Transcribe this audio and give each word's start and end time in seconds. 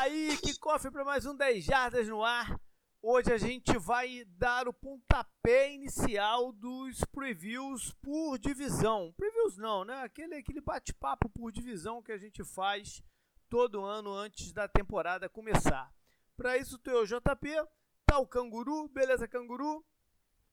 Aí, 0.00 0.36
que 0.38 0.58
cofre 0.58 0.90
para 0.90 1.04
mais 1.04 1.24
um 1.24 1.36
10 1.36 1.64
Jardas 1.64 2.08
no 2.08 2.22
ar. 2.22 2.60
Hoje 3.00 3.32
a 3.32 3.38
gente 3.38 3.78
vai 3.78 4.24
dar 4.36 4.66
o 4.66 4.72
pontapé 4.72 5.72
inicial 5.72 6.52
dos 6.52 7.04
previews 7.12 7.94
por 8.02 8.36
divisão. 8.38 9.14
Previews 9.16 9.56
não, 9.56 9.84
né? 9.84 10.02
Aquele, 10.02 10.34
aquele 10.34 10.60
bate-papo 10.60 11.28
por 11.30 11.52
divisão 11.52 12.02
que 12.02 12.12
a 12.12 12.18
gente 12.18 12.44
faz 12.44 13.02
todo 13.48 13.84
ano 13.84 14.12
antes 14.12 14.52
da 14.52 14.66
temporada 14.66 15.28
começar. 15.28 15.90
Para 16.36 16.58
isso, 16.58 16.76
tem 16.78 16.94
o 16.94 17.06
JP, 17.06 17.66
tá 18.04 18.18
o 18.18 18.26
Canguru, 18.26 18.88
beleza, 18.88 19.28
Canguru? 19.28 19.84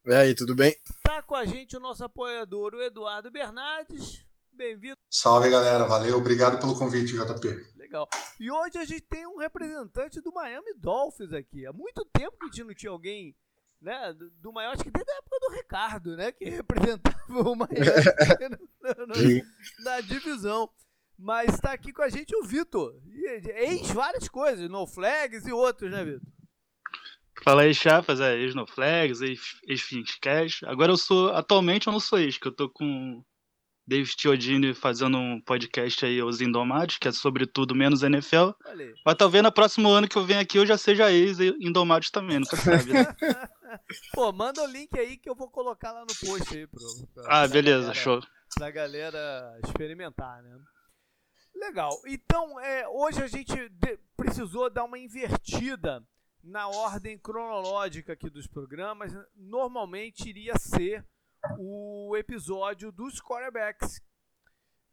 E 0.06 0.14
aí, 0.14 0.36
tudo 0.36 0.56
bem? 0.56 0.76
Tá 1.04 1.22
com 1.22 1.36
a 1.36 1.46
gente 1.46 1.76
o 1.76 1.80
nosso 1.80 2.04
apoiador, 2.04 2.76
o 2.76 2.82
Eduardo 2.82 3.32
Bernardes. 3.32 4.24
Bem-vindo. 4.54 4.98
Salve, 5.10 5.50
galera. 5.50 5.86
Valeu. 5.86 6.18
Obrigado 6.18 6.60
pelo 6.60 6.78
convite, 6.78 7.14
JP. 7.14 7.48
Legal. 7.78 8.08
E 8.40 8.52
hoje 8.52 8.78
a 8.78 8.86
gente 8.86 9.02
tem 9.02 9.26
um 9.26 9.38
representante 9.38 10.22
do 10.22 10.32
Miami 10.32 10.74
Dolphins 10.76 11.34
aqui. 11.34 11.66
Há 11.66 11.74
muito 11.74 12.06
tempo 12.06 12.38
que 12.38 12.46
a 12.46 12.48
gente 12.48 12.64
não 12.64 12.74
tinha 12.74 12.92
alguém 12.92 13.36
né, 13.82 14.14
do, 14.14 14.30
do 14.30 14.54
Miami, 14.54 14.76
acho 14.76 14.84
que 14.84 14.92
desde 14.92 15.12
a 15.12 15.16
época 15.16 15.40
do 15.40 15.56
Ricardo, 15.56 16.16
né, 16.16 16.32
que 16.32 16.46
representava 16.50 17.18
o 17.30 17.56
Miami 17.56 17.80
na, 18.82 19.94
na 19.96 20.02
divisão. 20.02 20.70
Mas 21.18 21.54
está 21.54 21.74
aqui 21.74 21.92
com 21.94 22.02
a 22.02 22.10
gente 22.10 22.36
o 22.36 22.44
Vitor. 22.44 22.96
Ex 23.56 23.92
várias 23.92 24.28
coisas, 24.28 24.70
no 24.70 24.88
flags 24.88 25.46
e 25.46 25.52
outros, 25.52 25.92
né, 25.92 26.04
Vitor? 26.04 26.28
Fala 27.44 27.64
aí, 27.64 27.74
chapas, 27.74 28.20
é, 28.20 28.38
ex 28.38 28.54
no 28.54 28.68
flags, 28.68 29.20
ex 29.22 30.20
cash. 30.22 30.64
Agora 30.64 30.92
eu 30.92 30.98
sou, 30.98 31.30
atualmente 31.30 31.88
eu 31.88 31.94
não 31.94 32.00
sou 32.00 32.20
ex, 32.20 32.38
que 32.38 32.48
eu 32.48 32.52
tô 32.52 32.70
com 32.70 33.24
David 33.86 34.16
Chiodini 34.18 34.74
fazendo 34.74 35.18
um 35.18 35.42
podcast 35.42 36.06
aí, 36.06 36.22
Os 36.22 36.40
Indomados, 36.42 36.98
que 36.98 37.08
é 37.08 37.12
sobre 37.12 37.46
tudo 37.46 37.76
menos 37.76 38.04
NFL. 38.04 38.52
Valeu. 38.64 38.94
Mas 39.06 39.16
talvez 39.16 39.44
no 39.44 39.52
próximo 39.52 39.90
ano 39.90 40.08
que 40.08 40.18
eu 40.18 40.26
venho 40.26 40.40
aqui 40.40 40.58
eu 40.58 40.66
já 40.66 40.78
seja 40.78 41.12
ex-Indomados 41.12 42.10
também, 42.12 42.40
nunca 42.40 42.56
sabe, 42.56 42.94
né? 42.94 43.06
Pô, 44.14 44.32
manda 44.32 44.62
o 44.64 44.68
link 44.68 44.98
aí 44.98 45.18
que 45.18 45.30
eu 45.30 45.36
vou 45.36 45.50
colocar 45.50 45.92
lá 45.92 46.02
no 46.02 46.28
post 46.28 46.56
aí, 46.56 46.68
pro. 46.68 46.82
Pra, 47.14 47.24
ah, 47.28 47.48
beleza, 47.48 47.80
galera, 47.80 47.94
show. 47.94 48.22
Pra 48.56 48.72
galera 48.72 49.60
experimentar, 49.66 50.42
né? 50.44 50.58
Legal. 51.56 51.92
Então, 52.08 52.60
é, 52.60 52.88
hoje 52.88 53.22
a 53.22 53.28
gente 53.28 53.54
precisou 54.16 54.70
dar 54.70 54.84
uma 54.84 54.98
invertida 54.98 56.04
na 56.44 56.68
ordem 56.68 57.18
cronológica 57.18 58.14
aqui 58.14 58.30
dos 58.30 58.48
programas. 58.48 59.14
Normalmente 59.36 60.30
iria 60.30 60.58
ser 60.58 61.06
o 61.58 62.16
episódio 62.18 62.92
dos 62.92 63.22
quarterbacks. 63.22 64.02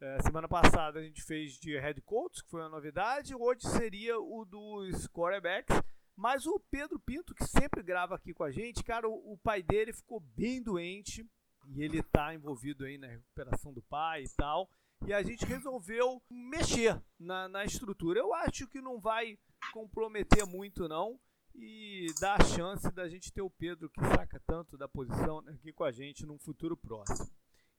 É, 0.00 0.22
semana 0.22 0.48
passada 0.48 1.00
a 1.00 1.02
gente 1.02 1.22
fez 1.22 1.54
de 1.54 1.78
head 1.78 2.00
coach, 2.02 2.42
que 2.42 2.50
foi 2.50 2.60
uma 2.60 2.68
novidade. 2.68 3.34
Hoje 3.34 3.66
seria 3.68 4.18
o 4.18 4.44
dos 4.44 5.06
quarterbacks. 5.08 5.76
Mas 6.16 6.46
o 6.46 6.60
Pedro 6.70 6.98
Pinto, 6.98 7.34
que 7.34 7.44
sempre 7.44 7.82
grava 7.82 8.14
aqui 8.14 8.34
com 8.34 8.42
a 8.42 8.50
gente, 8.50 8.82
cara, 8.82 9.08
o, 9.08 9.32
o 9.32 9.38
pai 9.38 9.62
dele 9.62 9.92
ficou 9.92 10.20
bem 10.20 10.62
doente 10.62 11.24
e 11.69 11.82
ele 11.82 12.00
está 12.00 12.34
envolvido 12.34 12.84
aí 12.84 12.98
na 12.98 13.06
recuperação 13.06 13.72
do 13.72 13.82
pai 13.82 14.24
e 14.24 14.28
tal. 14.36 14.69
E 15.06 15.12
a 15.12 15.22
gente 15.22 15.44
resolveu 15.44 16.20
mexer 16.28 17.00
na, 17.19 17.48
na 17.48 17.64
estrutura. 17.64 18.19
Eu 18.19 18.34
acho 18.34 18.66
que 18.66 18.80
não 18.80 18.98
vai 18.98 19.38
comprometer 19.72 20.44
muito, 20.44 20.88
não 20.88 21.20
e 21.60 22.06
dá 22.20 22.36
a 22.36 22.44
chance 22.44 22.88
da 22.92 23.08
gente 23.08 23.32
ter 23.32 23.42
o 23.42 23.50
Pedro 23.50 23.90
que 23.90 24.00
saca 24.00 24.40
tanto 24.46 24.78
da 24.78 24.88
posição 24.88 25.38
aqui 25.40 25.72
com 25.72 25.82
a 25.82 25.90
gente 25.90 26.24
num 26.24 26.38
futuro 26.38 26.76
próximo. 26.76 27.28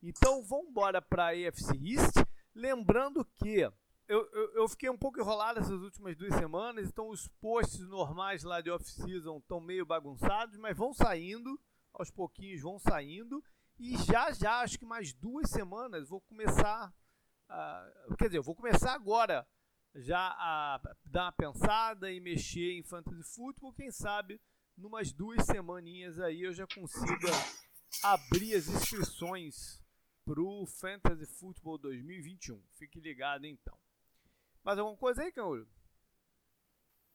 Então 0.03 0.43
vamos 0.43 0.69
embora 0.69 1.01
para 1.01 1.27
a 1.27 1.35
EFC 1.35 1.77
East, 1.81 2.15
lembrando 2.53 3.23
que 3.23 3.61
eu, 4.07 4.27
eu, 4.33 4.53
eu, 4.55 4.67
fiquei 4.67 4.89
um 4.89 4.97
pouco 4.97 5.19
enrolado 5.19 5.59
essas 5.59 5.81
últimas 5.81 6.17
duas 6.17 6.33
semanas, 6.33 6.87
então 6.87 7.09
os 7.09 7.27
posts 7.39 7.87
normais 7.87 8.43
lá 8.43 8.59
de 8.59 8.71
off-season 8.71 9.37
estão 9.37 9.61
meio 9.61 9.85
bagunçados, 9.85 10.57
mas 10.57 10.75
vão 10.75 10.91
saindo, 10.93 11.59
aos 11.93 12.09
pouquinhos 12.09 12.61
vão 12.61 12.79
saindo, 12.79 13.43
e 13.77 13.95
já 13.97 14.31
já, 14.31 14.61
acho 14.61 14.79
que 14.79 14.85
mais 14.85 15.13
duas 15.13 15.49
semanas, 15.51 16.09
vou 16.09 16.21
começar, 16.21 16.91
uh, 17.49 18.15
quer 18.17 18.25
dizer, 18.25 18.39
eu 18.39 18.43
vou 18.43 18.55
começar 18.55 18.93
agora 18.93 19.47
já 19.95 20.19
a 20.19 20.81
dar 21.03 21.25
uma 21.25 21.31
pensada 21.31 22.11
e 22.11 22.19
mexer 22.19 22.73
em 22.73 22.83
fantasy 22.83 23.23
futebol, 23.23 23.73
quem 23.73 23.91
sabe 23.91 24.39
numas 24.77 25.11
duas 25.11 25.45
semaninhas 25.45 26.19
aí 26.19 26.43
eu 26.43 26.53
já 26.53 26.65
consiga 26.67 27.29
abrir 28.03 28.55
as 28.55 28.67
inscrições 28.67 29.81
para 30.23 30.41
o 30.41 30.65
Fantasy 30.65 31.25
Football 31.25 31.79
2021. 31.79 32.61
Fique 32.73 32.99
ligado 32.99 33.45
então. 33.45 33.77
Mais 34.63 34.77
alguma 34.77 34.97
coisa 34.97 35.23
aí, 35.23 35.31
Cauro? 35.31 35.67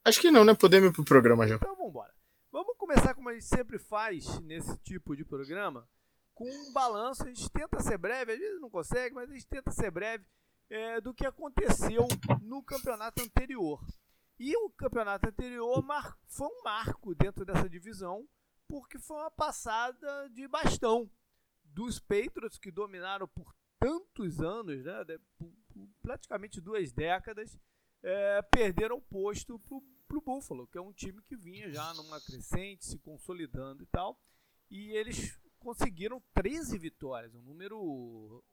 Acho 0.04 0.20
que 0.20 0.30
não, 0.30 0.44
né? 0.44 0.54
Podemos 0.54 0.90
ir 0.90 0.92
pro 0.92 1.04
programa 1.04 1.46
já. 1.46 1.54
Então 1.56 1.74
vamos 1.74 1.90
embora. 1.90 2.14
Vamos 2.50 2.76
começar 2.76 3.14
como 3.14 3.28
a 3.28 3.32
gente 3.32 3.46
sempre 3.46 3.78
faz 3.78 4.38
nesse 4.40 4.76
tipo 4.78 5.16
de 5.16 5.24
programa, 5.24 5.88
com 6.34 6.44
um 6.44 6.72
balanço. 6.72 7.24
A 7.24 7.26
gente 7.26 7.48
tenta 7.50 7.80
ser 7.80 7.98
breve, 7.98 8.32
às 8.32 8.38
vezes 8.38 8.60
não 8.60 8.70
consegue, 8.70 9.14
mas 9.14 9.30
a 9.30 9.32
gente 9.32 9.46
tenta 9.46 9.70
ser 9.70 9.90
breve 9.90 10.26
é, 10.70 11.00
do 11.00 11.14
que 11.14 11.26
aconteceu 11.26 12.06
no 12.40 12.62
campeonato 12.62 13.22
anterior. 13.22 13.84
E 14.38 14.56
o 14.56 14.70
campeonato 14.70 15.28
anterior 15.28 15.84
foi 16.26 16.48
um 16.48 16.62
marco 16.62 17.14
dentro 17.14 17.44
dessa 17.44 17.68
divisão, 17.68 18.28
porque 18.66 18.98
foi 18.98 19.16
uma 19.18 19.30
passada 19.30 20.28
de 20.30 20.48
bastão 20.48 21.10
dos 21.64 21.98
Patriots 21.98 22.58
que 22.58 22.70
dominaram 22.70 23.28
por 23.28 23.54
tantos 23.78 24.40
anos, 24.40 24.82
né, 24.84 25.04
por, 25.36 25.52
por 25.68 25.88
praticamente 26.02 26.60
duas 26.60 26.92
décadas, 26.92 27.58
é, 28.02 28.42
perderam 28.42 28.96
o 28.96 29.02
posto 29.02 29.58
para 29.58 30.18
o 30.18 30.20
Buffalo, 30.20 30.66
que 30.66 30.78
é 30.78 30.80
um 30.80 30.92
time 30.92 31.22
que 31.22 31.36
vinha 31.36 31.72
já 31.72 31.94
numa 31.94 32.20
crescente, 32.20 32.84
se 32.84 32.98
consolidando 32.98 33.82
e 33.82 33.86
tal. 33.86 34.20
E 34.70 34.90
eles 34.92 35.38
conseguiram 35.58 36.22
13 36.34 36.78
vitórias, 36.78 37.34
um 37.34 37.42
número 37.42 38.44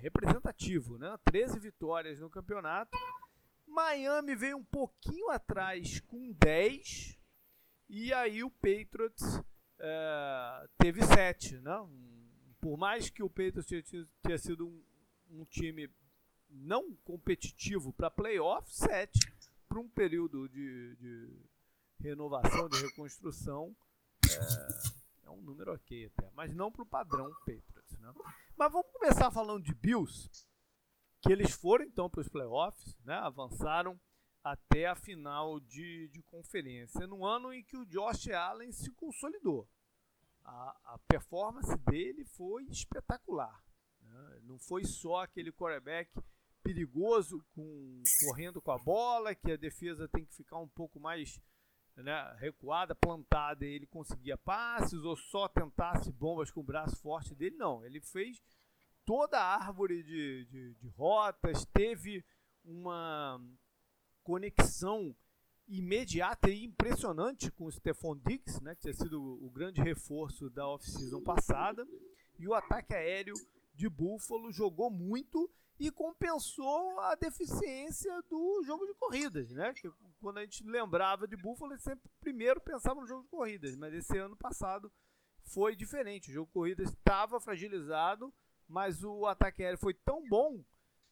representativo, 0.00 0.98
né? 0.98 1.16
13 1.24 1.58
vitórias 1.58 2.18
no 2.18 2.30
campeonato. 2.30 2.96
Miami 3.66 4.34
veio 4.34 4.56
um 4.56 4.64
pouquinho 4.64 5.30
atrás 5.30 6.00
com 6.00 6.32
10 6.32 7.18
e 7.88 8.12
aí 8.12 8.42
o 8.42 8.50
Patriots 8.50 9.40
é, 9.78 10.68
teve 10.78 11.02
7, 11.02 11.58
né? 11.58 11.88
Por 12.60 12.76
mais 12.76 13.08
que 13.08 13.22
o 13.22 13.30
Patriots 13.30 13.66
tinha 13.66 14.38
sido 14.38 14.66
um, 14.66 14.82
um, 15.30 15.44
time 15.44 15.90
não 16.48 16.94
competitivo 16.96 17.92
para 17.92 18.10
playoff, 18.10 18.68
7 18.72 19.18
para 19.68 19.78
um 19.78 19.88
período 19.88 20.48
de, 20.48 20.96
de, 20.96 21.42
renovação, 22.00 22.68
de 22.68 22.82
reconstrução, 22.82 23.74
é, 24.28 25.26
é 25.26 25.30
um 25.30 25.40
número 25.40 25.72
ok 25.72 26.06
até, 26.06 26.30
mas 26.34 26.52
não 26.52 26.70
para 26.72 26.82
o 26.82 26.86
padrão 26.86 27.30
Patriots, 27.40 27.79
né? 27.98 28.12
Mas 28.56 28.72
vamos 28.72 28.90
começar 28.92 29.30
falando 29.30 29.64
de 29.64 29.74
Bills, 29.74 30.28
que 31.20 31.32
eles 31.32 31.52
foram 31.52 31.84
então 31.84 32.08
para 32.08 32.20
os 32.20 32.28
playoffs, 32.28 32.96
né? 33.04 33.14
avançaram 33.14 33.98
até 34.42 34.86
a 34.86 34.94
final 34.94 35.60
de, 35.60 36.08
de 36.08 36.22
conferência, 36.22 37.06
no 37.06 37.24
ano 37.24 37.52
em 37.52 37.62
que 37.62 37.76
o 37.76 37.84
Josh 37.84 38.28
Allen 38.28 38.72
se 38.72 38.90
consolidou. 38.92 39.68
A, 40.44 40.94
a 40.94 40.98
performance 41.06 41.76
dele 41.90 42.24
foi 42.24 42.64
espetacular. 42.64 43.62
Né? 44.00 44.40
Não 44.44 44.58
foi 44.58 44.84
só 44.84 45.22
aquele 45.22 45.52
quarterback 45.52 46.10
perigoso, 46.62 47.44
com, 47.54 48.02
correndo 48.26 48.60
com 48.60 48.72
a 48.72 48.78
bola, 48.78 49.34
que 49.34 49.52
a 49.52 49.56
defesa 49.56 50.08
tem 50.08 50.24
que 50.24 50.34
ficar 50.34 50.58
um 50.58 50.68
pouco 50.68 50.98
mais 50.98 51.40
né, 51.96 52.36
recuada, 52.38 52.94
plantada, 52.94 53.64
ele 53.64 53.86
conseguia 53.86 54.36
passes 54.36 55.02
ou 55.04 55.16
só 55.16 55.48
tentasse 55.48 56.10
bombas 56.12 56.50
com 56.50 56.60
o 56.60 56.64
braço 56.64 56.96
forte 56.96 57.34
dele. 57.34 57.56
Não, 57.56 57.84
ele 57.84 58.00
fez 58.00 58.42
toda 59.04 59.38
a 59.38 59.56
árvore 59.56 60.02
de, 60.02 60.44
de, 60.46 60.74
de 60.74 60.88
rotas, 60.88 61.64
teve 61.66 62.24
uma 62.64 63.40
conexão 64.22 65.14
imediata 65.66 66.50
e 66.50 66.64
impressionante 66.64 67.50
com 67.50 67.66
o 67.66 67.72
Stephon 67.72 68.16
Diggs, 68.16 68.62
né, 68.62 68.74
que 68.74 68.82
tinha 68.82 68.94
sido 68.94 69.20
o 69.20 69.50
grande 69.50 69.80
reforço 69.80 70.50
da 70.50 70.66
off-season 70.66 71.22
passada, 71.22 71.86
e 72.38 72.46
o 72.48 72.54
ataque 72.54 72.94
aéreo 72.94 73.34
de 73.74 73.88
Buffalo 73.88 74.52
jogou 74.52 74.90
muito 74.90 75.50
e 75.80 75.90
compensou 75.90 77.00
a 77.00 77.14
deficiência 77.14 78.22
do 78.28 78.62
jogo 78.64 78.86
de 78.86 78.92
corridas, 78.92 79.50
né? 79.50 79.72
Que 79.72 79.90
quando 80.20 80.36
a 80.36 80.42
gente 80.42 80.62
lembrava 80.62 81.26
de 81.26 81.38
Buffalo, 81.38 81.76
sempre 81.78 82.06
primeiro 82.20 82.60
pensava 82.60 83.00
no 83.00 83.06
jogo 83.06 83.22
de 83.22 83.30
corridas, 83.30 83.74
mas 83.76 83.94
esse 83.94 84.18
ano 84.18 84.36
passado 84.36 84.92
foi 85.42 85.74
diferente. 85.74 86.30
O 86.30 86.34
jogo 86.34 86.48
de 86.48 86.52
corridas 86.52 86.90
estava 86.90 87.40
fragilizado, 87.40 88.30
mas 88.68 89.02
o 89.02 89.24
ataque 89.24 89.62
aéreo 89.62 89.78
foi 89.78 89.94
tão 89.94 90.22
bom 90.28 90.62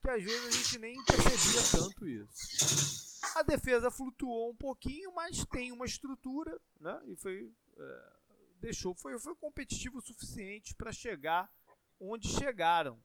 que 0.03 0.11
às 0.11 0.23
vezes 0.23 0.47
a 0.47 0.51
gente 0.51 0.79
nem 0.79 1.03
percebia 1.03 1.81
tanto 1.81 2.07
isso. 2.07 3.19
A 3.37 3.43
defesa 3.43 3.91
flutuou 3.91 4.51
um 4.51 4.57
pouquinho, 4.57 5.15
mas 5.15 5.47
tem 5.47 5.73
uma 5.73 5.87
estrutura, 5.87 6.61
né? 6.79 7.01
E 7.07 7.17
foi 7.17 7.51
é, 7.79 8.13
deixou 8.61 8.95
foi, 8.95 9.19
foi 9.19 9.35
competitivo 9.37 9.97
o 9.97 10.03
suficiente 10.03 10.75
para 10.75 10.93
chegar 10.93 11.51
onde 11.99 12.29
chegaram. 12.29 13.03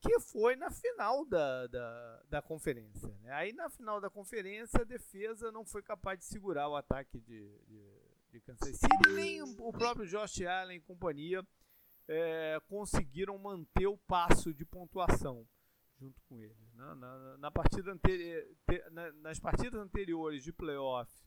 Que 0.00 0.20
foi 0.20 0.56
na 0.56 0.70
final 0.70 1.24
da, 1.24 1.66
da, 1.66 2.22
da 2.28 2.42
conferência. 2.42 3.08
Né? 3.20 3.32
Aí 3.32 3.52
na 3.52 3.68
final 3.68 4.00
da 4.00 4.08
conferência 4.08 4.80
a 4.80 4.84
defesa 4.84 5.50
não 5.50 5.64
foi 5.64 5.82
capaz 5.82 6.18
de 6.20 6.24
segurar 6.26 6.68
o 6.68 6.76
ataque 6.76 7.20
de, 7.20 7.58
de, 7.66 8.02
de 8.30 8.40
Kansas 8.40 8.76
City, 8.76 9.12
nem 9.14 9.42
o 9.42 9.72
próprio 9.72 10.06
Josh 10.06 10.42
Allen 10.42 10.78
e 10.78 10.80
companhia 10.80 11.44
é, 12.08 12.60
conseguiram 12.68 13.36
manter 13.38 13.86
o 13.86 13.98
passo 13.98 14.54
de 14.54 14.64
pontuação 14.64 15.46
junto 15.98 16.20
com 16.22 16.40
eles. 16.40 16.72
Né? 16.74 16.94
Na, 16.94 17.38
na 17.38 17.50
partida 17.50 17.92
anteri 17.92 18.56
na, 18.90 19.12
nas 19.12 19.38
partidas 19.38 19.80
anteriores 19.80 20.42
de 20.42 20.52
playoffs, 20.52 21.26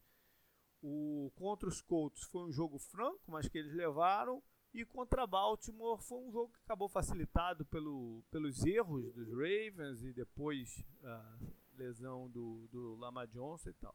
o 0.81 1.31
contra 1.35 1.69
os 1.69 1.81
Colts 1.81 2.23
foi 2.23 2.47
um 2.47 2.51
jogo 2.51 2.79
franco, 2.79 3.21
mas 3.27 3.47
que 3.47 3.57
eles 3.57 3.73
levaram. 3.73 4.41
E 4.73 4.85
contra 4.85 5.27
Baltimore 5.27 6.01
foi 6.01 6.17
um 6.19 6.31
jogo 6.31 6.53
que 6.53 6.59
acabou 6.63 6.87
facilitado 6.87 7.65
pelo, 7.65 8.23
pelos 8.31 8.63
erros 8.65 9.11
dos 9.13 9.27
Ravens 9.29 10.01
e 10.01 10.13
depois 10.13 10.81
a 11.03 11.37
lesão 11.77 12.29
do, 12.29 12.67
do 12.71 12.95
Lama 12.95 13.27
Johnson 13.27 13.69
e 13.69 13.73
tal. 13.73 13.93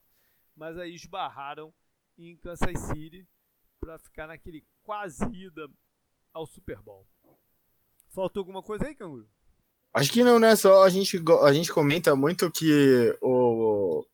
Mas 0.55 0.77
aí 0.77 0.95
esbarraram 0.95 1.73
em 2.19 2.37
Kansas 2.37 2.79
City 2.89 3.27
para 3.81 3.99
ficar 3.99 4.27
naquele 4.27 4.65
quase 4.83 5.25
ida 5.33 5.69
ao 6.33 6.47
Super 6.47 6.81
Bowl. 6.83 7.07
Faltou 8.11 8.43
alguma 8.43 8.63
coisa 8.63 8.87
aí, 8.87 8.95
Canguru? 8.95 9.29
Acho 9.95 10.13
que 10.13 10.23
não, 10.23 10.39
né? 10.39 10.55
Só 10.57 10.85
a 10.85 10.91
gente, 10.91 11.23
a 11.43 11.53
gente 11.55 11.73
comenta 11.73 12.15
muito 12.15 12.51
que 12.51 13.17
o, 13.23 14.05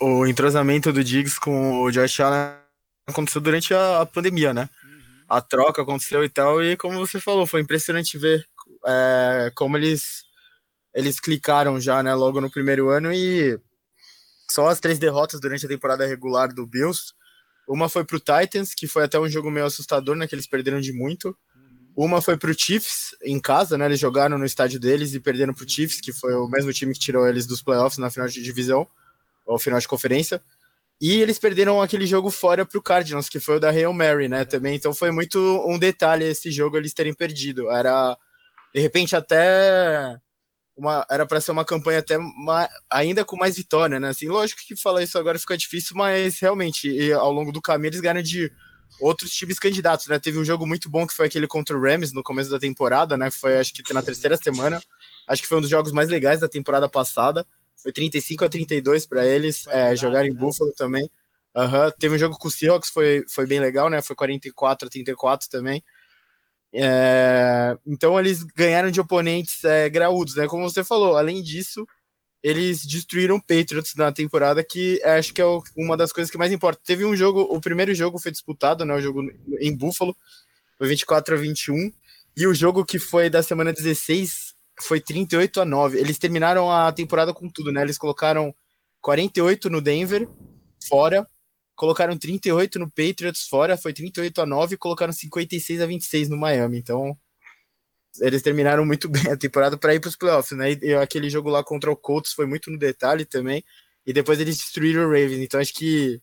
o 0.00 0.26
entrosamento 0.26 0.90
do 0.90 1.04
Diggs 1.04 1.38
com 1.38 1.82
o 1.82 1.90
Josh 1.90 2.20
Allen 2.20 2.56
aconteceu 3.06 3.40
durante 3.40 3.74
a 3.74 4.06
pandemia, 4.06 4.54
né? 4.54 4.70
A 5.28 5.40
troca 5.40 5.82
aconteceu 5.82 6.24
e 6.24 6.28
tal, 6.28 6.62
e 6.62 6.76
como 6.76 6.98
você 6.98 7.20
falou, 7.20 7.46
foi 7.46 7.60
impressionante 7.60 8.16
ver 8.16 8.46
é, 8.86 9.52
como 9.54 9.76
eles, 9.76 10.24
eles 10.94 11.20
clicaram 11.20 11.80
já, 11.80 12.02
né, 12.02 12.14
logo 12.14 12.40
no 12.40 12.50
primeiro 12.50 12.88
ano 12.88 13.12
e 13.12 13.60
só 14.50 14.68
as 14.68 14.80
três 14.80 14.98
derrotas 14.98 15.40
durante 15.40 15.66
a 15.66 15.68
temporada 15.68 16.06
regular 16.06 16.52
do 16.52 16.66
Bills. 16.66 17.12
Uma 17.68 17.88
foi 17.88 18.04
pro 18.04 18.18
Titans, 18.18 18.74
que 18.74 18.86
foi 18.86 19.04
até 19.04 19.20
um 19.20 19.28
jogo 19.28 19.50
meio 19.50 19.66
assustador, 19.66 20.16
né, 20.16 20.26
que 20.26 20.34
eles 20.34 20.46
perderam 20.46 20.80
de 20.80 20.92
muito. 20.92 21.36
Uma 21.94 22.22
foi 22.22 22.36
pro 22.36 22.56
Chiefs 22.56 23.16
em 23.24 23.40
casa, 23.40 23.76
né? 23.76 23.86
Eles 23.86 23.98
jogaram 23.98 24.38
no 24.38 24.44
estádio 24.44 24.78
deles 24.78 25.14
e 25.14 25.20
perderam 25.20 25.52
pro 25.52 25.68
Chiefs, 25.68 26.00
que 26.00 26.12
foi 26.12 26.32
o 26.32 26.46
mesmo 26.46 26.72
time 26.72 26.94
que 26.94 27.00
tirou 27.00 27.26
eles 27.26 27.44
dos 27.44 27.60
playoffs 27.60 27.98
na 27.98 28.08
final 28.08 28.28
de 28.28 28.40
divisão, 28.40 28.86
ou 29.44 29.58
final 29.58 29.80
de 29.80 29.88
conferência. 29.88 30.40
E 31.00 31.20
eles 31.20 31.38
perderam 31.38 31.80
aquele 31.80 32.06
jogo 32.06 32.30
fora 32.30 32.66
pro 32.66 32.82
Cardinals, 32.82 33.28
que 33.28 33.38
foi 33.38 33.56
o 33.56 33.60
da 33.60 33.70
Hail 33.70 33.92
Mary, 33.92 34.28
né? 34.28 34.44
Também. 34.44 34.74
Então 34.74 34.92
foi 34.92 35.10
muito 35.12 35.38
um 35.66 35.78
detalhe 35.78 36.24
esse 36.24 36.50
jogo 36.50 36.76
eles 36.76 36.92
terem 36.92 37.14
perdido. 37.14 37.70
Era, 37.70 38.16
de 38.74 38.80
repente, 38.80 39.14
até. 39.14 40.18
Uma, 40.76 41.04
era 41.10 41.26
para 41.26 41.40
ser 41.40 41.50
uma 41.50 41.64
campanha 41.64 41.98
até 41.98 42.16
ainda 42.90 43.24
com 43.24 43.36
mais 43.36 43.56
vitória, 43.56 43.98
né? 43.98 44.08
Assim, 44.10 44.28
lógico 44.28 44.60
que 44.64 44.76
falar 44.76 45.02
isso 45.02 45.18
agora 45.18 45.38
fica 45.38 45.56
difícil, 45.56 45.96
mas 45.96 46.38
realmente, 46.38 47.12
ao 47.12 47.32
longo 47.32 47.50
do 47.50 47.60
caminho, 47.60 47.90
eles 47.90 48.00
ganham 48.00 48.22
de 48.22 48.52
outros 49.00 49.30
times 49.32 49.58
candidatos, 49.58 50.06
né? 50.06 50.18
Teve 50.18 50.38
um 50.38 50.44
jogo 50.44 50.66
muito 50.66 50.88
bom 50.88 51.06
que 51.06 51.14
foi 51.14 51.26
aquele 51.26 51.46
contra 51.46 51.76
o 51.76 51.80
Rams 51.80 52.12
no 52.12 52.22
começo 52.22 52.50
da 52.50 52.58
temporada, 52.58 53.16
né? 53.16 53.30
Foi 53.30 53.58
acho 53.58 53.72
que 53.74 53.92
na 53.92 54.02
terceira 54.02 54.36
semana. 54.36 54.80
Acho 55.26 55.42
que 55.42 55.48
foi 55.48 55.58
um 55.58 55.60
dos 55.60 55.70
jogos 55.70 55.92
mais 55.92 56.08
legais 56.08 56.40
da 56.40 56.48
temporada 56.48 56.88
passada. 56.88 57.46
Foi 57.82 57.92
35 57.92 58.44
a 58.44 58.48
32 58.48 59.06
para 59.06 59.26
eles. 59.26 59.66
É, 59.68 59.94
jogar 59.96 60.26
em 60.26 60.32
né? 60.32 60.38
Buffalo 60.38 60.72
também. 60.72 61.10
Uhum. 61.54 61.90
Teve 61.98 62.14
um 62.14 62.18
jogo 62.18 62.38
com 62.38 62.48
o 62.48 62.50
Seahawks, 62.50 62.90
foi, 62.90 63.24
foi 63.28 63.46
bem 63.46 63.60
legal, 63.60 63.88
né? 63.88 64.02
Foi 64.02 64.14
44 64.14 64.86
a 64.86 64.90
34 64.90 65.48
também. 65.48 65.82
É, 66.72 67.76
então 67.86 68.18
eles 68.18 68.42
ganharam 68.42 68.90
de 68.90 69.00
oponentes 69.00 69.64
é, 69.64 69.88
graúdos, 69.88 70.36
né? 70.36 70.46
Como 70.46 70.68
você 70.68 70.84
falou, 70.84 71.16
além 71.16 71.42
disso, 71.42 71.86
eles 72.42 72.84
destruíram 72.86 73.40
Patriots 73.40 73.94
na 73.96 74.12
temporada, 74.12 74.62
que 74.62 75.02
acho 75.02 75.32
que 75.34 75.40
é 75.40 75.44
uma 75.76 75.96
das 75.96 76.12
coisas 76.12 76.30
que 76.30 76.38
mais 76.38 76.52
importa. 76.52 76.80
Teve 76.84 77.04
um 77.04 77.16
jogo, 77.16 77.40
o 77.42 77.60
primeiro 77.60 77.94
jogo 77.94 78.18
foi 78.18 78.30
disputado, 78.30 78.84
né? 78.84 78.94
O 78.94 79.00
jogo 79.00 79.22
em 79.60 79.74
Buffalo, 79.74 80.16
foi 80.76 80.88
24 80.88 81.34
a 81.34 81.38
21. 81.38 81.92
E 82.36 82.46
o 82.46 82.54
jogo 82.54 82.84
que 82.84 82.98
foi 83.00 83.28
da 83.28 83.42
semana 83.42 83.72
16 83.72 84.47
foi 84.82 85.00
38 85.00 85.60
a 85.60 85.64
9. 85.64 85.98
Eles 85.98 86.18
terminaram 86.18 86.70
a 86.70 86.92
temporada 86.92 87.32
com 87.32 87.48
tudo, 87.48 87.72
né? 87.72 87.82
Eles 87.82 87.98
colocaram 87.98 88.54
48 89.00 89.70
no 89.70 89.80
Denver, 89.80 90.28
fora. 90.86 91.26
Colocaram 91.74 92.16
38 92.16 92.78
no 92.78 92.90
Patriots, 92.90 93.46
fora. 93.48 93.76
Foi 93.76 93.92
38 93.92 94.40
a 94.42 94.46
9. 94.46 94.74
E 94.74 94.78
colocaram 94.78 95.12
56 95.12 95.80
a 95.80 95.86
26 95.86 96.28
no 96.28 96.36
Miami. 96.36 96.78
Então, 96.78 97.16
eles 98.20 98.42
terminaram 98.42 98.84
muito 98.84 99.08
bem 99.10 99.30
a 99.30 99.36
temporada 99.36 99.76
para 99.76 99.94
ir 99.94 100.00
para 100.00 100.08
os 100.08 100.16
playoffs, 100.16 100.56
né? 100.56 100.72
E 100.72 100.94
aquele 100.94 101.30
jogo 101.30 101.50
lá 101.50 101.62
contra 101.62 101.90
o 101.90 101.96
Colts 101.96 102.32
foi 102.32 102.46
muito 102.46 102.70
no 102.70 102.78
detalhe 102.78 103.24
também. 103.24 103.64
E 104.06 104.12
depois 104.12 104.40
eles 104.40 104.56
destruíram 104.56 105.02
o 105.02 105.08
Ravens. 105.08 105.40
Então 105.40 105.60
acho 105.60 105.74
que 105.74 106.20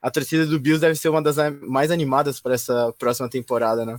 a 0.00 0.10
torcida 0.10 0.46
do 0.46 0.60
Bills 0.60 0.80
deve 0.80 0.94
ser 0.96 1.08
uma 1.08 1.22
das 1.22 1.36
mais 1.62 1.90
animadas 1.90 2.38
para 2.40 2.54
essa 2.54 2.92
próxima 2.98 3.28
temporada, 3.28 3.84
né? 3.84 3.96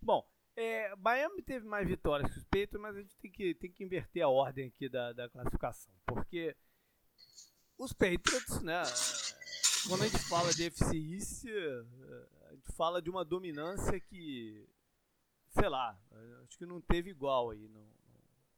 Bom, 0.00 0.24
é, 0.60 0.94
Miami 0.96 1.42
teve 1.42 1.66
mais 1.66 1.88
vitórias 1.88 2.30
que 2.30 2.38
os 2.38 2.44
Patriots, 2.44 2.80
mas 2.80 2.96
a 2.96 3.00
gente 3.00 3.16
tem 3.16 3.30
que, 3.30 3.54
tem 3.54 3.70
que 3.70 3.84
inverter 3.84 4.22
a 4.22 4.28
ordem 4.28 4.68
aqui 4.68 4.88
da, 4.88 5.12
da 5.12 5.28
classificação, 5.28 5.94
porque 6.06 6.56
os 7.78 7.92
Patriots, 7.92 8.60
né? 8.62 8.82
Quando 9.88 10.02
a 10.02 10.08
gente 10.08 10.22
fala 10.28 10.52
de 10.52 10.64
eficiência, 10.64 11.86
a 12.50 12.54
gente 12.54 12.72
fala 12.76 13.00
de 13.00 13.08
uma 13.08 13.24
dominância 13.24 13.98
que 13.98 14.68
sei 15.50 15.68
lá, 15.68 15.98
acho 16.44 16.56
que 16.56 16.66
não 16.66 16.80
teve 16.80 17.10
igual 17.10 17.50
aí 17.50 17.68
no, 17.68 17.86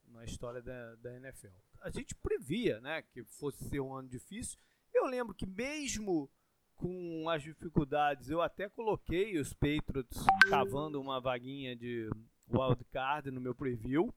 na 0.08 0.24
história 0.24 0.60
da, 0.60 0.94
da 0.96 1.14
NFL. 1.16 1.48
A 1.80 1.90
gente 1.90 2.14
previa, 2.14 2.80
né, 2.80 3.02
que 3.02 3.24
fosse 3.24 3.64
ser 3.64 3.80
um 3.80 3.94
ano 3.94 4.08
difícil. 4.08 4.58
Eu 4.92 5.06
lembro 5.06 5.34
que 5.34 5.46
mesmo 5.46 6.30
com 6.76 7.28
as 7.28 7.42
dificuldades, 7.42 8.28
eu 8.28 8.40
até 8.40 8.68
coloquei 8.68 9.38
os 9.38 9.52
Patriots 9.52 10.24
cavando 10.48 11.00
uma 11.00 11.20
vaguinha 11.20 11.76
de 11.76 12.08
wild 12.48 12.84
card 12.92 13.30
no 13.30 13.40
meu 13.40 13.54
preview, 13.54 14.12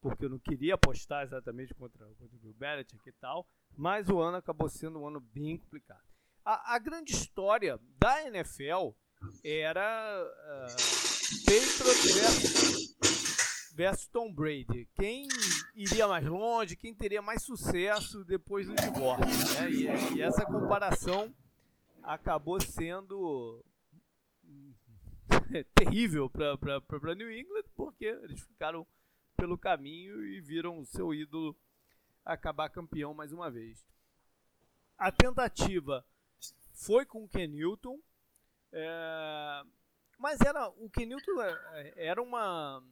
porque 0.00 0.24
eu 0.24 0.30
não 0.30 0.38
queria 0.38 0.74
apostar 0.74 1.24
exatamente 1.24 1.74
contra, 1.74 2.06
contra 2.06 2.36
o 2.36 2.40
Bill 2.40 2.54
Belichick 2.54 3.08
e 3.08 3.12
tal, 3.12 3.48
mas 3.76 4.08
o 4.08 4.20
ano 4.20 4.36
acabou 4.36 4.68
sendo 4.68 5.00
um 5.00 5.06
ano 5.06 5.20
bem 5.20 5.58
complicado. 5.58 6.02
A, 6.44 6.76
a 6.76 6.78
grande 6.78 7.12
história 7.12 7.78
da 7.98 8.26
NFL 8.26 8.90
era 9.44 10.24
uh, 10.24 11.44
Patriots 11.44 12.14
versus, 12.14 12.96
versus 13.74 14.06
Tom 14.08 14.32
Brady. 14.32 14.88
Quem 14.94 15.28
iria 15.74 16.06
mais 16.06 16.24
longe, 16.24 16.76
quem 16.76 16.94
teria 16.94 17.20
mais 17.20 17.42
sucesso 17.42 18.24
depois 18.24 18.66
do 18.66 18.74
divórcio. 18.76 19.60
Né? 19.60 19.70
E, 19.70 20.16
e 20.16 20.22
essa 20.22 20.46
comparação 20.46 21.34
acabou 22.08 22.58
sendo 22.58 23.62
terrível 25.74 26.30
para 26.30 27.14
New 27.14 27.30
England, 27.30 27.64
porque 27.76 28.06
eles 28.06 28.40
ficaram 28.40 28.86
pelo 29.36 29.58
caminho 29.58 30.24
e 30.24 30.40
viram 30.40 30.78
o 30.78 30.86
seu 30.86 31.12
ídolo 31.12 31.54
acabar 32.24 32.70
campeão 32.70 33.12
mais 33.12 33.30
uma 33.30 33.50
vez. 33.50 33.86
A 34.96 35.12
tentativa 35.12 36.04
foi 36.72 37.04
com 37.04 37.24
o 37.24 37.28
Ken 37.28 37.46
Newton. 37.46 38.00
É, 38.72 39.62
mas 40.18 40.40
era 40.40 40.68
o 40.68 40.90
Kenilton 40.90 41.40
é, 41.42 41.52
é, 41.72 42.06
era 42.06 42.22
uma 42.22 42.82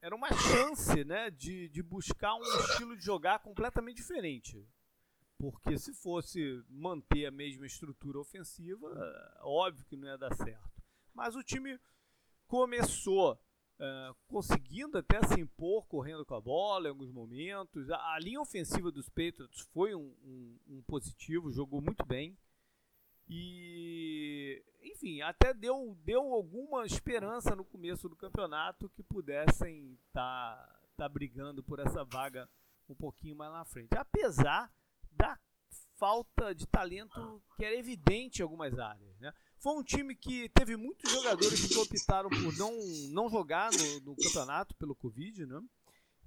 era 0.00 0.16
uma 0.16 0.32
chance, 0.32 1.04
né, 1.04 1.30
de, 1.30 1.68
de 1.68 1.80
buscar 1.80 2.34
um 2.34 2.42
estilo 2.42 2.96
de 2.96 3.04
jogar 3.04 3.38
completamente 3.38 3.98
diferente. 3.98 4.66
Porque 5.42 5.76
se 5.76 5.92
fosse 5.92 6.64
manter 6.68 7.26
a 7.26 7.32
mesma 7.32 7.66
estrutura 7.66 8.20
ofensiva, 8.20 8.86
óbvio 9.40 9.84
que 9.84 9.96
não 9.96 10.06
ia 10.06 10.16
dar 10.16 10.32
certo. 10.36 10.80
Mas 11.12 11.34
o 11.34 11.42
time 11.42 11.80
começou 12.46 13.32
uh, 13.32 14.14
conseguindo 14.28 14.98
até 14.98 15.20
se 15.26 15.40
impor, 15.40 15.84
correndo 15.88 16.24
com 16.24 16.36
a 16.36 16.40
bola 16.40 16.86
em 16.86 16.90
alguns 16.90 17.10
momentos. 17.10 17.90
A, 17.90 18.14
a 18.14 18.20
linha 18.20 18.40
ofensiva 18.40 18.92
dos 18.92 19.08
Patriots 19.08 19.62
foi 19.72 19.96
um, 19.96 20.14
um, 20.24 20.58
um 20.68 20.82
positivo, 20.82 21.50
jogou 21.50 21.82
muito 21.82 22.06
bem. 22.06 22.38
E, 23.28 24.64
enfim, 24.80 25.22
até 25.22 25.52
deu, 25.52 25.98
deu 26.04 26.22
alguma 26.32 26.86
esperança 26.86 27.56
no 27.56 27.64
começo 27.64 28.08
do 28.08 28.14
campeonato 28.14 28.88
que 28.90 29.02
pudessem 29.02 29.98
estar 30.06 30.54
tá, 30.56 30.80
tá 30.98 31.08
brigando 31.08 31.64
por 31.64 31.80
essa 31.80 32.04
vaga 32.04 32.48
um 32.88 32.94
pouquinho 32.94 33.34
mais 33.34 33.52
na 33.52 33.64
frente. 33.64 33.92
Apesar 33.96 34.72
da 35.16 35.38
falta 35.96 36.54
de 36.54 36.66
talento 36.66 37.42
que 37.56 37.64
era 37.64 37.76
evidente 37.76 38.40
em 38.40 38.42
algumas 38.42 38.78
áreas. 38.78 39.18
Né? 39.20 39.32
Foi 39.58 39.74
um 39.74 39.84
time 39.84 40.16
que 40.16 40.48
teve 40.48 40.76
muitos 40.76 41.10
jogadores 41.10 41.68
que 41.68 41.78
optaram 41.78 42.28
por 42.28 42.56
não, 42.56 42.72
não 43.10 43.30
jogar 43.30 43.70
no, 43.72 44.00
no 44.00 44.16
campeonato 44.16 44.74
pelo 44.74 44.96
Covid, 44.96 45.46
né? 45.46 45.60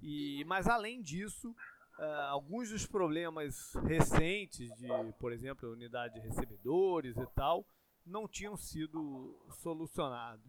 E, 0.00 0.44
mas 0.46 0.66
além 0.66 1.02
disso, 1.02 1.54
Uh, 1.98 2.28
alguns 2.28 2.68
dos 2.68 2.84
problemas 2.84 3.72
recentes 3.86 4.68
de, 4.76 4.86
por 5.18 5.32
exemplo, 5.32 5.72
unidade 5.72 6.12
de 6.12 6.20
recebedores 6.20 7.16
e 7.16 7.26
tal, 7.28 7.66
não 8.04 8.28
tinham 8.28 8.54
sido 8.54 9.34
solucionados. 9.62 10.44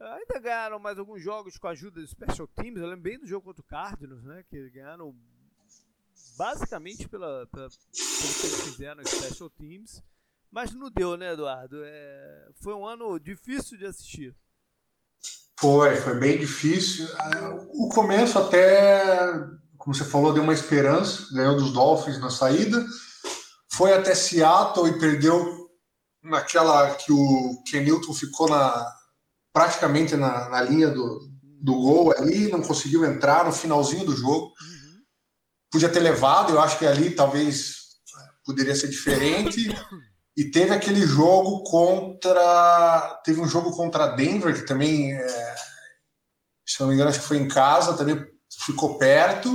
Ainda 0.00 0.40
ganharam 0.40 0.78
mais 0.78 0.98
alguns 0.98 1.22
jogos 1.22 1.58
com 1.58 1.68
a 1.68 1.72
ajuda 1.72 2.00
dos 2.00 2.10
Special 2.10 2.48
Teams. 2.48 2.80
Eu 2.80 2.88
lembro 2.88 3.02
bem 3.02 3.18
do 3.18 3.26
jogo 3.26 3.44
contra 3.44 3.60
o 3.60 3.66
Cardinals, 3.66 4.24
né? 4.24 4.42
Que 4.48 4.70
ganharam 4.70 5.14
basicamente 6.36 7.08
pela, 7.08 7.46
pela, 7.46 7.68
pelo 7.68 8.34
que 8.34 8.46
eles 8.46 8.60
fizeram 8.62 9.02
os 9.02 9.10
Special 9.10 9.50
Teams. 9.50 10.02
Mas 10.50 10.72
não 10.72 10.90
deu, 10.90 11.16
né, 11.16 11.32
Eduardo? 11.32 11.82
É, 11.82 12.48
foi 12.62 12.74
um 12.74 12.86
ano 12.86 13.18
difícil 13.18 13.78
de 13.78 13.86
assistir. 13.86 14.36
Foi, 15.58 15.96
foi 15.96 16.18
bem 16.18 16.38
difícil. 16.38 17.08
O 17.72 17.88
começo 17.88 18.38
até, 18.38 19.32
como 19.78 19.94
você 19.94 20.04
falou, 20.04 20.32
deu 20.32 20.42
uma 20.42 20.52
esperança, 20.52 21.26
ganhou 21.32 21.56
dos 21.56 21.72
Dolphins 21.72 22.18
na 22.18 22.30
saída, 22.30 22.84
foi 23.72 23.94
até 23.94 24.14
Seattle 24.14 24.88
e 24.88 24.98
perdeu 24.98 25.70
naquela 26.22 26.94
que 26.94 27.12
o 27.12 27.62
Kenilton 27.66 28.12
ficou 28.12 28.48
na, 28.48 28.92
praticamente 29.52 30.16
na, 30.16 30.48
na 30.48 30.62
linha 30.62 30.88
do, 30.88 31.30
do 31.62 31.74
gol 31.74 32.12
ali, 32.12 32.50
não 32.50 32.60
conseguiu 32.60 33.04
entrar 33.04 33.44
no 33.44 33.52
finalzinho 33.52 34.04
do 34.04 34.16
jogo. 34.16 34.46
Uhum. 34.46 34.81
Podia 35.72 35.88
ter 35.88 36.00
levado, 36.00 36.52
eu 36.52 36.60
acho 36.60 36.78
que 36.78 36.86
ali 36.86 37.10
talvez 37.12 37.76
poderia 38.44 38.76
ser 38.76 38.88
diferente. 38.88 39.74
E 40.36 40.44
teve 40.44 40.72
aquele 40.74 41.06
jogo 41.06 41.62
contra. 41.64 43.20
Teve 43.24 43.40
um 43.40 43.48
jogo 43.48 43.74
contra 43.74 44.08
Denver, 44.08 44.54
que 44.54 44.66
também, 44.66 45.12
é, 45.12 45.54
se 46.66 46.78
não 46.80 46.88
me 46.88 46.94
engano, 46.94 47.08
acho 47.08 47.20
que 47.20 47.26
foi 47.26 47.38
em 47.38 47.48
casa, 47.48 47.96
também 47.96 48.22
ficou 48.64 48.98
perto. 48.98 49.50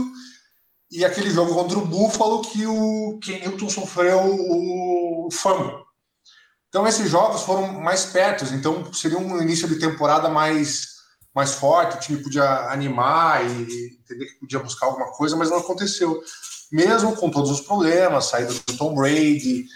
E 0.89 1.05
aquele 1.05 1.29
jogo 1.29 1.53
contra 1.53 1.77
o 1.77 1.85
Buffalo 1.85 2.41
que 2.41 2.65
o 2.65 3.19
Kenilton 3.21 3.69
sofreu 3.69 4.19
o 4.23 5.29
fumble. 5.31 5.85
Então 6.69 6.87
esses 6.87 7.09
jogos 7.09 7.41
foram 7.43 7.79
mais 7.79 8.05
perto, 8.05 8.43
então 8.53 8.91
seria 8.93 9.17
um 9.17 9.41
início 9.41 9.67
de 9.67 9.79
temporada 9.79 10.29
mais 10.29 10.96
mais 11.37 11.53
forte, 11.53 11.97
o 11.97 11.99
time 11.99 12.23
podia 12.23 12.71
animar 12.71 13.45
e 13.45 13.99
entender 13.99 14.25
que 14.25 14.39
podia 14.39 14.57
buscar 14.57 14.87
alguma 14.87 15.11
coisa, 15.11 15.35
mas 15.35 15.51
não 15.51 15.59
aconteceu. 15.59 16.19
Mesmo 16.71 17.15
com 17.15 17.29
todos 17.29 17.51
os 17.51 17.61
problemas, 17.61 18.25
saída 18.25 18.51
do 18.51 18.75
Tom 18.75 18.95
Brady, 18.95 19.67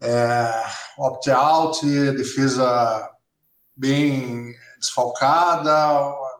é, 0.00 0.64
opt-out, 0.96 1.86
defesa 2.12 3.10
bem 3.76 4.54
desfalcada, 4.78 5.70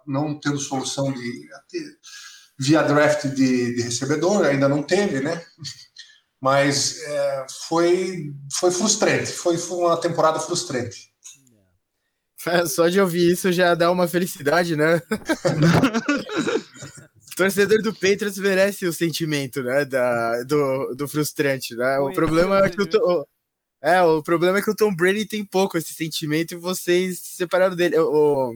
não 0.07 0.41
tendo 0.41 0.59
solução 0.59 1.13
de 1.13 1.49
via 2.59 2.83
draft 2.83 3.27
de, 3.27 3.75
de 3.75 3.83
recebedor, 3.83 4.47
ainda 4.47 4.71
não 4.71 4.83
teve, 4.83 5.21
né? 5.21 5.45
Mas 6.41 6.99
é, 7.03 7.47
foi, 7.69 8.33
foi 8.55 8.71
frustrante, 8.71 9.33
foi, 9.33 9.59
foi 9.59 9.77
uma 9.77 9.99
temporada 9.99 10.41
frustrante. 10.41 11.10
É, 12.47 12.67
só 12.67 12.89
de 12.89 13.01
ouvir 13.01 13.33
isso 13.33 13.53
já 13.53 13.75
dá 13.75 13.91
uma 13.91 14.09
felicidade, 14.09 14.77
né? 14.77 15.01
torcedor 17.41 17.81
do 17.81 17.95
Patriots 17.95 18.37
merece 18.37 18.87
o 18.87 18.93
sentimento, 18.93 19.63
né? 19.63 19.87
Da, 19.87 20.43
do, 20.43 20.95
do 20.95 21.09
frustrante, 21.09 21.75
né? 21.75 21.99
O 21.99 22.13
problema 22.13 22.67
é 22.67 22.69
que 22.69 22.83
o, 22.83 23.27
é, 23.83 24.03
o 24.03 24.23
problema 24.23 24.59
é 24.59 24.63
que 24.63 24.71
o 24.71 24.77
Tom 24.77 24.95
Brady 24.95 25.27
tem 25.27 25.43
pouco 25.43 25.79
esse 25.79 25.95
sentimento 25.95 26.53
e 26.53 26.59
vocês 26.59 27.19
se 27.21 27.37
separaram 27.37 27.75
dele. 27.75 27.99
O, 27.99 28.53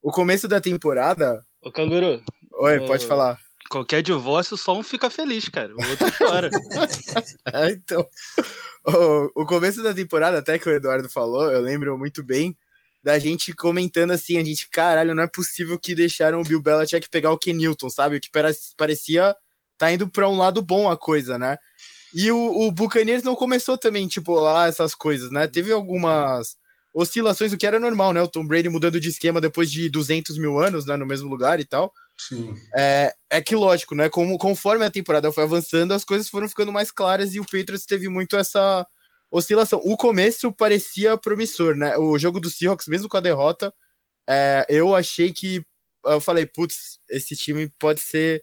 o 0.00 0.12
começo 0.12 0.46
da 0.46 0.60
temporada. 0.60 1.44
Ô, 1.60 1.72
Canguru. 1.72 2.22
Oi, 2.60 2.86
pode 2.86 3.04
falar. 3.04 3.36
Qualquer 3.68 4.00
divórcio, 4.00 4.56
só 4.56 4.78
um 4.78 4.82
fica 4.82 5.10
feliz, 5.10 5.48
cara. 5.48 5.74
O 5.74 5.90
outro 5.90 6.06
chora. 6.16 6.50
é, 7.52 7.70
então. 7.70 8.06
O, 8.86 9.42
o 9.42 9.46
começo 9.46 9.82
da 9.82 9.92
temporada, 9.92 10.38
até 10.38 10.58
que 10.58 10.68
o 10.68 10.72
Eduardo 10.72 11.08
falou, 11.08 11.50
eu 11.50 11.60
lembro 11.60 11.98
muito 11.98 12.22
bem 12.22 12.56
da 13.02 13.18
gente 13.18 13.52
comentando 13.52 14.10
assim, 14.10 14.38
a 14.38 14.44
gente, 14.44 14.68
caralho, 14.70 15.14
não 15.14 15.22
é 15.22 15.28
possível 15.28 15.78
que 15.78 15.94
deixaram 15.94 16.40
o 16.40 16.44
Bill 16.44 16.62
Belichick 16.62 17.08
pegar 17.08 17.30
o 17.30 17.38
Ken 17.38 17.52
Newton, 17.52 17.88
sabe? 17.88 18.16
O 18.16 18.20
que 18.20 18.28
parecia 18.76 19.34
tá 19.76 19.92
indo 19.92 20.08
para 20.08 20.28
um 20.28 20.36
lado 20.36 20.60
bom 20.60 20.90
a 20.90 20.96
coisa, 20.96 21.38
né? 21.38 21.56
E 22.14 22.30
o, 22.32 22.66
o 22.66 22.72
Buccaneers 22.72 23.22
não 23.22 23.36
começou 23.36 23.78
também, 23.78 24.08
tipo, 24.08 24.34
lá 24.34 24.66
essas 24.66 24.94
coisas, 24.94 25.30
né? 25.30 25.46
Teve 25.46 25.72
algumas 25.72 26.56
oscilações, 26.92 27.52
o 27.52 27.56
que 27.56 27.66
era 27.66 27.78
normal, 27.78 28.12
né? 28.12 28.22
O 28.22 28.28
Tom 28.28 28.46
Brady 28.46 28.68
mudando 28.68 28.98
de 28.98 29.08
esquema 29.08 29.40
depois 29.40 29.70
de 29.70 29.88
200 29.88 30.38
mil 30.38 30.58
anos, 30.58 30.86
né? 30.86 30.96
No 30.96 31.06
mesmo 31.06 31.28
lugar 31.28 31.60
e 31.60 31.64
tal. 31.64 31.92
Sim. 32.16 32.52
É, 32.76 33.12
é 33.30 33.40
que 33.40 33.54
lógico, 33.54 33.94
né? 33.94 34.08
Como, 34.08 34.36
conforme 34.38 34.84
a 34.84 34.90
temporada 34.90 35.30
foi 35.30 35.44
avançando, 35.44 35.92
as 35.92 36.04
coisas 36.04 36.28
foram 36.28 36.48
ficando 36.48 36.72
mais 36.72 36.90
claras 36.90 37.34
e 37.34 37.40
o 37.40 37.44
Patriots 37.44 37.86
teve 37.86 38.08
muito 38.08 38.36
essa 38.36 38.86
oscilação. 39.30 39.80
O 39.84 39.96
começo 39.96 40.52
parecia 40.52 41.16
promissor, 41.16 41.74
né? 41.74 41.96
O 41.96 42.18
jogo 42.18 42.40
do 42.40 42.50
Seahawks, 42.50 42.88
mesmo 42.88 43.08
com 43.08 43.16
a 43.16 43.20
derrota, 43.20 43.72
é, 44.28 44.66
eu 44.68 44.94
achei 44.94 45.32
que. 45.32 45.64
Eu 46.04 46.20
falei, 46.20 46.46
putz, 46.46 46.98
esse 47.10 47.36
time 47.36 47.68
pode 47.78 48.00
ser. 48.00 48.42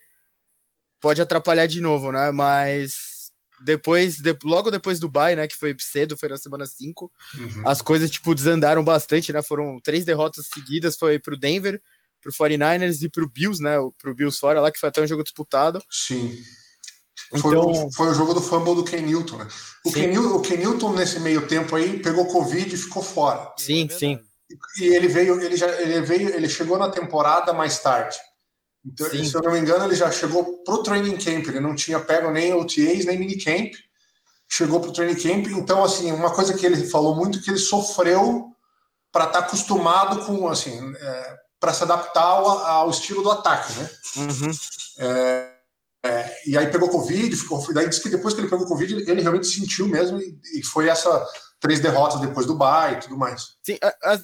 Pode 1.00 1.22
atrapalhar 1.22 1.68
de 1.68 1.82
novo, 1.82 2.12
né? 2.12 2.32
Mas 2.32 3.16
depois, 3.62 4.18
de, 4.18 4.38
logo 4.44 4.70
depois 4.70 5.00
do 5.00 5.10
bye, 5.10 5.36
né, 5.36 5.48
que 5.48 5.56
foi 5.56 5.76
cedo, 5.80 6.18
foi 6.18 6.30
na 6.30 6.38
semana 6.38 6.66
5, 6.66 7.12
uhum. 7.36 7.68
as 7.68 7.82
coisas, 7.82 8.10
tipo, 8.10 8.36
desandaram 8.36 8.84
bastante, 8.84 9.32
né, 9.32 9.42
foram 9.42 9.80
três 9.80 10.04
derrotas 10.04 10.48
seguidas, 10.54 10.98
foi 10.98 11.20
pro 11.20 11.38
Denver, 11.38 11.82
pro 12.22 12.34
49ers 12.34 13.02
e 13.02 13.10
pro 13.10 13.30
Bills, 13.30 13.62
né, 13.64 13.76
pro 13.98 14.14
Bills 14.14 14.40
fora 14.40 14.60
lá, 14.60 14.72
que 14.72 14.80
foi 14.80 14.90
até 14.90 15.02
um 15.02 15.08
jogo 15.08 15.24
disputado. 15.24 15.82
Sim. 15.90 16.38
Então... 17.36 17.52
Foi, 17.52 17.58
o, 17.58 17.92
foi 17.92 18.08
o 18.08 18.14
jogo 18.14 18.34
do 18.34 18.42
fumble 18.42 18.76
do 18.76 18.84
Ken 18.84 19.02
Newton, 19.02 19.38
né? 19.38 19.48
O 19.86 19.92
Ken, 19.92 20.18
o 20.18 20.42
Ken 20.42 20.58
Newton, 20.58 20.94
nesse 20.94 21.20
meio 21.20 21.48
tempo 21.48 21.76
aí, 21.76 22.00
pegou 22.00 22.26
Covid 22.28 22.74
e 22.74 22.78
ficou 22.78 23.04
fora. 23.04 23.54
Sim, 23.58 23.88
é 23.90 23.94
sim. 23.94 24.20
E 24.80 24.86
ele 24.86 25.08
veio, 25.08 25.42
ele 25.42 25.58
já, 25.58 25.68
ele 25.82 26.02
veio, 26.02 26.30
ele 26.30 26.48
chegou 26.48 26.78
na 26.78 26.90
temporada 26.90 27.52
mais 27.54 27.80
tarde. 27.80 28.18
Então, 28.86 29.10
se 29.10 29.34
eu 29.34 29.42
não 29.42 29.52
me 29.52 29.60
engano, 29.60 29.86
ele 29.86 29.96
já 29.96 30.12
chegou 30.12 30.64
pro 30.64 30.84
training 30.84 31.18
camp, 31.18 31.48
ele 31.48 31.60
não 31.60 31.74
tinha 31.74 32.00
pego 32.00 32.30
nem 32.30 32.54
OTAs, 32.54 33.06
nem 33.06 33.18
minicamp, 33.18 33.72
chegou 34.48 34.80
pro 34.80 34.94
training 34.94 35.16
camp, 35.16 35.48
então, 35.48 35.84
assim, 35.84 36.12
uma 36.12 36.32
coisa 36.32 36.54
que 36.54 36.66
ele 36.66 36.86
falou 36.88 37.16
muito, 37.16 37.42
que 37.42 37.50
ele 37.50 37.58
sofreu 37.58 38.52
para 39.12 39.26
estar 39.26 39.42
tá 39.42 39.48
acostumado 39.48 40.26
com, 40.26 40.48
assim, 40.48 40.94
é, 40.96 41.38
para 41.60 41.74
se 41.74 41.84
adaptar 41.84 42.22
ao, 42.22 42.48
ao, 42.48 42.90
estilo 42.92 43.24
do 43.24 43.32
ataque, 43.32 43.74
né? 43.74 43.90
Uhum. 44.18 44.52
É, 45.00 45.08
é, 45.08 45.55
e 46.46 46.58
aí 46.58 46.68
pegou 46.68 46.90
Covid, 46.90 47.36
ficou, 47.36 47.74
daí 47.74 47.90
disse 47.90 48.02
que 48.02 48.10
depois 48.10 48.34
que 48.34 48.42
ele 48.42 48.50
pegou 48.50 48.68
Covid, 48.68 48.94
ele 49.10 49.22
realmente 49.22 49.48
sentiu 49.48 49.88
mesmo, 49.88 50.20
e, 50.20 50.40
e 50.56 50.64
foi 50.64 50.88
essa 50.88 51.26
três 51.60 51.80
derrotas 51.80 52.22
depois 52.22 52.46
do 52.46 52.56
bye 52.56 52.94
e 52.94 53.00
tudo 53.00 53.18
mais. 53.18 53.56
Sim, 53.64 53.78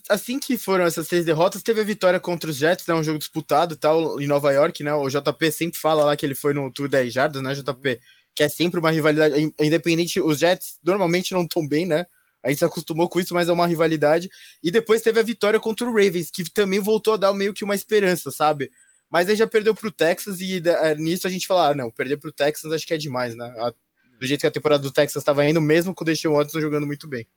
assim 0.10 0.38
que 0.38 0.58
foram 0.58 0.86
essas 0.86 1.08
três 1.08 1.26
derrotas, 1.26 1.64
teve 1.64 1.82
a 1.82 1.84
vitória 1.84 2.20
contra 2.20 2.50
os 2.50 2.58
Jets, 2.58 2.86
né, 2.86 2.94
um 2.94 3.04
jogo 3.04 3.18
disputado 3.18 3.76
tal, 3.76 4.22
em 4.22 4.28
Nova 4.28 4.52
York, 4.52 4.84
né, 4.84 4.94
o 4.94 5.10
JP 5.10 5.52
sempre 5.52 5.80
fala 5.80 6.04
lá 6.04 6.16
que 6.16 6.26
ele 6.26 6.36
foi 6.36 6.54
no 6.54 6.72
Tour 6.72 6.88
10 6.88 7.12
Jardas, 7.12 7.42
né, 7.42 7.54
JP, 7.56 8.00
que 8.36 8.44
é 8.44 8.50
sempre 8.50 8.80
uma 8.80 8.92
rivalidade, 8.92 9.54
independente, 9.60 10.22
os 10.22 10.38
Jets 10.38 10.78
normalmente 10.84 11.34
não 11.34 11.44
estão 11.44 11.68
bem, 11.68 11.86
né, 11.86 12.06
a 12.44 12.50
gente 12.50 12.60
se 12.60 12.66
acostumou 12.66 13.10
com 13.10 13.20
isso, 13.20 13.34
mas 13.34 13.50
é 13.50 13.52
uma 13.52 13.68
rivalidade, 13.68 14.30
e 14.64 14.70
depois 14.70 15.02
teve 15.02 15.20
a 15.20 15.24
vitória 15.24 15.60
contra 15.60 15.88
o 15.88 15.94
Ravens, 15.94 16.30
que 16.32 16.44
também 16.52 16.80
voltou 16.80 17.14
a 17.14 17.18
dar 17.18 17.34
meio 17.34 17.54
que 17.54 17.64
uma 17.64 17.76
esperança, 17.76 18.30
sabe, 18.32 18.70
mas 19.12 19.28
aí 19.28 19.36
já 19.36 19.46
perdeu 19.46 19.76
pro 19.76 19.92
Texas, 19.92 20.40
e 20.40 20.64
é, 20.66 20.96
nisso 20.96 21.28
a 21.28 21.30
gente 21.30 21.46
fala, 21.46 21.70
ah, 21.70 21.76
não, 21.76 21.92
perder 21.92 22.18
pro 22.18 22.32
Texas 22.32 22.72
acho 22.72 22.88
que 22.88 22.94
é 22.94 22.98
demais, 22.98 23.36
né, 23.36 23.46
a, 23.58 23.72
do 24.18 24.26
jeito 24.26 24.42
que 24.42 24.48
a 24.48 24.52
temporada 24.52 24.82
do 24.82 24.92
Texas 24.92 25.22
estava 25.22 25.46
indo, 25.46 25.60
mesmo 25.60 25.94
com 25.94 26.04
o 26.04 26.06
Deshaun 26.06 26.38
Watson 26.38 26.62
jogando 26.62 26.88
muito 26.88 27.08
bem. 27.08 27.28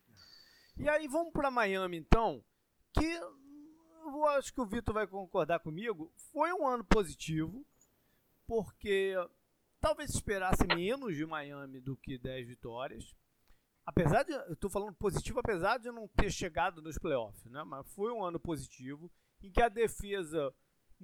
E 0.76 0.88
aí 0.88 1.08
vamos 1.08 1.32
para 1.32 1.50
Miami 1.50 1.96
então, 1.96 2.44
que 2.92 3.04
eu 3.04 4.24
acho 4.28 4.54
que 4.54 4.60
o 4.60 4.66
Vitor 4.66 4.94
vai 4.94 5.06
concordar 5.06 5.58
comigo, 5.58 6.12
foi 6.32 6.52
um 6.52 6.66
ano 6.66 6.84
positivo, 6.84 7.66
porque 8.46 9.14
talvez 9.80 10.10
esperasse 10.10 10.64
menos 10.66 11.16
de 11.16 11.26
Miami 11.26 11.80
do 11.80 11.96
que 11.96 12.18
10 12.18 12.46
vitórias. 12.46 13.14
Apesar 13.84 14.22
de, 14.22 14.32
eu 14.32 14.54
estou 14.54 14.70
falando 14.70 14.94
positivo, 14.94 15.40
apesar 15.40 15.78
de 15.78 15.90
não 15.90 16.08
ter 16.08 16.30
chegado 16.30 16.80
nos 16.80 16.98
playoffs, 16.98 17.44
né? 17.50 17.62
Mas 17.64 17.86
foi 17.94 18.12
um 18.12 18.24
ano 18.24 18.40
positivo 18.40 19.10
em 19.42 19.50
que 19.50 19.60
a 19.60 19.68
defesa 19.68 20.54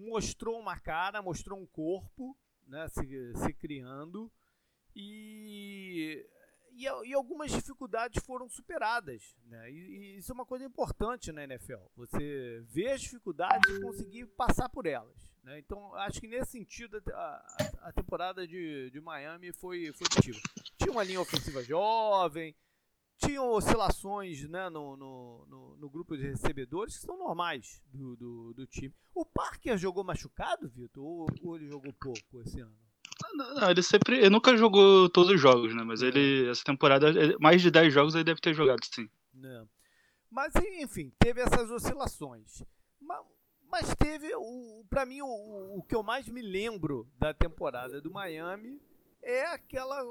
mostrou 0.01 0.59
uma 0.59 0.79
cara, 0.79 1.23
mostrou 1.23 1.59
um 1.59 1.67
corpo, 1.67 2.37
né? 2.67 2.89
Se, 2.89 3.35
se 3.37 3.53
criando 3.55 4.31
e, 4.95 6.27
e, 6.73 6.85
e, 6.85 7.15
algumas 7.15 7.53
dificuldades 7.53 8.23
foram 8.25 8.49
superadas. 8.49 9.37
Né? 9.47 9.71
E, 9.71 9.75
e, 9.75 10.19
isso 10.19 10.33
é 10.33 10.35
uma 10.35 10.47
coisa 10.47 10.65
importante 10.65 11.33
na 11.33 11.45
NFL. 11.45 11.81
Você 11.97 12.63
vê 12.69 12.91
as 12.91 13.01
dificuldades 13.01 13.71
e 13.71 13.81
conseguir 13.81 14.27
passar 14.27 14.69
por 14.69 14.87
elas. 14.87 15.31
Né? 15.43 15.59
Então, 15.59 15.95
acho 15.97 16.21
que 16.21 16.29
nesse 16.29 16.53
sentido, 16.53 17.03
a, 17.13 17.57
a 17.83 17.93
temporada 17.93 18.47
de, 18.47 18.91
de 18.91 19.01
Miami 19.01 19.53
foi, 19.53 19.93
foi 19.93 20.09
positiva. 20.09 20.41
Tinha 20.79 20.93
uma 20.93 21.05
linha 21.05 21.21
ofensiva 21.21 21.63
jovem, 21.63 22.55
tinham 23.21 23.51
oscilações 23.51 24.49
né, 24.49 24.69
no, 24.71 24.97
no, 24.97 25.47
no, 25.47 25.77
no, 25.77 25.91
grupo 25.91 26.17
de 26.17 26.27
recebedores 26.27 26.97
que 26.97 27.05
são 27.05 27.19
normais 27.19 27.83
do, 27.93 28.17
do, 28.17 28.55
do 28.55 28.67
time. 28.67 28.95
O 29.15 29.25
Parker 29.25 29.77
jogou 29.77 30.03
machucado, 30.03 30.69
Vitor? 30.71 31.05
Ou, 31.05 31.27
ou 31.43 31.57
ele 31.57 31.69
jogou 31.69 31.93
pouco 31.93 32.43
esse 32.43 32.61
ano? 32.61 32.75
Não, 33.35 33.71
ele 33.71 33.83
sempre. 33.83 34.17
Ele 34.17 34.31
nunca 34.31 34.57
jogou 34.57 35.09
todos 35.11 35.33
os 35.33 35.41
jogos, 35.41 35.75
né? 35.75 35.83
Mas 35.85 36.01
ele, 36.01 36.49
essa 36.49 36.65
temporada, 36.65 37.13
mais 37.39 37.61
de 37.61 37.71
10 37.71 37.93
jogos 37.93 38.15
ele 38.15 38.25
deve 38.25 38.41
ter 38.41 38.55
jogado, 38.55 38.81
sim. 38.87 39.09
Não. 39.35 39.69
Mas, 40.31 40.55
enfim, 40.81 41.13
teve 41.19 41.41
essas 41.41 41.71
oscilações. 41.71 42.63
mas 43.71 43.95
teve, 43.95 44.35
o, 44.35 44.85
para 44.89 45.05
mim, 45.05 45.21
o, 45.21 45.79
o 45.79 45.83
que 45.83 45.95
eu 45.95 46.03
mais 46.03 46.27
me 46.29 46.41
lembro 46.41 47.07
da 47.19 47.35
temporada 47.35 48.01
do 48.01 48.11
Miami 48.11 48.81
é 49.23 49.47
aquela 49.47 50.03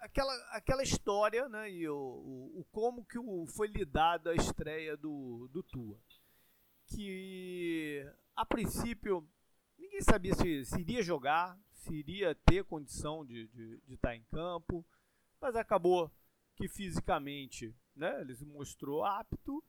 aquela, 0.00 0.34
aquela 0.50 0.82
história, 0.82 1.48
né? 1.48 1.70
E 1.70 1.88
o, 1.88 1.94
o, 1.94 2.60
o 2.60 2.64
como 2.72 3.04
que 3.04 3.18
o, 3.18 3.46
foi 3.46 3.68
lidado 3.68 4.28
a 4.28 4.34
estreia 4.34 4.96
do, 4.96 5.48
do 5.52 5.62
Tua. 5.62 5.98
Que 6.86 8.04
a 8.34 8.44
princípio 8.44 9.26
ninguém 9.78 10.02
sabia 10.02 10.34
se, 10.34 10.64
se 10.64 10.80
iria 10.80 11.02
jogar, 11.02 11.58
se 11.72 11.94
iria 11.94 12.34
ter 12.34 12.64
condição 12.64 13.24
de, 13.24 13.48
de, 13.48 13.80
de 13.86 13.94
estar 13.94 14.16
em 14.16 14.24
campo, 14.24 14.84
mas 15.40 15.54
acabou 15.54 16.10
que 16.56 16.68
fisicamente 16.68 17.74
né, 17.94 18.20
ele 18.20 18.34
se 18.34 18.44
mostrou 18.44 19.04
apto 19.04 19.64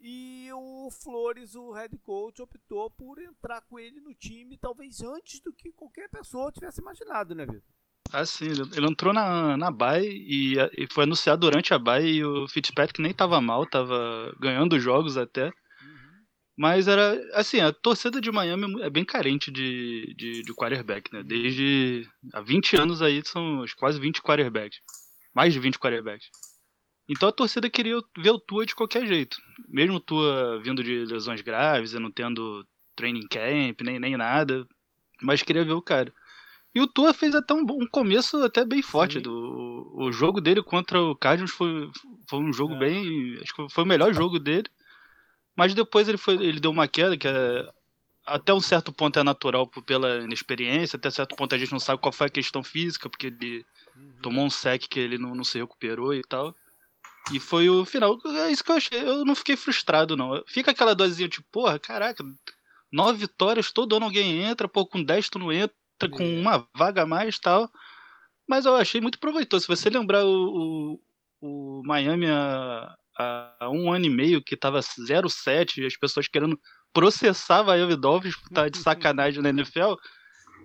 e 0.00 0.48
o 0.52 0.90
Flores, 0.90 1.56
o 1.56 1.72
head 1.72 1.96
coach, 1.98 2.40
optou 2.40 2.88
por 2.90 3.20
entrar 3.20 3.60
com 3.62 3.78
ele 3.78 4.00
no 4.00 4.14
time, 4.14 4.56
talvez 4.56 5.02
antes 5.02 5.40
do 5.40 5.52
que 5.52 5.72
qualquer 5.72 6.08
pessoa 6.08 6.52
tivesse 6.52 6.80
imaginado, 6.80 7.34
né, 7.34 7.44
Vitor? 7.44 7.77
Ah, 8.12 8.24
sim, 8.24 8.46
ele 8.46 8.86
entrou 8.86 9.12
na, 9.12 9.56
na 9.56 9.70
Bay 9.70 10.06
e, 10.06 10.54
e 10.76 10.86
foi 10.90 11.04
anunciado 11.04 11.40
durante 11.40 11.74
a 11.74 11.78
Bay 11.78 12.06
e 12.06 12.24
o 12.24 12.48
Fitzpatrick 12.48 13.00
nem 13.02 13.12
tava 13.12 13.40
mal, 13.40 13.66
tava 13.66 14.34
ganhando 14.40 14.80
jogos 14.80 15.16
até. 15.16 15.46
Uhum. 15.46 15.52
Mas 16.56 16.88
era, 16.88 17.20
assim, 17.34 17.60
a 17.60 17.72
torcida 17.72 18.20
de 18.20 18.32
Miami 18.32 18.82
é 18.82 18.88
bem 18.88 19.04
carente 19.04 19.50
de, 19.50 20.14
de, 20.16 20.42
de 20.42 20.54
quarterback, 20.54 21.12
né? 21.12 21.22
Desde 21.22 22.08
há 22.32 22.40
20 22.40 22.76
anos 22.76 23.02
aí 23.02 23.22
são 23.24 23.64
quase 23.76 24.00
20 24.00 24.22
quarterbacks. 24.22 24.80
Mais 25.34 25.52
de 25.52 25.60
20 25.60 25.78
quarterbacks. 25.78 26.28
Então 27.08 27.28
a 27.28 27.32
torcida 27.32 27.70
queria 27.70 28.00
ver 28.18 28.30
o 28.30 28.38
Tua 28.38 28.66
de 28.66 28.74
qualquer 28.74 29.06
jeito. 29.06 29.36
Mesmo 29.68 29.96
o 29.96 30.00
Tua 30.00 30.60
vindo 30.62 30.82
de 30.82 31.04
lesões 31.06 31.40
graves 31.40 31.92
e 31.92 31.98
não 31.98 32.10
tendo 32.10 32.66
training 32.96 33.26
camp, 33.28 33.80
nem, 33.82 33.98
nem 33.98 34.16
nada. 34.16 34.66
Mas 35.22 35.42
queria 35.42 35.64
ver 35.64 35.72
o 35.72 35.82
cara. 35.82 36.12
E 36.78 36.80
o 36.80 36.86
Tua 36.86 37.12
fez 37.12 37.34
até 37.34 37.52
um, 37.52 37.66
um 37.68 37.88
começo 37.88 38.40
até 38.44 38.64
bem 38.64 38.82
forte. 38.82 39.18
Do, 39.18 39.90
o 39.96 40.12
jogo 40.12 40.40
dele 40.40 40.62
contra 40.62 41.02
o 41.02 41.16
Cardinals 41.16 41.50
foi, 41.50 41.90
foi 42.30 42.38
um 42.38 42.52
jogo 42.52 42.74
é. 42.74 42.78
bem. 42.78 43.36
Acho 43.42 43.52
que 43.52 43.68
foi 43.68 43.82
o 43.82 43.86
melhor 43.86 44.14
jogo 44.14 44.38
dele. 44.38 44.66
Mas 45.56 45.74
depois 45.74 46.08
ele, 46.08 46.16
foi, 46.16 46.34
ele 46.34 46.60
deu 46.60 46.70
uma 46.70 46.86
queda, 46.86 47.16
que 47.16 47.26
é, 47.26 47.68
até 48.24 48.54
um 48.54 48.60
certo 48.60 48.92
ponto 48.92 49.18
é 49.18 49.24
natural 49.24 49.66
pela 49.66 50.18
inexperiência, 50.20 50.96
até 50.96 51.10
certo 51.10 51.34
ponto 51.34 51.52
a 51.52 51.58
gente 51.58 51.72
não 51.72 51.80
sabe 51.80 52.00
qual 52.00 52.12
foi 52.12 52.28
a 52.28 52.30
questão 52.30 52.62
física, 52.62 53.10
porque 53.10 53.26
ele 53.26 53.66
uhum. 53.96 54.12
tomou 54.22 54.44
um 54.44 54.50
sec 54.50 54.86
que 54.88 55.00
ele 55.00 55.18
não, 55.18 55.34
não 55.34 55.42
se 55.42 55.58
recuperou 55.58 56.14
e 56.14 56.22
tal. 56.22 56.54
E 57.32 57.40
foi 57.40 57.68
o 57.68 57.84
final. 57.84 58.20
É 58.24 58.52
isso 58.52 58.62
que 58.62 58.70
eu 58.70 58.76
achei. 58.76 59.00
Eu 59.00 59.24
não 59.24 59.34
fiquei 59.34 59.56
frustrado, 59.56 60.16
não. 60.16 60.44
Fica 60.46 60.70
aquela 60.70 60.94
dosezinha 60.94 61.28
tipo, 61.28 61.48
porra, 61.50 61.76
caraca, 61.76 62.22
nove 62.92 63.18
vitórias, 63.18 63.72
todo 63.72 63.96
ano 63.96 64.04
alguém 64.04 64.44
entra, 64.44 64.68
pô, 64.68 64.86
com 64.86 65.02
dez 65.02 65.28
tu 65.28 65.40
não 65.40 65.52
entra, 65.52 65.76
com 66.06 66.22
é. 66.22 66.40
uma 66.40 66.68
vaga 66.76 67.02
a 67.02 67.06
mais 67.06 67.38
tal. 67.38 67.70
Mas 68.46 68.66
eu 68.66 68.76
achei 68.76 69.00
muito 69.00 69.18
proveitoso. 69.18 69.62
Se 69.62 69.68
você 69.68 69.90
lembrar 69.90 70.24
o, 70.24 71.00
o, 71.40 71.80
o 71.80 71.82
Miami 71.84 72.26
há, 72.26 72.94
há, 73.18 73.70
um 73.70 73.92
ano 73.92 74.06
e 74.06 74.10
meio, 74.10 74.42
que 74.42 74.56
tava 74.56 74.80
0-7, 74.80 75.86
as 75.86 75.96
pessoas 75.96 76.28
querendo 76.28 76.58
processar 76.92 77.62
Miami 77.62 77.96
Dolphins 77.96 78.36
por 78.36 78.48
estar 78.48 78.68
de 78.68 78.78
sacanagem 78.78 79.42
na 79.42 79.50
NFL. 79.50 79.94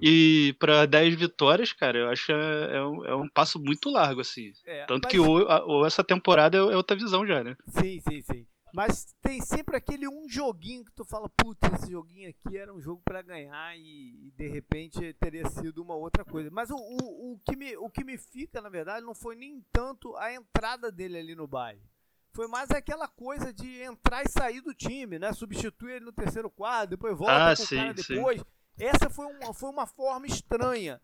E 0.02 0.56
para 0.60 0.86
10 0.86 1.16
vitórias, 1.16 1.72
cara, 1.72 1.98
eu 1.98 2.10
acho 2.10 2.32
é, 2.32 2.78
é, 2.78 2.84
um, 2.84 3.06
é 3.06 3.16
um 3.16 3.30
passo 3.30 3.60
muito 3.60 3.90
largo, 3.90 4.22
assim. 4.22 4.52
É, 4.66 4.86
Tanto 4.86 5.04
mas... 5.06 5.12
que 5.12 5.20
ou, 5.20 5.48
ou, 5.66 5.86
essa 5.86 6.04
temporada 6.04 6.58
é, 6.58 6.60
é 6.60 6.76
outra 6.76 6.96
visão 6.96 7.26
já, 7.26 7.44
né? 7.44 7.56
Sim, 7.68 8.02
sim, 8.02 8.22
sim. 8.22 8.46
Mas 8.74 9.16
tem 9.22 9.40
sempre 9.40 9.78
aquele 9.78 10.08
um 10.08 10.28
joguinho 10.28 10.84
que 10.84 10.92
tu 10.94 11.06
fala, 11.06 11.30
putz, 11.30 11.62
esse 11.76 11.92
joguinho 11.92 12.28
aqui 12.28 12.58
era 12.58 12.74
um 12.74 12.82
jogo 12.82 13.04
para 13.06 13.22
ganhar 13.22 13.78
e, 13.78 14.28
e, 14.28 14.32
de 14.32 14.48
repente 14.48 15.14
teria 15.20 15.48
sido 15.48 15.84
uma 15.84 15.94
outra 15.94 16.26
coisa. 16.26 16.50
Mas 16.50 16.72
o, 16.72 16.76
o, 16.76 17.34
o, 17.34 17.40
que 17.46 17.56
me, 17.56 17.78
o 17.78 17.88
que 17.88 18.04
me 18.04 18.18
fica, 18.18 18.60
na 18.64 18.70
verdade, 18.70 19.06
não 19.06 19.14
foi 19.14 19.36
nem 19.36 19.64
tanto 19.72 20.18
a 20.18 20.34
entrada 20.34 20.92
dele 20.92 21.20
ali 21.20 21.36
no 21.36 21.46
baile. 21.46 21.84
Foi 22.32 22.48
mais 22.48 22.72
aquela 22.72 23.08
coisa 23.08 23.54
de 23.54 23.80
entrar 23.84 24.24
e 24.24 24.32
sair 24.32 24.60
do 24.60 24.74
time, 24.74 25.20
né? 25.20 25.32
Substituir 25.34 25.98
ele 25.98 26.06
no 26.06 26.12
terceiro 26.12 26.50
quadro, 26.50 26.98
depois 26.98 27.16
volta 27.16 27.52
ah, 27.52 27.56
com 27.56 27.64
sim, 27.64 27.76
o 27.76 27.78
cara 27.78 27.94
depois. 27.94 28.40
Sim. 28.40 28.46
Essa 28.80 29.08
foi 29.08 29.28
uma, 29.28 29.54
foi 29.54 29.70
uma 29.70 29.86
forma 29.86 30.26
estranha. 30.26 31.00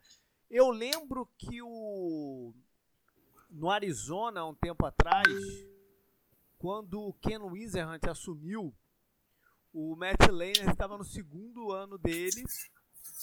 Eu 0.50 0.72
lembro 0.72 1.30
que 1.38 1.62
o 1.62 2.52
no 3.48 3.70
Arizona, 3.70 4.44
um 4.44 4.56
tempo 4.56 4.88
atrás, 4.88 5.28
quando 6.60 7.02
o 7.02 7.14
Ken 7.14 7.40
Wizerhunt 7.40 8.06
assumiu, 8.08 8.76
o 9.74 9.96
Matt 9.96 10.28
Lehner 10.30 10.70
estava 10.70 10.98
no 10.98 11.06
segundo 11.06 11.72
ano 11.72 11.98
dele 11.98 12.44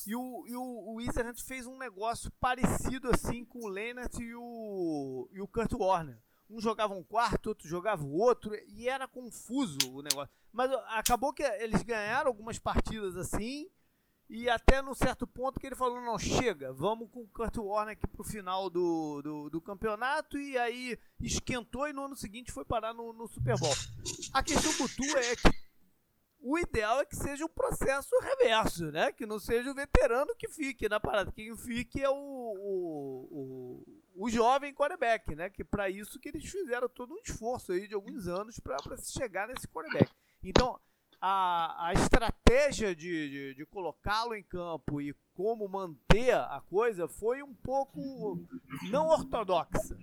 e 0.07 0.17
o, 0.17 0.47
e 0.49 0.57
o, 0.57 0.97
o 0.97 1.35
fez 1.47 1.67
um 1.67 1.77
negócio 1.77 2.31
parecido 2.41 3.11
assim 3.11 3.45
com 3.45 3.65
o 3.65 3.69
Leonard 3.69 4.23
e 4.23 4.35
o, 4.35 5.29
e 5.33 5.41
o 5.41 5.47
Kurt 5.47 5.73
Warner. 5.73 6.19
Um 6.49 6.61
jogava 6.61 6.95
um 6.95 7.03
quarto, 7.03 7.49
outro 7.49 7.69
jogava 7.69 8.05
o 8.05 8.13
outro, 8.15 8.55
e 8.69 8.89
era 8.89 9.07
confuso 9.07 9.79
o 9.93 10.01
negócio. 10.01 10.33
Mas 10.53 10.71
acabou 10.89 11.33
que 11.33 11.43
eles 11.43 11.83
ganharam 11.83 12.29
algumas 12.29 12.59
partidas 12.59 13.17
assim, 13.17 13.69
e 14.29 14.51
até 14.51 14.83
no 14.83 14.95
certo 14.95 15.27
ponto 15.27 15.61
que 15.61 15.67
ele 15.67 15.77
falou, 15.77 16.01
não, 16.01 16.19
chega, 16.19 16.73
vamos 16.73 17.09
com 17.11 17.21
o 17.21 17.29
Kurt 17.29 17.57
Warner 17.57 17.93
aqui 17.93 18.07
pro 18.09 18.25
final 18.25 18.69
do, 18.69 19.23
do, 19.23 19.51
do, 19.51 19.61
campeonato, 19.61 20.37
e 20.37 20.59
aí 20.59 20.99
esquentou 21.21 21.87
e 21.89 21.93
no 21.93 22.05
ano 22.05 22.17
seguinte 22.17 22.51
foi 22.51 22.65
parar 22.65 22.93
no, 22.93 23.13
no 23.13 23.29
Super 23.29 23.57
Bowl. 23.59 23.75
A 24.33 24.43
questão 24.43 24.73
do 24.73 24.95
Tua 24.95 25.21
é 25.21 25.37
que 25.37 25.67
o 26.49 26.59
ideal 26.59 27.01
é 27.01 27.05
que 27.05 27.17
seja 27.17 27.45
um 27.45 27.49
processo 27.49 28.15
reverso, 28.21 28.93
né? 28.93 29.11
Que 29.11 29.27
não 29.27 29.39
seja 29.39 29.71
o 29.71 29.75
veterano 29.75 30.33
que 30.37 30.49
fique 30.49 30.89
na 30.89 31.01
parada. 31.01 31.33
Quem 31.33 31.57
fique 31.57 32.01
é 32.01 32.09
o, 32.09 32.15
o, 32.15 33.29
o, 34.15 34.25
o 34.25 34.31
jovem 34.31 34.73
quarterback, 34.73 35.35
né? 35.35 35.51
Que 35.51 35.65
para 35.65 35.91
isso 35.91 36.21
que 36.21 36.29
eles 36.29 36.49
fizeram 36.49 36.89
todo 36.89 37.15
um 37.15 37.19
esforço 37.19 37.73
aí 37.73 37.89
de 37.89 37.95
alguns 37.95 38.29
anos 38.29 38.61
para 38.61 38.97
se 38.97 39.13
chegar 39.13 39.49
nesse 39.49 39.67
quarterback. 39.67 40.09
Então, 40.41 40.79
a, 41.21 41.89
a 41.89 41.93
estratégia 42.47 42.95
de, 42.95 43.31
de, 43.31 43.55
de 43.55 43.67
colocá-lo 43.67 44.35
em 44.35 44.43
campo 44.43 45.01
e 45.01 45.15
como 45.35 45.69
manter 45.69 46.35
a 46.35 46.63
coisa 46.71 47.09
foi 47.09 47.43
um 47.43 47.53
pouco 47.55 48.41
não 48.91 49.09
ortodoxa. 49.09 49.97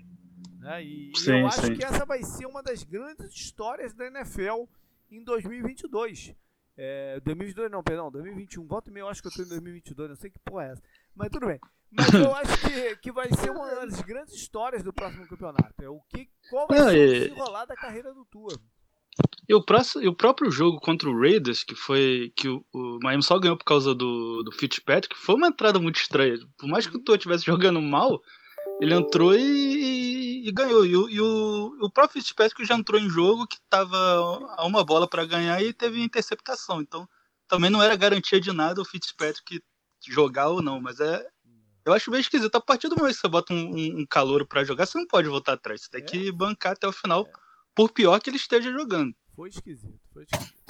Né? 0.60 0.84
E, 0.84 1.12
sim, 1.16 1.40
eu 1.40 1.48
acho 1.48 1.66
sim. 1.66 1.76
que 1.76 1.84
essa 1.84 2.06
vai 2.06 2.22
ser 2.24 2.46
uma 2.46 2.62
das 2.62 2.84
grandes 2.84 3.34
histórias 3.34 3.94
da 3.94 4.08
NFL 4.08 4.66
em 5.10 5.24
2022. 5.24 6.36
É, 6.76 7.20
2022 7.22 7.72
não, 7.72 7.84
perdão, 7.84 8.12
2021. 8.12 8.68
Volta 8.68 8.90
e 8.90 8.94
meia, 8.94 9.04
eu 9.04 9.08
acho 9.08 9.22
que 9.22 9.28
eu 9.28 9.30
estou 9.30 9.46
em 9.46 9.50
2022, 9.50 10.10
não 10.10 10.16
sei 10.16 10.30
que 10.30 10.40
porra 10.40 10.66
é 10.66 10.72
essa. 10.72 10.84
Mas 11.16 11.30
tudo 11.30 11.48
bem. 11.48 11.60
Mas 11.92 12.14
eu 12.14 12.34
acho 12.36 12.58
que, 12.62 12.96
que 12.98 13.12
vai 13.12 13.32
ser 13.34 13.52
uma 13.52 13.68
das 13.76 14.02
grandes 14.02 14.34
histórias 14.34 14.84
do 14.84 14.92
próximo 14.92 15.28
campeonato. 15.28 15.82
É 15.82 15.90
o 15.90 16.02
que, 16.10 16.30
qual 16.50 16.68
vai 16.68 16.78
ser 16.78 17.08
o 17.08 17.14
desenrolar 17.14 17.66
da 17.66 17.76
carreira 17.76 18.14
do 18.14 18.26
Tua. 18.26 18.60
E 19.48 19.54
o, 19.54 19.62
próximo, 19.62 20.04
e 20.04 20.08
o 20.08 20.16
próprio 20.16 20.50
jogo 20.50 20.80
contra 20.80 21.10
o 21.10 21.20
Raiders, 21.20 21.64
que 21.64 21.76
foi 21.76 22.32
que 22.36 22.48
o, 22.48 22.66
o 22.74 23.00
Miami 23.02 23.22
só 23.22 23.38
ganhou 23.38 23.58
por 23.58 23.66
causa 23.66 23.94
do, 23.94 24.42
do 24.44 24.52
Fitzpatrick, 24.52 25.16
foi 25.16 25.36
uma 25.36 25.48
entrada 25.48 25.80
muito 25.80 25.98
estranha. 25.98 26.38
Por 26.58 26.68
mais 26.68 26.88
que 26.88 26.96
o 26.96 27.00
Tua 27.00 27.16
estivesse 27.16 27.46
jogando 27.46 27.82
mal, 27.82 28.22
ele 28.82 28.94
entrou 28.94 29.36
e, 29.36 29.42
e, 29.42 30.48
e 30.48 30.52
ganhou. 30.52 30.86
E, 30.86 30.96
o, 30.96 31.10
e 31.10 31.22
o, 31.22 31.78
o 31.82 31.90
próprio 31.92 32.22
Fitzpatrick 32.22 32.66
já 32.66 32.76
entrou 32.76 33.00
em 33.00 33.10
jogo 33.10 33.48
que 33.48 33.58
estava 33.58 33.98
a 34.58 34.66
uma 34.66 34.84
bola 34.84 35.08
para 35.08 35.26
ganhar 35.26 35.62
e 35.62 35.74
teve 35.74 36.02
interceptação. 36.02 36.82
Então 36.82 37.08
também 37.48 37.70
não 37.70 37.84
era 37.84 37.96
garantia 37.96 38.40
de 38.40 38.52
nada 38.52 38.82
o 38.82 38.86
Fitzpatrick 38.86 39.62
jogar 40.08 40.50
ou 40.50 40.62
não, 40.62 40.82
mas 40.82 41.00
é. 41.00 41.26
Eu 41.86 41.92
acho 41.92 42.10
meio 42.10 42.22
esquisito. 42.22 42.56
A 42.56 42.62
partir 42.62 42.88
do 42.88 42.96
momento 42.96 43.14
que 43.14 43.20
você 43.20 43.28
bota 43.28 43.54
um, 43.54 43.58
um, 43.58 44.00
um 44.00 44.06
calor 44.06 44.48
para 44.48 44.64
jogar, 44.64 44.86
você 44.86 44.98
não 44.98 45.06
pode 45.06 45.28
voltar 45.28 45.54
atrás. 45.54 45.82
Você 45.82 45.90
tem 45.90 46.02
é. 46.02 46.06
que 46.06 46.32
bancar 46.32 46.72
até 46.72 46.88
o 46.88 46.94
final. 46.94 47.28
É 47.28 47.43
por 47.76 47.92
pior 47.92 48.20
que 48.22 48.30
ele 48.30 48.38
esteja 48.38 48.72
jogando. 48.72 49.16
Foi 49.36 49.50
esquisito, 49.50 50.00
foi 50.12 50.24
esquisito. 50.24 50.64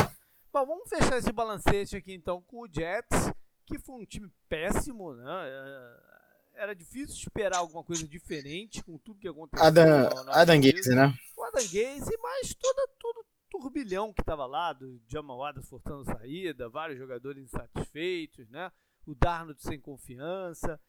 Bom, 0.52 0.66
vamos 0.66 0.89
fechar 0.89 1.18
esse 1.18 1.32
balancete 1.32 1.96
aqui 1.96 2.13
então 2.13 2.42
com 2.42 2.62
o 2.62 2.68
Jets, 2.72 3.32
que 3.66 3.80
foi 3.80 3.96
um 3.96 4.06
time 4.06 4.32
péssimo, 4.48 5.13
né? 5.16 5.26
É, 5.48 6.62
era 6.63 6.76
difícil 6.76 7.16
esperar 7.16 7.58
alguma 7.58 7.84
coisa 7.84 8.08
diferente 8.08 8.84
com 8.84 8.98
tudo 8.98 9.20
que 9.20 9.28
aconteceu. 9.28 9.66
Adam, 9.66 10.10
Adam 10.28 10.62
Gaze, 10.62 10.96
né? 10.96 11.13
O 11.36 11.44
Adam 11.44 11.63
Gaze, 11.63 12.18
mas 12.22 12.54
todo, 12.54 12.89
todo 13.00 13.26
turbilhão 13.50 14.13
que 14.13 14.22
estava 14.22 14.46
lá, 14.46 14.74
do 14.74 15.02
Jamal 15.08 15.44
Adams 15.44 15.70
forçando 15.70 16.06
saída, 16.06 16.70
vários 16.70 16.98
jogadores 16.98 17.44
insatisfeitos, 17.44 18.50
né? 18.50 18.72
O 19.06 19.13
Darnold 19.13 19.62
sem 19.62 19.80
confiança. 19.80 20.80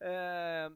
É, 0.00 0.70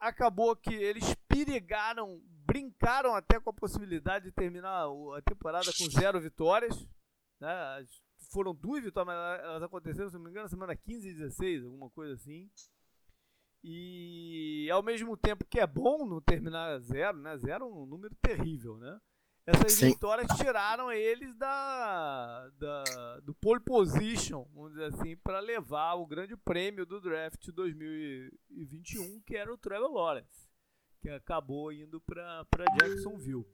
acabou 0.00 0.56
que 0.56 0.74
eles 0.74 1.14
perigaram, 1.28 2.20
brincaram 2.46 3.14
até 3.14 3.38
com 3.38 3.50
a 3.50 3.54
possibilidade 3.54 4.24
de 4.24 4.32
terminar 4.32 4.86
a 4.86 5.22
temporada 5.22 5.70
com 5.76 5.90
zero 5.90 6.20
vitórias. 6.20 6.74
Né? 7.38 7.86
Foram 8.32 8.54
duas 8.54 8.82
vitórias, 8.82 9.14
mas 9.14 9.40
elas 9.44 9.62
aconteceram, 9.62 10.08
se 10.08 10.16
não 10.16 10.24
me 10.24 10.30
engano, 10.30 10.44
na 10.44 10.50
semana 10.50 10.74
15 10.74 11.08
e 11.08 11.14
16, 11.14 11.64
alguma 11.64 11.90
coisa 11.90 12.14
assim. 12.14 12.50
E 13.62 14.68
ao 14.72 14.82
mesmo 14.82 15.16
tempo 15.16 15.44
que 15.44 15.60
é 15.60 15.66
bom 15.66 16.06
não 16.06 16.20
terminar 16.20 16.78
zero, 16.80 17.18
né? 17.18 17.36
Zero 17.36 17.66
é 17.66 17.68
um 17.68 17.84
número 17.84 18.14
terrível, 18.22 18.78
né? 18.78 18.98
Essas 19.46 19.72
Sim. 19.72 19.88
vitórias 19.88 20.28
tiraram 20.36 20.92
eles 20.92 21.34
da, 21.36 22.48
da, 22.50 23.20
do 23.20 23.34
pole 23.34 23.60
position, 23.60 24.46
vamos 24.54 24.72
dizer 24.72 24.84
assim, 24.84 25.16
para 25.16 25.40
levar 25.40 25.94
o 25.94 26.06
grande 26.06 26.36
prêmio 26.36 26.84
do 26.84 27.00
draft 27.00 27.48
2021, 27.48 29.20
que 29.22 29.36
era 29.36 29.52
o 29.52 29.58
Trevor 29.58 29.90
Lawrence, 29.90 30.48
que 31.00 31.08
acabou 31.08 31.72
indo 31.72 32.00
para 32.00 32.46
Jacksonville. 32.78 33.46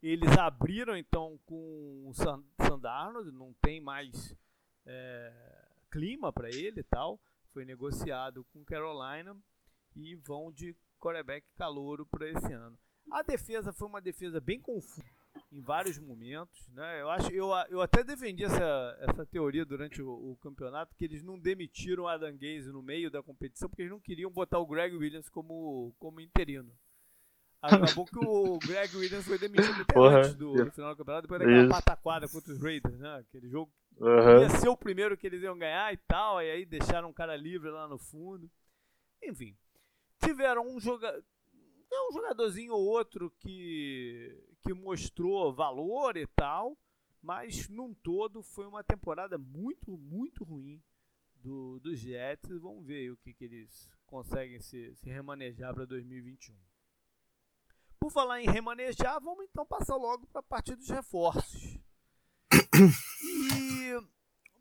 Eles 0.00 0.30
abriram 0.38 0.96
então 0.96 1.38
com 1.44 2.04
o 2.06 2.12
Sandarno, 2.14 3.24
não 3.32 3.52
tem 3.54 3.80
mais 3.80 4.34
é, 4.86 5.68
clima 5.90 6.32
para 6.32 6.48
ele 6.48 6.80
e 6.80 6.84
tal. 6.84 7.20
Foi 7.52 7.64
negociado 7.64 8.44
com 8.52 8.64
Carolina 8.64 9.36
e 9.96 10.14
vão 10.14 10.52
de 10.52 10.76
quarterback 11.00 11.44
calouro 11.56 12.06
para 12.06 12.28
esse 12.28 12.52
ano. 12.52 12.78
A 13.10 13.22
defesa 13.22 13.72
foi 13.72 13.88
uma 13.88 14.00
defesa 14.00 14.40
bem 14.40 14.60
confusa 14.60 15.04
em 15.50 15.60
vários 15.60 15.98
momentos, 15.98 16.68
né? 16.68 17.00
Eu 17.00 17.10
acho, 17.10 17.30
eu, 17.32 17.48
eu 17.70 17.80
até 17.80 18.04
defendi 18.04 18.44
essa, 18.44 18.98
essa 19.00 19.26
teoria 19.26 19.64
durante 19.64 20.02
o, 20.02 20.10
o 20.10 20.36
campeonato 20.36 20.94
que 20.94 21.04
eles 21.04 21.22
não 21.22 21.38
demitiram 21.38 22.04
o 22.04 22.08
Adam 22.08 22.36
Gaze 22.36 22.70
no 22.70 22.82
meio 22.82 23.10
da 23.10 23.22
competição 23.22 23.68
porque 23.68 23.82
eles 23.82 23.92
não 23.92 24.00
queriam 24.00 24.30
botar 24.30 24.58
o 24.58 24.66
Greg 24.66 24.94
Williams 24.96 25.28
como 25.28 25.94
como 25.98 26.20
interino. 26.20 26.70
Acabou 27.60 28.06
que 28.06 28.18
o 28.18 28.58
Greg 28.58 28.96
Williams 28.96 29.26
foi 29.26 29.38
demitido 29.38 29.82
até 29.82 29.92
Porra, 29.92 30.18
antes 30.18 30.34
do, 30.34 30.52
do, 30.52 30.70
final 30.70 30.94
do 30.94 30.98
campeonato, 30.98 31.22
depois 31.22 31.40
daquela 31.40 31.60
isso. 31.62 31.70
pataquada 31.70 32.28
contra 32.28 32.52
os 32.52 32.62
Raiders, 32.62 32.98
né? 32.98 33.16
Aquele 33.16 33.48
jogo 33.48 33.72
uhum. 33.96 34.42
ia 34.42 34.50
ser 34.50 34.68
o 34.68 34.76
primeiro 34.76 35.16
que 35.16 35.26
eles 35.26 35.42
iam 35.42 35.58
ganhar 35.58 35.92
e 35.92 35.96
tal, 35.96 36.40
e 36.40 36.50
aí 36.50 36.64
deixaram 36.64 37.08
um 37.08 37.12
cara 37.12 37.34
livre 37.36 37.70
lá 37.70 37.88
no 37.88 37.98
fundo. 37.98 38.48
Enfim, 39.22 39.56
tiveram 40.20 40.68
um 40.68 40.78
jogador 40.78 41.24
é 41.90 42.08
um 42.08 42.12
jogadorzinho 42.12 42.74
ou 42.74 42.84
outro 42.84 43.30
que, 43.38 44.44
que 44.60 44.72
mostrou 44.74 45.52
valor 45.52 46.16
e 46.16 46.26
tal, 46.26 46.76
mas 47.22 47.68
num 47.68 47.94
todo 47.94 48.42
foi 48.42 48.66
uma 48.66 48.84
temporada 48.84 49.38
muito, 49.38 49.96
muito 49.96 50.44
ruim 50.44 50.82
do, 51.36 51.80
dos 51.80 51.98
Jets. 51.98 52.60
Vamos 52.60 52.84
ver 52.86 53.10
o 53.10 53.16
que, 53.16 53.32
que 53.32 53.44
eles 53.44 53.90
conseguem 54.06 54.60
se, 54.60 54.94
se 54.96 55.08
remanejar 55.08 55.74
para 55.74 55.84
2021. 55.84 56.54
Por 57.98 58.12
falar 58.12 58.40
em 58.40 58.48
remanejar, 58.48 59.20
vamos 59.20 59.44
então 59.44 59.66
passar 59.66 59.96
logo 59.96 60.26
para 60.28 60.40
a 60.40 60.42
parte 60.42 60.74
dos 60.74 60.88
reforços. 60.88 61.78
E 63.56 64.00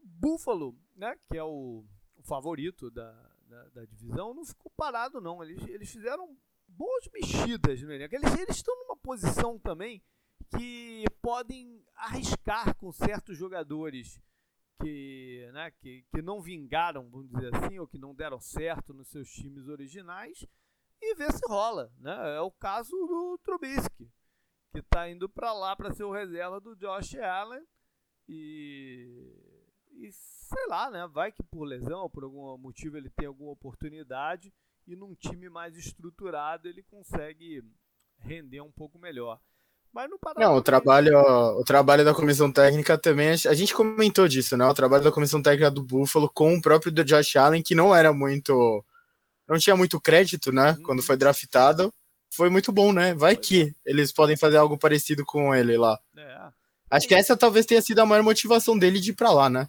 Buffalo, 0.03 0.75
né, 0.95 1.15
que 1.27 1.37
é 1.37 1.43
o, 1.43 1.85
o 2.15 2.23
favorito 2.23 2.89
da, 2.89 3.11
da, 3.47 3.63
da, 3.69 3.85
divisão, 3.85 4.33
não 4.33 4.43
ficou 4.43 4.71
parado 4.75 5.21
não. 5.21 5.43
Eles, 5.43 5.61
eles 5.67 5.91
fizeram 5.91 6.35
boas 6.67 7.07
mexidas 7.13 7.81
no 7.81 7.91
elenco. 7.91 8.15
Eles, 8.15 8.33
eles 8.39 8.55
estão 8.57 8.75
numa 8.79 8.97
posição 8.97 9.57
também 9.59 10.03
que 10.57 11.03
podem 11.21 11.83
arriscar 11.95 12.75
com 12.75 12.91
certos 12.91 13.37
jogadores 13.37 14.21
que, 14.81 15.49
né, 15.53 15.71
que, 15.71 16.05
que 16.11 16.21
não 16.21 16.41
vingaram, 16.41 17.09
vamos 17.09 17.29
dizer 17.29 17.53
assim, 17.55 17.79
ou 17.79 17.87
que 17.87 17.97
não 17.97 18.13
deram 18.13 18.39
certo 18.39 18.93
nos 18.93 19.09
seus 19.09 19.29
times 19.29 19.67
originais 19.67 20.45
e 21.01 21.15
ver 21.15 21.31
se 21.31 21.41
rola. 21.47 21.91
Né? 21.97 22.35
É 22.35 22.41
o 22.41 22.51
caso 22.51 22.91
do 22.91 23.39
Trubisky, 23.43 24.11
que 24.71 24.79
está 24.79 25.09
indo 25.09 25.27
para 25.27 25.53
lá 25.53 25.75
para 25.75 25.93
ser 25.93 26.03
o 26.03 26.11
reserva 26.11 26.59
do 26.59 26.75
Josh 26.75 27.15
Allen 27.15 27.65
e, 28.27 29.33
e 29.93 30.11
sei 30.11 30.67
lá, 30.67 30.91
né? 30.91 31.07
vai 31.07 31.31
que 31.31 31.43
por 31.43 31.63
lesão 31.63 32.01
ou 32.01 32.09
por 32.09 32.23
algum 32.23 32.57
motivo 32.57 32.97
ele 32.97 33.09
tem 33.09 33.27
alguma 33.27 33.51
oportunidade 33.51 34.53
e 34.87 34.95
num 34.95 35.13
time 35.13 35.49
mais 35.49 35.75
estruturado 35.77 36.67
ele 36.67 36.81
consegue 36.81 37.61
render 38.19 38.61
um 38.61 38.71
pouco 38.71 38.97
melhor. 38.97 39.39
Mas 39.93 40.09
no 40.09 40.19
Paraná, 40.19 40.47
Não, 40.47 40.55
o 40.55 40.61
trabalho, 40.61 41.17
o 41.59 41.63
trabalho 41.63 42.05
da 42.05 42.13
comissão 42.13 42.51
técnica 42.51 42.97
também, 42.97 43.29
a 43.29 43.53
gente 43.53 43.73
comentou 43.73 44.27
disso, 44.27 44.55
né? 44.55 44.65
O 44.65 44.73
trabalho 44.73 45.03
da 45.03 45.11
comissão 45.11 45.41
técnica 45.41 45.71
do 45.71 45.83
Buffalo 45.83 46.29
com 46.29 46.55
o 46.55 46.61
próprio 46.61 46.91
do 46.91 47.03
Josh 47.03 47.35
Allen, 47.35 47.63
que 47.63 47.73
não 47.73 47.95
era 47.95 48.13
muito. 48.13 48.83
não 49.47 49.57
tinha 49.57 49.75
muito 49.75 49.99
crédito, 49.99 50.51
né? 50.51 50.71
Uhum. 50.71 50.83
Quando 50.83 51.03
foi 51.03 51.17
draftado. 51.17 51.93
Foi 52.29 52.49
muito 52.49 52.71
bom, 52.71 52.91
né? 52.91 53.13
Vai 53.15 53.35
que 53.35 53.73
eles 53.85 54.11
podem 54.11 54.35
fazer 54.35 54.57
algo 54.57 54.77
parecido 54.77 55.25
com 55.25 55.55
ele 55.55 55.77
lá. 55.77 55.97
É. 56.15 56.51
Acho 56.91 57.07
que 57.07 57.15
essa 57.15 57.35
talvez 57.35 57.65
tenha 57.65 57.81
sido 57.81 57.99
a 57.99 58.05
maior 58.05 58.21
motivação 58.21 58.77
dele 58.77 58.99
de 58.99 59.11
ir 59.11 59.15
pra 59.15 59.31
lá, 59.31 59.49
né? 59.49 59.67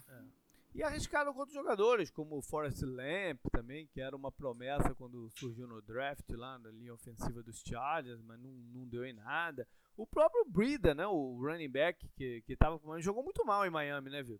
E 0.78 0.82
arriscaram 0.84 1.34
com 1.34 1.40
outros 1.40 1.56
jogadores, 1.56 2.08
como 2.08 2.38
o 2.38 2.40
Forrest 2.40 2.82
Lamp 2.82 3.40
também, 3.50 3.88
que 3.88 4.00
era 4.00 4.14
uma 4.14 4.30
promessa 4.30 4.94
quando 4.94 5.28
surgiu 5.30 5.66
no 5.66 5.82
draft 5.82 6.30
lá 6.30 6.56
na 6.56 6.70
linha 6.70 6.94
ofensiva 6.94 7.42
dos 7.42 7.60
Chargers, 7.66 8.22
mas 8.22 8.38
não, 8.38 8.52
não 8.72 8.86
deu 8.86 9.04
em 9.04 9.12
nada. 9.12 9.66
O 9.96 10.06
próprio 10.06 10.44
Brida, 10.44 10.94
né, 10.94 11.04
o 11.04 11.36
running 11.36 11.68
back, 11.68 12.08
que, 12.14 12.42
que 12.42 12.54
tava, 12.54 12.78
jogou 13.00 13.24
muito 13.24 13.44
mal 13.44 13.66
em 13.66 13.70
Miami, 13.70 14.08
né, 14.08 14.22
Vitor? 14.22 14.38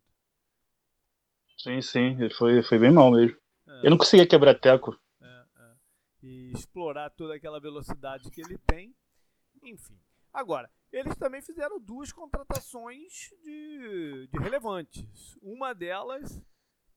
Sim, 1.57 1.83
sim, 1.83 2.23
ele 2.23 2.33
foi, 2.33 2.63
foi 2.63 2.79
bem 2.79 2.93
mal 2.93 3.11
mesmo. 3.11 3.37
É. 3.67 3.87
Eu 3.87 3.91
não 3.91 3.99
conseguia 3.99 4.25
quebrar 4.25 4.55
teco. 4.55 4.97
É, 5.21 5.45
é. 5.57 5.75
E 6.23 6.53
explorar 6.53 7.11
toda 7.11 7.35
aquela 7.35 7.59
velocidade 7.59 8.31
que 8.31 8.41
ele 8.41 8.57
tem. 8.59 8.95
Enfim. 9.61 9.99
Agora, 10.33 10.71
eles 10.93 11.17
também 11.17 11.43
fizeram 11.43 11.79
duas 11.79 12.13
contratações 12.13 13.31
de, 13.43 14.29
de 14.33 14.39
relevantes. 14.39 15.37
Uma 15.43 15.75
delas, 15.75 16.43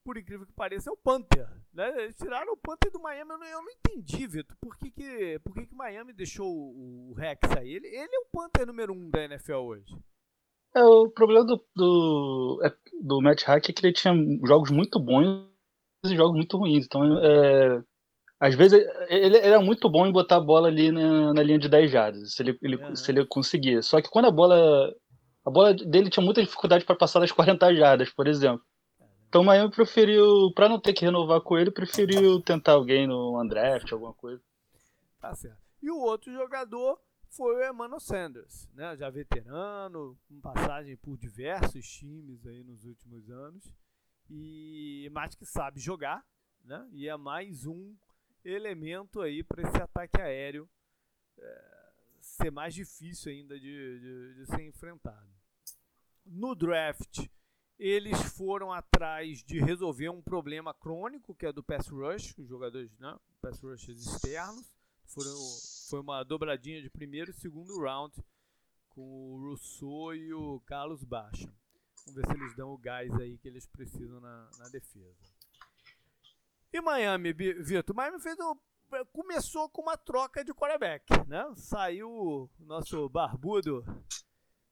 por 0.03 0.17
incrível 0.17 0.45
que 0.45 0.53
pareça, 0.53 0.89
é 0.89 0.93
o 0.93 0.97
Panther. 0.97 1.47
Né? 1.73 2.03
Eles 2.03 2.15
tiraram 2.15 2.53
o 2.53 2.57
Panther 2.57 2.91
do 2.91 3.01
Miami. 3.01 3.31
Eu 3.31 3.37
não, 3.37 3.47
eu 3.47 3.61
não 3.61 3.71
entendi, 3.71 4.27
Vitor, 4.27 4.55
por 4.61 4.77
que, 4.77 4.91
que, 4.91 5.39
por 5.39 5.53
que, 5.53 5.65
que 5.65 5.75
Miami 5.75 6.13
deixou 6.13 6.47
o, 6.47 7.11
o 7.11 7.13
Rex 7.13 7.39
aí? 7.57 7.73
Ele, 7.73 7.87
ele 7.87 8.15
é 8.15 8.19
o 8.19 8.29
Panther 8.31 8.65
número 8.65 8.93
um 8.93 9.09
da 9.09 9.23
NFL 9.25 9.53
hoje. 9.53 9.95
É, 10.73 10.83
o 10.83 11.09
problema 11.09 11.45
do, 11.45 11.65
do, 11.75 12.61
é, 12.63 12.73
do 13.01 13.21
Matt 13.21 13.43
Hack 13.43 13.69
é 13.69 13.73
que 13.73 13.85
ele 13.85 13.93
tinha 13.93 14.13
jogos 14.45 14.71
muito 14.71 14.99
bons 14.99 15.51
e 16.05 16.15
jogos 16.15 16.35
muito 16.35 16.57
ruins. 16.57 16.85
Então, 16.85 17.03
é, 17.19 17.83
às 18.41 18.55
vezes 18.55 18.83
ele 19.07 19.37
era 19.37 19.61
muito 19.61 19.87
bom 19.87 20.07
em 20.07 20.11
botar 20.11 20.37
a 20.37 20.41
bola 20.43 20.67
ali 20.67 20.91
na, 20.91 21.31
na 21.31 21.43
linha 21.43 21.59
de 21.59 21.69
10 21.69 21.91
jardas, 21.91 22.33
se 22.33 22.41
ele, 22.41 22.57
ele 22.59 22.81
é. 22.81 22.95
se 22.95 23.11
ele 23.11 23.23
conseguir. 23.27 23.83
Só 23.83 24.01
que 24.01 24.09
quando 24.09 24.25
a 24.25 24.31
bola. 24.31 24.91
A 25.45 25.49
bola 25.49 25.73
dele 25.73 26.09
tinha 26.09 26.23
muita 26.23 26.41
dificuldade 26.41 26.85
para 26.85 26.95
passar 26.95 27.19
das 27.19 27.31
40 27.31 27.73
jardas, 27.75 28.09
por 28.11 28.27
exemplo. 28.27 28.63
Então 29.27 29.41
o 29.41 29.45
Miami 29.45 29.71
preferiu, 29.71 30.51
para 30.53 30.69
não 30.69 30.79
ter 30.79 30.93
que 30.93 31.05
renovar 31.05 31.41
com 31.41 31.57
ele, 31.57 31.71
preferiu 31.71 32.39
tentar 32.41 32.73
alguém 32.73 33.07
no 33.07 33.41
undraft, 33.41 33.91
alguma 33.91 34.13
coisa. 34.13 34.41
Tá 35.19 35.33
certo. 35.33 35.57
E 35.81 35.89
o 35.89 35.97
outro 35.97 36.31
jogador 36.31 36.99
foi 37.29 37.55
o 37.55 37.69
Emmanuel 37.69 37.99
Sanders, 37.99 38.67
né? 38.73 38.95
já 38.97 39.09
veterano, 39.09 40.15
com 40.27 40.39
passagem 40.41 40.95
por 40.97 41.17
diversos 41.17 41.87
times 41.87 42.45
aí 42.45 42.63
nos 42.63 42.85
últimos 42.85 43.29
anos, 43.31 43.73
e 44.29 45.09
mais 45.11 45.33
que 45.33 45.45
sabe 45.45 45.79
jogar, 45.79 46.23
né? 46.63 46.87
e 46.91 47.07
é 47.07 47.17
mais 47.17 47.65
um 47.65 47.95
elemento 48.43 49.21
aí 49.21 49.43
para 49.43 49.61
esse 49.61 49.77
ataque 49.81 50.19
aéreo 50.19 50.69
é, 51.37 51.91
ser 52.19 52.51
mais 52.51 52.73
difícil 52.73 53.31
ainda 53.31 53.59
de, 53.59 53.99
de, 53.99 54.33
de, 54.35 54.45
ser 54.45 54.63
enfrentado. 54.63 55.29
No 56.25 56.55
draft, 56.55 57.27
eles 57.77 58.21
foram 58.35 58.71
atrás 58.71 59.43
de 59.43 59.59
resolver 59.59 60.09
um 60.09 60.21
problema 60.21 60.73
crônico 60.73 61.35
que 61.35 61.45
é 61.45 61.51
do 61.51 61.63
pass 61.63 61.87
rush, 61.87 62.37
os 62.37 62.47
jogadores, 62.47 62.91
né, 62.99 63.17
pass 63.41 63.59
rushers 63.59 64.05
externos. 64.05 64.71
Foram, 65.05 65.35
foi 65.89 65.99
uma 65.99 66.23
dobradinha 66.23 66.81
de 66.81 66.89
primeiro 66.89 67.31
e 67.31 67.33
segundo 67.33 67.81
round 67.81 68.15
com 68.89 69.01
o 69.01 69.39
Rousseau 69.39 70.15
e 70.15 70.33
o 70.33 70.59
Carlos 70.61 71.03
Baixa. 71.03 71.53
Vamos 72.05 72.15
ver 72.15 72.27
se 72.27 72.33
eles 72.33 72.55
dão 72.55 72.73
o 72.73 72.77
gás 72.77 73.13
aí 73.19 73.37
que 73.37 73.47
eles 73.47 73.65
precisam 73.65 74.19
na, 74.19 74.49
na 74.57 74.69
defesa. 74.69 75.30
E 76.73 76.79
Miami, 76.79 77.33
Vitor? 77.33 77.93
Miami 77.93 78.19
fez 78.21 78.37
um, 78.39 78.55
começou 79.11 79.69
com 79.69 79.81
uma 79.81 79.97
troca 79.97 80.43
de 80.43 80.53
quarterback, 80.53 81.03
né? 81.27 81.45
Saiu 81.55 82.09
o 82.09 82.49
nosso 82.59 83.09
barbudo 83.09 83.83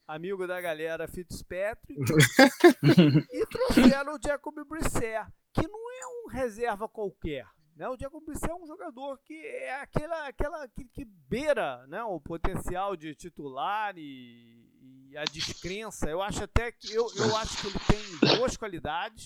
amigo 0.07 0.47
da 0.47 0.61
galera 0.61 1.07
Fitzpatrick 1.07 2.01
e 3.31 3.45
trouxeram 3.45 4.15
o 4.15 4.19
Jacob 4.21 4.55
Brissett, 4.67 5.29
que 5.53 5.67
não 5.67 5.91
é 5.91 6.07
um 6.07 6.29
reserva 6.29 6.87
qualquer. 6.87 7.45
Né? 7.75 7.87
O 7.89 7.97
Jacob 7.97 8.23
Brissett 8.25 8.49
é 8.49 8.55
um 8.55 8.65
jogador 8.65 9.19
que 9.19 9.33
é 9.33 9.81
aquela, 9.81 10.27
aquela 10.27 10.67
que, 10.69 10.85
que 10.85 11.05
beira 11.05 11.85
né, 11.87 12.01
o 12.03 12.19
potencial 12.19 12.95
de 12.95 13.13
titular 13.13 13.93
e, 13.97 15.09
e, 15.11 15.17
a 15.17 15.25
descrença. 15.25 16.09
Eu 16.09 16.21
acho 16.21 16.43
até 16.43 16.71
que 16.71 16.93
eu, 16.93 17.05
eu 17.17 17.35
acho 17.35 17.61
que 17.61 17.67
ele 17.67 17.79
tem 17.87 18.37
boas 18.37 18.57
qualidades 18.57 19.25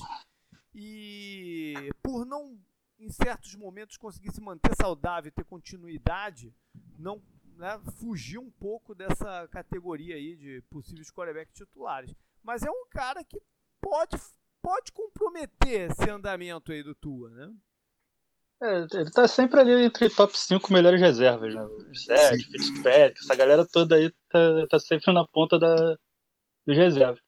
e 0.73 1.91
por 2.01 2.25
não 2.25 2.57
em 2.99 3.09
certos 3.09 3.55
momentos 3.55 3.97
conseguir 3.97 4.31
se 4.31 4.41
manter 4.41 4.73
saudável, 4.75 5.31
ter 5.31 5.43
continuidade, 5.43 6.53
não 6.97 7.21
né, 7.57 7.79
fugir 7.99 8.37
um 8.37 8.49
pouco 8.49 8.95
dessa 8.95 9.47
categoria 9.49 10.15
aí 10.15 10.35
de 10.35 10.61
possíveis 10.69 11.11
quarterbacks 11.11 11.53
titulares. 11.53 12.13
Mas 12.41 12.63
é 12.63 12.69
um 12.69 12.85
cara 12.89 13.23
que 13.23 13.41
pode, 13.81 14.15
pode 14.61 14.91
comprometer 14.91 15.91
esse 15.91 16.09
andamento 16.09 16.71
aí 16.71 16.83
do 16.83 16.95
Tua, 16.95 17.29
né? 17.29 17.53
É, 18.61 18.87
ele 18.93 19.11
tá 19.11 19.27
sempre 19.27 19.59
ali 19.59 19.83
entre 19.83 20.09
top 20.09 20.37
5 20.37 20.71
melhores 20.71 21.01
reservas, 21.01 21.53
né? 21.53 21.61
Sete, 21.93 22.45
Fitzpatrick, 22.45 23.19
essa 23.19 23.35
galera 23.35 23.67
toda 23.67 23.95
aí 23.95 24.09
tá, 24.29 24.67
tá 24.69 24.79
sempre 24.79 25.13
na 25.13 25.27
ponta 25.27 25.59
da, 25.59 25.97
dos 26.65 26.77
reservas. 26.77 27.22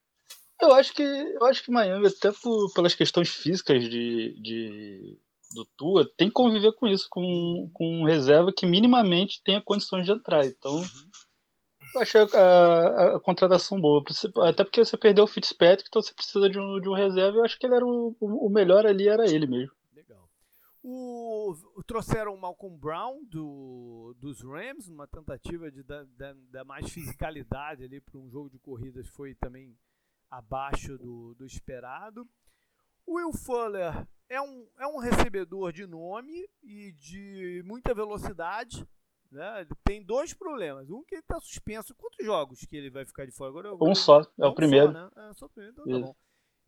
Eu 0.61 0.73
acho 0.73 0.93
que 0.93 1.03
eu 1.03 1.45
acho 1.45 1.63
que 1.63 1.71
Miami, 1.71 2.07
até 2.07 2.31
por, 2.31 2.73
pelas 2.73 2.95
questões 2.95 3.29
físicas 3.29 3.83
de, 3.83 4.33
de, 4.41 5.19
do 5.53 5.65
Tua, 5.77 6.09
tem 6.17 6.27
que 6.27 6.33
conviver 6.33 6.71
com 6.73 6.87
isso, 6.87 7.07
com, 7.09 7.69
com 7.73 8.01
um 8.01 8.05
reserva 8.05 8.53
que 8.53 8.65
minimamente 8.65 9.41
tenha 9.43 9.61
condições 9.61 10.05
de 10.05 10.11
entrar. 10.11 10.45
Então, 10.45 10.81
eu 11.93 12.01
achei 12.01 12.21
a, 12.21 12.25
a, 12.37 13.15
a, 13.15 13.19
contratação 13.19 13.79
boa. 13.79 14.03
Até 14.47 14.63
porque 14.63 14.83
você 14.83 14.97
perdeu 14.97 15.25
o 15.25 15.27
Fitzpatrick, 15.27 15.87
então 15.89 16.01
você 16.01 16.13
precisa 16.13 16.49
de 16.49 16.57
um, 16.57 16.79
de 16.79 16.89
um 16.89 16.93
reserva. 16.93 17.37
Eu 17.37 17.45
acho 17.45 17.59
que 17.59 17.65
ele 17.65 17.75
era 17.75 17.85
o, 17.85 18.15
o 18.19 18.49
melhor 18.49 18.85
ali, 18.85 19.07
era 19.07 19.29
ele 19.29 19.47
mesmo. 19.47 19.73
Legal. 19.93 20.29
O, 20.81 21.53
trouxeram 21.85 22.33
o 22.33 22.39
Malcolm 22.39 22.77
Brown 22.77 23.23
do, 23.25 24.15
dos 24.19 24.41
Rams, 24.41 24.89
numa 24.89 25.07
tentativa 25.07 25.69
de 25.69 25.83
dar 25.83 26.63
mais 26.65 26.89
fisicalidade 26.89 27.83
ali 27.83 27.99
para 27.99 28.17
um 28.17 28.29
jogo 28.29 28.49
de 28.49 28.57
corridas, 28.59 29.07
foi 29.09 29.35
também 29.35 29.75
abaixo 30.37 30.97
do, 30.97 31.33
do 31.35 31.45
esperado. 31.45 32.27
O 33.05 33.15
Will 33.15 33.31
Fuller 33.33 34.07
é 34.29 34.41
um, 34.41 34.67
é 34.79 34.87
um 34.87 34.97
recebedor 34.97 35.71
de 35.71 35.85
nome 35.85 36.49
e 36.63 36.91
de 36.93 37.61
muita 37.65 37.93
velocidade. 37.93 38.87
Né? 39.31 39.61
Ele 39.61 39.69
tem 39.83 40.03
dois 40.03 40.33
problemas. 40.33 40.89
Um 40.89 41.03
que 41.03 41.15
ele 41.15 41.21
está 41.21 41.39
suspenso. 41.39 41.93
Quantos 41.95 42.25
jogos 42.25 42.65
que 42.65 42.75
ele 42.75 42.89
vai 42.89 43.05
ficar 43.05 43.25
de 43.25 43.31
fora 43.31 43.49
agora? 43.49 43.75
Um 43.75 43.95
só, 43.95 44.21
é, 44.21 44.45
o 44.45 44.49
um 44.49 44.55
primeiro. 44.55 44.91
Só, 44.91 44.93
né? 44.93 45.09
É 45.29 45.33
só 45.33 45.45
o 45.45 45.49
primeiro, 45.49 45.73
então 45.73 46.01
tá 46.01 46.07
bom. 46.07 46.15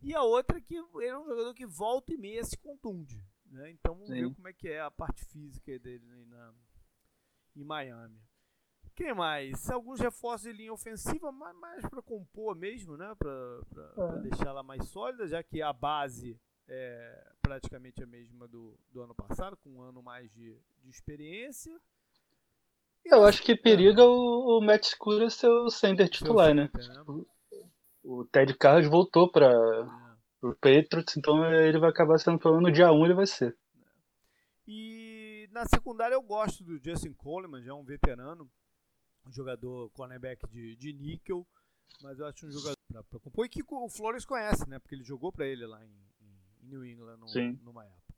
E 0.02 0.14
a 0.14 0.22
outra 0.22 0.58
é 0.58 0.62
que 0.62 0.76
ele 0.76 1.08
é 1.08 1.18
um 1.18 1.26
jogador 1.26 1.54
que 1.54 1.66
volta 1.66 2.14
e 2.14 2.18
meia 2.18 2.44
se 2.44 2.58
contunde. 2.58 3.24
Né? 3.46 3.72
Então 3.72 3.96
vamos 3.96 4.10
Sim. 4.10 4.28
ver 4.28 4.36
como 4.36 4.48
é 4.48 4.54
que 4.54 4.68
é 4.68 4.82
a 4.82 4.92
parte 4.92 5.26
física 5.26 5.78
dele 5.80 6.06
na, 6.26 6.54
em 7.56 7.64
Miami. 7.64 8.20
Quem 8.98 9.14
mais? 9.14 9.70
Alguns 9.70 10.00
reforços 10.00 10.42
de 10.42 10.58
linha 10.58 10.74
ofensiva, 10.74 11.32
mas 11.32 11.56
mais 11.56 11.88
para 11.88 12.02
compor 12.02 12.56
mesmo, 12.56 12.98
né? 12.98 13.14
Para 13.14 13.62
é. 14.16 14.22
deixar 14.22 14.48
ela 14.48 14.64
mais 14.64 14.90
sólida, 14.90 15.28
já 15.28 15.44
que 15.44 15.62
a 15.62 15.72
base 15.72 16.36
é 16.68 17.32
praticamente 17.40 18.02
a 18.02 18.08
mesma 18.08 18.48
do, 18.48 18.76
do 18.92 19.04
ano 19.04 19.14
passado, 19.14 19.56
com 19.58 19.70
um 19.70 19.82
ano 19.84 20.02
mais 20.02 20.34
de, 20.34 20.60
de 20.82 20.90
experiência. 20.90 21.80
Eu 23.06 23.24
acho 23.24 23.44
que 23.44 23.56
periga 23.56 24.04
o, 24.04 24.58
o 24.58 24.62
Matt 24.62 24.86
Scura 24.86 25.30
ser 25.30 25.48
o 25.48 25.70
center 25.70 26.10
titular, 26.10 26.56
né? 26.56 26.68
né? 26.74 27.04
O, 27.06 27.28
o 28.04 28.26
Ted 28.26 28.52
Carlos 28.56 28.90
voltou 28.90 29.32
para 29.32 29.46
é. 29.46 30.46
o 30.48 30.56
Patriots, 30.56 31.16
então 31.16 31.46
ele 31.54 31.78
vai 31.78 31.92
acabar 31.92 32.18
sendo 32.18 32.40
pelo 32.40 32.56
menos 32.56 32.70
no 32.70 32.74
dia 32.74 32.92
1 32.92 33.06
ele 33.06 33.14
vai 33.14 33.28
ser. 33.28 33.56
E 34.68 35.48
na 35.52 35.68
secundária 35.68 36.16
eu 36.16 36.22
gosto 36.24 36.64
do 36.64 36.80
Justin 36.80 37.14
Coleman, 37.14 37.62
já 37.62 37.72
é 37.72 37.76
um 37.76 37.86
veterano, 37.86 38.50
um 39.28 39.32
jogador 39.32 39.90
cornerback 39.92 40.48
de, 40.48 40.76
de 40.76 40.94
níquel, 40.94 41.48
mas 42.02 42.20
eu 42.20 42.26
acho 42.26 42.46
um 42.46 42.52
jogador 42.52 42.78
para 43.10 43.20
compor 43.20 43.46
e 43.46 43.50
que 43.50 43.64
o 43.68 43.90
Flores 43.90 44.26
conhece, 44.26 44.68
né? 44.68 44.80
Porque 44.80 44.96
ele 44.96 45.04
jogou 45.04 45.32
para 45.32 45.46
ele 45.46 45.66
lá 45.66 45.84
em, 45.84 46.12
em 46.22 46.68
New 46.68 46.86
England 46.86 47.18
no, 47.18 47.28
numa 47.64 47.86
época. 47.86 48.14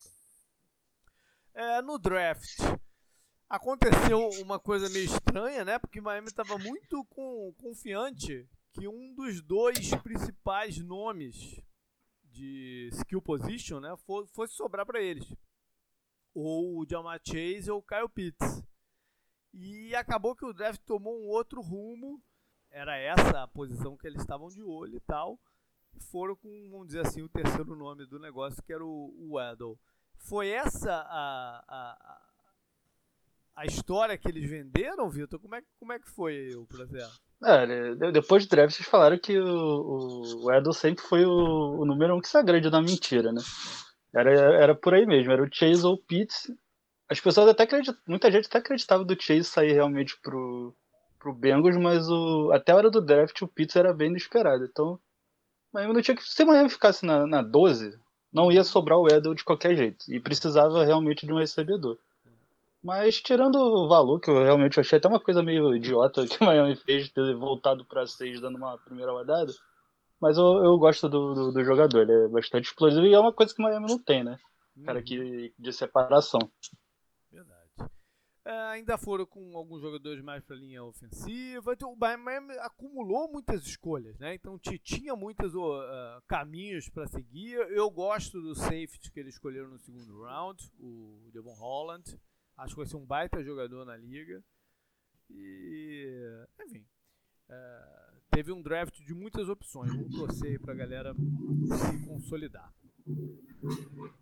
É, 1.53 1.81
no 1.81 1.97
draft, 1.97 2.59
aconteceu 3.49 4.29
uma 4.41 4.59
coisa 4.59 4.89
meio 4.89 5.05
estranha, 5.05 5.65
né? 5.65 5.79
Porque 5.79 5.99
Miami 5.99 6.27
estava 6.27 6.57
muito 6.57 7.03
com, 7.05 7.53
confiante 7.57 8.47
que 8.71 8.87
um 8.87 9.13
dos 9.15 9.41
dois 9.41 9.89
principais 10.03 10.77
nomes 10.77 11.59
de 12.23 12.89
skill 12.93 13.21
position, 13.21 13.79
né, 13.79 13.93
fosse 14.33 14.55
sobrar 14.55 14.85
para 14.85 15.01
eles. 15.01 15.25
Ou 16.33 16.79
o 16.79 16.85
Jamar 16.87 17.19
Chase 17.25 17.69
ou 17.71 17.79
o 17.79 17.83
Kyle 17.83 18.07
Pitts. 18.07 18.63
E 19.61 19.93
acabou 19.93 20.35
que 20.35 20.45
o 20.45 20.53
draft 20.53 20.81
tomou 20.85 21.19
um 21.19 21.27
outro 21.27 21.61
rumo. 21.61 22.21
Era 22.71 22.97
essa 22.97 23.43
a 23.43 23.47
posição 23.47 23.97
que 23.97 24.07
eles 24.07 24.21
estavam 24.21 24.47
de 24.47 24.63
olho 24.63 24.95
e 24.95 24.99
tal. 25.01 25.37
E 25.95 25.99
foram 25.99 26.35
com, 26.35 26.69
vamos 26.71 26.87
dizer 26.87 27.05
assim, 27.05 27.21
o 27.21 27.29
terceiro 27.29 27.75
nome 27.75 28.05
do 28.05 28.19
negócio, 28.19 28.63
que 28.63 28.71
era 28.71 28.85
o, 28.85 29.13
o 29.17 29.33
Waddle. 29.33 29.77
Foi 30.17 30.49
essa 30.49 30.93
a, 30.93 31.63
a, 31.67 32.21
a 33.55 33.65
história 33.65 34.17
que 34.17 34.27
eles 34.27 34.49
venderam, 34.49 35.09
Vitor? 35.09 35.39
Como 35.39 35.55
é, 35.55 35.61
como 35.77 35.91
é 35.91 35.99
que 35.99 36.09
foi 36.09 36.55
o 36.55 36.65
processo? 36.65 37.19
É, 37.43 37.95
depois 38.11 38.45
do 38.45 38.49
draft, 38.49 38.75
vocês 38.75 38.87
falaram 38.87 39.17
que 39.17 39.37
o, 39.37 40.43
o 40.43 40.51
Edel 40.53 40.73
sempre 40.73 41.03
foi 41.03 41.25
o, 41.25 41.81
o 41.81 41.85
número 41.85 42.15
um 42.15 42.21
que 42.21 42.27
se 42.27 42.37
agrede 42.37 42.69
na 42.69 42.81
mentira, 42.81 43.31
né? 43.31 43.41
Era, 44.13 44.31
era 44.31 44.75
por 44.75 44.93
aí 44.93 45.05
mesmo, 45.05 45.31
era 45.31 45.43
o 45.43 45.49
Chase 45.51 45.85
ou 45.85 45.97
Pitts. 45.97 46.51
As 47.09 47.19
pessoas 47.19 47.49
até 47.49 47.67
muita 48.07 48.31
gente 48.31 48.45
até 48.45 48.59
acreditava 48.59 49.03
do 49.03 49.19
Chase 49.19 49.45
sair 49.45 49.73
realmente 49.73 50.15
pro, 50.21 50.75
pro 51.17 51.33
Bengals, 51.33 51.75
mas 51.75 52.07
o, 52.09 52.51
até 52.51 52.71
a 52.71 52.75
hora 52.75 52.91
do 52.91 53.01
draft 53.01 53.41
o 53.41 53.47
Pitts 53.47 53.75
era 53.75 53.93
bem 53.93 54.09
inesperado. 54.09 54.63
Então, 54.63 54.99
Miami 55.73 55.93
não 55.93 56.01
tinha 56.01 56.15
que. 56.15 56.23
Se 56.23 56.43
o 56.43 56.47
Miami 56.47 56.69
ficasse 56.69 57.05
na, 57.05 57.25
na 57.25 57.41
12, 57.41 57.99
não 58.31 58.51
ia 58.51 58.63
sobrar 58.63 58.99
o 58.99 59.07
Edel 59.07 59.33
de 59.33 59.43
qualquer 59.43 59.75
jeito. 59.75 60.05
E 60.07 60.19
precisava 60.19 60.85
realmente 60.85 61.25
de 61.25 61.33
um 61.33 61.39
recebedor. 61.39 61.97
Mas 62.81 63.21
tirando 63.21 63.55
o 63.55 63.87
valor, 63.87 64.19
que 64.19 64.29
eu 64.29 64.41
realmente 64.43 64.79
achei 64.79 64.97
até 64.97 65.07
uma 65.07 65.19
coisa 65.19 65.43
meio 65.43 65.75
idiota 65.75 66.25
que 66.25 66.41
o 66.41 66.45
Miami 66.45 66.75
fez, 66.75 67.09
ter 67.09 67.35
voltado 67.35 67.83
para 67.83 68.07
6 68.07 68.39
dando 68.39 68.57
uma 68.57 68.77
primeira 68.77 69.11
rodada. 69.11 69.51
Mas 70.19 70.37
eu, 70.37 70.63
eu 70.63 70.77
gosto 70.77 71.09
do, 71.09 71.33
do, 71.33 71.51
do, 71.51 71.63
jogador, 71.63 72.01
ele 72.01 72.11
é 72.11 72.27
bastante 72.27 72.65
explosivo 72.65 73.05
e 73.05 73.13
é 73.13 73.19
uma 73.19 73.33
coisa 73.33 73.53
que 73.53 73.61
o 73.61 73.63
Miami 73.63 73.87
não 73.87 73.97
tem, 73.97 74.23
né? 74.23 74.37
Cara 74.85 75.01
que, 75.01 75.17
uhum. 75.17 75.51
de 75.57 75.73
separação. 75.73 76.39
É, 78.49 78.51
ainda 78.71 78.97
foram 78.97 79.27
com 79.27 79.55
alguns 79.55 79.79
jogadores 79.79 80.23
mais 80.23 80.43
para 80.43 80.55
linha 80.55 80.83
ofensiva. 80.83 81.71
Então, 81.71 81.93
o 81.93 81.95
Miami 81.95 82.51
acumulou 82.61 83.31
muitas 83.31 83.63
escolhas, 83.63 84.17
né? 84.17 84.33
Então 84.33 84.57
tinha 84.57 85.15
muitos 85.15 85.53
uh, 85.53 86.19
caminhos 86.27 86.89
para 86.89 87.05
seguir. 87.05 87.57
Eu 87.69 87.91
gosto 87.91 88.41
do 88.41 88.55
safety 88.55 89.11
que 89.11 89.19
eles 89.19 89.35
escolheram 89.35 89.69
no 89.69 89.77
segundo 89.77 90.23
round, 90.23 90.67
o 90.79 91.29
Devon 91.31 91.53
Holland. 91.53 92.19
Acho 92.57 92.73
que 92.73 92.79
vai 92.79 92.87
ser 92.87 92.97
um 92.97 93.05
baita 93.05 93.43
jogador 93.43 93.85
na 93.85 93.95
liga. 93.95 94.43
E, 95.29 96.47
enfim, 96.59 96.83
é, 97.49 98.13
teve 98.31 98.51
um 98.51 98.63
draft 98.63 98.99
de 98.99 99.13
muitas 99.13 99.47
opções. 99.47 99.93
Vamos 99.93 100.15
torcer 100.17 100.59
para 100.59 100.73
a 100.73 100.75
galera 100.75 101.13
se 101.13 102.07
consolidar. 102.07 102.73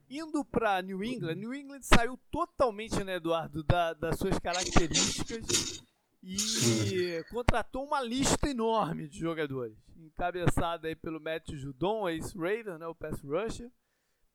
Indo 0.10 0.43
para 0.45 0.82
New 0.82 1.04
England, 1.04 1.36
New 1.36 1.54
England 1.54 1.82
saiu 1.82 2.17
totalmente, 2.32 3.04
né, 3.04 3.15
Eduardo, 3.15 3.63
da, 3.63 3.93
das 3.93 4.17
suas 4.17 4.39
características 4.39 5.84
e 6.23 7.23
contratou 7.30 7.86
uma 7.86 8.02
lista 8.02 8.50
enorme 8.50 9.08
de 9.08 9.19
jogadores, 9.19 9.78
encabeçada 9.95 10.88
aí 10.88 10.95
pelo 10.95 11.21
Matt 11.21 11.52
Judon, 11.52 12.10
ex-Raven, 12.10 12.80
né, 12.80 12.88
o 12.88 12.95
pass 12.95 13.21
rusher, 13.21 13.69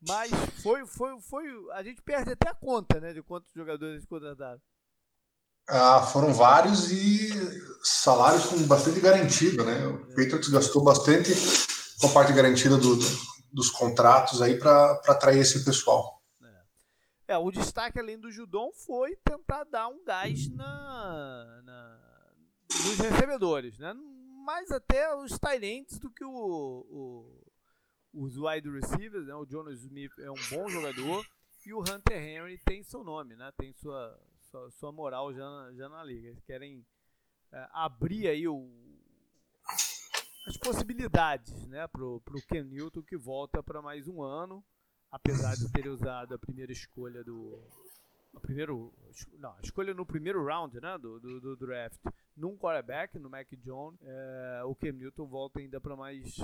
mas 0.06 0.30
foi, 0.62 0.84
foi, 0.86 1.20
foi. 1.20 1.44
A 1.74 1.82
gente 1.82 2.02
perde 2.02 2.32
até 2.32 2.50
a 2.50 2.54
conta, 2.54 3.00
né? 3.00 3.12
De 3.12 3.22
quantos 3.22 3.50
jogadores 3.54 3.94
eles 3.94 4.06
contrataram. 4.06 4.60
Ah, 5.68 6.02
foram 6.02 6.34
vários 6.34 6.90
e 6.90 7.30
salários 7.84 8.46
com 8.46 8.60
bastante 8.66 9.00
garantido, 9.00 9.64
né? 9.64 9.86
O. 9.86 9.98
Patriots 10.08 10.48
gastou 10.48 10.82
bastante 10.82 11.30
com 12.00 12.08
a 12.08 12.10
parte 12.10 12.32
garantida 12.32 12.76
do, 12.76 12.96
do, 12.96 13.04
dos 13.52 13.70
contratos 13.70 14.40
aí 14.40 14.58
para 14.58 14.92
atrair 15.06 15.40
esse 15.40 15.64
pessoal. 15.64 16.22
É. 17.28 17.34
é. 17.34 17.38
o 17.38 17.50
destaque 17.50 17.98
além 17.98 18.18
do 18.18 18.30
Judon 18.30 18.72
foi 18.72 19.16
tentar 19.16 19.64
dar 19.64 19.88
um 19.88 20.04
gás 20.04 20.48
na, 20.50 21.62
na 21.62 21.98
nos 22.70 22.98
recebedores, 22.98 23.78
né? 23.78 23.92
Mais 24.44 24.70
até 24.70 25.14
os 25.14 25.38
Tyrants 25.38 25.98
do 25.98 26.10
que 26.10 26.24
o, 26.24 26.32
o 26.32 27.42
os 28.12 28.36
wide 28.36 28.68
receivers, 28.70 29.26
né? 29.26 29.34
O 29.34 29.46
Jonas 29.46 29.80
Smith 29.80 30.12
é 30.18 30.30
um 30.30 30.34
bom 30.50 30.68
jogador 30.68 31.24
e 31.64 31.72
o 31.72 31.80
Hunter 31.80 32.22
Henry 32.22 32.58
tem 32.58 32.82
seu 32.82 33.02
nome, 33.02 33.36
né? 33.36 33.52
Tem 33.56 33.72
sua, 33.72 34.18
sua, 34.40 34.70
sua 34.70 34.92
moral 34.92 35.32
já, 35.32 35.72
já 35.74 35.88
na 35.88 36.04
liga. 36.04 36.28
Eles 36.28 36.44
querem 36.44 36.84
é, 37.52 37.68
abrir 37.72 38.28
aí 38.28 38.46
o, 38.46 38.54
as 40.46 40.56
possibilidades, 40.56 41.66
né? 41.68 41.86
Pro, 41.88 42.20
pro 42.20 42.42
Ken 42.46 42.64
Newton 42.64 43.02
que 43.02 43.16
volta 43.16 43.62
para 43.62 43.82
mais 43.82 44.08
um 44.08 44.22
ano, 44.22 44.64
apesar 45.10 45.54
de 45.54 45.70
ter 45.70 45.88
usado 45.88 46.34
a 46.34 46.38
primeira 46.38 46.72
escolha 46.72 47.22
do 47.22 47.60
a 48.34 48.40
primeiro, 48.40 48.92
não, 49.38 49.52
a 49.52 49.60
escolha 49.60 49.92
no 49.92 50.06
primeiro 50.06 50.44
round, 50.44 50.80
né? 50.80 50.96
Do, 50.98 51.20
do, 51.20 51.40
do 51.40 51.56
draft 51.56 52.00
num 52.36 52.56
quarterback, 52.56 53.18
no 53.18 53.28
Mac 53.28 53.48
Jones, 53.58 54.00
é, 54.02 54.62
o 54.64 54.74
Cam 54.74 54.92
Newton 54.92 55.26
volta 55.26 55.60
ainda 55.60 55.80
para 55.80 55.94
mais, 55.94 56.36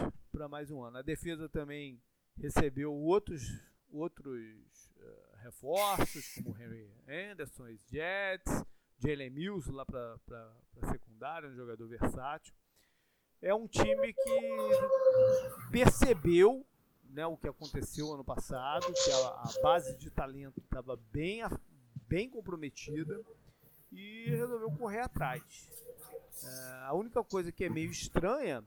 mais 0.51 0.71
um 0.71 0.83
ano. 0.83 0.99
A 0.99 1.03
defesa 1.03 1.49
também 1.49 2.01
recebeu 2.37 2.93
outros, 2.93 3.43
outros 3.91 4.93
uh, 4.97 5.37
reforços, 5.43 6.35
como 6.35 6.57
Henry 6.59 6.93
Anderson, 7.09 7.67
Jets, 7.91 8.65
Jalen 8.99 9.31
Mills 9.31 9.71
lá 9.71 9.85
para 9.87 10.19
secundária, 10.91 11.49
um 11.49 11.55
jogador 11.55 11.89
versátil. 11.89 12.55
É 13.41 13.55
um 13.55 13.67
time 13.67 14.13
que 14.13 15.71
percebeu 15.71 16.67
né, 17.11 17.27
o 17.27 17.37
que 17.37 17.49
aconteceu 17.49 18.13
ano 18.13 18.25
passado, 18.25 18.93
que 18.93 19.11
a, 19.11 19.29
a 19.29 19.63
base 19.63 19.97
de 19.97 20.11
talento 20.11 20.61
estava 20.61 20.97
bem, 21.13 21.43
bem 22.07 22.29
comprometida 22.29 23.21
e 23.91 24.27
resolveu 24.31 24.71
correr 24.73 25.01
atrás. 25.01 25.43
É, 26.45 26.85
a 26.85 26.93
única 26.95 27.23
coisa 27.25 27.51
que 27.51 27.65
é 27.65 27.69
meio 27.69 27.91
estranha 27.91 28.65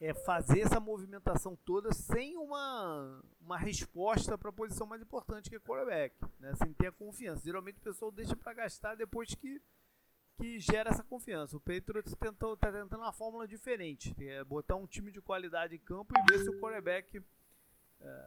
é 0.00 0.12
fazer 0.12 0.60
essa 0.60 0.80
movimentação 0.80 1.54
toda 1.64 1.92
sem 1.92 2.36
uma, 2.36 3.22
uma 3.40 3.56
resposta 3.56 4.36
para 4.36 4.50
a 4.50 4.52
posição 4.52 4.84
mais 4.84 5.00
importante 5.00 5.48
que 5.48 5.54
é 5.54 5.60
quarterback, 5.60 6.16
né? 6.40 6.52
sem 6.56 6.72
ter 6.72 6.88
a 6.88 6.92
confiança. 6.92 7.44
Geralmente 7.44 7.78
o 7.78 7.82
pessoal 7.82 8.10
deixa 8.10 8.34
para 8.34 8.52
gastar 8.52 8.96
depois 8.96 9.32
que, 9.34 9.62
que 10.36 10.58
gera 10.58 10.90
essa 10.90 11.02
confiança. 11.02 11.56
O 11.56 11.60
Patriots 11.60 12.12
está 12.12 12.72
tentando 12.72 13.02
uma 13.02 13.12
fórmula 13.12 13.46
diferente, 13.46 14.14
é 14.18 14.42
botar 14.44 14.76
um 14.76 14.86
time 14.86 15.10
de 15.10 15.20
qualidade 15.20 15.76
em 15.76 15.78
campo 15.78 16.14
e 16.16 16.32
ver 16.32 16.42
se 16.42 16.50
o 16.50 16.60
quarterback 16.60 17.22
é, 18.00 18.24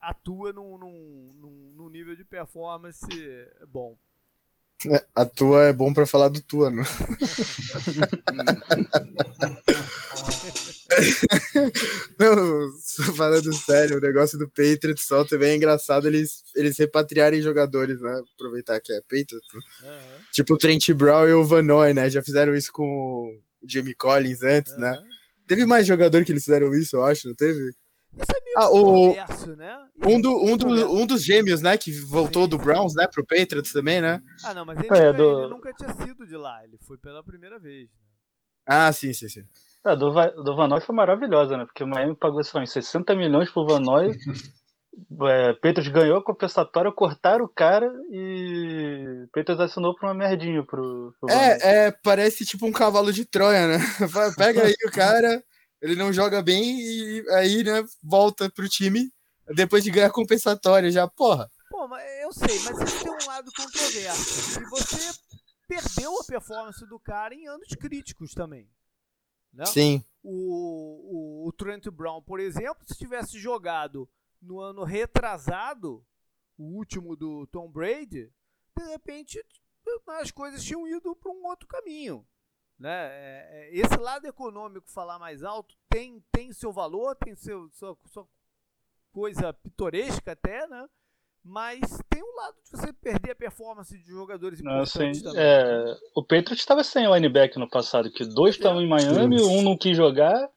atua 0.00 0.52
num, 0.52 0.78
num, 0.78 1.72
num, 1.76 1.88
nível 1.88 2.14
de 2.14 2.24
performance 2.24 3.06
bom. 3.68 3.96
É, 4.90 5.06
a 5.14 5.24
tua 5.24 5.64
é 5.64 5.72
bom 5.72 5.94
para 5.94 6.06
falar 6.06 6.28
do 6.28 6.42
tua, 6.42 6.70
né? 6.70 6.82
Não, 12.18 13.14
falando 13.14 13.52
sério, 13.52 13.98
o 13.98 14.00
negócio 14.00 14.38
do 14.38 14.48
Patriots 14.48 15.06
só 15.06 15.24
também 15.24 15.50
é 15.50 15.56
engraçado 15.56 16.06
eles, 16.06 16.42
eles 16.54 16.78
repatriarem 16.78 17.42
jogadores, 17.42 18.00
né? 18.00 18.22
Aproveitar 18.34 18.80
que 18.80 18.92
é 18.92 19.00
Patriots. 19.00 19.54
Uhum. 19.54 19.90
Tipo 20.32 20.54
o 20.54 20.58
Trent 20.58 20.90
Brown 20.92 21.28
e 21.28 21.32
o 21.32 21.44
Vanoy, 21.44 21.92
né? 21.94 22.08
Já 22.10 22.22
fizeram 22.22 22.54
isso 22.54 22.72
com 22.72 22.84
o 22.84 23.40
Jamie 23.66 23.94
Collins 23.94 24.42
antes, 24.42 24.72
uhum. 24.72 24.80
né? 24.80 25.02
Teve 25.46 25.66
mais 25.66 25.86
jogador 25.86 26.24
que 26.24 26.32
eles 26.32 26.44
fizeram 26.44 26.74
isso, 26.74 26.96
eu 26.96 27.04
acho, 27.04 27.28
não 27.28 27.34
teve? 27.34 27.74
Isso 28.16 28.30
é 28.30 28.44
meio 28.44 28.58
ah, 28.58 28.70
o... 28.70 29.14
né? 29.56 29.78
um, 30.06 30.20
do, 30.20 30.44
um, 30.44 30.56
do, 30.56 30.92
um 30.92 31.06
dos 31.06 31.22
gêmeos, 31.22 31.60
né? 31.60 31.76
Que 31.76 31.92
voltou 32.00 32.44
sim, 32.44 32.50
do 32.50 32.58
Browns, 32.58 32.94
né? 32.94 33.06
Pro 33.06 33.26
Patriots 33.26 33.72
também, 33.72 34.00
né? 34.00 34.22
Ah, 34.44 34.54
não, 34.54 34.64
mas 34.64 34.78
ele, 34.78 34.88
é, 34.90 35.12
do... 35.12 35.42
ele 35.42 35.50
nunca 35.50 35.72
tinha 35.72 35.92
sido 35.94 36.26
de 36.26 36.36
lá. 36.36 36.64
Ele 36.64 36.78
foi 36.86 36.96
pela 36.96 37.22
primeira 37.22 37.58
vez. 37.58 37.88
Né? 37.90 37.96
Ah, 38.66 38.92
sim, 38.92 39.12
sim, 39.12 39.28
sim. 39.28 39.44
A 39.84 39.92
é, 39.92 39.96
do, 39.96 40.10
do 40.10 40.56
Vanoy 40.56 40.80
foi 40.80 40.94
maravilhosa, 40.94 41.56
né? 41.56 41.64
Porque 41.66 41.84
o 41.84 41.86
Miami 41.86 42.16
pagou 42.16 42.42
só 42.42 42.64
60 42.64 43.14
milhões 43.14 43.50
pro 43.50 43.66
Vanoy. 43.66 44.12
é, 45.28 45.52
Petros 45.54 45.88
ganhou 45.88 46.18
a 46.18 46.24
compensatória, 46.24 46.90
cortaram 46.92 47.44
o 47.44 47.48
cara 47.48 47.92
e 48.10 49.26
Petros 49.32 49.60
assinou 49.60 49.94
pra 49.94 50.08
uma 50.08 50.14
merdinha 50.14 50.62
pro, 50.64 51.14
pro 51.20 51.30
é, 51.30 51.86
é, 51.86 51.92
parece 52.02 52.44
tipo 52.44 52.66
um 52.66 52.72
cavalo 52.72 53.12
de 53.12 53.24
Troia, 53.24 53.66
né? 53.66 53.78
Pega 54.38 54.62
aí 54.64 54.74
o 54.86 54.90
cara, 54.90 55.42
ele 55.82 55.96
não 55.96 56.12
joga 56.12 56.42
bem 56.42 56.80
e 56.80 57.24
aí, 57.32 57.62
né, 57.62 57.84
volta 58.02 58.48
pro 58.48 58.68
time 58.68 59.12
depois 59.54 59.84
de 59.84 59.90
ganhar 59.90 60.06
a 60.06 60.12
compensatória 60.12 60.90
já, 60.90 61.06
porra. 61.06 61.50
Pô, 61.70 61.86
mas 61.88 62.02
eu 62.22 62.32
sei, 62.32 62.58
mas 62.60 62.80
isso 62.80 63.04
tem 63.04 63.12
um 63.12 63.26
lado 63.26 63.50
controverso. 63.54 64.60
E 64.60 64.64
você 64.70 65.18
perdeu 65.68 66.18
a 66.18 66.24
performance 66.24 66.86
do 66.86 66.98
cara 67.00 67.34
em 67.34 67.46
anos 67.48 67.68
críticos 67.78 68.32
também. 68.32 68.68
Né? 69.54 69.66
Sim. 69.66 70.04
O, 70.22 71.44
o, 71.44 71.48
o 71.48 71.52
Trent 71.52 71.86
Brown, 71.88 72.20
por 72.22 72.40
exemplo, 72.40 72.84
se 72.86 72.98
tivesse 72.98 73.38
jogado 73.38 74.08
no 74.42 74.60
ano 74.60 74.84
retrasado, 74.84 76.04
o 76.58 76.64
último 76.64 77.16
do 77.16 77.46
Tom 77.46 77.70
Brady, 77.70 78.32
de 78.76 78.84
repente 78.88 79.44
as 80.08 80.30
coisas 80.30 80.64
tinham 80.64 80.86
ido 80.86 81.14
para 81.14 81.30
um 81.30 81.46
outro 81.46 81.68
caminho. 81.68 82.26
Né? 82.78 82.90
É, 82.90 83.48
é, 83.50 83.76
esse 83.76 83.96
lado 83.96 84.26
econômico, 84.26 84.90
falar 84.90 85.18
mais 85.18 85.42
alto, 85.42 85.76
tem, 85.88 86.22
tem 86.32 86.52
seu 86.52 86.72
valor, 86.72 87.14
tem 87.16 87.34
seu, 87.36 87.70
sua, 87.70 87.96
sua 88.06 88.28
coisa 89.12 89.52
pitoresca 89.52 90.32
até, 90.32 90.66
né? 90.66 90.88
Mas 91.44 91.80
tem 92.08 92.22
um 92.22 92.36
lado 92.36 92.56
de 92.64 92.70
você 92.70 92.92
perder 92.92 93.32
a 93.32 93.36
performance 93.36 93.96
de 93.96 94.04
jogadores 94.04 94.60
importantes 94.60 95.22
Não, 95.22 95.32
também. 95.32 95.46
É, 95.46 95.96
o 96.14 96.22
Patriots 96.22 96.60
estava 96.60 96.82
sem 96.82 97.06
linebacker 97.06 97.58
no 97.58 97.68
passado, 97.68 98.10
que 98.10 98.24
dois 98.24 98.54
estavam 98.54 98.80
é. 98.80 98.84
em 98.84 98.88
Miami, 98.88 99.42
um 99.42 99.62
não 99.62 99.76
quis 99.76 99.96
jogar, 99.96 100.34
é. 100.34 100.50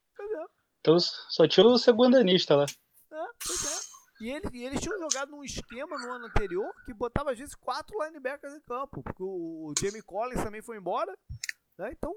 então 0.80 0.98
só 1.30 1.48
tinha 1.48 1.66
o 1.66 1.78
segundanista 1.78 2.56
lá. 2.56 2.66
É, 3.12 3.26
pois 3.46 3.66
é. 3.66 3.88
E, 4.20 4.32
ele, 4.32 4.46
e 4.54 4.66
eles 4.66 4.82
tinham 4.82 4.98
jogado 4.98 5.30
num 5.30 5.44
esquema 5.44 5.96
no 6.00 6.12
ano 6.12 6.26
anterior 6.26 6.72
que 6.86 6.94
botava 6.94 7.32
às 7.32 7.38
vezes 7.38 7.54
quatro 7.54 8.04
linebackers 8.04 8.56
em 8.56 8.62
campo, 8.62 9.04
porque 9.04 9.22
o, 9.22 9.68
o 9.68 9.74
Jamie 9.80 10.02
Collins 10.02 10.44
também 10.44 10.62
foi 10.62 10.78
embora. 10.78 11.16
Né? 11.78 11.92
Então 11.92 12.16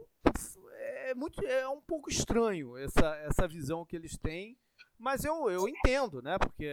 é, 0.72 1.14
muito, 1.14 1.44
é 1.44 1.68
um 1.68 1.80
pouco 1.82 2.08
estranho 2.08 2.78
essa, 2.78 3.16
essa 3.16 3.46
visão 3.46 3.84
que 3.84 3.96
eles 3.96 4.16
têm 4.16 4.56
mas 5.00 5.24
eu, 5.24 5.50
eu 5.50 5.66
entendo, 5.66 6.20
né? 6.20 6.36
Porque 6.38 6.68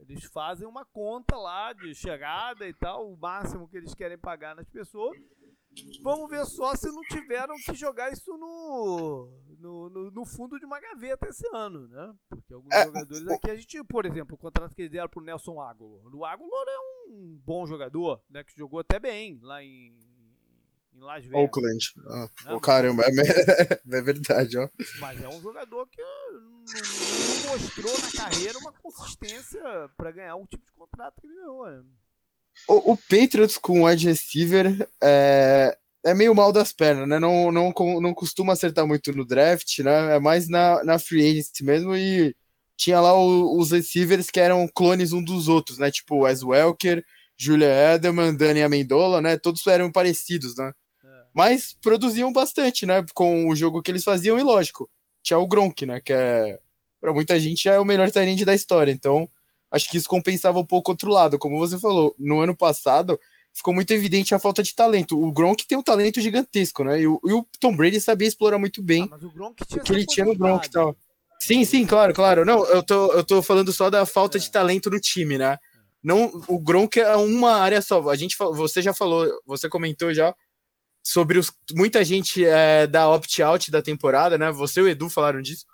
eles 0.00 0.24
fazem 0.24 0.66
uma 0.66 0.84
conta 0.84 1.36
lá 1.36 1.72
de 1.72 1.94
chegada 1.94 2.66
e 2.66 2.74
tal, 2.74 3.10
o 3.10 3.16
máximo 3.16 3.68
que 3.68 3.76
eles 3.76 3.94
querem 3.94 4.18
pagar 4.18 4.54
nas 4.54 4.68
pessoas. 4.68 5.18
Vamos 6.02 6.30
ver 6.30 6.44
só 6.46 6.74
se 6.74 6.90
não 6.90 7.02
tiveram 7.02 7.54
que 7.56 7.74
jogar 7.74 8.10
isso 8.10 8.36
no, 8.36 9.28
no, 9.58 9.90
no, 9.90 10.10
no 10.10 10.24
fundo 10.24 10.58
de 10.58 10.64
uma 10.64 10.80
gaveta 10.80 11.28
esse 11.28 11.46
ano, 11.54 11.86
né? 11.88 12.14
Porque 12.28 12.54
alguns 12.54 12.72
é, 12.72 12.84
jogadores 12.84 13.28
aqui, 13.28 13.50
a 13.50 13.56
gente, 13.56 13.84
por 13.84 14.06
exemplo, 14.06 14.36
o 14.36 14.38
contrato 14.38 14.74
que 14.74 14.82
eles 14.82 14.92
deram 14.92 15.08
pro 15.08 15.20
Nelson 15.20 15.60
Aguilar. 15.60 16.14
O 16.14 16.24
Aguilar 16.24 16.66
é 16.66 16.78
um 17.10 17.40
bom 17.44 17.66
jogador, 17.66 18.22
né? 18.30 18.42
Que 18.42 18.56
jogou 18.56 18.80
até 18.80 18.98
bem 18.98 19.38
lá 19.42 19.62
em, 19.62 19.94
em 20.96 21.00
Las 21.00 21.24
Vegas. 21.24 21.40
Oakland. 21.40 21.78
Ah, 22.08 22.30
oh, 22.54 22.60
caramba, 22.60 23.04
é, 23.04 23.08
é, 23.98 24.02
verdade, 24.02 24.58
ó. 24.58 24.68
Mas 24.98 25.22
é 25.22 25.28
um 25.28 25.40
jogador 25.40 25.86
que 25.88 26.02
não, 26.02 27.52
mostrou 27.52 27.92
na 28.00 28.10
carreira 28.12 28.58
uma 28.58 28.72
consistência 28.72 29.60
para 29.96 30.10
ganhar 30.10 30.36
o 30.36 30.46
tipo 30.46 30.64
de 30.64 30.72
contrato 30.72 31.20
que 31.20 31.26
ele 31.26 31.36
ganhou. 31.36 31.66
Né? 31.66 31.82
O, 32.68 32.92
o 32.92 32.96
Patriots 32.96 33.58
com 33.58 33.82
o 33.82 33.86
wide 33.86 34.06
receiver 34.06 34.88
é, 35.02 35.76
é 36.04 36.14
meio 36.14 36.34
mal 36.34 36.52
das 36.52 36.72
pernas, 36.72 37.06
né? 37.06 37.18
Não, 37.18 37.52
não, 37.52 37.72
não 38.00 38.14
costuma 38.14 38.54
acertar 38.54 38.86
muito 38.86 39.12
no 39.12 39.24
draft, 39.24 39.78
né? 39.80 40.16
É 40.16 40.18
mais 40.18 40.48
na, 40.48 40.82
na 40.82 40.98
free 40.98 41.30
agency 41.30 41.62
mesmo 41.62 41.94
e 41.94 42.34
tinha 42.76 43.00
lá 43.00 43.14
o, 43.14 43.58
os 43.58 43.70
receivers 43.70 44.30
que 44.30 44.40
eram 44.40 44.66
clones 44.68 45.12
um 45.12 45.22
dos 45.22 45.48
outros, 45.48 45.78
né? 45.78 45.90
Tipo 45.90 46.24
Wes 46.24 46.42
Welker, 46.42 47.04
Julia 47.36 47.94
Edelman, 47.94 48.34
Dani 48.34 48.62
Amendola, 48.62 49.20
né? 49.20 49.36
Todos 49.36 49.66
eram 49.66 49.92
parecidos, 49.92 50.56
né? 50.56 50.72
Mas 51.36 51.76
produziam 51.82 52.32
bastante, 52.32 52.86
né? 52.86 53.04
Com 53.12 53.46
o 53.46 53.54
jogo 53.54 53.82
que 53.82 53.90
eles 53.90 54.02
faziam, 54.02 54.38
e 54.38 54.42
lógico, 54.42 54.88
tinha 55.22 55.38
o 55.38 55.46
Gronk, 55.46 55.84
né? 55.84 56.00
Que 56.00 56.14
é, 56.14 56.58
para 56.98 57.12
muita 57.12 57.38
gente, 57.38 57.68
é 57.68 57.78
o 57.78 57.84
melhor 57.84 58.10
talento 58.10 58.42
da 58.46 58.54
história. 58.54 58.90
Então, 58.90 59.28
acho 59.70 59.90
que 59.90 59.98
isso 59.98 60.08
compensava 60.08 60.58
um 60.58 60.64
pouco 60.64 60.92
outro 60.92 61.10
lado. 61.10 61.38
Como 61.38 61.58
você 61.58 61.78
falou, 61.78 62.14
no 62.18 62.40
ano 62.40 62.56
passado 62.56 63.20
ficou 63.52 63.74
muito 63.74 63.90
evidente 63.90 64.34
a 64.34 64.38
falta 64.38 64.62
de 64.62 64.74
talento. 64.74 65.22
O 65.22 65.30
Gronk 65.30 65.66
tem 65.66 65.76
um 65.76 65.82
talento 65.82 66.22
gigantesco, 66.22 66.82
né? 66.82 67.02
E 67.02 67.06
o, 67.06 67.20
e 67.22 67.32
o 67.34 67.46
Tom 67.60 67.76
Brady 67.76 68.00
sabia 68.00 68.28
explorar 68.28 68.58
muito 68.58 68.82
bem 68.82 69.06
ah, 69.12 69.18
o, 69.22 69.46
o, 69.46 69.54
que 69.82 69.92
ele 69.92 70.06
tinha 70.06 70.24
no 70.24 70.34
Gronk 70.34 70.66
e 70.66 70.70
tal. 70.70 70.96
Sim, 71.38 71.66
sim, 71.66 71.84
claro, 71.84 72.14
claro. 72.14 72.46
Não, 72.46 72.64
eu 72.64 72.82
tô, 72.82 73.12
eu 73.12 73.22
tô 73.22 73.42
falando 73.42 73.74
só 73.74 73.90
da 73.90 74.06
falta 74.06 74.38
é. 74.38 74.40
de 74.40 74.50
talento 74.50 74.88
no 74.88 74.98
time, 74.98 75.36
né? 75.36 75.58
Não, 76.02 76.32
o 76.48 76.58
Gronk 76.58 76.98
é 76.98 77.14
uma 77.16 77.56
área 77.56 77.82
só. 77.82 78.08
A 78.08 78.16
gente, 78.16 78.36
você 78.38 78.80
já 78.80 78.94
falou, 78.94 79.28
você 79.44 79.68
comentou 79.68 80.14
já 80.14 80.34
sobre 81.06 81.38
os. 81.38 81.52
Muita 81.72 82.04
gente 82.04 82.44
é, 82.44 82.84
da 82.84 83.08
opt-out 83.08 83.70
da 83.70 83.80
temporada, 83.80 84.36
né? 84.36 84.50
Você 84.50 84.80
e 84.80 84.82
o 84.82 84.88
Edu 84.88 85.08
falaram 85.08 85.40
disso. 85.40 85.64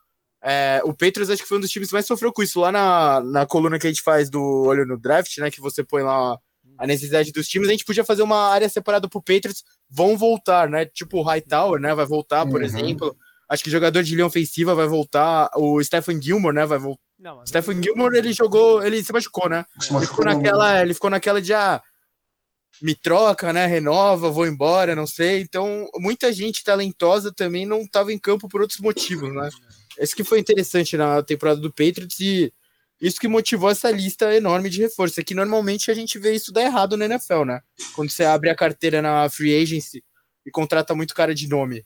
É, 0.45 0.83
o 0.85 0.93
Patriots 0.93 1.31
acho 1.31 1.43
que 1.43 1.49
foi 1.49 1.57
um 1.57 1.61
dos 1.63 1.71
times 1.71 1.89
que 1.89 1.95
mais 1.95 2.05
sofreu 2.05 2.31
com 2.31 2.43
isso. 2.43 2.61
Lá 2.61 2.71
na, 2.71 3.21
na 3.21 3.47
coluna 3.47 3.79
que 3.79 3.87
a 3.87 3.91
gente 3.91 4.03
faz 4.03 4.29
do 4.29 4.43
Olho 4.43 4.85
no 4.85 4.99
Draft, 4.99 5.39
né? 5.39 5.51
Que 5.51 5.61
você 5.61 5.83
põe 5.83 6.03
lá 6.03 6.39
a 6.77 6.87
necessidade 6.87 7.33
dos 7.33 7.49
times, 7.49 7.69
a 7.69 7.71
gente 7.71 7.85
podia 7.85 8.05
fazer 8.05 8.23
uma 8.23 8.51
área 8.51 8.69
separada 8.69 9.09
pro 9.09 9.23
Patriots. 9.23 9.65
Vão 9.89 10.19
voltar, 10.19 10.69
né? 10.69 10.85
Tipo 10.85 11.19
o 11.19 11.23
Hightower, 11.23 11.81
né? 11.81 11.95
Vai 11.95 12.05
voltar, 12.05 12.45
por 12.45 12.61
uhum. 12.61 12.67
exemplo. 12.67 13.17
Acho 13.49 13.65
que 13.65 13.71
jogador 13.71 14.03
de 14.03 14.15
linha 14.15 14.27
ofensiva 14.27 14.75
vai 14.75 14.87
voltar. 14.87 15.51
O 15.57 15.83
Stephen 15.83 16.21
Gilmore, 16.21 16.55
né? 16.55 16.67
Vai 16.67 16.79
voltar. 16.79 17.01
Stephen 17.47 17.83
Gilmore, 17.83 18.19
ele 18.19 18.35
jogou, 18.35 18.83
ele 18.83 19.03
se 19.03 19.13
machucou, 19.13 19.49
né? 19.49 19.65
Se 19.81 19.93
machucou, 19.93 20.25
ele, 20.25 20.35
ficou 20.35 20.43
naquela, 20.43 20.83
ele 20.83 20.95
ficou 20.95 21.11
naquela 21.11 21.41
de 21.41 21.55
ah, 21.55 21.81
me 22.83 22.95
troca, 22.97 23.53
né? 23.53 23.65
Renova, 23.67 24.31
vou 24.31 24.47
embora, 24.47 24.97
não 24.97 25.07
sei. 25.07 25.41
Então, 25.41 25.89
muita 25.97 26.33
gente 26.33 26.65
talentosa 26.65 27.33
também 27.33 27.65
não 27.65 27.83
estava 27.83 28.13
em 28.13 28.19
campo 28.19 28.49
por 28.49 28.61
outros 28.61 28.81
motivos, 28.81 29.33
né? 29.33 29.49
Esse 29.99 30.17
que 30.17 30.25
foi 30.25 30.41
interessante 30.41 30.97
na 30.97 31.23
temporada 31.23 31.61
do 31.61 31.71
Patriots 31.71 32.19
e 32.19 32.53
isso 33.01 33.21
que 33.21 33.29
motivou 33.29 33.71
essa 33.71 33.91
lista 33.91 34.35
enorme 34.35 34.69
de 34.69 34.81
reforços. 34.81 35.19
É 35.19 35.23
que 35.23 35.35
normalmente 35.35 35.91
a 35.91 35.95
gente 35.95 36.19
vê 36.19 36.35
isso 36.35 36.53
dar 36.53 36.63
errado 36.63 36.97
na 36.97 37.05
NFL, 37.05 37.45
né? 37.45 37.61
Quando 37.95 38.11
você 38.11 38.25
abre 38.25 38.51
a 38.51 38.55
carteira 38.55 39.01
na 39.01 39.29
free 39.29 39.55
agency 39.61 40.03
e 40.45 40.51
contrata 40.51 40.95
muito 40.95 41.15
cara 41.15 41.35
de 41.35 41.49
nome. 41.49 41.85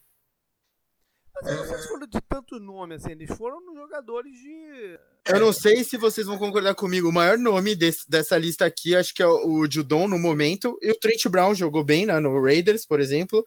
Mas 1.43 1.57
vocês 1.59 1.87
foram 1.87 2.07
de 2.07 2.21
tanto 2.29 2.59
nome 2.59 2.95
assim, 2.95 3.11
eles 3.11 3.37
foram 3.37 3.61
nos 3.61 3.75
jogadores 3.75 4.33
de. 4.33 4.99
Eu 5.27 5.41
não 5.41 5.53
sei 5.53 5.85
se 5.85 5.97
vocês 5.97 6.27
vão 6.27 6.39
concordar 6.39 6.75
comigo. 6.75 7.09
O 7.09 7.13
maior 7.13 7.37
nome 7.37 7.75
desse, 7.75 8.09
dessa 8.09 8.39
lista 8.39 8.65
aqui, 8.65 8.97
acho 8.97 9.15
que 9.15 9.23
é 9.23 9.27
o 9.27 9.67
Judon 9.71 10.09
no 10.09 10.19
momento. 10.19 10.79
E 10.81 10.91
o 10.91 10.99
Trent 10.99 11.27
Brown 11.29 11.55
jogou 11.55 11.85
bem 11.85 12.07
né, 12.07 12.19
no 12.21 12.43
Raiders, 12.43 12.87
por 12.87 13.01
exemplo. 13.01 13.47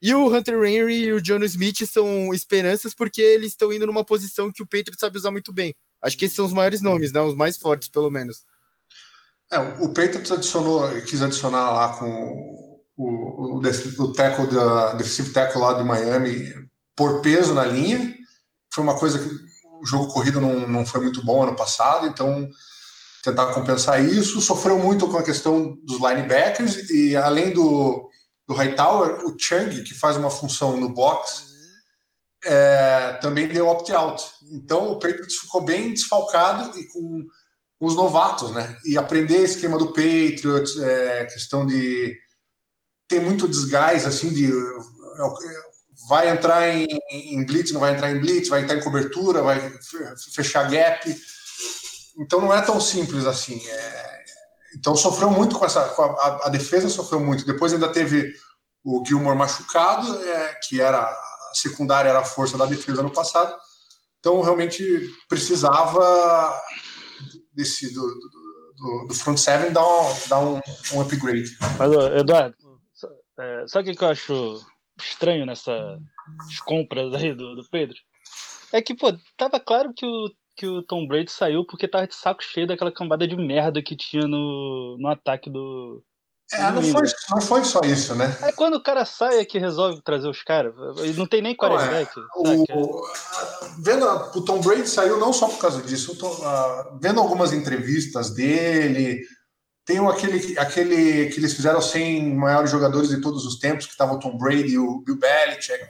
E 0.00 0.14
o 0.14 0.32
Hunter 0.32 0.62
Henry 0.62 1.04
e 1.04 1.12
o 1.12 1.20
John 1.20 1.42
Smith 1.44 1.84
são 1.86 2.32
esperanças 2.32 2.94
porque 2.94 3.20
eles 3.20 3.52
estão 3.52 3.72
indo 3.72 3.86
numa 3.86 4.04
posição 4.04 4.52
que 4.52 4.62
o 4.62 4.66
Patriots 4.66 4.98
sabe 4.98 5.18
usar 5.18 5.30
muito 5.30 5.52
bem. 5.52 5.74
Acho 6.00 6.16
que 6.16 6.24
esses 6.24 6.36
são 6.36 6.46
os 6.46 6.52
maiores 6.52 6.80
nomes, 6.80 7.12
né? 7.12 7.20
Os 7.20 7.34
mais 7.34 7.56
fortes, 7.56 7.88
pelo 7.88 8.10
menos. 8.10 8.44
É, 9.50 9.58
o 9.58 9.88
Patriots 9.88 10.30
adicionou, 10.30 10.88
quis 11.02 11.22
adicionar 11.22 11.70
lá 11.70 11.96
com 11.98 12.82
o, 12.96 13.56
o, 13.56 13.58
o 13.58 14.12
tackle 14.12 14.46
da 14.46 14.94
defensive 14.94 15.32
tackle 15.32 15.60
lá 15.60 15.74
de 15.74 15.84
Miami 15.84 16.67
por 16.98 17.22
peso 17.22 17.54
na 17.54 17.64
linha. 17.64 18.12
Foi 18.74 18.82
uma 18.82 18.98
coisa 18.98 19.20
que 19.20 19.30
o 19.80 19.86
jogo 19.86 20.12
corrido 20.12 20.40
não, 20.40 20.68
não 20.68 20.84
foi 20.84 21.00
muito 21.00 21.24
bom 21.24 21.44
ano 21.44 21.54
passado, 21.54 22.08
então 22.08 22.50
tentar 23.22 23.54
compensar 23.54 24.04
isso. 24.04 24.40
Sofreu 24.40 24.76
muito 24.80 25.06
com 25.08 25.16
a 25.16 25.22
questão 25.22 25.78
dos 25.84 25.98
linebackers 25.98 26.90
e 26.90 27.16
além 27.16 27.52
do, 27.52 28.10
do 28.48 28.54
Hightower, 28.54 29.24
o 29.24 29.36
Chang, 29.38 29.82
que 29.84 29.94
faz 29.94 30.16
uma 30.16 30.28
função 30.28 30.76
no 30.76 30.88
box, 30.88 31.46
é, 32.44 33.12
também 33.22 33.46
deu 33.46 33.68
opt-out. 33.68 34.24
Então 34.50 34.90
o 34.90 34.98
Patriots 34.98 35.36
ficou 35.36 35.60
bem 35.60 35.94
desfalcado 35.94 36.76
e 36.76 36.84
com 36.88 37.24
os 37.80 37.94
novatos, 37.94 38.50
né? 38.50 38.76
E 38.84 38.98
aprender 38.98 39.44
esquema 39.44 39.78
do 39.78 39.92
Patriots, 39.92 40.76
é, 40.80 41.26
questão 41.26 41.64
de 41.64 42.16
ter 43.06 43.20
muito 43.20 43.46
desgás, 43.46 44.04
assim, 44.04 44.32
de 44.32 44.52
vai 46.08 46.30
entrar 46.30 46.68
em, 46.68 46.86
em 47.10 47.44
blitz, 47.44 47.70
não 47.70 47.80
vai 47.80 47.92
entrar 47.92 48.10
em 48.10 48.18
blitz, 48.18 48.48
vai 48.48 48.62
entrar 48.62 48.76
em 48.76 48.82
cobertura, 48.82 49.42
vai 49.42 49.60
fechar 50.34 50.70
gap. 50.70 51.14
Então 52.18 52.40
não 52.40 52.52
é 52.52 52.62
tão 52.62 52.80
simples 52.80 53.26
assim. 53.26 53.60
É... 53.68 54.24
Então 54.74 54.96
sofreu 54.96 55.30
muito 55.30 55.58
com 55.58 55.64
essa. 55.66 55.84
Com 55.90 56.02
a, 56.02 56.46
a, 56.46 56.48
defesa 56.48 56.88
sofreu 56.88 57.20
muito. 57.20 57.44
Depois 57.44 57.72
ainda 57.72 57.92
teve 57.92 58.34
o 58.82 59.04
Gilmore 59.06 59.36
machucado, 59.36 60.22
é, 60.24 60.54
que 60.66 60.80
era 60.80 61.00
a 61.00 61.54
secundária 61.54 62.08
era 62.08 62.20
a 62.20 62.24
força 62.24 62.56
da 62.56 62.64
defesa 62.64 63.02
no 63.02 63.12
passado. 63.12 63.54
Então 64.18 64.40
realmente 64.40 64.82
precisava 65.28 66.60
desse 67.52 67.92
do, 67.92 68.00
do, 68.00 69.06
do 69.08 69.14
front 69.14 69.36
seven 69.36 69.72
dar 69.72 69.84
um, 70.40 70.56
um, 70.56 70.60
um 70.94 71.00
upgrade. 71.00 71.56
Mas, 71.78 71.92
Eduardo, 72.18 72.56
é, 73.38 73.64
sabe 73.66 73.90
o 73.90 73.96
que 73.96 74.04
eu 74.04 74.08
acho 74.08 74.66
estranho 74.98 75.46
nessas 75.46 76.00
compras 76.64 77.14
aí 77.14 77.34
do, 77.34 77.54
do 77.56 77.68
Pedro? 77.70 77.96
É 78.72 78.82
que, 78.82 78.94
pô, 78.94 79.12
tava 79.36 79.58
claro 79.58 79.92
que 79.94 80.04
o 80.04 80.30
que 80.58 80.66
o 80.66 80.82
Tom 80.82 81.06
Brady 81.06 81.30
saiu 81.30 81.64
porque 81.64 81.86
tava 81.86 82.08
de 82.08 82.16
saco 82.16 82.42
cheio 82.42 82.66
daquela 82.66 82.90
cambada 82.90 83.28
de 83.28 83.36
merda 83.36 83.80
que 83.80 83.96
tinha 83.96 84.26
no, 84.26 84.96
no 84.98 85.08
ataque 85.08 85.48
do. 85.48 86.02
É, 86.52 86.70
não 86.72 86.82
foi, 86.82 87.02
não 87.30 87.40
foi 87.40 87.64
só 87.64 87.80
isso, 87.82 88.14
né? 88.14 88.36
É 88.42 88.50
quando 88.50 88.74
o 88.74 88.82
cara 88.82 89.04
sai 89.04 89.38
é 89.38 89.44
que 89.44 89.58
resolve 89.58 90.00
trazer 90.02 90.28
os 90.28 90.42
caras. 90.42 90.74
Não 91.16 91.26
tem 91.26 91.42
nem 91.42 91.54
quarterback. 91.54 92.10
É, 92.18 92.74
o, 92.74 93.02
vendo 93.78 94.06
o 94.34 94.42
Tom 94.42 94.58
Brady 94.60 94.88
saiu 94.88 95.18
não 95.18 95.32
só 95.32 95.46
por 95.46 95.58
causa 95.58 95.82
disso. 95.82 96.16
Tom, 96.16 96.30
uh, 96.30 96.98
vendo 97.00 97.20
algumas 97.20 97.52
entrevistas 97.52 98.30
dele, 98.30 99.22
tem 99.88 100.06
aquele, 100.06 100.58
aquele 100.58 101.30
que 101.30 101.40
eles 101.40 101.54
fizeram 101.54 101.80
100 101.80 102.34
maiores 102.34 102.70
jogadores 102.70 103.08
de 103.08 103.22
todos 103.22 103.46
os 103.46 103.58
tempos, 103.58 103.86
que 103.86 103.92
estavam 103.92 104.16
o 104.16 104.20
Tom 104.20 104.36
Brady 104.36 104.74
e 104.74 104.78
o 104.78 105.00
Bill 105.00 105.16
Belichick. 105.16 105.88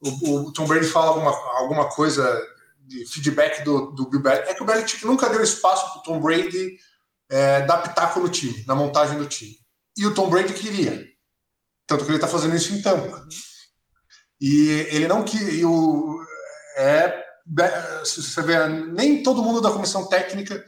O, 0.00 0.46
o, 0.46 0.52
Tom 0.54 0.66
Brady 0.66 0.86
fala 0.86 1.08
alguma, 1.08 1.30
alguma 1.58 1.90
coisa 1.90 2.42
de 2.86 3.04
feedback 3.04 3.62
do, 3.64 3.90
do 3.90 4.08
Bill 4.08 4.22
Belichick, 4.22 4.48
é 4.48 4.54
que 4.54 4.62
o 4.62 4.64
Belichick 4.64 5.04
nunca 5.04 5.28
deu 5.28 5.42
espaço 5.42 5.92
para 5.92 6.00
o 6.00 6.02
Tom 6.04 6.20
Brady 6.22 6.78
é, 7.28 7.66
dar 7.66 7.82
pitaco 7.82 8.18
no 8.18 8.30
time, 8.30 8.64
na 8.66 8.74
montagem 8.74 9.18
do 9.18 9.26
time. 9.26 9.58
E 9.94 10.06
o 10.06 10.14
Tom 10.14 10.30
Brady 10.30 10.54
queria. 10.54 11.06
Tanto 11.86 12.04
que 12.04 12.10
ele 12.10 12.16
está 12.16 12.28
fazendo 12.28 12.56
isso 12.56 12.72
em 12.72 12.80
Tampa. 12.80 13.28
E 14.40 14.86
ele 14.90 15.06
não 15.06 15.22
queria. 15.22 15.68
O, 15.68 16.18
é, 16.78 17.26
você 18.02 18.40
vê, 18.40 18.66
nem 18.68 19.22
todo 19.22 19.42
mundo 19.42 19.60
da 19.60 19.70
comissão 19.70 20.08
técnica 20.08 20.64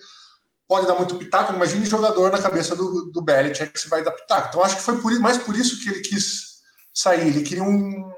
pode 0.70 0.86
dar 0.86 0.94
muito 0.94 1.16
pitaco. 1.16 1.52
Imagine 1.52 1.84
jogador 1.84 2.30
na 2.30 2.40
cabeça 2.40 2.76
do, 2.76 3.10
do 3.10 3.20
Belichick 3.20 3.72
que 3.72 3.80
se 3.80 3.88
vai 3.88 4.04
dar 4.04 4.12
pitaco. 4.12 4.50
Então 4.50 4.62
acho 4.62 4.76
que 4.76 4.82
foi 4.82 5.00
por, 5.00 5.18
mais 5.18 5.36
por 5.36 5.56
isso 5.56 5.82
que 5.82 5.88
ele 5.88 6.00
quis 6.00 6.60
sair. 6.94 7.26
Ele 7.26 7.42
queria 7.42 7.64
um, 7.64 8.08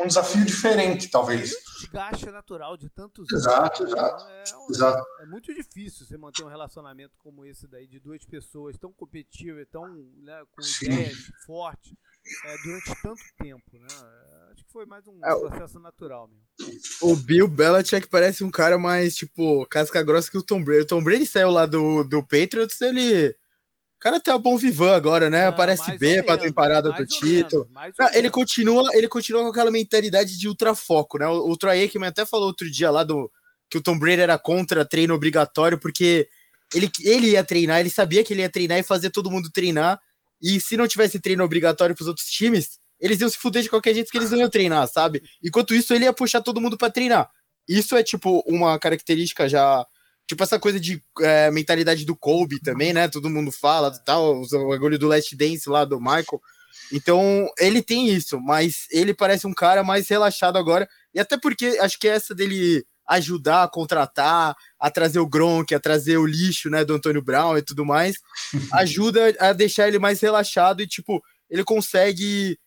um 0.00 0.06
desafio 0.08 0.44
diferente, 0.44 1.08
talvez. 1.08 1.54
Desgaste 1.78 2.26
natural 2.26 2.76
de 2.76 2.90
tantos 2.90 3.30
exato, 3.30 3.84
anos. 3.84 3.94
Exato, 3.94 4.24
né? 4.24 4.42
é, 4.44 4.56
um, 4.56 4.70
exato. 4.70 5.06
É, 5.20 5.26
muito 5.26 5.54
difícil 5.54 6.04
você 6.04 6.16
manter 6.16 6.42
um 6.42 6.48
relacionamento 6.48 7.16
como 7.18 7.46
esse 7.46 7.68
daí, 7.68 7.86
de 7.86 8.00
duas 8.00 8.24
pessoas 8.24 8.76
tão 8.76 8.92
competitivas, 8.92 9.64
tão 9.70 9.86
né, 10.24 10.42
com 10.50 10.84
ideias 10.84 11.30
fortes, 11.46 11.92
é, 12.46 12.56
durante 12.64 13.00
tanto 13.00 13.22
tempo. 13.38 13.78
Né? 13.78 13.86
Acho 14.52 14.64
que 14.64 14.72
foi 14.72 14.84
mais 14.84 15.06
um 15.08 15.18
é, 15.24 15.48
processo 15.48 15.80
natural 15.80 16.28
mesmo. 16.28 16.80
O 17.00 17.16
Bill 17.16 17.48
Belichick 17.48 18.06
parece 18.08 18.44
um 18.44 18.50
cara 18.50 18.78
mais, 18.78 19.16
tipo, 19.16 19.66
casca 19.66 20.02
grossa 20.02 20.30
que 20.30 20.36
o 20.36 20.42
Tom 20.42 20.62
Brady. 20.62 20.82
O 20.82 20.86
Tom 20.86 21.02
Brady 21.02 21.24
saiu 21.24 21.50
lá 21.50 21.64
do, 21.64 22.04
do 22.04 22.22
Patriots, 22.22 22.80
ele 22.80 23.34
cara 24.02 24.18
tá 24.18 24.36
bom 24.36 24.58
vivan 24.58 24.96
agora, 24.96 25.30
né? 25.30 25.46
Aparece 25.46 25.96
B 25.96 26.24
pra 26.24 26.36
ter 26.36 26.52
parada 26.52 26.90
do 26.90 27.06
Tito. 27.06 27.68
ele 28.12 28.28
continua, 28.28 28.90
ele 28.94 29.06
continua 29.06 29.42
com 29.42 29.48
aquela 29.48 29.70
mentalidade 29.70 30.36
de 30.36 30.48
ultrafoco, 30.48 31.18
né? 31.18 31.26
O, 31.28 31.50
o 31.50 31.56
Troy 31.56 31.80
Aikman 31.80 32.08
até 32.08 32.26
falou 32.26 32.48
outro 32.48 32.68
dia 32.68 32.90
lá 32.90 33.04
do 33.04 33.30
que 33.70 33.78
o 33.78 33.82
Tom 33.82 33.96
Brady 33.96 34.20
era 34.20 34.36
contra 34.36 34.84
treino 34.84 35.14
obrigatório 35.14 35.78
porque 35.78 36.28
ele, 36.74 36.90
ele 37.00 37.30
ia 37.30 37.44
treinar, 37.44 37.78
ele 37.78 37.90
sabia 37.90 38.24
que 38.24 38.34
ele 38.34 38.42
ia 38.42 38.50
treinar 38.50 38.78
e 38.78 38.82
fazer 38.82 39.10
todo 39.10 39.30
mundo 39.30 39.50
treinar. 39.52 40.00
E 40.42 40.60
se 40.60 40.76
não 40.76 40.88
tivesse 40.88 41.20
treino 41.20 41.44
obrigatório 41.44 41.94
pros 41.94 42.08
outros 42.08 42.26
times, 42.26 42.80
eles 43.02 43.20
iam 43.20 43.28
se 43.28 43.36
fuder 43.36 43.62
de 43.62 43.68
qualquer 43.68 43.94
jeito 43.94 44.10
que 44.10 44.16
eles 44.16 44.30
não 44.30 44.38
iam 44.38 44.48
treinar, 44.48 44.88
sabe? 44.88 45.22
Enquanto 45.42 45.74
isso, 45.74 45.92
ele 45.92 46.04
ia 46.04 46.12
puxar 46.12 46.40
todo 46.40 46.60
mundo 46.60 46.78
para 46.78 46.90
treinar. 46.90 47.28
Isso 47.68 47.96
é, 47.96 48.02
tipo, 48.02 48.42
uma 48.46 48.78
característica 48.78 49.48
já 49.48 49.84
Tipo 50.26 50.44
essa 50.44 50.58
coisa 50.58 50.78
de 50.80 51.02
é, 51.20 51.50
mentalidade 51.50 52.06
do 52.06 52.16
Kobe 52.16 52.60
também, 52.60 52.92
né? 52.92 53.08
Todo 53.08 53.28
mundo 53.28 53.50
fala 53.50 53.90
tal, 54.04 54.40
o 54.40 54.68
bagulho 54.68 54.98
do 54.98 55.08
Last 55.08 55.36
Dance 55.36 55.68
lá 55.68 55.84
do 55.84 56.00
Michael. 56.00 56.40
Então, 56.92 57.46
ele 57.58 57.82
tem 57.82 58.08
isso, 58.08 58.40
mas 58.40 58.86
ele 58.90 59.12
parece 59.12 59.46
um 59.46 59.52
cara 59.52 59.82
mais 59.82 60.08
relaxado 60.08 60.56
agora. 60.56 60.88
E 61.12 61.20
até 61.20 61.36
porque 61.36 61.78
acho 61.80 61.98
que 61.98 62.08
essa 62.08 62.34
dele 62.34 62.84
ajudar 63.08 63.64
a 63.64 63.68
contratar, 63.68 64.56
a 64.78 64.90
trazer 64.90 65.18
o 65.18 65.26
Gronk, 65.26 65.74
a 65.74 65.80
trazer 65.80 66.16
o 66.16 66.26
lixo, 66.26 66.70
né, 66.70 66.84
do 66.84 66.94
Antônio 66.94 67.22
Brown 67.22 67.58
e 67.58 67.62
tudo 67.62 67.84
mais, 67.84 68.16
ajuda 68.72 69.34
a 69.38 69.52
deixar 69.52 69.88
ele 69.88 69.98
mais 69.98 70.20
relaxado 70.20 70.80
e, 70.82 70.86
tipo, 70.86 71.22
ele 71.50 71.64
consegue 71.64 72.58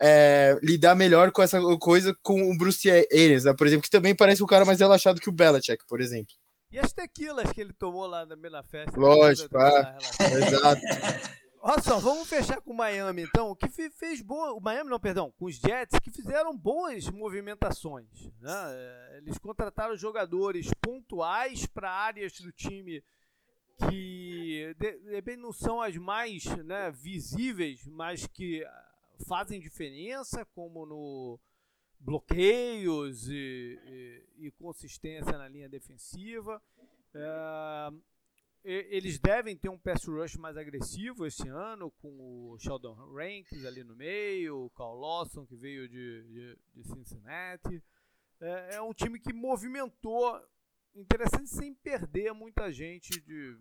é, 0.00 0.58
lidar 0.62 0.94
melhor 0.94 1.30
com 1.32 1.42
essa 1.42 1.60
coisa 1.78 2.16
com 2.22 2.50
o 2.50 2.56
Bruce 2.56 2.90
Arians, 2.90 3.44
né, 3.44 3.54
por 3.54 3.66
exemplo, 3.66 3.82
que 3.82 3.90
também 3.90 4.14
parece 4.14 4.42
um 4.42 4.46
cara 4.46 4.64
mais 4.64 4.80
relaxado 4.80 5.20
que 5.20 5.28
o 5.28 5.32
Belichick, 5.32 5.84
por 5.86 6.00
exemplo. 6.00 6.34
E 6.70 6.78
as 6.78 6.92
tequilas 6.92 7.52
que 7.52 7.60
ele 7.60 7.72
tomou 7.72 8.06
lá 8.06 8.26
na, 8.26 8.34
na 8.34 8.62
festa. 8.64 8.98
Lógico, 8.98 9.56
ah, 9.56 9.96
exato. 10.20 10.80
Olha 11.66 11.80
só, 11.80 11.98
vamos 11.98 12.28
fechar 12.28 12.60
com 12.60 12.72
o 12.72 12.76
Miami 12.76 13.22
então. 13.22 13.50
O 13.50 13.56
que 13.56 13.68
fez 13.68 14.20
boa. 14.20 14.52
O 14.52 14.60
Miami, 14.60 14.90
não, 14.90 15.00
perdão, 15.00 15.32
com 15.38 15.46
os 15.46 15.54
Jets, 15.54 15.98
que 15.98 16.10
fizeram 16.10 16.54
boas 16.54 17.08
movimentações. 17.08 18.30
Né? 18.38 18.52
É, 18.52 19.18
eles 19.18 19.38
contrataram 19.38 19.96
jogadores 19.96 20.68
pontuais 20.82 21.64
para 21.64 21.90
áreas 21.90 22.32
do 22.34 22.52
time 22.52 23.02
que 23.88 24.74
de, 24.78 24.98
de 24.98 25.10
repente 25.10 25.38
não 25.38 25.52
são 25.52 25.80
as 25.80 25.96
mais 25.96 26.44
né, 26.44 26.90
visíveis, 26.90 27.86
mas 27.86 28.26
que 28.26 28.62
fazem 29.26 29.60
diferença, 29.60 30.44
como 30.54 30.84
no 30.86 31.40
bloqueios 32.00 33.28
e, 33.28 33.78
e, 33.86 34.46
e, 34.46 34.50
consistência 34.52 35.38
na 35.38 35.48
linha 35.48 35.68
defensiva. 35.68 36.62
É, 37.14 37.90
eles 38.64 39.18
devem 39.18 39.56
ter 39.56 39.68
um 39.68 39.78
pass 39.78 40.06
rush 40.06 40.36
mais 40.36 40.56
agressivo 40.56 41.26
esse 41.26 41.46
ano, 41.48 41.90
com 41.90 42.50
o 42.50 42.58
Sheldon 42.58 42.94
Rankins 42.94 43.64
ali 43.64 43.84
no 43.84 43.94
meio, 43.94 44.64
o 44.64 44.70
Carl 44.70 44.98
Lawson 44.98 45.44
que 45.46 45.54
veio 45.54 45.86
de, 45.88 46.22
de, 46.22 46.58
de 46.74 46.84
Cincinnati. 46.84 47.82
É, 48.40 48.76
é, 48.76 48.82
um 48.82 48.92
time 48.92 49.18
que 49.18 49.32
movimentou, 49.32 50.42
interessante 50.94 51.50
sem 51.50 51.74
perder 51.74 52.32
muita 52.32 52.72
gente 52.72 53.20
de, 53.20 53.56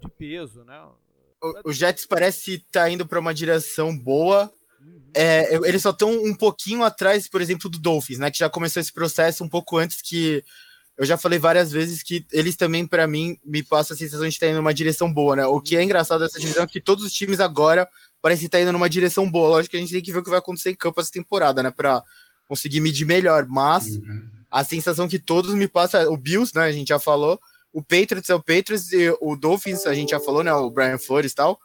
de 0.00 0.10
peso, 0.16 0.64
né? 0.64 0.78
O, 1.44 1.70
o 1.70 1.72
Jets 1.72 2.06
parece 2.06 2.54
estar 2.54 2.84
tá 2.84 2.90
indo 2.90 3.06
para 3.06 3.20
uma 3.20 3.34
direção 3.34 3.96
boa, 3.96 4.50
é, 5.14 5.54
eles 5.64 5.82
só 5.82 5.90
estão 5.90 6.10
um 6.10 6.34
pouquinho 6.34 6.82
atrás, 6.82 7.28
por 7.28 7.40
exemplo, 7.40 7.70
do 7.70 7.78
Dolphins, 7.78 8.18
né? 8.18 8.30
Que 8.30 8.38
já 8.38 8.50
começou 8.50 8.80
esse 8.80 8.92
processo 8.92 9.44
um 9.44 9.48
pouco 9.48 9.78
antes 9.78 10.02
que 10.02 10.42
eu 10.96 11.04
já 11.04 11.16
falei 11.16 11.38
várias 11.38 11.72
vezes 11.72 12.02
que 12.02 12.24
eles 12.32 12.56
também, 12.56 12.86
para 12.86 13.06
mim, 13.06 13.36
me 13.44 13.62
passam 13.62 13.94
a 13.94 13.98
sensação 13.98 14.26
de 14.26 14.34
estar 14.34 14.48
indo 14.48 14.56
numa 14.56 14.74
direção 14.74 15.12
boa, 15.12 15.36
né? 15.36 15.46
O 15.46 15.60
que 15.60 15.76
é 15.76 15.82
engraçado 15.82 16.20
dessa 16.20 16.38
divisão 16.38 16.64
é 16.64 16.66
que 16.66 16.80
todos 16.80 17.04
os 17.04 17.12
times 17.12 17.40
agora 17.40 17.88
parecem 18.22 18.46
estar 18.46 18.60
indo 18.60 18.72
numa 18.72 18.88
direção 18.88 19.30
boa. 19.30 19.48
Lógico 19.50 19.72
que 19.72 19.76
a 19.76 19.80
gente 19.80 19.92
tem 19.92 20.02
que 20.02 20.12
ver 20.12 20.18
o 20.18 20.22
que 20.24 20.30
vai 20.30 20.38
acontecer 20.38 20.70
em 20.70 20.74
campo 20.74 21.00
essa 21.00 21.10
temporada, 21.10 21.62
né? 21.62 21.70
Para 21.70 22.02
conseguir 22.48 22.80
medir 22.80 23.04
melhor. 23.04 23.46
Mas 23.48 23.96
uhum. 23.96 24.28
a 24.50 24.64
sensação 24.64 25.08
que 25.08 25.18
todos 25.18 25.54
me 25.54 25.68
passam, 25.68 26.12
o 26.12 26.16
Bills, 26.16 26.52
né? 26.54 26.62
A 26.62 26.72
gente 26.72 26.88
já 26.88 26.98
falou, 26.98 27.40
o 27.74 27.82
Patriots 27.82 28.30
é 28.30 28.34
o 28.34 28.42
Patriots 28.42 28.92
e 28.92 29.10
o 29.20 29.36
Dolphins, 29.36 29.84
a 29.84 29.92
gente 29.92 30.10
já 30.10 30.20
falou, 30.20 30.44
né? 30.44 30.52
O 30.54 30.70
Brian 30.70 30.96
Flores 30.96 31.32
e 31.32 31.34
tal. 31.34 31.60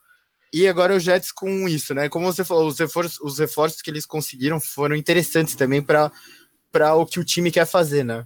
E 0.51 0.67
agora 0.67 0.95
o 0.95 0.99
Jets 0.99 1.31
com 1.31 1.69
isso, 1.69 1.93
né? 1.93 2.09
Como 2.09 2.25
você 2.25 2.43
falou, 2.43 2.67
os 2.67 2.79
reforços, 2.79 3.19
os 3.21 3.37
reforços 3.37 3.81
que 3.81 3.91
eles 3.91 4.05
conseguiram 4.05 4.59
foram 4.59 4.95
interessantes 4.95 5.55
também 5.55 5.81
para 5.81 6.11
o 6.95 7.05
que 7.05 7.19
o 7.19 7.23
time 7.23 7.51
quer 7.51 7.67
fazer, 7.67 8.03
né? 8.03 8.25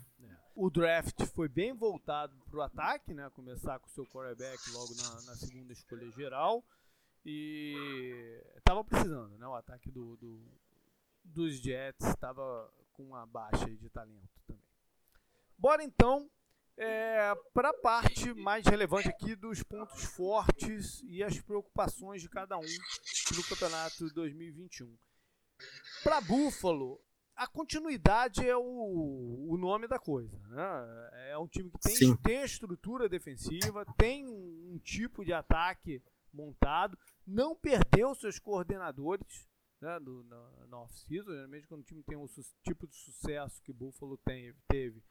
o 0.55 0.69
draft 0.69 1.19
foi 1.33 1.47
bem 1.47 1.73
voltado 1.73 2.35
para 2.49 2.59
o 2.59 2.61
ataque, 2.61 3.13
né? 3.13 3.29
Começar 3.31 3.79
com 3.79 3.87
o 3.87 3.91
seu 3.91 4.05
quarterback 4.05 4.69
logo 4.71 4.93
na, 4.95 5.21
na 5.23 5.35
segunda 5.35 5.73
escolha 5.73 6.09
geral. 6.11 6.63
E 7.25 8.39
estava 8.57 8.83
precisando, 8.83 9.37
né? 9.37 9.47
O 9.47 9.55
ataque 9.55 9.89
do, 9.89 10.15
do 10.17 10.39
dos 11.23 11.55
Jets 11.55 12.05
estava 12.07 12.69
com 12.93 13.03
uma 13.03 13.25
baixa 13.25 13.65
de 13.65 13.89
talento 13.89 14.29
também. 14.45 14.63
Bora 15.57 15.83
então 15.83 16.29
é, 16.77 17.33
para 17.53 17.69
a 17.69 17.73
parte 17.73 18.33
mais 18.33 18.65
relevante 18.65 19.07
aqui 19.07 19.35
dos 19.35 19.61
pontos 19.63 20.03
fortes 20.03 21.01
e 21.03 21.23
as 21.23 21.39
preocupações 21.39 22.21
de 22.21 22.29
cada 22.29 22.57
um 22.57 22.61
no 23.35 23.43
campeonato 23.43 24.11
2021. 24.13 24.95
Para 26.03 26.21
Buffalo, 26.21 26.99
a 27.35 27.47
continuidade 27.47 28.47
é 28.47 28.55
o, 28.55 29.47
o 29.49 29.57
nome 29.57 29.87
da 29.87 29.99
coisa. 29.99 30.37
Né? 30.49 31.29
É 31.31 31.37
um 31.37 31.47
time 31.47 31.69
que 31.71 31.79
tem, 31.79 32.15
tem 32.17 32.43
estrutura 32.43 33.07
defensiva, 33.07 33.85
tem 33.97 34.27
um 34.27 34.79
tipo 34.83 35.23
de 35.23 35.33
ataque 35.33 36.01
montado, 36.33 36.97
não 37.25 37.55
perdeu 37.55 38.15
seus 38.15 38.39
coordenadores 38.39 39.47
né, 39.79 39.99
do, 39.99 40.23
na, 40.23 40.67
na 40.67 40.81
off-season. 40.81 41.31
Geralmente, 41.31 41.67
quando 41.67 41.81
o 41.81 41.85
time 41.85 42.03
tem 42.03 42.17
um 42.17 42.27
tipo 42.63 42.87
de 42.87 42.95
sucesso 42.95 43.61
que 43.61 43.71
Buffalo 43.71 44.17
tem, 44.17 44.53
teve, 44.67 45.03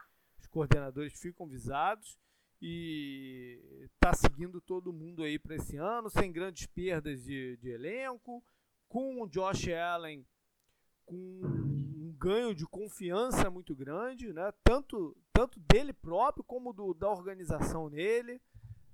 os 0.42 0.46
coordenadores 0.48 1.12
ficam 1.14 1.46
visados 1.46 2.18
e 2.60 3.60
está 3.84 4.12
seguindo 4.12 4.60
todo 4.60 4.92
mundo 4.92 5.22
aí 5.22 5.38
para 5.38 5.56
esse 5.56 5.76
ano, 5.76 6.10
sem 6.10 6.32
grandes 6.32 6.66
perdas 6.66 7.22
de, 7.22 7.56
de 7.56 7.70
elenco, 7.70 8.42
com 8.88 9.22
o 9.22 9.28
Josh 9.28 9.68
Allen 9.68 10.26
com 11.04 11.16
um 11.16 12.14
ganho 12.18 12.54
de 12.54 12.64
confiança 12.66 13.50
muito 13.50 13.74
grande, 13.74 14.32
né? 14.32 14.52
tanto, 14.62 15.16
tanto 15.32 15.58
dele 15.60 15.92
próprio 15.92 16.44
como 16.44 16.72
do, 16.72 16.94
da 16.94 17.08
organização 17.08 17.88
nele. 17.88 18.40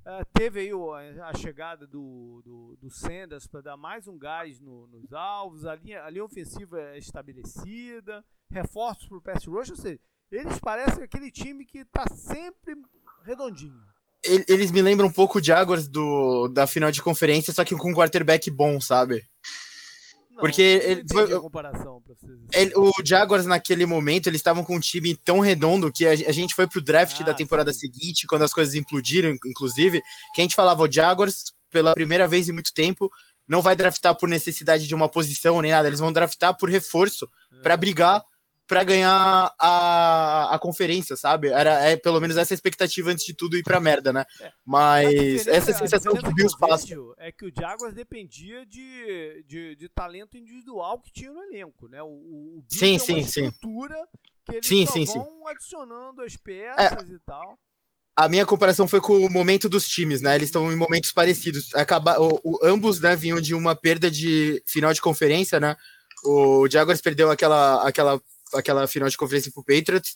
Uh, 0.01 0.25
teve 0.33 0.61
aí 0.61 0.73
o, 0.73 0.95
a 0.95 1.35
chegada 1.35 1.87
do, 1.87 2.41
do, 2.43 2.77
do 2.81 2.91
Sanders 2.91 3.47
para 3.47 3.61
dar 3.61 3.77
mais 3.77 4.09
um 4.09 4.17
gás 4.17 4.59
no, 4.59 4.87
nos 4.87 5.13
alvos, 5.13 5.67
a 5.67 5.75
linha, 5.75 6.03
a 6.03 6.09
linha 6.09 6.25
ofensiva 6.25 6.81
é 6.81 6.97
estabelecida, 6.97 8.25
reforços 8.51 9.07
para 9.07 9.19
o 9.19 9.21
pass 9.21 9.45
rush, 9.45 9.71
ou 9.71 9.77
seja, 9.77 10.01
eles 10.31 10.59
parecem 10.59 11.03
aquele 11.03 11.31
time 11.31 11.65
que 11.65 11.79
está 11.79 12.05
sempre 12.15 12.77
redondinho. 13.25 13.81
Eles 14.23 14.71
me 14.71 14.83
lembram 14.83 15.09
um 15.09 15.13
pouco 15.13 15.39
o 15.39 15.43
Jaguars 15.43 15.89
do, 15.89 16.49
da 16.49 16.67
final 16.67 16.91
de 16.91 17.01
conferência, 17.01 17.53
só 17.53 17.65
que 17.65 17.75
com 17.77 17.91
um 17.91 17.95
quarterback 17.95 18.51
bom, 18.51 18.81
sabe? 18.81 19.25
Porque 20.39 20.63
ele, 20.63 21.05
foi, 21.11 21.25
ele, 22.53 22.73
o 22.77 22.93
Jaguars 23.05 23.45
naquele 23.45 23.85
momento 23.87 24.29
eles 24.29 24.39
estavam 24.39 24.65
com 24.65 24.77
um 24.77 24.81
time 24.81 25.17
tão 25.17 25.41
redondo 25.41 25.93
que 25.93 26.07
a, 26.07 26.11
a 26.11 26.33
gente 26.33 26.55
foi 26.55 26.67
pro 26.67 26.81
draft 26.81 27.21
ah, 27.21 27.25
da 27.25 27.35
temporada 27.35 27.73
sim. 27.73 27.81
seguinte, 27.81 28.27
quando 28.27 28.43
as 28.43 28.53
coisas 28.53 28.75
implodiram, 28.75 29.37
inclusive, 29.47 30.01
que 30.35 30.41
a 30.41 30.43
gente 30.43 30.55
falava 30.55 30.83
o 30.83 30.91
Jaguars 30.91 31.53
pela 31.71 31.95
primeira 31.95 32.29
vez 32.29 32.49
em 32.49 32.53
muito 32.53 32.73
tempo 32.73 33.11
não 33.49 33.63
vai 33.63 33.75
draftar 33.75 34.15
por 34.15 34.29
necessidade 34.29 34.87
de 34.87 34.95
uma 34.95 35.09
posição 35.09 35.61
nem 35.63 35.73
nada, 35.73 35.89
eles 35.89 36.01
vão 36.01 36.13
draftar 36.13 36.57
por 36.57 36.69
reforço 36.69 37.29
é. 37.53 37.63
para 37.63 37.77
brigar 37.77 38.23
para 38.69 38.85
ganhar 38.85 39.55
a, 39.59 40.55
a 40.55 40.59
conferência, 40.59 41.17
sabe? 41.17 41.49
Era 41.49 41.81
é, 41.81 41.97
pelo 41.97 42.21
menos 42.21 42.37
essa 42.37 42.53
expectativa 42.53 43.11
antes 43.11 43.25
de 43.25 43.33
tudo 43.33 43.57
ir 43.57 43.63
pra 43.63 43.81
merda, 43.81 44.13
né? 44.13 44.27
É. 44.39 44.53
Mas 44.65 45.47
essa 45.47 45.73
sensação 45.73 46.15
que 46.15 46.29
o 46.29 46.35
Bills 46.35 46.57
passa. 46.59 46.87
É 47.17 47.33
que 47.33 47.47
o 47.47 47.53
Jaguars 47.59 47.95
dependia 47.95 48.67
de, 48.67 49.43
de, 49.47 49.75
de, 49.75 49.89
talento 49.89 50.37
individual 50.37 51.01
que 51.01 51.11
tinha 51.11 51.33
no 51.33 51.43
elenco, 51.43 51.89
né? 51.89 52.03
O, 52.03 52.07
o 52.09 52.65
Bills 52.71 52.79
sim, 52.79 52.97
é 52.97 52.99
sim, 52.99 53.23
sim. 53.23 53.47
estrutura 53.47 54.07
que 54.45 54.57
eles 54.57 54.67
sim, 54.67 54.85
sim, 54.85 55.05
vão 55.07 55.25
sim. 55.25 55.49
adicionando 55.49 56.21
as 56.21 56.37
peças 56.37 57.11
é. 57.11 57.15
e 57.15 57.19
tal. 57.21 57.59
A 58.15 58.29
minha 58.29 58.45
comparação 58.45 58.87
foi 58.87 59.01
com 59.01 59.17
o 59.17 59.31
momento 59.31 59.67
dos 59.67 59.89
times, 59.89 60.21
né? 60.21 60.35
Eles 60.35 60.49
estão 60.49 60.71
em 60.71 60.77
momentos 60.77 61.11
parecidos. 61.11 61.75
Acaba, 61.75 62.21
o, 62.21 62.39
o, 62.45 62.59
ambos 62.63 63.01
né, 63.01 63.17
vinham 63.17 63.41
de 63.41 63.55
uma 63.55 63.75
perda 63.75 64.11
de 64.11 64.63
final 64.67 64.93
de 64.93 65.01
conferência, 65.01 65.59
né? 65.59 65.75
O 66.25 66.69
Jaguars 66.69 67.01
perdeu 67.01 67.31
aquela, 67.31 67.87
aquela 67.87 68.21
aquela 68.55 68.87
final 68.87 69.09
de 69.09 69.17
conferência 69.17 69.53
pro 69.53 69.65
Patriots. 69.65 70.15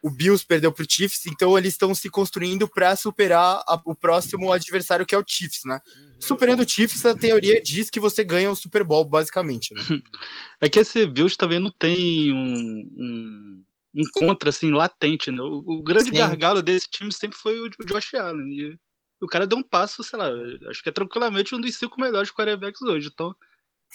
O 0.00 0.10
Bills 0.10 0.46
perdeu 0.46 0.72
pro 0.72 0.86
Chiefs, 0.88 1.26
então 1.26 1.58
eles 1.58 1.74
estão 1.74 1.92
se 1.92 2.08
construindo 2.08 2.68
para 2.68 2.94
superar 2.94 3.62
a, 3.66 3.80
o 3.84 3.96
próximo 3.96 4.52
adversário 4.52 5.04
que 5.04 5.14
é 5.14 5.18
o 5.18 5.24
Chiefs, 5.26 5.62
né? 5.64 5.80
Superando 6.20 6.60
o 6.60 6.68
Chiefs, 6.68 7.04
a 7.04 7.16
teoria 7.16 7.60
diz 7.60 7.90
que 7.90 7.98
você 7.98 8.22
ganha 8.22 8.50
o 8.50 8.54
Super 8.54 8.84
Bowl, 8.84 9.04
basicamente. 9.04 9.74
Né? 9.74 9.80
É 10.60 10.68
que 10.68 10.78
esse 10.78 11.04
Bills 11.06 11.36
também 11.36 11.58
não 11.58 11.70
tem 11.70 12.32
um, 12.32 12.90
um, 12.96 13.64
um 13.94 14.02
contra 14.12 14.50
assim 14.50 14.70
latente, 14.70 15.30
né? 15.30 15.40
O, 15.40 15.64
o 15.66 15.82
grande 15.82 16.10
Sim. 16.10 16.16
gargalo 16.16 16.62
desse 16.62 16.88
time 16.88 17.12
sempre 17.12 17.36
foi 17.36 17.60
o 17.60 17.68
Josh 17.84 18.14
Allen. 18.14 18.52
E 18.52 18.78
o 19.20 19.26
cara 19.26 19.46
deu 19.46 19.58
um 19.58 19.62
passo, 19.62 20.02
sei 20.04 20.18
lá, 20.18 20.28
acho 20.68 20.82
que 20.82 20.88
é 20.88 20.92
tranquilamente 20.92 21.54
um 21.54 21.60
dos 21.60 21.74
cinco 21.76 22.00
melhores 22.00 22.30
quarterbacks 22.30 22.82
hoje. 22.82 23.10
Então, 23.12 23.34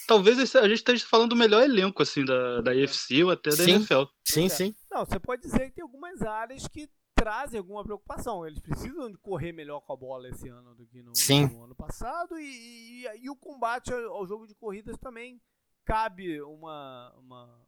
Talvez 0.07 0.55
a 0.55 0.67
gente 0.67 0.77
esteja 0.77 1.05
falando 1.05 1.29
do 1.29 1.35
melhor 1.35 1.63
elenco, 1.63 2.01
assim, 2.01 2.25
da, 2.25 2.61
da 2.61 2.71
UFC 2.71 3.23
ou 3.23 3.31
até 3.31 3.51
da 3.51 3.63
sim, 3.63 3.71
NFL. 3.71 4.03
Sim, 4.25 4.49
sim. 4.49 4.75
Não, 4.91 5.05
você 5.05 5.19
pode 5.19 5.43
dizer 5.43 5.69
que 5.69 5.75
tem 5.75 5.83
algumas 5.83 6.21
áreas 6.21 6.67
que 6.67 6.89
trazem 7.15 7.57
alguma 7.57 7.83
preocupação. 7.83 8.45
Eles 8.45 8.59
precisam 8.59 9.09
de 9.09 9.17
correr 9.17 9.53
melhor 9.53 9.79
com 9.81 9.93
a 9.93 9.95
bola 9.95 10.27
esse 10.27 10.49
ano 10.49 10.75
do 10.75 10.85
que 10.85 11.01
no, 11.01 11.13
no 11.51 11.63
ano 11.63 11.75
passado. 11.75 12.37
E, 12.37 13.05
e, 13.05 13.23
e, 13.23 13.29
o 13.29 13.35
combate 13.35 13.93
ao 13.93 14.27
jogo 14.27 14.45
de 14.45 14.53
corridas 14.55 14.97
também 14.97 15.41
cabe 15.85 16.41
uma, 16.41 17.13
uma, 17.17 17.61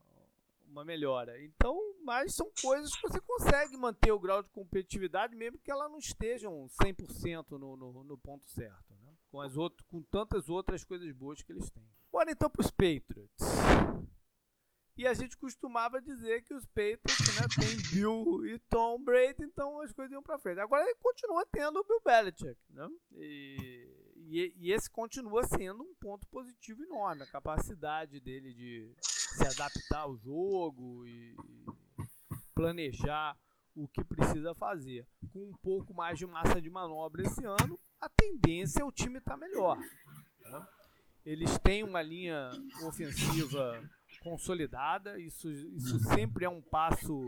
uma 0.68 0.84
melhora. 0.84 1.42
Então, 1.42 1.78
mas 2.04 2.36
são 2.36 2.52
coisas 2.62 2.94
que 2.94 3.02
você 3.08 3.22
consegue 3.22 3.78
manter 3.78 4.12
o 4.12 4.20
grau 4.20 4.44
de 4.44 4.50
competitividade, 4.50 5.36
mesmo 5.36 5.60
que 5.60 5.72
elas 5.72 5.90
não 5.90 6.00
estejam 6.00 6.68
100% 6.82 7.52
no, 7.52 7.78
no, 7.78 8.04
no 8.04 8.18
ponto 8.18 8.50
certo. 8.50 8.94
Né? 9.02 9.14
Com, 9.30 9.40
as 9.40 9.56
outro, 9.56 9.86
com 9.86 10.02
tantas 10.04 10.50
outras 10.50 10.84
coisas 10.84 11.10
boas 11.14 11.42
que 11.42 11.52
eles 11.52 11.70
têm. 11.70 11.90
Bora 12.16 12.32
então 12.32 12.50
para 12.50 12.62
os 12.62 12.72
Patriots. 12.72 13.44
E 14.96 15.06
a 15.06 15.14
gente 15.14 15.36
costumava 15.36 16.02
dizer 16.02 16.44
que 16.44 16.54
os 16.54 16.66
Patriots 16.68 17.36
né, 17.36 17.46
tem 17.60 17.92
Bill 17.92 18.46
e 18.46 18.58
Tom 18.70 19.04
Brady, 19.04 19.44
então 19.44 19.82
as 19.82 19.92
coisas 19.92 20.14
iam 20.14 20.24
para 20.24 20.40
frente. 20.40 20.62
Agora 20.62 20.86
ele 20.86 20.96
continua 20.96 21.46
tendo 21.52 21.78
o 21.78 21.84
Bill 21.84 22.00
Belichick, 22.06 22.58
né? 22.70 22.88
E, 23.12 24.16
e, 24.16 24.54
e, 24.56 24.72
esse 24.72 24.90
continua 24.90 25.44
sendo 25.44 25.84
um 25.84 25.94
ponto 25.96 26.26
positivo 26.30 26.84
enorme, 26.84 27.24
a 27.24 27.28
capacidade 27.28 28.22
dele 28.22 28.54
de 28.54 28.96
se 28.98 29.46
adaptar 29.46 30.04
ao 30.04 30.16
jogo 30.16 31.06
e, 31.06 31.36
planejar 32.54 33.38
o 33.76 33.90
que 33.90 34.06
precisa 34.06 34.56
fazer. 34.56 35.06
Com 35.34 35.50
um 35.50 35.58
pouco 35.62 35.94
mais 35.94 36.18
de 36.18 36.26
massa 36.26 36.62
de 36.62 36.70
manobra 36.70 37.24
esse 37.24 37.44
ano, 37.44 37.78
a 38.00 38.08
tendência 38.08 38.82
é 38.82 38.86
o 38.86 38.92
time 38.92 39.20
estar 39.20 39.32
tá 39.32 39.38
melhor. 39.38 39.78
Eles 41.26 41.58
têm 41.58 41.84
uma 41.84 42.02
linha 42.02 42.52
ofensiva 42.84 43.82
consolidada, 44.22 45.20
isso, 45.20 45.50
isso 45.50 46.00
sempre 46.00 46.46
é 46.46 46.50
um 46.50 46.62
passo 46.62 47.20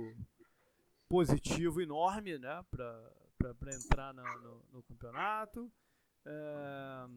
positivo 1.10 1.82
enorme 1.82 2.38
né, 2.38 2.64
para 2.70 3.76
entrar 3.76 4.14
na, 4.14 4.24
no, 4.38 4.64
no, 4.72 4.84
campeonato. 4.84 5.72
É, 6.26 7.08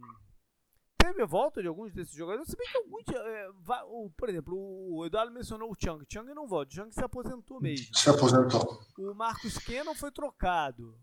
teve 0.97 1.23
a 1.23 1.27
volta 1.27 1.61
de 1.61 1.69
alguns 1.69 1.93
desses 1.93 2.15
jogadores, 2.15 2.49
se 2.49 2.57
bem 2.57 2.69
que 2.69 2.77
alguns, 2.77 3.05
é, 3.09 3.51
vai, 3.61 3.83
o, 3.85 4.11
por 4.17 4.29
exemplo, 4.29 4.57
o 4.57 5.05
Eduardo 5.05 5.33
mencionou 5.33 5.71
o 5.71 5.77
Chang, 5.79 6.05
Chang 6.11 6.33
não 6.33 6.47
volta, 6.47 6.73
o 6.73 6.75
Chang 6.75 6.95
se 6.95 7.03
aposentou 7.03 7.61
mesmo. 7.61 7.95
Se 7.95 8.09
aposentou. 8.09 8.81
O 8.99 9.15
Marcos 9.15 9.59
Cannon 9.59 9.95
foi 9.95 10.11
trocado 10.11 10.99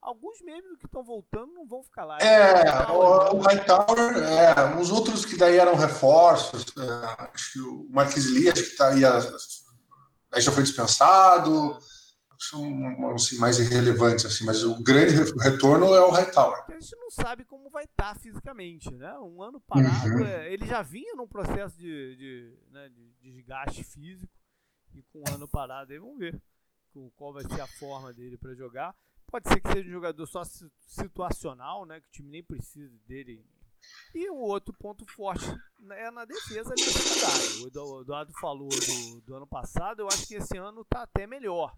alguns 0.00 0.40
membros 0.40 0.78
que 0.78 0.86
estão 0.86 1.02
voltando 1.02 1.52
não 1.52 1.66
vão 1.66 1.82
ficar 1.82 2.04
lá. 2.04 2.18
É, 2.18 2.90
o, 2.92 3.38
Hightower, 3.38 3.98
é, 4.16 4.80
os 4.80 4.90
outros 4.90 5.24
que 5.24 5.36
daí 5.36 5.56
eram 5.56 5.74
reforços, 5.74 6.64
é, 6.78 7.30
acho 7.34 7.52
que 7.52 7.60
o 7.60 7.88
Marquis 7.90 8.30
Lee, 8.30 8.48
acho 8.48 8.62
que 8.62 8.70
está 8.70 8.88
aí, 8.88 9.04
aí 9.04 10.40
já 10.40 10.52
foi 10.52 10.62
dispensado, 10.62 11.78
são 12.38 13.14
assim, 13.14 13.38
mais 13.38 13.58
irrelevantes, 13.58 14.26
assim, 14.26 14.44
mas 14.44 14.62
o 14.62 14.82
grande 14.82 15.14
retorno 15.40 15.94
é 15.94 16.00
o 16.00 16.10
Hightower. 16.10 16.64
A 16.68 16.72
gente 16.72 16.96
não 16.96 17.10
sabe 17.10 17.44
como 17.44 17.70
vai 17.70 17.84
estar 17.84 18.14
tá 18.14 18.20
fisicamente, 18.20 18.94
né? 18.94 19.18
Um 19.18 19.42
ano 19.42 19.60
parado, 19.60 20.08
uhum. 20.08 20.26
é, 20.26 20.52
ele 20.52 20.66
já 20.66 20.82
vinha 20.82 21.14
num 21.14 21.26
processo 21.26 21.76
de, 21.78 22.16
de, 22.16 22.58
né, 22.70 22.88
de 22.90 23.12
desgaste 23.22 23.82
físico, 23.82 24.32
e 24.94 25.02
com 25.02 25.18
um 25.20 25.34
ano 25.34 25.48
parado 25.48 25.92
aí 25.92 25.98
vamos 25.98 26.18
ver 26.18 26.40
qual 27.14 27.32
vai 27.32 27.44
ser 27.44 27.60
a 27.60 27.66
forma 27.66 28.12
dele 28.12 28.38
para 28.38 28.54
jogar. 28.54 28.94
Pode 29.26 29.48
ser 29.48 29.60
que 29.60 29.72
seja 29.72 29.88
um 29.88 29.92
jogador 29.92 30.26
só 30.26 30.42
situacional, 30.44 31.84
né? 31.84 32.00
Que 32.00 32.08
o 32.08 32.10
time 32.12 32.30
nem 32.30 32.42
precisa 32.42 32.96
dele. 33.06 33.44
E 34.14 34.28
o 34.30 34.36
outro 34.36 34.74
ponto 34.74 35.06
forte 35.06 35.44
é 35.90 36.10
na 36.10 36.24
defesa 36.24 36.72
ali 36.72 37.62
O 37.62 38.00
Eduardo 38.00 38.32
falou 38.40 38.68
do, 38.68 39.20
do 39.20 39.34
ano 39.34 39.46
passado, 39.46 40.00
eu 40.00 40.08
acho 40.08 40.26
que 40.26 40.34
esse 40.34 40.56
ano 40.56 40.82
está 40.82 41.02
até 41.02 41.26
melhor. 41.26 41.76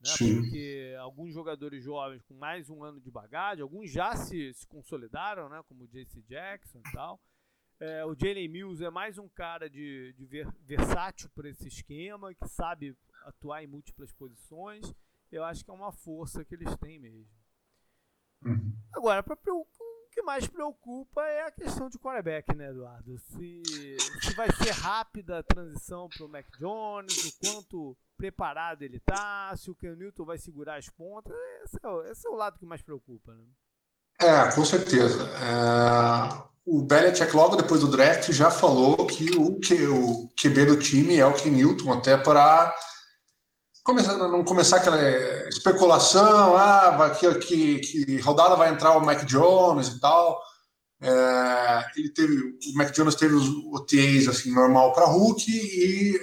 Né? 0.00 0.10
Porque 0.18 0.96
alguns 0.98 1.32
jogadores 1.34 1.82
jovens 1.82 2.22
com 2.22 2.34
mais 2.34 2.70
um 2.70 2.82
ano 2.82 3.00
de 3.00 3.10
bagagem, 3.10 3.62
alguns 3.62 3.90
já 3.90 4.16
se, 4.16 4.52
se 4.54 4.66
consolidaram, 4.66 5.48
né? 5.48 5.62
como 5.68 5.84
o 5.84 5.88
JC 5.88 6.22
Jackson 6.22 6.78
e 6.78 6.92
tal. 6.92 7.20
É, 7.78 8.04
o 8.04 8.14
Jalen 8.14 8.48
Mills 8.48 8.84
é 8.84 8.90
mais 8.90 9.16
um 9.16 9.28
cara 9.28 9.68
de, 9.68 10.12
de 10.12 10.26
ver, 10.26 10.46
versátil 10.60 11.30
para 11.30 11.48
esse 11.48 11.66
esquema, 11.66 12.34
que 12.34 12.46
sabe 12.46 12.94
atuar 13.24 13.64
em 13.64 13.66
múltiplas 13.66 14.12
posições. 14.12 14.94
Eu 15.30 15.44
acho 15.44 15.64
que 15.64 15.70
é 15.70 15.74
uma 15.74 15.92
força 15.92 16.44
que 16.44 16.54
eles 16.54 16.74
têm 16.76 16.98
mesmo. 16.98 17.26
Uhum. 18.44 18.72
Agora, 18.92 19.22
pra, 19.22 19.36
o 19.48 19.66
que 20.10 20.22
mais 20.22 20.46
preocupa 20.46 21.22
é 21.22 21.42
a 21.42 21.50
questão 21.50 21.88
de 21.88 21.98
quarterback, 21.98 22.54
né, 22.54 22.70
Eduardo? 22.70 23.16
Se, 23.18 23.62
se 24.22 24.34
vai 24.34 24.48
ser 24.52 24.70
rápida 24.70 25.38
a 25.38 25.42
transição 25.42 26.08
para 26.08 26.26
o 26.26 26.28
Mac 26.28 26.46
Jones, 26.58 27.24
o 27.24 27.38
quanto 27.38 27.96
preparado 28.16 28.82
ele 28.82 29.00
tá, 29.00 29.54
se 29.56 29.70
o 29.70 29.74
Ken 29.74 29.94
Newton 29.94 30.24
vai 30.24 30.38
segurar 30.38 30.76
as 30.76 30.88
pontas, 30.88 31.34
esse 31.64 31.78
é, 31.82 32.10
esse 32.10 32.26
é 32.26 32.30
o 32.30 32.34
lado 32.34 32.58
que 32.58 32.66
mais 32.66 32.82
preocupa, 32.82 33.32
né? 33.34 33.44
É, 34.20 34.52
com 34.54 34.64
certeza. 34.64 35.24
É, 35.38 36.50
o 36.66 36.82
Belichick, 36.82 37.34
logo 37.34 37.56
depois 37.56 37.80
do 37.80 37.90
draft, 37.90 38.30
já 38.32 38.50
falou 38.50 39.06
que 39.06 39.30
o, 39.36 39.58
que 39.58 39.86
o 39.86 40.28
QB 40.36 40.66
do 40.66 40.78
time 40.78 41.16
é 41.16 41.24
o 41.24 41.32
Ken 41.32 41.50
Newton, 41.50 41.92
até 41.92 42.18
para 42.18 42.74
começar, 43.90 44.16
não 44.16 44.44
começar 44.44 44.76
aquela 44.76 45.48
especulação, 45.48 46.56
ah, 46.56 47.10
que, 47.18 47.34
que, 47.34 47.78
que 47.80 48.18
rodada 48.20 48.54
vai 48.54 48.70
entrar 48.70 48.96
o 48.96 49.04
Mac 49.04 49.24
Jones 49.24 49.88
e 49.88 50.00
tal. 50.00 50.40
É, 51.02 51.90
ele 51.96 52.10
teve, 52.10 52.36
o 52.36 52.76
Mac 52.76 52.92
Jones 52.92 53.14
teve 53.14 53.34
os 53.34 53.48
OTAs 53.72 54.28
assim, 54.28 54.52
normal 54.52 54.92
para 54.92 55.06
Hulk 55.06 55.50
e 55.50 56.20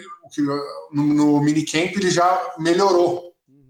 no, 0.92 1.14
no 1.14 1.42
minicamp 1.42 1.94
ele 1.96 2.12
já 2.12 2.56
melhorou. 2.60 3.34
Uhum. 3.48 3.70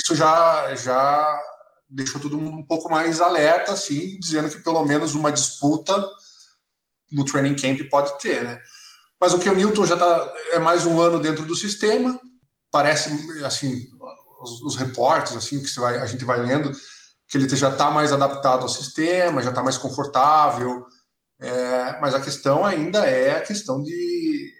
Isso 0.00 0.14
já, 0.14 0.74
já 0.74 1.40
deixou 1.88 2.20
tudo 2.20 2.38
um 2.38 2.62
pouco 2.62 2.90
mais 2.90 3.20
alerta, 3.20 3.72
assim, 3.72 4.18
dizendo 4.20 4.50
que 4.50 4.62
pelo 4.62 4.84
menos 4.84 5.14
uma 5.14 5.32
disputa 5.32 6.06
no 7.10 7.24
training 7.24 7.56
camp 7.56 7.80
pode 7.90 8.18
ter, 8.18 8.44
né? 8.44 8.60
Mas 9.20 9.32
o 9.32 9.38
que 9.38 9.48
o 9.48 9.54
Newton 9.54 9.86
já 9.86 9.96
tá, 9.96 10.34
é 10.52 10.58
mais 10.58 10.86
um 10.86 11.00
ano 11.00 11.18
dentro 11.18 11.44
do 11.44 11.56
sistema, 11.56 12.20
parece, 12.78 13.10
assim, 13.44 13.88
os, 14.40 14.62
os 14.62 14.76
reportes, 14.76 15.34
assim, 15.34 15.60
que 15.60 15.80
vai, 15.80 15.98
a 15.98 16.06
gente 16.06 16.24
vai 16.24 16.40
lendo, 16.40 16.70
que 17.26 17.36
ele 17.36 17.48
já 17.48 17.70
está 17.70 17.90
mais 17.90 18.12
adaptado 18.12 18.62
ao 18.62 18.68
sistema, 18.68 19.42
já 19.42 19.50
está 19.50 19.64
mais 19.64 19.76
confortável, 19.76 20.86
é, 21.40 22.00
mas 22.00 22.14
a 22.14 22.20
questão 22.20 22.64
ainda 22.64 23.04
é 23.04 23.36
a 23.36 23.40
questão 23.40 23.82
de, 23.82 24.54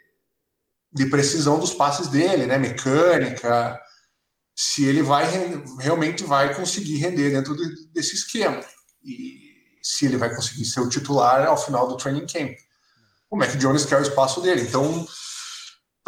de 0.92 1.06
precisão 1.06 1.60
dos 1.60 1.72
passes 1.72 2.08
dele, 2.08 2.44
né? 2.44 2.58
Mecânica, 2.58 3.80
se 4.56 4.84
ele 4.84 5.02
vai 5.02 5.24
realmente 5.78 6.24
vai 6.24 6.56
conseguir 6.56 6.96
render 6.96 7.30
dentro 7.30 7.54
de, 7.54 7.88
desse 7.92 8.16
esquema 8.16 8.60
e 9.04 9.38
se 9.80 10.06
ele 10.06 10.16
vai 10.16 10.34
conseguir 10.34 10.64
ser 10.64 10.80
o 10.80 10.88
titular 10.88 11.46
ao 11.46 11.56
final 11.56 11.86
do 11.86 11.96
training 11.96 12.26
camp. 12.26 12.56
O 13.30 13.36
Mac 13.36 13.54
Jones 13.56 13.84
quer 13.84 14.00
o 14.00 14.02
espaço 14.02 14.40
dele, 14.40 14.62
então 14.62 15.06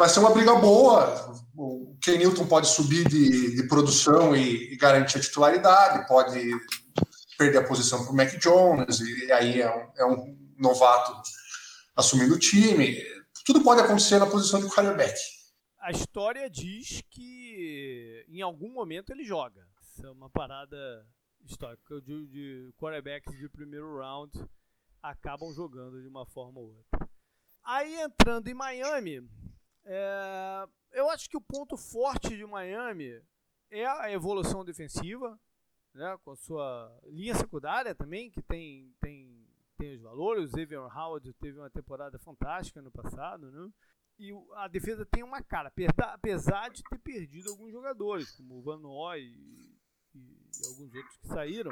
vai 0.01 0.09
ser 0.09 0.19
uma 0.19 0.33
briga 0.33 0.55
boa. 0.55 1.31
O 1.55 1.95
Ken 2.01 2.17
Newton 2.17 2.47
pode 2.47 2.67
subir 2.67 3.07
de, 3.07 3.55
de 3.55 3.67
produção 3.67 4.35
e, 4.35 4.73
e, 4.73 4.75
garantir 4.75 5.19
a 5.19 5.21
titularidade, 5.21 6.07
pode 6.07 6.39
perder 7.37 7.59
a 7.59 7.67
posição 7.67 8.03
para 8.03 8.11
o 8.11 8.15
Mac 8.15 8.35
Jones, 8.39 8.99
e 8.99 9.31
aí 9.31 9.61
é 9.61 9.69
um, 9.69 9.91
é 9.95 10.05
um 10.05 10.37
novato 10.57 11.21
assumindo 11.95 12.33
o 12.33 12.39
time. 12.39 12.97
Tudo 13.45 13.61
pode 13.61 13.81
acontecer 13.81 14.17
na 14.17 14.25
posição 14.25 14.59
de 14.59 14.73
quarterback. 14.73 15.15
A 15.79 15.91
história 15.91 16.49
diz 16.49 17.03
que 17.11 18.25
em 18.27 18.41
algum 18.41 18.73
momento 18.73 19.11
ele 19.11 19.23
joga. 19.23 19.61
Isso 19.83 20.03
é 20.03 20.09
uma 20.09 20.31
parada 20.31 21.05
histórica 21.45 22.01
de, 22.01 22.27
de 22.27 22.73
quarterbacks 22.79 23.37
de 23.37 23.47
primeiro 23.49 23.99
round 23.99 24.31
acabam 25.01 25.53
jogando 25.53 26.01
de 26.01 26.07
uma 26.07 26.25
forma 26.25 26.59
ou 26.59 26.75
outra. 26.75 27.09
Aí 27.63 28.01
entrando 28.01 28.47
em 28.47 28.53
Miami, 28.55 29.27
é, 29.85 30.67
eu 30.91 31.09
acho 31.09 31.29
que 31.29 31.37
o 31.37 31.41
ponto 31.41 31.77
forte 31.77 32.35
de 32.35 32.45
Miami 32.45 33.21
é 33.69 33.85
a 33.85 34.11
evolução 34.11 34.65
defensiva, 34.65 35.39
né, 35.93 36.17
com 36.23 36.31
a 36.31 36.35
sua 36.35 36.99
linha 37.05 37.35
secundária 37.35 37.95
também, 37.95 38.29
que 38.29 38.41
tem, 38.41 38.93
tem, 38.99 39.47
tem 39.77 39.95
os 39.95 40.01
valores. 40.01 40.51
O 40.51 40.57
Xavier 40.57 40.81
Howard 40.81 41.33
teve 41.33 41.59
uma 41.59 41.69
temporada 41.69 42.17
fantástica 42.19 42.81
no 42.81 42.91
passado, 42.91 43.51
né? 43.51 43.71
E 44.19 44.31
a 44.55 44.67
defesa 44.67 45.05
tem 45.05 45.23
uma 45.23 45.41
cara, 45.41 45.73
apesar 45.97 46.69
de 46.69 46.83
ter 46.83 46.99
perdido 46.99 47.49
alguns 47.49 47.71
jogadores, 47.71 48.29
como 48.31 48.59
o 48.59 48.61
Van 48.61 48.77
Noy 48.77 49.19
e, 49.19 49.79
e, 50.13 50.67
alguns 50.67 50.93
outros 50.93 51.17
que 51.17 51.27
saíram. 51.27 51.71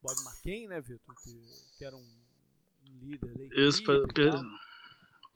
Bob 0.00 0.16
McCain, 0.24 0.68
né, 0.68 0.80
Vitor? 0.80 1.14
Que, 1.16 1.76
que, 1.76 1.84
era 1.84 1.96
um 1.96 2.06
líder 2.84 3.36
da 3.36 3.44
equipe. 3.44 3.60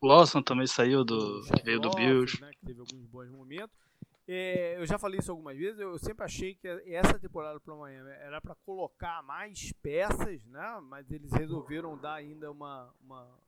Lawson 0.05 0.43
também 0.43 0.67
saiu 0.67 1.05
do. 1.05 1.43
veio 1.65 1.81
do 1.81 1.91
Bills. 1.91 2.41
Né, 2.41 2.51
que 2.53 2.67
teve 2.67 2.81
alguns 2.81 3.07
bons 3.07 3.31
momentos. 3.31 3.77
É, 4.27 4.79
eu 4.79 4.87
já 4.87 4.99
falei 4.99 5.21
isso 5.21 5.31
algumas 5.31 5.57
vezes, 5.57 5.79
eu 5.79 5.99
sempre 5.99 6.25
achei 6.25 6.55
que 6.55 6.67
essa 6.87 7.19
temporada 7.19 7.61
para 7.61 7.75
Miami 7.75 8.09
era 8.11 8.41
para 8.41 8.55
colocar 8.55 9.23
mais 9.23 9.71
peças, 9.83 10.43
né? 10.47 10.81
mas 10.85 11.11
eles 11.11 11.31
resolveram 11.31 11.99
dar 11.99 12.15
ainda 12.15 12.51
uma, 12.51 12.91
uma, 13.03 13.39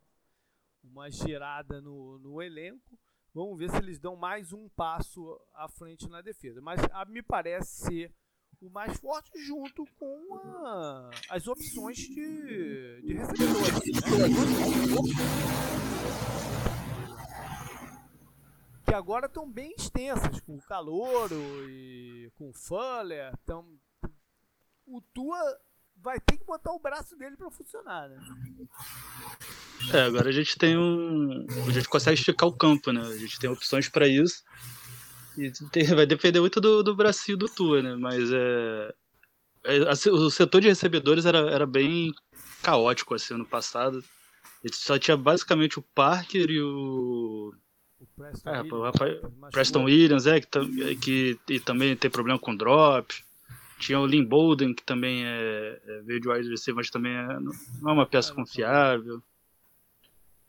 uma 0.85 1.11
girada 1.11 1.81
no, 1.81 2.19
no 2.19 2.43
elenco. 2.43 2.99
Vamos 3.33 3.59
ver 3.59 3.71
se 3.71 3.79
eles 3.79 3.99
dão 3.99 4.17
mais 4.17 4.53
um 4.53 4.69
passo 4.69 5.41
à 5.55 5.67
frente 5.67 6.09
na 6.11 6.21
defesa. 6.21 6.61
Mas 6.61 6.79
a, 6.93 7.07
me 7.07 7.23
parece 7.23 7.87
ser 7.87 8.15
o 8.61 8.71
mais 8.71 8.99
forte 8.99 9.31
junto 9.45 9.87
com 9.99 10.35
a, 10.65 11.11
as 11.31 11.47
opções 11.47 11.97
de, 11.97 13.03
de 13.03 13.15
recebedores. 13.15 14.01
Que 18.85 18.95
agora 18.95 19.27
estão 19.27 19.51
bem 19.51 19.75
extensas, 19.77 20.41
com 20.41 20.57
o 20.57 20.63
Calouro 20.63 21.69
e 21.69 22.31
com 22.37 22.51
o 22.51 22.55
Fuller. 22.55 23.33
Então, 23.43 23.67
o 24.87 25.01
Tua 25.01 25.59
vai 25.97 26.21
ter 26.21 26.37
que 26.37 26.45
botar 26.45 26.73
o 26.73 26.79
braço 26.79 27.17
dele 27.17 27.37
para 27.37 27.51
funcionar, 27.51 28.09
né? 28.09 28.21
É, 29.93 30.03
agora 30.03 30.29
a 30.29 30.33
gente 30.33 30.57
tem 30.57 30.77
um. 30.77 31.47
A 31.67 31.73
gente 31.73 31.89
consegue 31.89 32.19
esticar 32.19 32.49
o 32.49 32.57
campo, 32.57 32.93
né? 32.93 33.01
A 33.01 33.17
gente 33.17 33.39
tem 33.39 33.51
opções 33.51 33.89
para 33.89 34.07
isso. 34.07 34.45
Vai 35.95 36.07
depender 36.07 36.41
muito 36.41 36.61
do, 36.61 36.83
do 36.83 36.95
bracinho 36.95 37.37
do 37.37 37.49
Tua, 37.49 37.83
né? 37.83 37.97
Mas 37.97 38.31
é, 38.33 38.95
é. 39.65 40.11
O 40.11 40.31
setor 40.31 40.61
de 40.61 40.69
recebedores 40.69 41.27
era, 41.27 41.39
era 41.51 41.67
bem 41.67 42.15
caótico 42.63 43.15
assim 43.15 43.35
ano 43.35 43.47
passado. 43.47 44.03
Ele 44.65 44.75
só 44.75 44.99
tinha 44.99 45.17
basicamente 45.17 45.79
o 45.79 45.83
Parker 45.83 46.51
e 46.51 46.61
o 46.61 47.53
o 47.99 48.07
Preston, 48.15 48.51
é, 48.51 48.61
Williams, 48.61 48.83
rapaz, 48.83 49.19
Preston 49.53 49.85
Williams, 49.85 50.27
é, 50.27 50.41
que, 50.41 50.97
que 50.97 51.39
e 51.49 51.61
também 51.61 51.97
tem 51.97 52.11
problema 52.11 52.39
com 52.39 52.55
drop. 52.55 53.15
Tinha 53.79 54.01
o 54.01 54.07
Lynn 54.07 54.25
Bolden, 54.25 54.75
que 54.75 54.83
também 54.83 55.25
é, 55.25 55.81
é, 55.87 56.03
veio 56.03 56.21
de 56.21 56.29
wide 56.29 56.49
receiver, 56.49 56.77
mas 56.77 56.91
também 56.91 57.13
é, 57.13 57.41
não 57.81 57.91
é 57.91 57.93
uma 57.93 58.07
peça 58.07 58.33
confiável. 58.33 59.23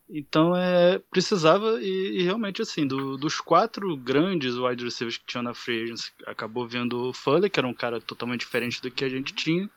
Então 0.09 0.55
é, 0.55 0.99
precisava, 1.11 1.81
e, 1.81 2.19
e 2.19 2.23
realmente 2.23 2.61
assim, 2.61 2.87
do, 2.87 3.17
dos 3.17 3.41
quatro 3.41 3.95
grandes 3.97 4.55
wide 4.55 4.83
receivers 4.83 5.17
que 5.17 5.25
tinha 5.25 5.43
na 5.43 5.53
free 5.53 5.83
agency, 5.83 6.11
acabou 6.25 6.65
vendo 6.65 7.09
o 7.09 7.13
Fuller, 7.13 7.51
que 7.51 7.59
era 7.59 7.67
um 7.67 7.73
cara 7.73 7.99
totalmente 7.99 8.41
diferente 8.41 8.81
do 8.81 8.89
que 8.89 9.03
a 9.03 9.09
gente 9.09 9.33
tinha. 9.33 9.69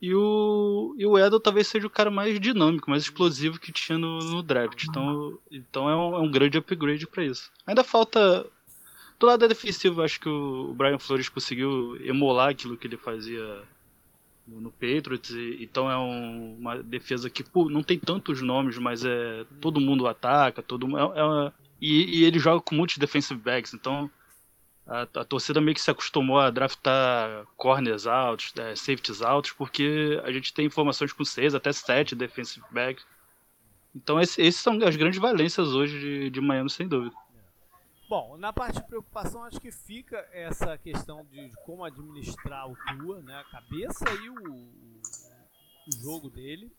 E 0.00 0.14
o, 0.14 0.94
e 0.98 1.06
o 1.06 1.18
Edel 1.18 1.40
talvez 1.40 1.66
seja 1.66 1.86
o 1.86 1.90
cara 1.90 2.10
mais 2.10 2.38
dinâmico, 2.38 2.90
mais 2.90 3.02
explosivo 3.02 3.58
que 3.58 3.72
tinha 3.72 3.98
no, 3.98 4.18
no 4.18 4.42
draft. 4.42 4.84
Então, 4.84 5.38
então 5.50 5.88
é, 5.88 5.96
um, 5.96 6.14
é 6.14 6.18
um 6.18 6.30
grande 6.30 6.58
upgrade 6.58 7.06
para 7.06 7.24
isso. 7.24 7.50
Ainda 7.66 7.82
falta. 7.82 8.46
Do 9.18 9.26
lado 9.26 9.48
defensivo, 9.48 10.02
acho 10.02 10.20
que 10.20 10.28
o 10.28 10.74
Brian 10.74 10.98
Flores 10.98 11.30
conseguiu 11.30 11.96
emular 12.04 12.50
aquilo 12.50 12.76
que 12.76 12.86
ele 12.86 12.98
fazia 12.98 13.62
no, 14.46 14.70
Patriots. 14.70 15.30
E, 15.30 15.58
então 15.60 15.90
é 15.90 15.98
um, 15.98 16.56
uma 16.58 16.82
defesa 16.82 17.28
que 17.28 17.42
pô, 17.42 17.68
não 17.68 17.82
tem 17.82 17.98
tantos 17.98 18.40
nomes, 18.40 18.78
mas 18.78 19.04
é 19.04 19.44
todo 19.60 19.80
mundo 19.80 20.06
ataca, 20.06 20.62
todo 20.62 20.86
é, 20.98 21.02
é, 21.02 21.52
e, 21.80 22.20
e 22.20 22.24
ele 22.24 22.38
joga 22.38 22.60
com 22.60 22.74
muitos 22.74 22.98
defensive 22.98 23.40
backs. 23.40 23.74
Então 23.74 24.10
a, 24.86 25.02
a, 25.02 25.24
torcida 25.24 25.60
meio 25.60 25.74
que 25.74 25.80
se 25.80 25.90
acostumou 25.90 26.38
a 26.38 26.50
draftar 26.50 27.44
corners 27.56 28.06
altos, 28.06 28.52
é, 28.56 28.76
safeties 28.76 29.22
altos, 29.22 29.52
porque 29.52 30.20
a 30.24 30.30
gente 30.30 30.54
tem 30.54 30.66
informações 30.66 31.12
com 31.12 31.24
seis 31.24 31.54
até 31.54 31.72
sete 31.72 32.14
defensive 32.14 32.64
backs. 32.70 33.04
Então 33.94 34.20
esse, 34.20 34.40
esses 34.40 34.60
são 34.60 34.78
as 34.84 34.94
grandes 34.94 35.18
valências 35.18 35.68
hoje 35.68 35.98
de, 35.98 36.30
de 36.30 36.40
Miami, 36.40 36.70
sem 36.70 36.86
dúvida. 36.86 37.14
Bom, 38.08 38.36
na 38.36 38.52
parte 38.52 38.80
de 38.80 38.86
preocupação 38.86 39.42
acho 39.42 39.60
que 39.60 39.72
fica 39.72 40.16
essa 40.30 40.78
questão 40.78 41.24
de 41.24 41.50
como 41.64 41.84
administrar 41.84 42.70
o 42.70 42.76
Tua, 42.76 43.20
né, 43.20 43.34
a 43.34 43.44
cabeça 43.44 44.04
e 44.22 44.30
o, 44.30 45.00
o 45.88 45.92
jogo 46.02 46.30
dele, 46.30 46.70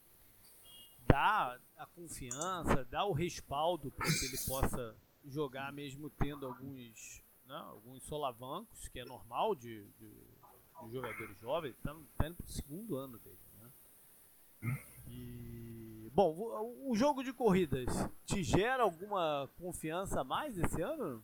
dar 1.05 1.59
a 1.77 1.85
confiança, 1.85 2.85
dar 2.85 3.05
o 3.05 3.11
respaldo 3.11 3.91
para 3.91 4.05
que 4.05 4.25
ele 4.25 4.37
possa 4.47 4.95
jogar 5.25 5.73
mesmo 5.73 6.09
tendo 6.09 6.45
alguns 6.45 7.21
né, 7.47 7.55
alguns 7.55 8.03
solavancos, 8.03 8.87
que 8.89 8.99
é 8.99 9.05
normal 9.05 9.55
de, 9.55 9.83
de, 9.99 10.09
de 10.09 10.91
jogadores 10.91 11.39
jovens, 11.39 11.75
está 11.75 11.95
tá 12.17 12.27
indo 12.27 12.35
para 12.35 12.45
o 12.45 12.49
segundo 12.49 12.97
ano 12.97 13.17
dele. 13.19 13.39
Né? 13.59 14.79
E, 15.07 15.76
bom, 16.17 16.35
o, 16.35 16.91
o, 16.91 16.95
jogo 16.95 17.23
de 17.23 17.31
corridas 17.31 17.85
te 18.25 18.41
gera 18.41 18.81
alguma 18.81 19.47
confiança 19.59 20.21
a 20.21 20.23
mais 20.23 20.57
esse 20.57 20.81
ano? 20.81 21.21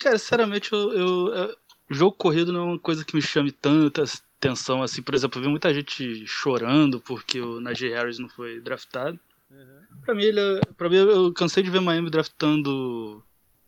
Cara, 0.00 0.18
sinceramente, 0.18 0.72
eu, 0.72 0.92
eu, 0.92 1.28
eu, 1.28 1.56
jogo 1.88 2.16
corrido 2.16 2.52
não 2.52 2.60
é 2.62 2.64
uma 2.64 2.78
coisa 2.80 3.04
que 3.04 3.14
me 3.14 3.22
chame 3.22 3.52
tanta 3.52 4.02
atenção 4.38 4.82
assim. 4.82 5.02
Por 5.02 5.14
exemplo, 5.14 5.38
eu 5.38 5.44
vi 5.44 5.48
muita 5.48 5.72
gente 5.72 6.26
chorando 6.26 7.00
porque 7.00 7.40
o 7.40 7.60
Najee 7.60 7.92
Harris 7.92 8.18
não 8.18 8.28
foi 8.28 8.60
draftado. 8.60 9.20
Uhum. 9.48 10.00
Pra 10.04 10.16
mim, 10.16 10.24
ele, 10.24 10.40
é, 10.40 10.60
pra 10.76 10.88
mim, 10.88 10.96
eu 10.96 11.32
cansei 11.32 11.62
de 11.62 11.70
ver 11.70 11.80
Miami 11.80 12.10
draftando, 12.10 13.22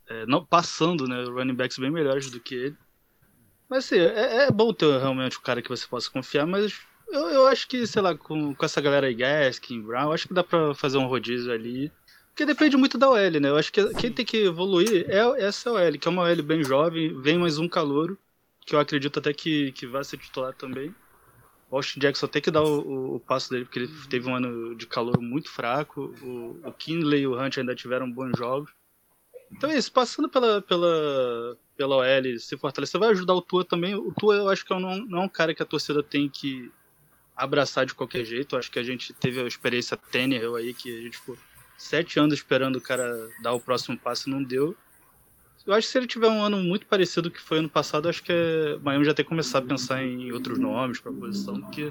é, 0.09 0.27
não, 0.27 0.45
passando, 0.45 1.07
né, 1.07 1.23
running 1.27 1.55
backs 1.55 1.79
bem 1.79 1.93
melhores 1.93 2.29
do 2.29 2.41
que 2.41 2.57
ele. 2.57 2.77
Mas 3.69 3.85
assim, 3.85 3.99
é, 3.99 4.47
é 4.47 4.51
bom 4.51 4.73
ter 4.73 4.99
realmente 4.99 5.39
um 5.39 5.43
cara 5.43 5.63
que 5.63 5.69
você 5.69 5.87
possa 5.87 6.11
confiar, 6.11 6.45
mas 6.45 6.83
eu, 7.15 7.29
eu 7.29 7.47
acho 7.47 7.69
que, 7.69 7.87
sei 7.87 8.03
lá, 8.03 8.17
com, 8.17 8.55
com 8.55 8.65
essa 8.65 8.81
galera 8.81 9.07
aí, 9.07 9.15
Gaskin, 9.15 9.81
Brown, 9.83 10.13
acho 10.13 10.29
que 10.29 10.35
dá 10.35 10.43
pra 10.43 10.75
fazer 10.75 10.99
um 10.99 11.07
rodízio 11.07 11.53
ali. 11.53 11.91
Porque 12.31 12.45
depende 12.45 12.77
muito 12.77 12.99
da 12.99 13.09
OL, 13.09 13.41
né? 13.41 13.49
Eu 13.49 13.57
acho 13.57 13.73
que 13.73 13.95
quem 13.95 14.11
tem 14.11 14.25
que 14.25 14.39
evoluir 14.39 15.07
é 15.09 15.21
essa 15.41 15.71
OL, 15.71 15.93
que 15.93 16.09
é 16.09 16.11
uma 16.11 16.25
OL 16.25 16.43
bem 16.43 16.65
jovem, 16.65 17.21
vem 17.21 17.39
mais 17.39 17.59
um 17.59 17.69
calouro, 17.69 18.19
que 18.67 18.75
eu 18.75 18.81
acredito 18.81 19.21
até 19.21 19.33
que, 19.33 19.71
que 19.73 19.87
vai 19.87 20.03
ser 20.03 20.17
titular 20.17 20.53
também. 20.53 20.93
O 21.71 21.77
Austin 21.77 22.01
Jackson 22.01 22.27
tem 22.27 22.43
que 22.43 22.51
dar 22.51 22.63
o, 22.63 22.81
o, 22.81 23.15
o, 23.17 23.21
passo 23.21 23.51
dele, 23.51 23.65
porque 23.65 23.79
ele 23.79 23.93
teve 24.09 24.29
um 24.29 24.35
ano 24.35 24.75
de 24.75 24.87
calor 24.87 25.21
muito 25.21 25.49
fraco. 25.49 26.15
O, 26.23 26.61
o 26.65 26.73
Kinley 26.73 27.23
e 27.23 27.27
o 27.27 27.41
Hunt 27.41 27.59
ainda 27.59 27.75
tiveram 27.75 28.11
bons 28.11 28.33
jogos. 28.37 28.71
Então 29.53 29.71
é 29.71 29.79
isso, 29.79 29.93
passando 29.93 30.29
pela, 30.29 30.61
pela, 30.61 31.57
pela 31.77 31.97
OL, 31.97 32.39
se 32.39 32.57
fortalecer, 32.57 32.99
vai 32.99 33.11
ajudar 33.11 33.35
o 33.35 33.43
Tua 33.43 33.65
também. 33.65 33.95
O 33.95 34.13
Tua 34.13 34.35
eu 34.35 34.49
acho 34.49 34.65
que 34.65 34.73
é 34.73 34.79
não, 34.79 34.97
não 35.07 35.23
é 35.23 35.25
um 35.25 35.29
cara 35.29 35.55
que 35.55 35.63
a 35.63 35.67
torcida 35.67 36.03
tem 36.03 36.29
que 36.29 36.73
abraçar 37.37 37.87
de 37.87 37.95
qualquer 37.95 38.25
jeito. 38.25 38.57
Acho 38.57 38.71
que 38.71 38.79
a 38.79 38.83
gente 38.83 39.13
teve 39.13 39.41
a 39.41 39.47
experiência 39.47 39.97
Tannehill 39.97 40.57
aí, 40.57 40.75
que 40.75 40.97
a 40.97 41.01
gente 41.01 41.19
ficou 41.19 41.37
sete 41.77 42.19
anos 42.19 42.35
esperando 42.35 42.77
o 42.77 42.81
cara 42.81 43.29
dar 43.43 43.53
o 43.53 43.61
próximo 43.61 43.99
passo 43.99 44.31
não 44.31 44.43
deu. 44.43 44.77
Eu 45.67 45.73
acho 45.73 45.87
que 45.87 45.93
se 45.93 45.99
ele 45.99 46.07
tiver 46.07 46.29
um 46.29 46.43
ano 46.43 46.59
muito 46.59 46.85
parecido 46.85 47.31
que 47.31 47.41
foi 47.41 47.59
ano 47.59 47.71
passado, 47.71 48.07
acho 48.07 48.23
que 48.23 48.31
é... 48.31 48.77
Miami 48.83 49.07
já 49.07 49.15
tem 49.15 49.25
começar 49.25 49.59
a 49.59 49.63
pensar 49.63 50.03
em 50.03 50.31
outros 50.31 50.59
nomes 50.59 51.01
para 51.01 51.11
posição, 51.11 51.59
porque 51.59 51.91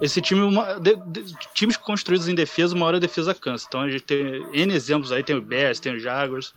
esse 0.00 0.20
time, 0.20 0.42
uma... 0.42 0.78
de... 0.78 0.94
De... 1.06 1.24
times 1.54 1.76
construídos 1.76 2.28
em 2.28 2.36
defesa, 2.36 2.72
uma 2.72 2.86
hora 2.86 2.98
a 2.98 3.00
defesa 3.00 3.34
cansa. 3.34 3.66
Então 3.68 3.80
a 3.80 3.90
gente 3.90 4.04
tem 4.04 4.46
N 4.52 4.72
exemplos 4.72 5.10
aí, 5.10 5.24
tem 5.24 5.34
o 5.34 5.42
Bears, 5.42 5.80
tem 5.80 5.96
o 5.96 5.98
Jaguars. 5.98 6.54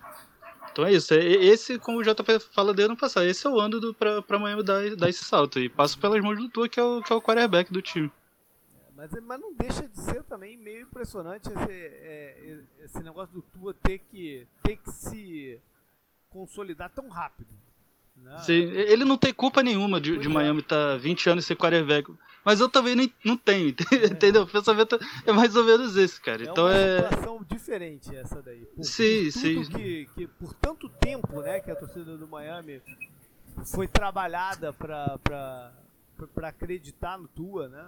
Então 0.78 0.86
é 0.86 0.94
isso. 0.94 1.12
Esse, 1.16 1.80
como 1.80 1.98
o 1.98 2.04
JP 2.04 2.40
fala 2.54 2.72
dele 2.72 2.90
ano 2.90 2.98
passado, 2.98 3.26
esse 3.26 3.48
é 3.48 3.50
o 3.50 3.60
ano 3.60 3.96
pra, 3.96 4.22
pra 4.22 4.38
Miami 4.38 4.62
dar, 4.62 4.96
dar 4.96 5.10
esse 5.10 5.26
salto. 5.26 5.60
E 5.60 5.68
passa 5.68 5.98
pelas 5.98 6.22
mãos 6.22 6.38
do 6.38 6.48
Tua, 6.50 6.70
que 6.70 6.80
é 6.80 6.84
o, 6.84 7.02
que 7.02 7.12
é 7.12 7.16
o 7.16 7.22
quarterback 7.22 7.74
do 7.74 7.82
time. 7.82 8.12
Mas, 8.96 9.10
mas 9.24 9.42
não 9.42 9.56
deixa 9.56 9.88
de 9.88 10.00
ser 10.00 10.22
também 10.26 10.56
meio 10.56 10.84
impressionante 10.84 11.50
esse, 11.50 11.72
é, 11.72 12.60
esse 12.84 13.00
negócio 13.02 13.34
do 13.34 13.42
Tua 13.42 13.74
ter 13.74 13.98
que, 13.98 14.48
ter 14.62 14.78
que 14.78 14.92
se 14.92 15.60
consolidar 16.30 16.92
tão 16.92 17.10
rápido. 17.10 17.50
Né? 18.24 18.38
Sim, 18.40 18.54
ele 18.54 19.06
não 19.06 19.18
tem 19.18 19.34
culpa 19.34 19.64
nenhuma 19.64 20.00
de, 20.00 20.18
de 20.18 20.28
é. 20.28 20.30
Miami 20.30 20.60
estar 20.60 20.94
tá 20.94 20.98
20 20.98 21.30
anos 21.30 21.46
sem 21.46 21.56
quarterback. 21.56 22.12
Mas 22.44 22.62
eu 22.62 22.70
também 22.70 22.96
nem, 22.96 23.14
não 23.26 23.36
tenho, 23.36 23.76
é. 23.92 24.06
entendeu? 24.06 24.44
O 24.44 24.48
pensamento 24.48 24.98
é 25.26 25.32
mais 25.34 25.56
ou 25.56 25.66
menos 25.66 25.98
esse, 25.98 26.20
cara. 26.22 26.44
É 26.44 26.50
então 26.50 26.66
uma 26.66 26.74
é. 26.74 27.04
situação 27.04 27.46
diferente 27.50 28.16
essa 28.16 28.42
daí. 28.42 28.66
Por, 28.74 28.84
sim, 28.84 29.24
por 29.26 29.32
sim. 29.32 29.64
Que, 29.66 30.10
que 30.16 30.28
por 30.28 30.54
tanto 30.54 30.88
tempo, 30.88 31.42
né, 31.42 31.60
que 31.60 31.70
a 31.70 31.76
torcida 31.76 32.16
do 32.16 32.28
Miami 32.28 32.82
foi 33.66 33.88
trabalhada 33.88 34.72
para 34.72 35.74
acreditar 36.44 37.18
no 37.18 37.28
Tua, 37.28 37.68
né? 37.68 37.86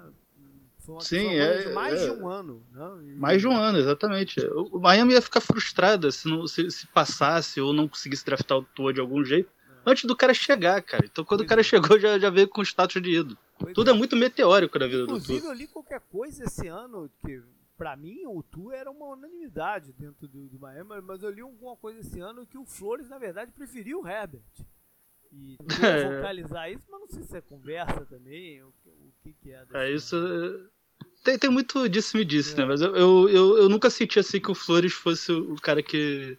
Sim, 1.02 1.36
é, 1.36 1.72
mais 1.72 2.02
é, 2.02 2.06
de 2.06 2.12
um 2.20 2.28
ano. 2.28 2.64
Né? 2.72 3.16
Mais 3.16 3.42
de 3.42 3.48
um 3.48 3.56
ano, 3.56 3.78
exatamente. 3.78 4.40
O 4.72 4.80
Miami 4.80 5.14
ia 5.14 5.22
ficar 5.22 5.40
frustrada 5.40 6.12
se, 6.12 6.28
não, 6.28 6.48
se, 6.48 6.72
se 6.72 6.88
passasse 6.88 7.62
ou 7.62 7.72
não 7.72 7.88
conseguisse 7.88 8.26
draftar 8.26 8.58
o 8.58 8.64
Tua 8.64 8.92
de 8.92 9.00
algum 9.00 9.24
jeito. 9.24 9.50
Antes 9.90 10.06
do 10.06 10.16
cara 10.16 10.34
chegar, 10.34 10.82
cara. 10.82 11.06
Então 11.06 11.26
quando 11.26 11.42
o 11.42 11.46
cara 11.46 11.62
é. 11.62 11.64
chegou, 11.64 12.00
já, 12.00 12.18
já 12.18 12.30
veio 12.30 12.48
com 12.48 12.62
status 12.62 13.02
de 13.02 13.20
ídolo. 13.20 13.38
Pois 13.58 13.74
Tudo 13.74 13.92
é. 13.92 13.94
é. 13.94 13.98
muito 13.98 14.16
meteórico 14.16 14.78
na 14.80 14.88
vida 14.88 15.04
Inclusive, 15.04 15.28
do. 15.28 15.38
Inclusive, 15.38 15.48
eu 15.48 15.54
li 15.54 15.68
qualquer 15.68 16.02
coisa 16.10 16.44
esse 16.44 16.68
ano 16.68 17.10
que 17.20 17.42
para 17.80 17.96
mim, 17.96 18.26
o 18.28 18.44
Tua 18.44 18.76
era 18.76 18.92
uma 18.92 19.06
unanimidade 19.06 19.94
dentro 19.94 20.28
do, 20.28 20.48
do 20.50 20.60
Miami, 20.60 21.02
mas 21.02 21.24
eu 21.24 21.30
li 21.30 21.40
alguma 21.40 21.78
coisa 21.78 22.02
esse 22.02 22.20
ano 22.20 22.46
que 22.46 22.58
o 22.58 22.66
Flores, 22.66 23.08
na 23.08 23.18
verdade, 23.18 23.54
preferiu 23.54 24.02
o 24.02 24.08
Herbert. 24.08 24.44
E 25.32 25.58
é. 25.82 26.18
vocalizar 26.18 26.70
isso, 26.70 26.84
mas 26.90 27.00
não 27.00 27.08
sei 27.08 27.24
se 27.24 27.38
é 27.38 27.42
conversa 27.42 28.06
também, 28.06 28.62
o, 28.64 28.68
o 28.68 29.14
que, 29.24 29.32
que 29.32 29.54
é. 29.54 29.66
É 29.74 29.92
isso. 29.94 30.18
Tem, 31.24 31.40
tem 31.40 31.50
muito 31.50 31.88
disso 31.88 32.18
me 32.18 32.26
disse, 32.26 32.56
né? 32.58 32.64
é. 32.64 32.66
né? 32.66 32.72
Mas 32.72 32.82
eu, 32.82 32.94
eu, 32.98 33.30
eu, 33.30 33.58
eu, 33.60 33.70
nunca 33.70 33.90
senti 33.90 34.20
assim 34.20 34.42
que 34.42 34.52
o 34.52 34.56
Flores 34.56 34.92
fosse 34.92 35.32
o 35.32 35.56
cara 35.56 35.82
que. 35.82 36.38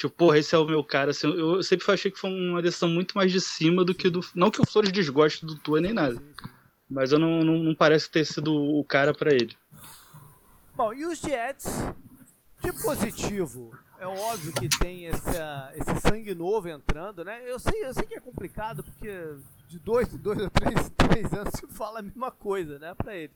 Tipo, 0.00 0.14
porra, 0.14 0.38
esse 0.38 0.54
é 0.54 0.58
o 0.58 0.64
meu 0.64 0.82
cara. 0.82 1.10
Assim, 1.10 1.26
eu 1.26 1.62
sempre 1.62 1.92
achei 1.92 2.10
que 2.10 2.18
foi 2.18 2.30
uma 2.30 2.62
decisão 2.62 2.88
muito 2.88 3.14
mais 3.14 3.30
de 3.30 3.38
cima 3.38 3.84
do 3.84 3.94
que 3.94 4.08
do. 4.08 4.20
Não 4.34 4.50
que 4.50 4.58
o 4.58 4.66
Flores 4.66 4.90
desgoste 4.90 5.44
do 5.44 5.58
Tua 5.58 5.78
nem 5.78 5.92
nada. 5.92 6.16
Mas 6.88 7.12
eu 7.12 7.18
não, 7.18 7.44
não, 7.44 7.58
não 7.58 7.74
parece 7.74 8.10
ter 8.10 8.24
sido 8.24 8.50
o 8.50 8.82
cara 8.82 9.12
para 9.12 9.34
ele. 9.34 9.54
Bom, 10.74 10.94
e 10.94 11.04
os 11.04 11.18
Jets? 11.18 11.66
De 12.62 12.72
positivo, 12.82 13.72
é 13.98 14.06
óbvio 14.06 14.54
que 14.54 14.70
tem 14.78 15.06
essa, 15.06 15.70
esse 15.74 16.00
sangue 16.00 16.34
novo 16.34 16.68
entrando, 16.68 17.22
né? 17.22 17.42
Eu 17.44 17.58
sei, 17.58 17.84
eu 17.84 17.92
sei 17.92 18.06
que 18.06 18.14
é 18.14 18.20
complicado, 18.20 18.82
porque 18.82 19.34
de 19.68 19.78
dois, 19.78 20.08
dois 20.08 20.40
ou 20.40 20.50
três, 20.50 20.90
três 20.96 21.32
anos 21.34 21.52
se 21.54 21.66
fala 21.68 22.00
a 22.00 22.02
mesma 22.02 22.30
coisa, 22.30 22.78
né, 22.78 22.94
pra 22.94 23.14
ele. 23.14 23.32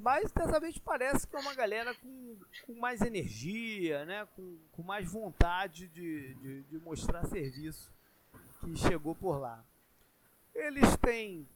Mas 0.00 0.32
dessa 0.32 0.58
vez 0.58 0.78
parece 0.78 1.26
que 1.26 1.36
é 1.36 1.38
uma 1.38 1.54
galera 1.54 1.94
com, 1.94 2.36
com 2.66 2.74
mais 2.74 3.00
energia, 3.02 4.04
né? 4.04 4.26
Com, 4.34 4.56
com 4.72 4.82
mais 4.82 5.10
vontade 5.10 5.88
de, 5.88 6.34
de, 6.34 6.62
de 6.62 6.78
mostrar 6.78 7.26
serviço 7.26 7.92
que 8.60 8.76
chegou 8.76 9.14
por 9.14 9.38
lá. 9.38 9.64
Eles 10.54 10.96
têm 10.96 11.46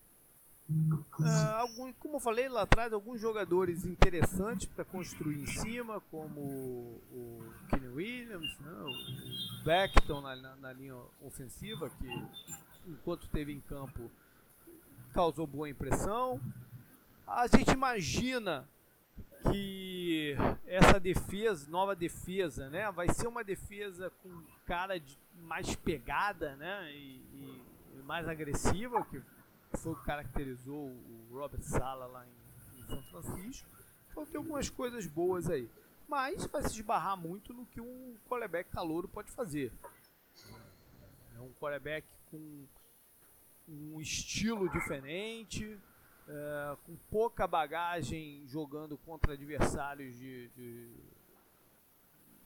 Uh, 0.67 1.27
algum, 1.59 1.93
como 1.93 2.17
eu 2.17 2.21
falei 2.21 2.49
lá 2.49 2.63
atrás, 2.63 2.91
alguns 2.91 3.21
jogadores 3.21 3.85
interessantes 3.85 4.67
para 4.67 4.83
construir 4.83 5.43
em 5.43 5.47
cima, 5.47 6.01
como 6.11 6.41
o, 6.41 7.03
o 7.13 7.55
Kenny 7.69 7.89
Williams, 7.89 8.59
né, 8.61 8.73
o 8.73 9.65
Beckton 9.65 10.23
na, 10.23 10.35
na, 10.35 10.57
na, 10.57 10.73
linha 10.73 10.97
ofensiva, 11.21 11.91
que 11.91 12.07
enquanto 12.89 13.25
esteve 13.25 13.53
em 13.53 13.61
campo 13.61 14.11
causou 15.13 15.47
boa 15.47 15.69
impressão. 15.69 16.41
A 17.27 17.47
gente 17.47 17.71
imagina 17.71 18.69
que 19.51 20.37
essa 20.67 21.01
defesa, 21.01 21.71
nova 21.71 21.95
defesa, 21.95 22.69
né, 22.69 22.91
vai 22.93 23.09
ser 23.09 23.27
uma 23.27 23.43
defesa 23.43 24.11
com 24.23 24.43
cara 24.67 24.99
de 24.99 25.19
mais 25.43 25.75
pegada, 25.77 26.55
né, 26.57 26.93
e, 26.93 27.17
e, 27.97 28.03
mais 28.05 28.29
agressiva, 28.29 29.05
que 29.07 29.23
foi 29.79 29.93
o 29.93 29.97
que 29.97 30.05
caracterizou 30.05 30.89
o 30.89 31.29
Robert 31.33 31.63
Sala 31.63 32.07
lá 32.07 32.27
em, 32.27 32.81
em 32.81 32.87
São 32.87 33.03
Francisco. 33.05 33.69
Então 34.11 34.27
tem 34.27 34.37
algumas 34.37 34.69
coisas 34.69 35.07
boas 35.07 35.49
aí. 35.49 35.69
Mas 36.07 36.47
vai 36.47 36.63
se 36.63 36.75
esbarrar 36.75 37.17
muito 37.17 37.53
no 37.53 37.65
que 37.67 37.81
um 37.81 38.15
quarterback 38.29 38.71
calouro 38.71 39.09
pode 39.09 39.31
fazer. 39.33 39.73
É 41.35 41.41
um 41.41 41.53
quarterback 41.55 42.07
com 42.31 42.67
um 43.67 44.01
estilo 44.01 44.69
diferente, 44.69 45.79
é, 46.29 46.77
com 46.85 46.97
pouca 47.11 47.47
bagagem 47.47 48.47
jogando 48.47 48.97
contra 48.99 49.35
adversários 49.35 50.17
de, 50.17 50.49
de 50.51 50.91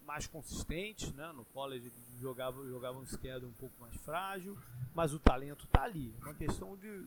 mais 0.05 0.27
consistentes, 0.27 1.13
né? 1.13 1.33
No 1.33 1.45
college 1.47 1.93
jogava, 2.19 2.67
jogava 2.67 2.99
um 2.99 3.07
schedule 3.07 3.47
um 3.47 3.55
pouco 3.55 3.75
mais 3.81 3.97
frágil, 3.99 4.59
mas 4.95 5.13
o 5.13 5.19
talento 5.19 5.65
está 5.65 5.83
ali. 5.83 6.15
É 6.21 6.25
uma 6.25 6.35
questão 6.35 6.77
de, 6.77 7.07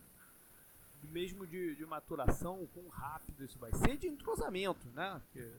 mesmo 1.02 1.46
de, 1.46 1.74
de 1.74 1.84
maturação, 1.84 2.62
o 2.62 2.68
quão 2.68 2.88
rápido 2.88 3.44
isso 3.44 3.58
vai 3.58 3.72
ser, 3.74 3.96
de 3.96 4.06
entrosamento, 4.06 4.88
né? 4.90 5.20
Que, 5.32 5.52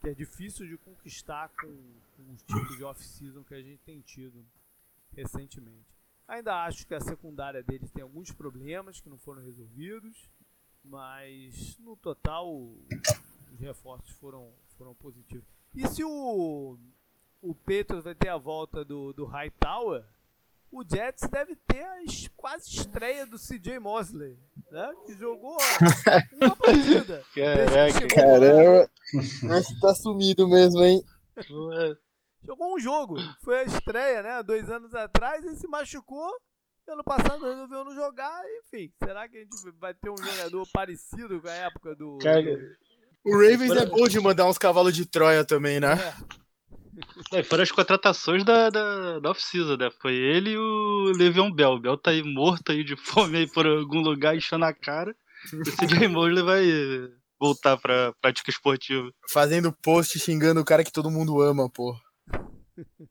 que 0.00 0.08
é 0.10 0.14
difícil 0.14 0.66
de 0.66 0.76
conquistar 0.76 1.48
com, 1.48 1.66
com 2.16 2.32
os 2.32 2.42
tipos 2.42 2.76
de 2.76 2.84
off-season 2.84 3.42
que 3.42 3.54
a 3.54 3.62
gente 3.62 3.80
tem 3.84 4.00
tido 4.00 4.44
recentemente. 5.12 5.97
Ainda 6.28 6.62
acho 6.64 6.86
que 6.86 6.94
a 6.94 7.00
secundária 7.00 7.62
deles 7.62 7.90
tem 7.90 8.02
alguns 8.02 8.30
problemas 8.30 9.00
que 9.00 9.08
não 9.08 9.16
foram 9.16 9.42
resolvidos, 9.42 10.28
mas 10.84 11.78
no 11.78 11.96
total 11.96 12.46
os 12.54 13.58
reforços 13.58 14.10
foram, 14.16 14.52
foram 14.76 14.94
positivos. 14.94 15.48
E 15.74 15.88
se 15.88 16.04
o, 16.04 16.78
o 17.40 17.54
Petros 17.54 18.04
vai 18.04 18.14
ter 18.14 18.28
a 18.28 18.36
volta 18.36 18.84
do, 18.84 19.14
do 19.14 19.24
Hightower, 19.24 20.04
o 20.70 20.84
Jets 20.84 21.26
deve 21.30 21.56
ter 21.56 21.82
a 21.82 21.98
quase 22.36 22.68
estreia 22.68 23.24
do 23.24 23.38
CJ 23.38 23.78
Mosley, 23.78 24.38
né? 24.70 24.92
Que 25.06 25.14
jogou 25.14 25.56
uma 26.34 26.56
partida. 26.56 27.24
Caraca, 27.34 28.06
caramba. 28.14 28.90
Mas 29.44 29.80
tá 29.80 29.94
sumido 29.94 30.46
mesmo, 30.46 30.84
hein? 30.84 31.02
Jogou 32.44 32.74
um 32.74 32.78
jogo, 32.78 33.16
foi 33.42 33.60
a 33.60 33.64
estreia, 33.64 34.22
né? 34.22 34.42
Dois 34.42 34.70
anos 34.70 34.94
atrás, 34.94 35.44
e 35.44 35.56
se 35.56 35.66
machucou. 35.68 36.30
Ano 36.86 37.04
passado 37.04 37.44
resolveu 37.44 37.84
não 37.84 37.94
jogar, 37.94 38.42
enfim. 38.60 38.90
Será 39.02 39.28
que 39.28 39.36
a 39.36 39.40
gente 39.40 39.54
vai 39.78 39.92
ter 39.92 40.08
um 40.08 40.16
jogador 40.16 40.66
parecido 40.72 41.40
com 41.40 41.48
a 41.48 41.52
época 41.52 41.94
do. 41.94 42.16
Cara, 42.18 42.40
o 43.24 43.32
Ravens 43.32 43.72
é 43.72 43.84
bom 43.84 44.08
de 44.08 44.18
mandar 44.18 44.46
uns 44.46 44.56
cavalos 44.56 44.94
de 44.94 45.04
Troia 45.04 45.44
também, 45.44 45.78
né? 45.78 45.92
É. 45.92 46.48
É, 47.38 47.42
foram 47.42 47.62
as 47.62 47.70
contratações 47.70 48.44
da, 48.44 48.70
da, 48.70 49.20
da 49.20 49.30
off-season, 49.30 49.76
né? 49.76 49.90
Foi 50.00 50.14
ele 50.14 50.50
e 50.50 50.58
o 50.58 51.12
Le'Veon 51.16 51.52
Bell. 51.52 51.72
O 51.72 51.80
Bell 51.80 51.96
tá 51.96 52.10
aí 52.10 52.22
morto 52.22 52.72
aí 52.72 52.82
de 52.82 52.96
fome 52.96 53.38
aí 53.38 53.46
por 53.46 53.66
algum 53.66 54.00
lugar, 54.00 54.36
enchendo 54.36 54.64
a 54.64 54.72
cara. 54.72 55.14
Esse 55.44 55.86
Jay 55.88 56.08
Mosley 56.08 56.42
vai 56.42 56.64
voltar 57.38 57.76
pra 57.76 58.12
prática 58.20 58.50
esportiva. 58.50 59.10
Fazendo 59.30 59.72
post 59.72 60.18
xingando 60.18 60.60
o 60.60 60.64
cara 60.64 60.82
que 60.82 60.92
todo 60.92 61.10
mundo 61.10 61.40
ama, 61.40 61.70
pô. 61.70 61.94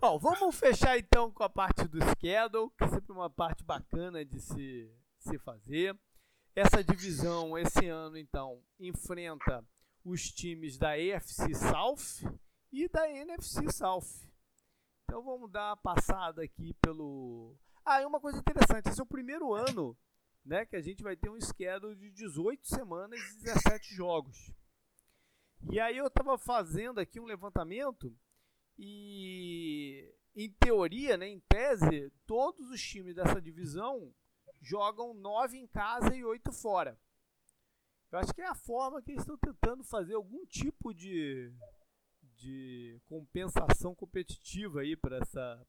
Bom, 0.00 0.18
vamos 0.18 0.56
fechar 0.56 0.98
então 0.98 1.30
com 1.30 1.44
a 1.44 1.48
parte 1.48 1.86
do 1.86 1.98
schedule, 2.00 2.70
que 2.76 2.84
é 2.84 2.88
sempre 2.88 3.12
uma 3.12 3.30
parte 3.30 3.62
bacana 3.62 4.24
de 4.24 4.40
se, 4.40 4.90
se 5.18 5.38
fazer. 5.38 5.96
Essa 6.54 6.82
divisão, 6.82 7.56
esse 7.56 7.86
ano, 7.86 8.18
então, 8.18 8.62
enfrenta 8.78 9.64
os 10.04 10.30
times 10.30 10.76
da 10.76 10.90
AFC 10.92 11.54
South 11.54 12.28
e 12.72 12.88
da 12.88 13.08
NFC 13.08 13.70
South. 13.70 14.28
Então 15.04 15.22
vamos 15.22 15.50
dar 15.50 15.68
uma 15.70 15.76
passada 15.76 16.42
aqui 16.42 16.74
pelo. 16.74 17.56
Ah, 17.84 18.02
e 18.02 18.06
uma 18.06 18.20
coisa 18.20 18.38
interessante, 18.38 18.88
esse 18.88 19.00
é 19.00 19.02
o 19.02 19.06
primeiro 19.06 19.52
ano 19.54 19.96
né, 20.44 20.66
que 20.66 20.76
a 20.76 20.80
gente 20.80 21.02
vai 21.02 21.16
ter 21.16 21.30
um 21.30 21.40
schedule 21.40 21.94
de 21.94 22.10
18 22.10 22.66
semanas 22.66 23.20
e 23.20 23.44
17 23.44 23.94
jogos. 23.94 24.50
E 25.70 25.78
aí 25.78 25.96
eu 25.96 26.06
estava 26.06 26.36
fazendo 26.36 26.98
aqui 26.98 27.20
um 27.20 27.24
levantamento 27.24 28.14
e 28.78 30.12
em 30.34 30.50
teoria, 30.50 31.16
né, 31.16 31.28
em 31.28 31.40
tese, 31.40 32.10
todos 32.26 32.70
os 32.70 32.80
times 32.82 33.14
dessa 33.14 33.40
divisão 33.40 34.12
jogam 34.60 35.14
9 35.14 35.58
em 35.58 35.66
casa 35.66 36.14
e 36.14 36.24
8 36.24 36.52
fora. 36.52 36.98
Eu 38.10 38.18
acho 38.18 38.34
que 38.34 38.42
é 38.42 38.46
a 38.46 38.54
forma 38.54 39.00
que 39.00 39.12
eles 39.12 39.22
estão 39.22 39.38
tentando 39.38 39.82
fazer 39.82 40.14
algum 40.14 40.44
tipo 40.46 40.92
de, 40.92 41.50
de 42.36 43.00
compensação 43.06 43.94
competitiva 43.94 44.80
aí 44.80 44.96
para 44.96 45.18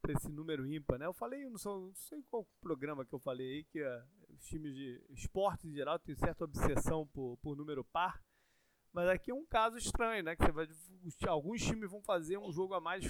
esse 0.10 0.30
número 0.30 0.66
ímpar, 0.66 1.00
né? 1.00 1.06
Eu 1.06 1.14
falei, 1.14 1.46
não, 1.46 1.58
não 1.64 1.94
sei 1.94 2.22
qual 2.24 2.46
programa 2.60 3.06
que 3.06 3.14
eu 3.14 3.20
falei 3.20 3.48
aí, 3.48 3.64
que 3.64 3.82
uh, 3.82 4.04
os 4.30 4.46
times 4.46 4.74
de 4.74 5.02
esportes 5.12 5.66
em 5.66 5.74
geral 5.74 5.98
têm 6.00 6.16
certa 6.16 6.44
obsessão 6.44 7.08
por, 7.08 7.38
por 7.38 7.56
número 7.56 7.84
par, 7.86 8.22
mas 8.94 9.10
aqui 9.10 9.32
é 9.32 9.34
um 9.34 9.46
caso 9.46 9.78
estranho, 9.78 10.24
né? 10.24 10.36
Que 10.36 10.46
você 10.46 10.52
vai, 10.52 10.68
alguns 11.28 11.62
times 11.62 11.90
vão 11.90 12.02
fazer 12.04 12.38
um 12.38 12.52
jogo 12.52 12.76
a 12.76 12.80
mais 12.80 13.04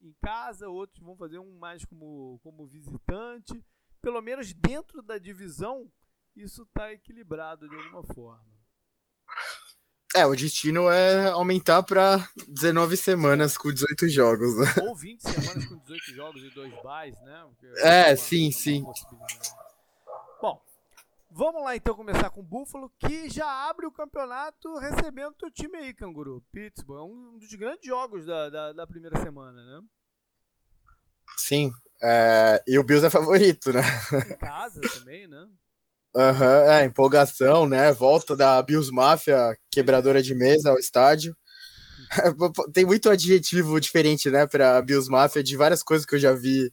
em 0.00 0.14
casa, 0.22 0.68
outros 0.68 1.02
vão 1.02 1.16
fazer 1.16 1.38
um 1.38 1.58
mais 1.58 1.84
como, 1.84 2.38
como 2.42 2.66
visitante. 2.66 3.64
Pelo 4.00 4.20
menos 4.20 4.52
dentro 4.52 5.02
da 5.02 5.18
divisão, 5.18 5.90
isso 6.36 6.62
está 6.62 6.92
equilibrado 6.92 7.68
de 7.68 7.74
alguma 7.74 8.04
forma. 8.14 8.54
É, 10.14 10.24
o 10.24 10.36
destino 10.36 10.88
é 10.88 11.30
aumentar 11.30 11.82
para 11.82 12.28
19 12.46 12.96
semanas 12.96 13.58
com 13.58 13.72
18 13.72 14.08
jogos. 14.08 14.56
Né? 14.56 14.66
Ou 14.82 14.94
20 14.94 15.20
semanas 15.20 15.66
com 15.66 15.76
18 15.78 16.14
jogos 16.14 16.44
e 16.44 16.50
dois 16.50 16.70
buys, 16.70 17.20
né? 17.22 17.50
é, 17.78 18.06
uma, 18.10 18.16
sim, 18.16 18.44
uma 18.44 18.52
sim. 18.52 18.84
Vamos 21.36 21.64
lá 21.64 21.74
então 21.74 21.96
começar 21.96 22.30
com 22.30 22.38
o 22.38 22.44
Buffalo, 22.44 22.92
que 22.96 23.28
já 23.28 23.68
abre 23.68 23.84
o 23.86 23.90
campeonato 23.90 24.72
recebendo 24.76 25.34
o 25.42 25.50
time 25.50 25.76
aí, 25.78 25.92
Canguru. 25.92 26.40
Pittsburgh, 26.52 27.00
é 27.00 27.02
um 27.02 27.36
dos 27.38 27.52
grandes 27.54 27.84
jogos 27.84 28.24
da, 28.24 28.48
da, 28.48 28.72
da 28.72 28.86
primeira 28.86 29.20
semana, 29.20 29.52
né? 29.52 29.80
Sim, 31.36 31.72
é, 32.00 32.62
e 32.68 32.78
o 32.78 32.84
Bills 32.84 33.04
é 33.04 33.10
favorito, 33.10 33.72
né? 33.72 33.80
Em 34.30 34.38
casa 34.38 34.80
também, 34.80 35.26
né? 35.26 35.48
Uhum, 36.14 36.70
é, 36.70 36.84
empolgação, 36.84 37.68
né? 37.68 37.92
Volta 37.92 38.36
da 38.36 38.62
Bills 38.62 38.92
Mafia, 38.92 39.58
quebradora 39.72 40.22
de 40.22 40.36
mesa 40.36 40.70
ao 40.70 40.78
estádio. 40.78 41.36
Tem 42.72 42.86
muito 42.86 43.10
adjetivo 43.10 43.80
diferente, 43.80 44.30
né, 44.30 44.46
para 44.46 44.80
Bills 44.82 45.10
Mafia, 45.10 45.42
de 45.42 45.56
várias 45.56 45.82
coisas 45.82 46.06
que 46.06 46.14
eu 46.14 46.20
já 46.20 46.32
vi 46.32 46.72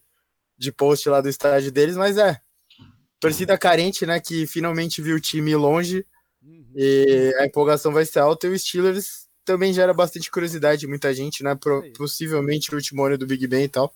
de 0.56 0.72
post 0.72 1.10
lá 1.10 1.20
do 1.20 1.30
estádio 1.30 1.72
deles, 1.72 1.98
mas 1.98 2.16
é. 2.16 2.40
Torcida 3.22 3.58
carente, 3.58 4.06
né, 4.06 4.20
que 4.20 4.46
finalmente 4.46 5.02
viu 5.02 5.16
o 5.16 5.22
time 5.22 5.56
longe 5.56 6.06
uhum. 6.44 6.66
e 6.76 7.34
a 7.40 7.46
empolgação 7.46 7.94
vai 7.94 8.04
ser 8.04 8.20
alta. 8.20 8.48
E 8.48 8.50
o 8.50 8.60
Steelers 8.60 9.30
também 9.46 9.72
gera 9.72 9.94
bastante 9.94 10.30
curiosidade, 10.30 10.88
muita 10.88 11.14
gente, 11.14 11.44
né? 11.44 11.56
Pro, 11.56 11.84
possivelmente 11.94 12.72
o 12.74 12.76
último 12.76 13.04
ano 13.04 13.18
do 13.18 13.26
Big 13.26 13.48
Ben 13.48 13.64
e 13.64 13.70
tal. 13.70 13.94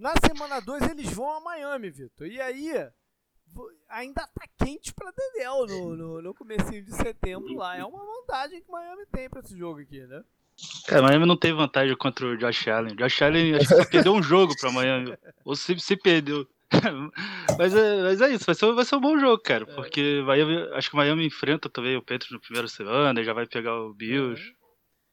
Na 0.00 0.14
semana 0.26 0.60
2 0.60 0.90
eles 0.92 1.12
vão 1.12 1.30
a 1.30 1.40
Miami, 1.40 1.90
Vitor. 1.90 2.26
E 2.26 2.40
aí 2.40 2.72
ainda 3.86 4.26
tá 4.26 4.46
quente 4.64 4.94
pra 4.94 5.10
Dedel 5.10 5.66
no, 5.66 5.94
no, 5.94 6.22
no 6.22 6.34
comecinho 6.34 6.82
de 6.82 6.96
setembro 6.96 7.52
lá. 7.54 7.76
É 7.76 7.84
uma 7.84 8.02
vantagem 8.02 8.62
que 8.62 8.70
Miami 8.70 9.04
tem 9.12 9.28
pra 9.28 9.40
esse 9.40 9.54
jogo 9.58 9.80
aqui, 9.80 10.00
né? 10.06 10.24
É, 10.88 11.00
Miami 11.02 11.26
não 11.26 11.36
tem 11.36 11.52
vantagem 11.52 11.94
contra 11.96 12.24
o 12.24 12.36
Josh 12.36 12.68
Allen. 12.68 12.96
Josh 12.96 13.20
Allen 13.20 13.56
acho 13.56 13.68
que 13.68 13.74
só 13.74 13.84
perdeu 13.84 14.14
um 14.14 14.22
jogo 14.22 14.54
pra 14.58 14.72
Miami. 14.72 15.14
Ou 15.44 15.54
se, 15.54 15.78
se 15.78 15.96
perdeu. 15.96 16.48
mas, 17.58 17.74
é, 17.74 18.02
mas 18.02 18.20
é 18.20 18.30
isso, 18.30 18.46
vai 18.46 18.54
ser, 18.54 18.72
vai 18.72 18.84
ser 18.84 18.96
um 18.96 19.00
bom 19.00 19.18
jogo, 19.18 19.42
cara. 19.42 19.64
É. 19.64 19.74
Porque 19.74 20.22
Miami, 20.24 20.56
acho 20.74 20.88
que 20.88 20.94
o 20.94 20.98
Miami 20.98 21.26
enfrenta 21.26 21.68
também 21.68 21.96
o 21.96 22.02
Petro 22.02 22.32
no 22.32 22.40
primeiro 22.40 22.68
semana, 22.68 23.24
já 23.24 23.32
vai 23.32 23.46
pegar 23.46 23.74
o 23.74 23.94
Bills. 23.94 24.40
É. 24.40 24.60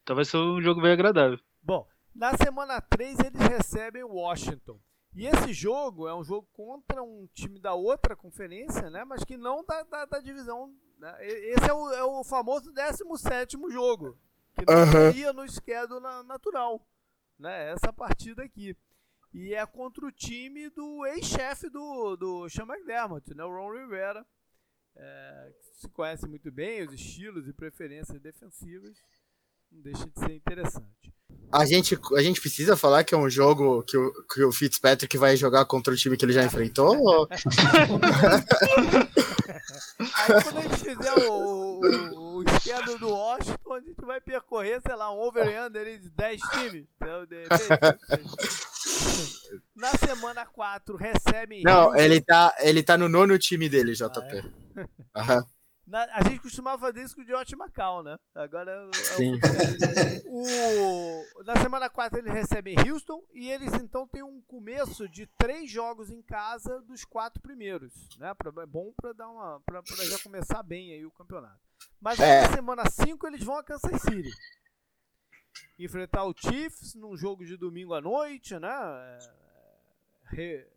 Então 0.03 0.15
vai 0.15 0.25
ser 0.25 0.37
um 0.37 0.61
jogo 0.61 0.81
bem 0.81 0.91
agradável. 0.91 1.39
Bom, 1.61 1.87
na 2.15 2.35
semana 2.37 2.79
3 2.79 3.19
eles 3.19 3.41
recebem 3.41 4.03
o 4.03 4.13
Washington. 4.13 4.79
E 5.15 5.25
esse 5.25 5.51
jogo 5.51 6.07
é 6.07 6.13
um 6.15 6.23
jogo 6.23 6.47
contra 6.53 7.01
um 7.01 7.27
time 7.33 7.59
da 7.59 7.73
outra 7.73 8.15
conferência, 8.15 8.89
né? 8.89 9.03
Mas 9.03 9.23
que 9.23 9.35
não 9.35 9.65
da, 9.65 9.81
da, 9.83 10.05
da 10.05 10.19
divisão. 10.19 10.71
Né? 10.99 11.15
Esse 11.21 11.69
é 11.69 11.73
o, 11.73 11.91
é 11.91 12.03
o 12.03 12.23
famoso 12.23 12.71
17 12.71 13.57
jogo. 13.71 14.17
Que 14.55 14.63
não 14.65 15.31
uhum. 15.31 15.33
no 15.33 15.51
schedule 15.51 16.01
natural. 16.25 16.85
Né? 17.39 17.71
Essa 17.71 17.91
partida 17.91 18.43
aqui. 18.43 18.77
E 19.34 19.53
é 19.53 19.65
contra 19.65 20.05
o 20.05 20.11
time 20.11 20.69
do 20.69 21.05
ex-chefe 21.05 21.69
do, 21.69 22.15
do 22.15 22.49
Sean 22.49 22.65
McDermott, 22.65 23.34
né? 23.34 23.43
o 23.43 23.49
Ron 23.49 23.73
Rivera. 23.73 24.25
É, 24.95 25.53
que 25.59 25.82
se 25.82 25.88
conhece 25.89 26.28
muito 26.28 26.51
bem 26.51 26.84
os 26.84 26.91
estilos 26.91 27.47
e 27.47 27.53
preferências 27.53 28.19
defensivas. 28.19 28.97
Não 29.71 29.82
deixa 29.82 30.09
de 30.09 30.19
ser 30.19 30.34
interessante. 30.34 31.13
A 31.51 31.65
gente, 31.65 31.97
a 32.15 32.21
gente 32.21 32.41
precisa 32.41 32.75
falar 32.75 33.03
que 33.03 33.13
é 33.13 33.17
um 33.17 33.30
jogo 33.30 33.84
que 33.84 33.97
o, 33.97 34.11
que 34.23 34.43
o 34.43 34.51
Fitzpatrick 34.51 35.17
vai 35.17 35.38
jogar 35.38 35.65
contra 35.65 35.93
o 35.93 35.97
time 35.97 36.17
que 36.17 36.25
ele 36.25 36.34
já 36.34 36.43
enfrentou? 36.43 37.28
Aí 39.99 40.43
quando 40.43 40.57
a 40.57 40.61
gente 40.61 40.78
fizer 40.78 41.13
o, 41.30 41.80
o, 41.80 42.36
o 42.38 42.43
esquerdo 42.43 42.97
do 42.97 43.09
Washington, 43.09 43.73
a 43.73 43.80
gente 43.80 44.01
vai 44.05 44.19
percorrer, 44.19 44.82
sei 44.82 44.95
lá, 44.95 45.11
um 45.13 45.19
over 45.19 45.47
under 45.65 45.99
de 45.99 46.09
10 46.09 46.41
times. 46.41 46.88
Então, 46.95 47.25
de 47.25 47.43
Na 49.75 49.91
semana 49.91 50.45
4, 50.45 50.95
recebem. 50.95 51.63
Não, 51.63 51.95
ele 51.95 52.21
tá, 52.21 52.55
ele 52.59 52.83
tá 52.83 52.97
no 52.97 53.07
nono 53.07 53.37
time 53.37 53.69
dele, 53.69 53.93
JP. 53.93 54.07
Ah, 55.13 55.33
é? 55.33 55.37
Uhum. 55.37 55.43
Na, 55.87 56.03
a 56.11 56.21
gente 56.23 56.41
costumava 56.41 56.77
fazer 56.79 57.01
isso 57.01 57.15
com 57.15 57.21
o 57.21 57.25
Josh 57.25 57.53
Macau, 57.53 58.03
né? 58.03 58.17
Agora 58.35 58.89
é 58.93 58.97
Sim. 59.15 59.39
o, 60.27 61.43
na 61.45 61.55
semana 61.61 61.89
4 61.89 62.19
eles 62.19 62.33
recebem 62.33 62.75
Houston 62.77 63.23
e 63.33 63.49
eles 63.49 63.73
então 63.75 64.05
têm 64.05 64.21
um 64.21 64.41
começo 64.41 65.07
de 65.07 65.25
três 65.37 65.71
jogos 65.71 66.11
em 66.11 66.21
casa 66.21 66.81
dos 66.81 67.05
quatro 67.05 67.41
primeiros, 67.41 67.93
né? 68.17 68.33
Pra, 68.33 68.51
é 68.61 68.65
bom 68.65 68.91
para 69.01 69.13
dar 69.13 69.29
uma 69.29 69.61
para 69.65 69.81
já 70.05 70.19
começar 70.19 70.61
bem 70.61 70.91
aí 70.91 71.05
o 71.05 71.11
campeonato. 71.11 71.59
Mas 72.01 72.19
é. 72.19 72.41
na 72.41 72.53
semana 72.53 72.83
5 72.89 73.25
eles 73.25 73.43
vão 73.43 73.57
a 73.57 73.63
Kansas 73.63 74.01
City. 74.01 74.29
Enfrentar 75.79 76.23
o 76.25 76.33
Chiefs 76.35 76.95
num 76.95 77.15
jogo 77.15 77.45
de 77.45 77.55
domingo 77.57 77.93
à 77.93 78.01
noite, 78.01 78.57
né? 78.59 78.69
Re, 80.31 80.67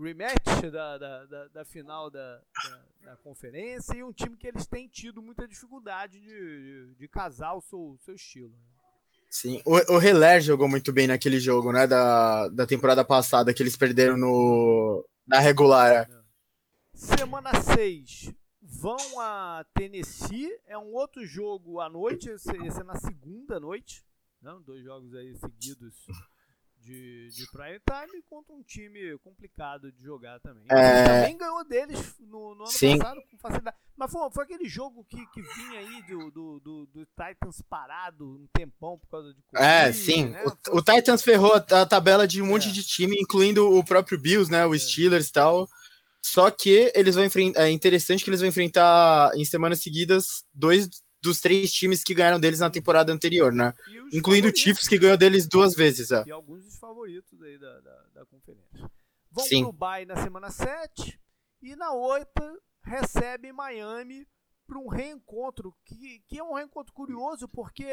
rematch 0.00 0.70
da, 0.70 0.98
da, 0.98 1.24
da, 1.26 1.48
da 1.48 1.64
final 1.64 2.08
da, 2.08 2.38
da, 2.38 2.80
da, 3.02 3.16
conferência 3.16 3.94
e 3.94 4.04
um 4.04 4.12
time 4.12 4.36
que 4.36 4.46
eles 4.46 4.66
têm 4.66 4.86
tido 4.86 5.20
muita 5.20 5.48
dificuldade 5.48 6.20
de, 6.20 6.28
de, 6.28 6.94
de 6.94 7.08
casar 7.08 7.54
o 7.54 7.60
seu, 7.60 7.98
seu 8.04 8.14
estilo. 8.14 8.50
Né? 8.50 8.74
Sim, 9.28 9.60
o, 9.64 9.94
o 9.94 10.00
Heller 10.00 10.40
jogou 10.40 10.68
muito 10.68 10.92
bem 10.92 11.08
naquele 11.08 11.40
jogo, 11.40 11.72
né, 11.72 11.88
da, 11.88 12.46
da 12.48 12.64
temporada 12.66 13.04
passada, 13.04 13.52
que 13.52 13.60
eles 13.62 13.76
perderam 13.76 14.16
no, 14.16 15.04
na 15.26 15.40
regular. 15.40 16.08
É. 16.08 16.08
Semana 16.94 17.50
6, 17.60 18.32
vão 18.62 19.20
a 19.20 19.66
Tennessee, 19.74 20.56
é 20.68 20.78
um 20.78 20.94
outro 20.94 21.26
jogo 21.26 21.80
à 21.80 21.88
noite, 21.88 22.28
esse, 22.28 22.56
esse 22.64 22.80
é 22.80 22.84
na 22.84 22.94
segunda 22.94 23.58
noite, 23.58 24.04
né, 24.44 24.60
dois 24.64 24.84
jogos 24.84 25.14
aí 25.14 25.34
seguidos 25.36 25.94
de, 26.84 27.30
de 27.30 27.50
prime 27.50 27.80
time 27.80 28.22
contra 28.28 28.54
um 28.54 28.62
time 28.62 29.18
complicado 29.18 29.90
de 29.90 30.02
jogar 30.02 30.38
também. 30.40 30.64
É... 30.68 31.04
também 31.04 31.38
ganhou 31.38 31.64
deles 31.64 32.14
no, 32.20 32.54
no 32.54 32.64
ano 32.64 32.66
Sim. 32.66 32.98
passado 32.98 33.22
com 33.30 33.38
facilidade. 33.38 33.76
Mas 33.96 34.12
foi, 34.12 34.30
foi 34.30 34.44
aquele 34.44 34.68
jogo 34.68 35.04
que, 35.08 35.16
que 35.28 35.40
vinha 35.40 35.78
aí 35.78 36.02
do, 36.02 36.30
do, 36.30 36.60
do, 36.60 36.86
do 36.86 37.06
Titans 37.06 37.62
parado 37.70 38.26
um 38.26 38.46
tempão 38.52 38.98
por 38.98 39.08
causa 39.08 39.32
de 39.32 39.40
Covid, 39.42 39.66
É, 39.66 39.92
sim. 39.92 40.26
Né? 40.26 40.44
O, 40.68 40.78
o, 40.78 40.82
Titans 40.82 41.22
ferrou 41.22 41.54
a 41.54 41.86
tabela 41.86 42.28
de 42.28 42.42
um 42.42 42.46
monte 42.46 42.68
é. 42.68 42.72
de 42.72 42.82
time, 42.82 43.16
incluindo 43.18 43.72
o 43.72 43.82
próprio 43.82 44.20
Bills, 44.20 44.50
né? 44.50 44.66
O 44.66 44.74
é. 44.74 44.78
Steelers 44.78 45.28
e 45.28 45.32
tal. 45.32 45.68
Só 46.22 46.50
que 46.50 46.90
eles 46.94 47.14
vão 47.14 47.24
enfrentar. 47.24 47.62
É 47.62 47.70
interessante 47.70 48.24
que 48.24 48.30
eles 48.30 48.40
vão 48.40 48.48
enfrentar 48.48 49.30
em 49.36 49.44
semanas 49.44 49.80
seguidas 49.80 50.44
dois 50.52 50.88
dos 51.24 51.40
três 51.40 51.72
times 51.72 52.04
que 52.04 52.14
ganharam 52.14 52.38
deles 52.38 52.60
na 52.60 52.68
temporada 52.68 53.10
anterior, 53.10 53.50
né? 53.50 53.72
Incluindo 54.12 54.48
o. 54.48 54.54
Chiefs, 54.54 54.86
que 54.86 54.98
ganhou 54.98 55.16
deles 55.16 55.48
duas 55.48 55.74
vezes. 55.74 56.10
É. 56.10 56.22
E 56.26 56.30
alguns 56.30 56.62
dos 56.62 56.78
favoritos 56.78 57.40
aí 57.42 57.58
da, 57.58 57.80
da, 57.80 58.04
da 58.14 58.26
conferência. 58.26 58.90
Vão 59.30 59.44
Sim. 59.46 59.62
pro 59.62 59.72
bye 59.72 60.04
na 60.04 60.16
semana 60.22 60.50
7 60.50 61.18
e 61.62 61.74
na 61.74 61.92
8 61.94 62.28
recebe 62.82 63.50
Miami 63.52 64.28
para 64.66 64.78
um 64.78 64.86
reencontro, 64.86 65.74
que, 65.84 66.22
que 66.26 66.38
é 66.38 66.44
um 66.44 66.54
reencontro 66.54 66.92
curioso 66.92 67.48
porque 67.48 67.84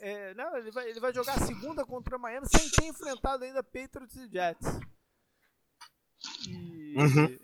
é, 0.00 0.34
né, 0.34 0.50
ele, 0.56 0.70
vai, 0.70 0.88
ele 0.88 1.00
vai 1.00 1.12
jogar 1.12 1.34
a 1.34 1.46
segunda 1.46 1.84
contra 1.84 2.18
Miami 2.18 2.46
sem 2.48 2.68
ter 2.70 2.86
enfrentado 2.86 3.44
ainda 3.44 3.62
Patriots 3.62 4.16
e 4.16 4.28
Jets. 4.28 4.80
E, 6.48 6.94
Uhum. 6.96 7.38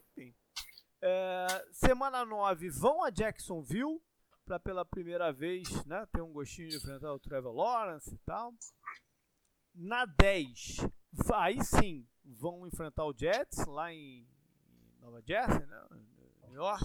É, 1.00 1.64
semana 1.72 2.24
9 2.24 2.68
vão 2.70 3.04
a 3.04 3.10
Jacksonville 3.10 4.00
para 4.46 4.60
pela 4.60 4.84
primeira 4.84 5.32
vez 5.32 5.84
né, 5.84 6.06
ter 6.12 6.22
um 6.22 6.32
gostinho 6.32 6.68
de 6.68 6.76
enfrentar 6.76 7.12
o 7.12 7.18
Trevor 7.18 7.52
Lawrence 7.52 8.14
e 8.14 8.18
tal. 8.18 8.54
Na 9.74 10.06
10, 10.06 10.76
aí 11.34 11.62
sim 11.62 12.06
vão 12.24 12.66
enfrentar 12.66 13.04
o 13.04 13.12
Jets 13.12 13.66
lá 13.66 13.92
em 13.92 14.26
Nova 15.00 15.20
Jersey, 15.26 15.66
né, 15.66 15.86
New 16.44 16.54
York, 16.54 16.84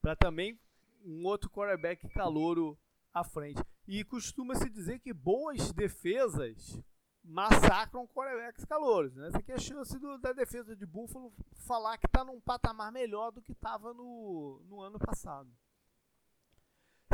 para 0.00 0.16
também 0.16 0.58
um 1.04 1.24
outro 1.26 1.50
quarterback 1.50 2.08
calouro 2.08 2.76
à 3.12 3.22
frente. 3.22 3.62
E 3.86 4.02
costuma-se 4.02 4.68
dizer 4.70 4.98
que 4.98 5.12
boas 5.12 5.72
defesas 5.72 6.80
massacram 7.22 8.06
quarterbacks 8.08 8.64
calouros. 8.64 9.14
Né? 9.14 9.28
Essa 9.28 9.38
aqui 9.38 9.52
é 9.52 9.56
a 9.56 9.60
chance 9.60 9.96
do- 9.98 10.18
da 10.18 10.32
defesa 10.32 10.74
de 10.74 10.86
Buffalo 10.86 11.32
falar 11.66 11.98
que 11.98 12.06
está 12.06 12.24
num 12.24 12.40
patamar 12.40 12.90
melhor 12.90 13.30
do 13.30 13.42
que 13.42 13.52
estava 13.52 13.92
no, 13.92 14.60
no 14.68 14.80
ano 14.80 14.98
passado. 14.98 15.48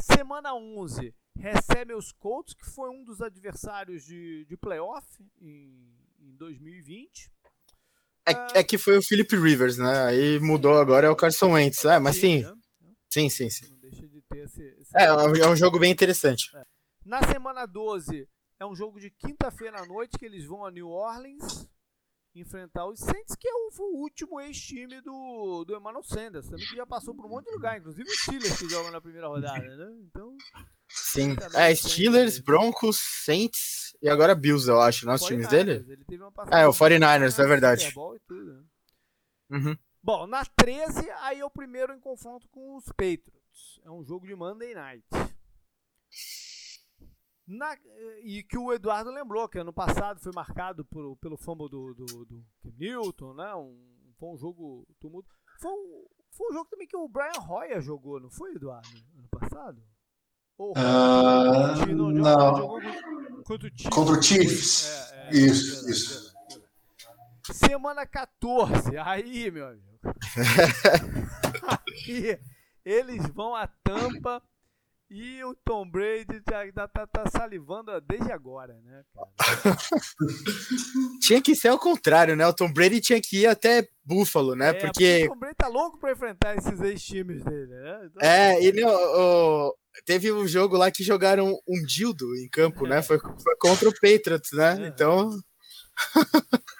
Semana 0.01 0.55
11 0.55 1.15
recebe 1.39 1.95
os 1.95 2.13
Colts, 2.13 2.55
que 2.55 2.67
foi 2.67 2.91
um 2.91 3.05
dos 3.05 3.21
adversários 3.21 4.05
de, 4.05 4.45
de 4.47 4.57
playoff 4.57 5.07
em, 5.41 5.95
em 6.21 6.37
2020. 6.37 7.31
É, 8.27 8.61
é 8.61 8.65
que 8.65 8.77
foi 8.77 8.99
o 8.99 9.03
Philip 9.03 9.35
Rivers, 9.37 9.79
né? 9.79 10.05
Aí 10.07 10.39
mudou 10.39 10.79
agora, 10.79 11.07
é 11.07 11.11
o 11.11 11.17
Carson 11.17 11.53
Wentz. 11.53 11.85
É, 11.85 11.99
mas 11.99 12.17
sim, 12.17 12.43
né? 12.43 12.55
sim, 13.09 13.29
sim, 13.31 13.49
sim. 13.49 13.71
Não 13.71 13.79
deixa 13.79 14.07
de 14.07 14.21
ter 14.23 14.45
esse. 14.45 14.63
esse 14.63 14.97
É, 14.97 15.07
é 15.07 15.49
um 15.49 15.57
jogo 15.57 15.79
bem 15.79 15.91
interessante. 15.91 16.51
Na 17.05 17.23
semana 17.23 17.65
12 17.65 18.29
é 18.61 18.67
um 18.67 18.75
jogo 18.75 19.01
de 19.01 19.11
quinta-feira 19.11 19.81
à 19.81 19.87
noite 19.87 20.19
que 20.19 20.27
eles 20.27 20.45
vão 20.45 20.67
a 20.67 20.71
New 20.71 20.89
Orleans 20.89 21.67
enfrentar 22.35 22.87
os 22.87 23.01
Saints, 23.01 23.35
que 23.37 23.49
é 23.49 23.53
o, 23.53 23.71
o 23.79 24.03
último 24.03 24.41
ex-time 24.41 25.01
do, 25.01 25.65
do 25.65 25.77
Emmanuel 25.77 26.03
Sanders, 26.03 26.49
também 26.49 26.67
que 26.67 26.77
já 26.77 26.87
passou 26.87 27.15
por 27.15 27.27
um 27.27 27.29
monte 27.29 27.47
de 27.47 27.53
lugar, 27.53 27.79
inclusive 27.79 28.09
os 28.09 28.21
Steelers 28.21 28.59
que 28.59 28.69
jogam 28.69 28.91
na 28.93 29.01
primeira 29.01 29.29
rodada, 29.29 29.77
né? 29.77 29.93
Então, 30.03 30.37
Sim. 30.89 31.37
É, 31.55 31.75
Steelers, 31.75 32.39
Broncos, 32.39 32.99
Saints 33.25 33.97
e 34.01 34.09
agora 34.09 34.35
Bills, 34.35 34.69
eu 34.69 34.81
acho, 34.81 35.07
né? 35.07 35.15
Os 35.15 35.23
times 35.23 35.47
49ers, 35.47 35.51
dele. 35.51 35.93
Ele 35.93 36.05
teve 36.05 36.23
uma 36.23 36.33
É, 36.51 36.67
o 36.67 36.73
passagem 36.73 37.01
49ers, 37.01 37.39
é 37.39 37.47
verdade. 37.47 37.95
Tudo, 38.27 38.55
né? 38.55 38.65
Uhum. 39.51 39.79
Bom, 40.03 40.27
na 40.27 40.45
13, 40.45 41.11
aí 41.23 41.41
é 41.41 41.45
o 41.45 41.51
primeiro 41.51 41.93
em 41.93 42.01
confronto 42.01 42.49
com 42.49 42.77
os 42.77 42.87
Patriots. 42.87 43.81
É 43.85 43.91
um 43.91 44.05
jogo 44.05 44.27
de 44.27 44.35
Monday 44.35 44.75
Night. 44.75 45.05
Na- 47.51 47.77
e 48.23 48.43
que 48.43 48.59
o 48.59 48.73
Eduardo 48.75 49.11
lembrou, 49.11 49.49
que 49.49 49.59
ano 49.59 49.73
passado 49.73 50.21
foi 50.21 50.33
marcado 50.35 50.85
por- 50.85 51.17
pelo 51.17 51.37
fumble 51.39 51.69
do, 51.71 51.95
do, 51.95 52.25
do 52.27 52.45
Newton, 52.77 53.33
né? 53.35 53.55
Um, 53.55 54.13
foi 54.19 54.29
um 54.29 54.37
jogo 54.37 54.87
tumulto. 55.01 55.29
Foi 55.59 55.71
um, 55.71 56.05
foi 56.31 56.51
um 56.51 56.53
jogo 56.53 56.69
também 56.71 56.87
que 56.87 56.97
o 56.97 57.09
Brian 57.09 57.41
Hoyer 57.49 57.81
jogou, 57.81 58.21
não 58.21 58.31
foi, 58.31 58.55
Eduardo? 58.55 58.89
Ano 59.17 59.29
passado? 59.31 59.83
Ou 60.59 60.75
o 60.77 60.79
Hoyer 60.79 61.77
jogou- 61.89 62.13
não. 62.13 62.57
jogou 62.57 62.81
contra 63.45 63.67
o 63.69 63.71
Chiefs. 63.71 63.89
Contra 63.95 64.15
o 64.19 64.23
Chiefs. 64.23 64.87
É, 65.13 65.29
é, 65.29 65.31
Isso, 65.33 65.67
verdade, 65.71 65.91
isso. 65.93 66.35
verdade, 66.35 66.49
verdade. 66.99 67.59
Semana 67.59 68.07
14, 68.07 68.97
aí, 68.99 69.51
meu 69.51 69.69
amigo. 69.69 69.89
aí, 71.67 72.39
eles 72.85 73.27
vão 73.29 73.55
a 73.55 73.67
Tampa 73.67 74.43
e 75.11 75.43
o 75.45 75.55
Tom 75.65 75.89
Brady 75.89 76.43
já 76.47 76.71
tá, 76.73 76.89
tá- 76.89 77.07
tá 77.07 77.31
salivando 77.31 77.91
desde 78.03 78.31
agora, 78.31 78.75
né? 78.85 79.03
Tinha 81.21 81.41
que 81.43 81.55
ser 81.55 81.69
ao 81.69 81.79
contrário, 81.79 82.37
né? 82.37 82.47
O 82.47 82.53
Tom 82.53 82.73
Brady 82.73 83.01
tinha 83.01 83.21
que 83.21 83.41
ir 83.43 83.47
até 83.47 83.87
Buffalo, 84.05 84.55
né? 84.55 84.71
É, 84.71 84.75
porque. 84.75 85.25
o 85.25 85.29
Tom 85.29 85.39
Brady 85.39 85.55
tá 85.57 85.69
louco 85.69 85.99
pra 85.99 86.13
enfrentar 86.13 86.57
esses 86.57 86.81
ex-times 86.81 87.43
dele, 87.45 87.67
né? 87.67 88.01
Então, 88.07 88.23
É, 88.29 88.63
e 88.63 88.73
não, 88.73 88.89
o- 88.91 89.75
teve 90.05 90.31
um 90.33 90.47
jogo 90.47 90.77
lá 90.77 90.91
que 90.91 91.03
jogaram 91.03 91.59
um 91.69 91.83
dildo 91.87 92.35
em 92.37 92.49
campo, 92.49 92.87
né? 92.87 93.03
Foi, 93.03 93.19
foi 93.19 93.57
contra 93.59 93.89
o 93.89 93.93
Patriots, 93.93 94.53
né? 94.53 94.85
É. 94.85 94.89
Então. 94.89 95.31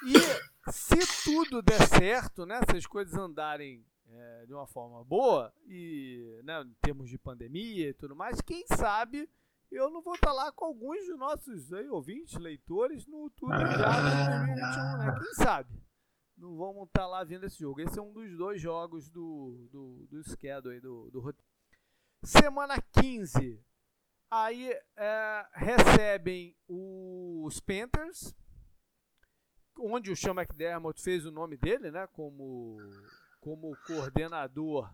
E 0.05 0.71
se 0.71 0.97
tudo 1.25 1.61
der 1.61 1.87
certo, 1.87 2.45
né, 2.45 2.59
se 2.69 2.77
as 2.77 2.85
coisas 2.85 3.13
andarem 3.15 3.83
é, 4.11 4.45
de 4.45 4.53
uma 4.53 4.67
forma 4.67 5.03
boa, 5.03 5.53
e 5.65 6.41
né, 6.43 6.61
em 6.61 6.75
termos 6.81 7.09
de 7.09 7.17
pandemia 7.17 7.89
e 7.89 7.93
tudo 7.93 8.15
mais, 8.15 8.41
quem 8.41 8.65
sabe 8.67 9.29
eu 9.71 9.89
não 9.89 10.01
vou 10.01 10.15
estar 10.15 10.33
lá 10.33 10.51
com 10.51 10.65
alguns 10.65 11.05
dos 11.05 11.17
nossos 11.17 11.71
aí, 11.73 11.87
ouvintes, 11.89 12.35
leitores, 12.37 13.05
no 13.05 13.29
Tudo 13.29 13.51
já 13.51 13.67
de 13.67 13.77
2021, 13.77 14.97
né? 14.97 15.19
Quem 15.19 15.33
sabe? 15.35 15.83
Não 16.35 16.57
vamos 16.57 16.87
estar 16.87 17.05
lá 17.05 17.23
vendo 17.23 17.45
esse 17.45 17.59
jogo. 17.59 17.79
Esse 17.81 17.99
é 17.99 18.01
um 18.01 18.11
dos 18.11 18.35
dois 18.35 18.59
jogos 18.59 19.09
do, 19.09 19.67
do, 19.71 20.07
do 20.09 20.23
schedule 20.23 20.73
aí, 20.73 20.81
do, 20.81 21.11
do 21.11 21.19
roteiro. 21.19 21.47
Semana 22.23 22.81
15. 22.99 23.63
Aí 24.31 24.71
é, 24.95 25.45
recebem 25.53 26.55
os 26.67 27.59
Panthers, 27.59 28.33
onde 29.77 30.11
o 30.11 30.15
Sean 30.15 30.33
McDermott 30.33 31.01
fez 31.01 31.25
o 31.25 31.31
nome 31.31 31.57
dele, 31.57 31.91
né, 31.91 32.07
como, 32.07 32.77
como 33.41 33.75
coordenador 33.85 34.93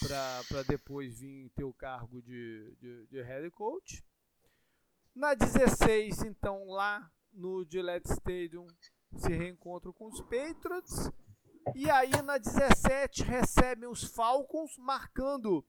para 0.00 0.62
depois 0.62 1.18
vir 1.18 1.50
ter 1.50 1.64
o 1.64 1.72
cargo 1.72 2.22
de, 2.22 2.76
de, 2.80 3.06
de 3.06 3.22
head 3.22 3.50
coach. 3.50 4.04
Na 5.14 5.34
16, 5.34 6.22
então, 6.22 6.68
lá 6.70 7.10
no 7.32 7.64
Gillette 7.68 8.10
Stadium, 8.12 8.66
se 9.16 9.28
reencontram 9.28 9.92
com 9.92 10.06
os 10.06 10.20
Patriots. 10.22 11.10
E 11.74 11.90
aí, 11.90 12.10
na 12.22 12.38
17, 12.38 13.22
recebem 13.22 13.88
os 13.88 14.04
Falcons, 14.04 14.76
marcando 14.78 15.64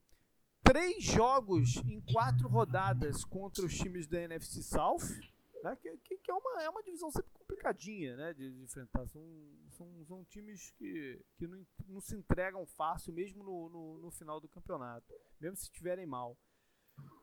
três 0.62 1.04
jogos 1.04 1.76
em 1.84 2.00
quatro 2.12 2.48
rodadas 2.48 3.24
contra 3.24 3.64
os 3.64 3.74
times 3.76 4.06
da 4.06 4.20
NFC 4.22 4.62
South 4.62 5.33
né? 5.64 5.74
que, 5.76 5.96
que, 5.96 6.18
que 6.18 6.30
é, 6.30 6.34
uma, 6.34 6.62
é 6.62 6.68
uma 6.68 6.82
divisão 6.82 7.10
sempre 7.10 7.30
complicadinha 7.32 8.14
né? 8.16 8.34
de, 8.34 8.52
de 8.52 8.62
enfrentar. 8.62 9.08
São, 9.08 9.22
são, 9.70 10.04
são 10.04 10.24
times 10.26 10.70
que, 10.72 11.24
que 11.36 11.46
não, 11.46 11.66
não 11.88 12.00
se 12.00 12.14
entregam 12.14 12.66
fácil, 12.66 13.14
mesmo 13.14 13.42
no, 13.42 13.68
no, 13.70 13.98
no 13.98 14.10
final 14.10 14.38
do 14.38 14.48
campeonato, 14.48 15.12
mesmo 15.40 15.56
se 15.56 15.64
estiverem 15.64 16.06
mal. 16.06 16.36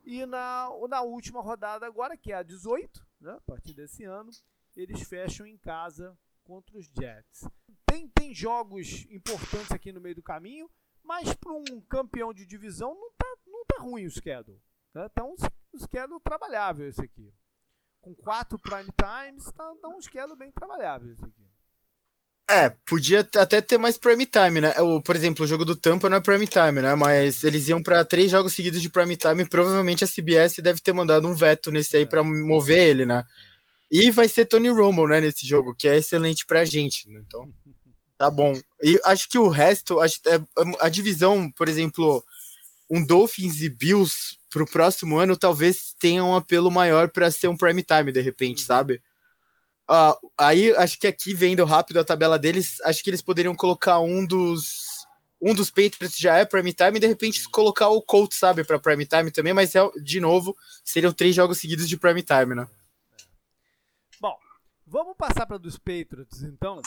E 0.03 0.25
na, 0.25 0.69
na 0.89 1.01
última 1.03 1.39
rodada 1.39 1.85
agora, 1.85 2.17
que 2.17 2.31
é 2.31 2.35
a 2.35 2.43
18, 2.43 3.07
né? 3.21 3.31
a 3.31 3.41
partir 3.41 3.73
desse 3.73 4.03
ano, 4.03 4.31
eles 4.75 5.07
fecham 5.07 5.45
em 5.45 5.57
casa 5.57 6.17
contra 6.43 6.75
os 6.77 6.87
Jets. 6.87 7.47
Tem, 7.85 8.09
tem 8.09 8.33
jogos 8.33 9.05
importantes 9.11 9.71
aqui 9.71 9.91
no 9.91 10.01
meio 10.01 10.15
do 10.15 10.23
caminho, 10.23 10.69
mas 11.03 11.33
para 11.35 11.53
um 11.53 11.79
campeão 11.81 12.33
de 12.33 12.45
divisão 12.45 12.95
não 12.95 13.11
tá, 13.11 13.37
não 13.45 13.63
tá 13.65 13.77
ruim 13.79 14.07
o 14.07 14.11
schedule. 14.11 14.59
Né? 14.93 15.07
Tá 15.09 15.23
um, 15.23 15.35
schedule 15.77 16.19
trabalhável 16.19 16.87
esse 16.87 17.01
aqui 17.01 17.31
com 18.01 18.13
quatro 18.15 18.57
prime 18.59 18.89
times, 18.97 19.45
tá, 19.55 19.71
tá 19.81 19.87
um 19.87 20.01
schedule 20.01 20.37
bem 20.37 20.51
trabalhável 20.51 21.11
esse 21.13 21.23
aqui. 21.23 21.41
É, 22.49 22.69
podia 22.85 23.25
até 23.37 23.61
ter 23.61 23.77
mais 23.77 23.97
prime 23.97 24.25
time, 24.25 24.59
né? 24.59 24.73
O, 24.81 25.01
por 25.01 25.15
exemplo, 25.15 25.45
o 25.45 25.47
jogo 25.47 25.63
do 25.63 25.73
Tampa 25.73 26.09
não 26.09 26.17
é 26.17 26.19
prime 26.19 26.45
time, 26.45 26.81
né? 26.81 26.95
Mas 26.95 27.45
eles 27.45 27.69
iam 27.69 27.81
para 27.81 28.03
três 28.03 28.29
jogos 28.29 28.53
seguidos 28.53 28.81
de 28.81 28.89
prime 28.89 29.15
time 29.15 29.45
provavelmente 29.47 30.03
a 30.03 30.07
CBS 30.07 30.57
deve 30.57 30.81
ter 30.81 30.91
mandado 30.91 31.25
um 31.27 31.33
veto 31.33 31.71
nesse 31.71 31.95
aí 31.95 32.05
para 32.05 32.21
mover 32.23 32.89
ele, 32.89 33.05
né? 33.05 33.23
E 33.89 34.11
vai 34.11 34.27
ser 34.27 34.45
Tony 34.45 34.69
Romo, 34.69 35.07
né, 35.07 35.21
nesse 35.21 35.45
jogo, 35.45 35.75
que 35.75 35.87
é 35.87 35.97
excelente 35.97 36.45
pra 36.45 36.65
gente, 36.65 37.09
né? 37.09 37.21
Então, 37.25 37.49
tá 38.17 38.29
bom. 38.29 38.53
E 38.81 38.99
acho 39.05 39.29
que 39.29 39.37
o 39.37 39.47
resto, 39.47 39.99
acho, 40.01 40.19
é, 40.27 40.41
a 40.81 40.89
divisão, 40.89 41.49
por 41.51 41.69
exemplo, 41.69 42.23
um 42.89 43.05
Dolphins 43.05 43.61
e 43.61 43.69
Bills 43.69 44.37
pro 44.51 44.65
próximo 44.65 45.17
ano 45.17 45.37
talvez 45.37 45.95
tenha 45.97 46.23
um 46.23 46.35
apelo 46.35 46.69
maior 46.69 47.09
para 47.09 47.31
ser 47.31 47.47
um 47.47 47.57
prime 47.57 47.81
time 47.81 48.11
de 48.11 48.21
repente, 48.21 48.61
sabe? 48.61 49.01
Uh, 49.89 50.31
aí 50.37 50.75
acho 50.75 50.99
que 50.99 51.07
aqui 51.07 51.33
vendo 51.33 51.65
rápido 51.65 51.99
a 51.99 52.03
tabela 52.03 52.37
deles, 52.37 52.79
acho 52.81 53.03
que 53.03 53.09
eles 53.09 53.21
poderiam 53.21 53.55
colocar 53.55 53.99
um 53.99 54.25
dos 54.25 54.91
um 55.41 55.55
dos 55.55 55.71
Patriots 55.71 56.17
já 56.17 56.37
é 56.37 56.45
prime 56.45 56.71
time 56.71 56.97
e 56.97 56.99
de 56.99 57.07
repente 57.07 57.49
colocar 57.49 57.89
o 57.89 58.01
Colts, 58.01 58.37
sabe, 58.37 58.63
para 58.63 58.77
prime 58.77 59.07
time 59.07 59.31
também, 59.31 59.53
mas 59.53 59.73
de 60.03 60.21
novo, 60.21 60.55
seriam 60.85 61.11
três 61.11 61.33
jogos 61.33 61.57
seguidos 61.57 61.89
de 61.89 61.97
prime 61.97 62.21
time, 62.21 62.53
né? 62.53 62.69
Bom, 64.19 64.37
vamos 64.85 65.17
passar 65.17 65.47
para 65.47 65.57
dos 65.57 65.79
Patriots 65.79 66.43
então, 66.43 66.79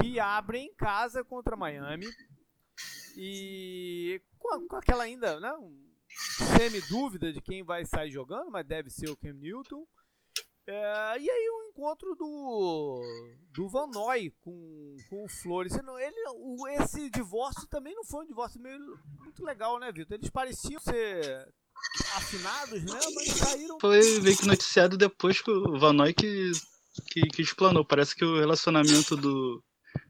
que 0.00 0.18
abrem 0.18 0.68
em 0.68 0.74
casa 0.74 1.22
contra 1.22 1.54
Miami 1.54 2.06
e 3.14 4.22
com, 4.38 4.66
com 4.66 4.76
aquela 4.76 5.04
ainda, 5.04 5.38
né, 5.38 5.52
semi-dúvida 6.56 7.32
de 7.32 7.40
quem 7.40 7.62
vai 7.62 7.84
sair 7.84 8.10
jogando, 8.10 8.50
mas 8.50 8.66
deve 8.66 8.90
ser 8.90 9.08
o 9.08 9.16
Cam 9.16 9.34
Newton. 9.34 9.86
É, 10.68 11.18
e 11.20 11.30
aí 11.30 11.48
o 11.48 11.68
encontro 11.70 12.16
do, 12.16 13.02
do 13.52 13.68
Van 13.68 13.86
Noy 13.86 14.32
com, 14.40 14.96
com 15.08 15.24
o 15.24 15.28
Flores. 15.28 15.72
Ele, 15.74 16.24
o, 16.34 16.66
esse 16.68 17.08
divórcio 17.08 17.68
também 17.68 17.94
não 17.94 18.04
foi 18.04 18.24
um 18.24 18.28
divórcio 18.28 18.60
meio, 18.60 18.80
muito 19.20 19.44
legal, 19.44 19.78
né, 19.78 19.92
Vitor? 19.92 20.16
Eles 20.16 20.30
pareciam 20.30 20.80
ser 20.80 21.46
afinados, 22.16 22.82
né? 22.82 22.98
Mas 23.14 23.28
saíram. 23.28 23.78
Foi 23.80 24.00
meio 24.20 24.36
que 24.36 24.46
noticiado 24.46 24.96
depois 24.96 25.40
que 25.40 25.50
o 25.50 25.78
Van 25.78 25.92
Noy 25.92 26.12
que, 26.12 26.50
que, 27.10 27.20
que 27.20 27.42
explanou. 27.42 27.84
Parece 27.84 28.16
que 28.16 28.24
o 28.24 28.40
relacionamento 28.40 29.16
do, 29.16 29.62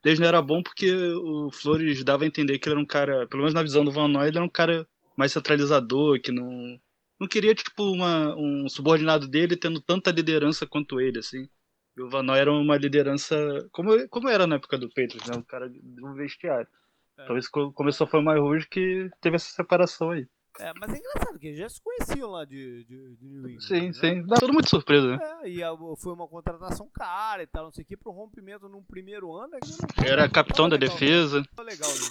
deles 0.03 0.19
não 0.19 0.29
era 0.29 0.41
bom 0.41 0.63
porque 0.63 0.91
o 0.91 1.51
Flores 1.51 2.03
dava 2.03 2.25
a 2.25 2.27
entender 2.27 2.59
que 2.59 2.69
ele 2.69 2.77
era 2.77 2.83
um 2.83 2.87
cara, 2.87 3.27
pelo 3.27 3.43
menos 3.43 3.55
na 3.55 3.63
visão 3.63 3.85
do 3.85 3.93
Van 3.93 4.09
Noy, 4.09 4.29
ele 4.29 4.39
era 4.39 4.47
um 4.47 4.51
cara 4.51 4.89
mais 5.17 5.33
centralizador, 5.33 6.21
que 6.21 6.31
não 6.31 6.79
não 7.19 7.27
queria 7.27 7.55
tipo 7.55 7.83
uma, 7.85 8.37
um 8.37 8.69
subordinado 8.69 9.27
dele 9.27 9.57
tendo 9.57 9.81
tanta 9.81 10.11
liderança 10.11 10.67
quanto 10.67 11.01
ele, 11.01 11.19
assim. 11.19 11.49
E 11.97 12.03
o 12.03 12.11
Van 12.11 12.23
Noy 12.23 12.39
era 12.39 12.53
uma 12.53 12.77
liderança 12.77 13.37
como, 13.73 14.07
como 14.09 14.29
era 14.29 14.47
na 14.47 14.57
época 14.57 14.77
do 14.77 14.89
Patriots, 14.89 15.27
né? 15.27 15.37
Um 15.37 15.43
cara 15.43 15.67
do 15.69 16.12
vestiário. 16.12 16.69
É. 17.17 17.25
Talvez 17.25 17.49
começou 17.49 18.07
foi 18.07 18.21
mais 18.21 18.39
ruim 18.39 18.61
que 18.71 19.11
teve 19.21 19.37
essa 19.37 19.49
separação 19.49 20.11
aí. 20.11 20.29
É, 20.59 20.73
mas 20.79 20.93
é 20.93 20.99
engraçado 20.99 21.39
que 21.39 21.55
já 21.55 21.69
se 21.69 21.81
conheciam 21.83 22.31
lá 22.31 22.45
de, 22.45 22.85
de, 22.85 23.17
de 23.17 23.29
New 23.29 23.49
England. 23.49 23.61
Sim, 23.61 23.87
né? 23.87 23.93
sim. 23.93 24.27
Dá 24.27 24.37
tudo 24.37 24.53
muito 24.53 24.71
surpresa, 24.71 25.17
né? 25.17 25.19
É, 25.43 25.51
e 25.51 25.62
a, 25.62 25.71
foi 25.99 26.12
uma 26.12 26.29
contratação 26.29 26.89
cara 26.93 27.43
e 27.43 27.47
tal, 27.47 27.64
não 27.64 27.73
sei 27.73 27.85
o 27.85 27.87
que, 27.87 27.97
pro 27.97 28.11
rompimento 28.11 28.69
num 28.69 28.83
primeiro 28.83 29.35
ano. 29.35 29.55
É 29.55 30.09
Era 30.09 30.29
capitão 30.29 30.69
da 30.69 30.77
legal, 30.77 30.95
defesa. 30.95 31.43
Legal, 31.59 31.91
né? 31.91 32.09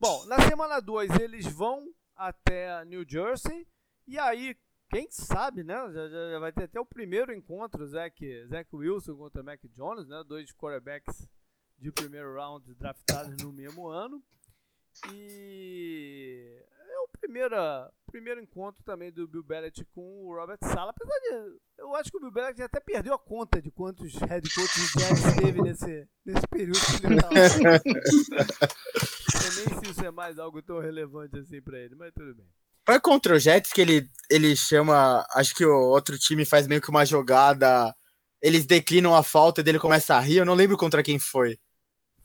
Bom, 0.00 0.26
na 0.26 0.40
semana 0.40 0.80
2 0.80 1.20
eles 1.20 1.46
vão 1.46 1.84
até 2.28 2.84
New 2.84 3.04
Jersey 3.08 3.66
e 4.06 4.18
aí, 4.18 4.56
quem 4.90 5.08
sabe, 5.10 5.62
né? 5.62 5.74
Já, 5.92 6.08
já, 6.08 6.38
vai 6.38 6.52
ter 6.52 6.64
até 6.64 6.80
o 6.80 6.84
primeiro 6.84 7.32
encontro, 7.32 7.86
Zach, 7.86 8.46
Zach 8.46 8.68
Wilson 8.74 9.16
contra 9.16 9.42
Mac 9.42 9.60
Jones, 9.74 10.06
né? 10.08 10.22
Dois 10.26 10.52
quarterbacks 10.52 11.26
de 11.78 11.90
primeiro 11.90 12.34
round 12.34 12.74
draftados 12.74 13.42
no 13.42 13.50
mesmo 13.52 13.88
ano. 13.88 14.22
E 15.10 16.62
é 16.78 16.98
o 16.98 17.08
primeiro, 17.08 17.56
primeiro 18.06 18.38
encontro 18.40 18.84
também 18.84 19.10
do 19.10 19.26
Bill 19.26 19.42
Belichick 19.42 19.90
com 19.94 20.26
o 20.26 20.34
Robert 20.34 20.58
Sala. 20.62 20.90
Apesar 20.90 21.18
de. 21.20 21.58
Eu 21.78 21.94
acho 21.94 22.10
que 22.10 22.18
o 22.18 22.20
Bill 22.20 22.30
Belichick 22.30 22.60
até 22.62 22.80
perdeu 22.80 23.14
a 23.14 23.18
conta 23.18 23.62
de 23.62 23.70
quantos 23.70 24.14
head 24.16 24.46
coaches 24.54 24.92
Jets 24.98 25.36
teve 25.40 25.62
nesse, 25.62 26.06
nesse 26.24 26.46
período 26.48 26.78
Eu 29.44 29.54
nem 29.54 29.64
sei 29.64 29.78
se 29.78 29.90
isso 29.90 30.04
é 30.04 30.10
mais 30.10 30.38
algo 30.38 30.62
tão 30.62 30.78
relevante 30.78 31.38
assim 31.38 31.60
pra 31.60 31.78
ele, 31.78 31.94
mas 31.94 32.12
tudo 32.14 32.34
bem. 32.34 32.46
Foi 32.84 33.00
contra 33.00 33.34
o 33.34 33.38
Jets 33.38 33.72
que 33.72 33.80
ele, 33.80 34.10
ele 34.28 34.56
chama. 34.56 35.24
Acho 35.34 35.54
que 35.54 35.64
o 35.64 35.72
outro 35.72 36.18
time 36.18 36.44
faz 36.44 36.66
meio 36.66 36.80
que 36.80 36.90
uma 36.90 37.04
jogada. 37.04 37.94
Eles 38.40 38.66
declinam 38.66 39.14
a 39.14 39.22
falta 39.22 39.60
e 39.60 39.64
dele 39.64 39.78
começa 39.78 40.16
a 40.16 40.20
rir. 40.20 40.38
Eu 40.38 40.44
não 40.44 40.54
lembro 40.54 40.76
contra 40.76 41.02
quem 41.02 41.18
foi. 41.18 41.58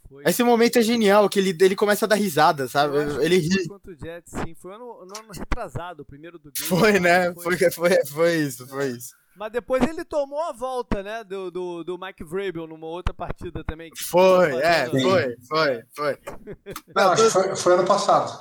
foi. 0.10 0.24
Esse 0.26 0.44
momento 0.44 0.80
é 0.80 0.82
genial, 0.82 1.30
que 1.30 1.38
ele, 1.38 1.56
ele 1.62 1.76
começa 1.76 2.06
a 2.06 2.08
dar 2.08 2.16
risada, 2.16 2.68
sabe? 2.68 2.98
Ele 3.24 3.38
ri. 3.38 3.68
Contra 3.68 3.92
o 3.92 3.96
Jets, 3.96 4.32
sim. 4.32 4.56
Foi 4.56 4.74
ano, 4.74 5.06
no 5.06 5.20
ano 5.20 5.32
retrasado, 5.32 6.02
o 6.02 6.06
primeiro 6.06 6.40
do 6.40 6.52
game. 6.52 6.68
Foi, 6.68 7.00
né? 7.00 7.32
Foi, 7.36 7.56
foi, 7.56 7.72
foi, 7.72 8.06
foi 8.06 8.36
isso, 8.38 8.68
foi 8.68 8.88
isso. 8.88 9.14
Mas 9.38 9.52
depois 9.52 9.84
ele 9.84 10.04
tomou 10.04 10.42
a 10.42 10.52
volta, 10.52 11.04
né? 11.04 11.24
Do, 11.24 11.52
do, 11.52 11.84
do 11.84 11.98
Mike 11.98 12.24
Vrabel 12.24 12.66
numa 12.66 12.88
outra 12.88 13.14
partida 13.14 13.64
também. 13.64 13.92
Foi, 13.96 14.56
é, 14.62 14.90
foi, 14.90 15.38
foi, 15.48 15.84
foi. 15.96 16.20
Não, 16.96 17.12
acho 17.12 17.24
que 17.26 17.30
foi, 17.30 17.56
foi 17.56 17.74
ano 17.76 17.86
passado. 17.86 18.36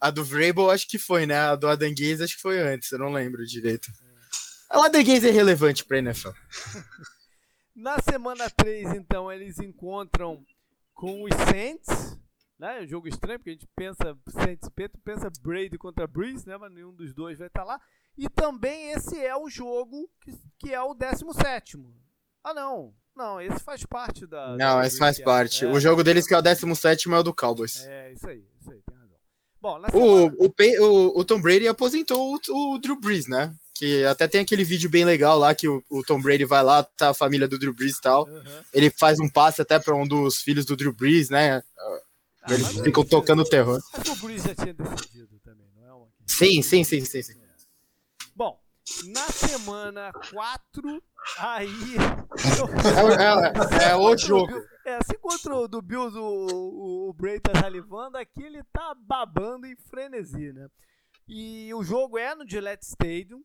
A 0.00 0.08
do 0.10 0.24
Vrabel 0.24 0.70
acho 0.70 0.88
que 0.88 0.98
foi, 0.98 1.26
né? 1.26 1.36
A 1.36 1.56
do 1.56 1.66
Adanguese 1.66 2.22
acho 2.22 2.36
que 2.36 2.42
foi 2.42 2.60
antes, 2.60 2.92
eu 2.92 2.98
não 2.98 3.12
lembro 3.12 3.44
direito. 3.44 3.90
É. 3.90 4.78
A 4.78 4.86
Adanguese 4.86 5.28
é 5.28 5.32
relevante 5.32 5.84
pra 5.84 5.98
NFL. 5.98 6.30
Na 7.74 7.98
semana 7.98 8.48
3, 8.50 8.94
então, 8.94 9.32
eles 9.32 9.58
encontram 9.58 10.44
com 10.94 11.24
os 11.24 11.34
Saints, 11.50 12.16
né? 12.58 12.82
Um 12.82 12.86
jogo 12.86 13.08
estranho, 13.08 13.38
porque 13.38 13.50
a 13.50 13.52
gente 13.54 13.68
pensa 13.74 14.16
Saints 14.28 14.68
Peto, 14.68 14.98
pensa 15.02 15.30
Brady 15.42 15.76
contra 15.76 16.06
Breeze, 16.06 16.46
né? 16.46 16.56
Mas 16.56 16.72
nenhum 16.72 16.94
dos 16.94 17.12
dois 17.14 17.38
vai 17.38 17.48
estar 17.48 17.64
lá. 17.64 17.80
E 18.16 18.28
também 18.28 18.92
esse 18.92 19.18
é 19.18 19.36
o 19.36 19.48
jogo 19.48 20.08
que, 20.20 20.32
que 20.58 20.74
é 20.74 20.82
o 20.82 20.94
17. 20.94 21.78
Ah, 22.44 22.54
não. 22.54 22.94
Não, 23.16 23.40
esse 23.40 23.60
faz 23.60 23.84
parte 23.84 24.26
da. 24.26 24.56
Não, 24.56 24.82
esse 24.82 24.98
faz 24.98 25.18
parte. 25.20 25.64
É, 25.64 25.68
o 25.68 25.78
jogo 25.80 26.02
deles 26.02 26.26
que 26.26 26.34
é 26.34 26.38
o 26.38 26.42
17 26.42 27.12
é 27.12 27.18
o 27.18 27.22
do 27.22 27.34
Cowboys. 27.34 27.84
É, 27.84 28.12
isso 28.12 28.26
aí, 28.26 28.42
isso 28.58 28.70
aí, 28.70 28.80
tem 28.80 28.96
razão. 28.96 29.16
Bom, 29.60 29.78
na 29.78 29.90
semana... 29.90 30.32
o, 30.38 30.46
o, 30.46 31.20
o, 31.20 31.24
Tom 31.24 31.40
Brady 31.40 31.68
aposentou 31.68 32.34
o, 32.48 32.74
o 32.74 32.78
Drew 32.78 32.98
Brees, 32.98 33.26
né? 33.26 33.54
Que 33.74 34.04
até 34.04 34.26
tem 34.26 34.40
aquele 34.40 34.64
vídeo 34.64 34.88
bem 34.88 35.04
legal 35.04 35.38
lá 35.38 35.54
que 35.54 35.68
o, 35.68 35.82
o, 35.90 36.02
Tom 36.02 36.20
Brady 36.20 36.44
vai 36.44 36.62
lá, 36.62 36.82
tá 36.82 37.10
a 37.10 37.14
família 37.14 37.46
do 37.46 37.58
Drew 37.58 37.74
Brees 37.74 37.98
e 37.98 38.00
tal. 38.00 38.26
Uhum. 38.26 38.42
Ele 38.72 38.90
faz 38.90 39.20
um 39.20 39.28
passe 39.28 39.60
até 39.60 39.78
para 39.78 39.94
um 39.94 40.06
dos 40.06 40.38
filhos 40.38 40.64
do 40.64 40.76
Drew 40.76 40.94
Brees, 40.94 41.28
né? 41.28 41.62
Ah, 42.42 42.54
Eles 42.54 42.68
ficam 42.68 43.04
tocando 43.04 43.42
o 43.42 43.48
terror. 43.48 43.82
Mas 43.92 44.08
o 44.08 44.16
Brees 44.24 44.44
já 44.44 44.54
tinha 44.54 44.72
decidido 44.72 45.38
também, 45.44 45.66
não 45.76 45.86
é 45.86 45.92
uma 45.92 46.06
Sim, 46.26 46.62
sim, 46.62 46.84
sim, 46.84 47.04
sim, 47.04 47.22
sim. 47.22 47.49
Na 49.06 49.26
semana 49.28 50.12
4, 50.12 51.02
aí. 51.38 51.96
é, 53.18 53.86
é, 53.86 53.90
é 53.90 53.96
outro 53.96 54.26
jogo. 54.26 54.52
É, 54.84 54.98
se 55.04 55.16
contra 55.18 55.54
o 55.54 55.68
do 55.68 55.80
Bills 55.82 56.16
o, 56.16 56.22
o, 56.22 57.10
o 57.10 57.12
Bray 57.12 57.38
tá 57.38 57.58
salivando, 57.60 58.16
aqui 58.16 58.42
ele 58.42 58.62
tá 58.72 58.94
babando 58.94 59.66
em 59.66 59.76
frenesi, 59.88 60.52
né? 60.52 60.68
E 61.28 61.72
o 61.74 61.82
jogo 61.82 62.18
é 62.18 62.34
no 62.34 62.48
Gillette 62.48 62.84
Stadium. 62.84 63.42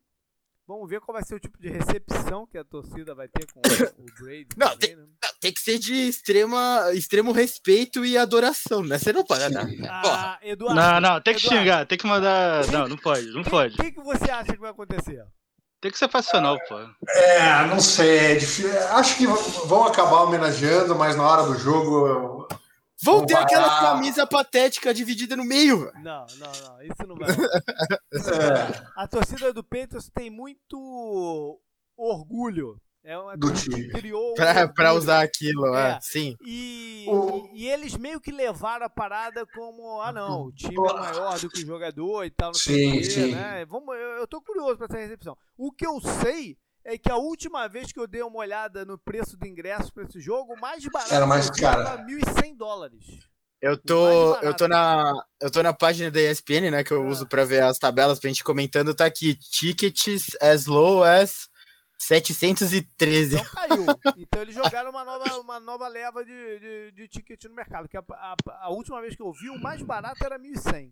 Vamos 0.67 0.89
ver 0.89 0.99
qual 0.99 1.13
vai 1.13 1.23
ser 1.23 1.35
o 1.35 1.39
tipo 1.39 1.59
de 1.59 1.69
recepção 1.69 2.47
que 2.47 2.57
a 2.57 2.63
torcida 2.63 3.13
vai 3.13 3.27
ter 3.27 3.45
com 3.51 3.59
o 3.59 4.05
Brady. 4.19 4.47
Não, 4.57 4.69
também, 4.69 4.79
tem, 4.79 4.95
né? 4.95 5.05
tem, 5.39 5.53
que 5.53 5.61
ser 5.61 5.77
de 5.77 5.93
extrema, 5.93 6.89
extremo 6.95 7.31
respeito 7.31 8.03
e 8.03 8.17
adoração, 8.17 8.81
né? 8.83 8.97
Você 8.97 9.13
não 9.13 9.23
pode 9.23 9.47
dar. 9.53 9.67
Ah, 9.87 10.39
Eduardo, 10.41 10.75
não, 10.75 10.99
não, 10.99 11.21
tem 11.21 11.35
que 11.35 11.41
Eduardo, 11.41 11.63
xingar, 11.63 11.85
tem 11.85 11.97
que 11.99 12.07
mandar. 12.07 12.65
Não, 12.71 12.87
não 12.87 12.97
pode, 12.97 13.27
não 13.27 13.43
pode. 13.43 13.75
O 13.75 13.77
que, 13.77 13.91
que 13.91 14.01
você 14.01 14.31
acha 14.31 14.53
que 14.53 14.59
vai 14.59 14.71
acontecer? 14.71 15.23
Tem 15.86 15.91
que 15.91 15.99
ser 15.99 16.07
passional, 16.07 16.57
pô. 16.67 16.79
É, 17.07 17.67
não 17.67 17.79
sei. 17.79 18.38
É 18.38 18.83
Acho 18.93 19.17
que 19.17 19.27
vão 19.67 19.83
acabar 19.83 20.23
homenageando, 20.23 20.95
mas 20.95 21.15
na 21.15 21.21
hora 21.21 21.43
do 21.43 21.55
jogo 21.59 22.47
Vão 23.03 23.23
ter 23.23 23.36
aquela 23.36 23.81
camisa 23.81 24.25
patética 24.25 24.91
dividida 24.91 25.36
no 25.36 25.45
meio. 25.45 25.91
Não, 26.01 26.25
não, 26.39 26.51
não. 26.63 26.81
Isso 26.81 27.07
não 27.07 27.15
vai. 27.15 27.29
é. 27.29 28.88
A 28.95 29.07
torcida 29.07 29.53
do 29.53 29.63
Patriots 29.63 30.09
tem 30.09 30.31
muito 30.31 31.61
orgulho. 31.95 32.81
É 33.05 33.15
uma 33.15 33.37
do 33.37 33.53
time. 33.53 33.87
Criou 33.89 34.33
pra, 34.35 34.67
pra 34.67 34.93
usar 34.93 35.21
aquilo, 35.21 35.75
é. 35.75 35.91
é. 35.91 35.99
sim. 36.01 36.35
E, 36.43 37.05
o... 37.07 37.47
e, 37.53 37.69
eles 37.69 37.95
meio 37.95 38.19
que 38.19 38.31
levaram 38.31 38.87
a 38.87 38.89
parada 38.89 39.45
como: 39.45 40.01
ah, 40.01 40.11
não, 40.11 40.45
o 40.45 40.51
time 40.51 40.73
é 40.75 40.93
maior 40.93 41.39
do 41.39 41.47
que 41.47 41.63
o 41.63 41.65
jogador 41.67 42.25
e 42.25 42.31
tal, 42.31 42.47
não 42.47 42.55
sim, 42.55 43.03
sei. 43.03 43.27
Quê, 43.29 43.35
né? 43.35 43.63
Vamos, 43.65 43.95
eu, 43.95 44.09
eu 44.17 44.27
tô 44.27 44.41
curioso 44.41 44.77
pra 44.77 44.87
essa 44.87 44.97
recepção. 44.97 45.37
O 45.55 45.71
que 45.71 45.85
eu 45.85 46.01
sei 46.01 46.57
é 46.83 46.97
que 46.97 47.11
a 47.11 47.15
última 47.15 47.67
vez 47.67 47.91
que 47.91 47.99
eu 47.99 48.07
dei 48.07 48.23
uma 48.23 48.39
olhada 48.39 48.83
no 48.83 48.97
preço 48.97 49.37
do 49.37 49.45
ingresso 49.45 49.93
para 49.93 50.03
esse 50.03 50.19
jogo, 50.19 50.53
o 50.53 50.59
mais 50.59 50.83
barato 50.86 51.13
era 51.13 51.27
mais 51.27 51.47
caro. 51.51 51.82
Era 51.82 52.03
1.100 52.03 52.57
dólares. 52.57 53.05
Eu 53.61 53.77
tô, 53.77 54.36
eu 54.37 54.53
tô 54.53 54.67
na, 54.67 55.13
eu 55.39 55.51
tô 55.51 55.61
na 55.61 55.73
página 55.73 56.09
da 56.09 56.21
ESPN, 56.21 56.71
né, 56.71 56.83
que 56.83 56.91
eu 56.91 57.03
é. 57.03 57.07
uso 57.07 57.27
para 57.27 57.45
ver 57.45 57.63
as 57.63 57.77
tabelas 57.77 58.19
pra 58.19 58.27
gente 58.27 58.43
comentando, 58.43 58.93
tá 58.93 59.05
aqui, 59.05 59.36
tickets 59.36 60.36
as 60.41 60.65
low 60.65 61.03
as 61.03 61.49
713. 61.97 63.36
Então 63.36 63.46
caiu. 63.46 63.86
Então 64.17 64.42
eles 64.42 64.55
jogaram 64.55 64.89
uma 64.89 65.04
nova, 65.04 65.39
uma 65.39 65.59
nova 65.59 65.88
leva 65.88 66.24
de, 66.24 66.59
de, 66.59 66.92
de 66.92 67.08
ticket 67.08 67.43
no 67.46 67.55
mercado, 67.55 67.88
que 67.88 67.97
a, 67.97 68.04
a, 68.09 68.36
a, 68.62 68.70
última 68.70 69.01
vez 69.01 69.16
que 69.16 69.22
eu 69.22 69.32
vi, 69.32 69.50
o 69.50 69.59
mais 69.59 69.82
barato 69.82 70.24
era 70.24 70.39
1.100. 70.39 70.92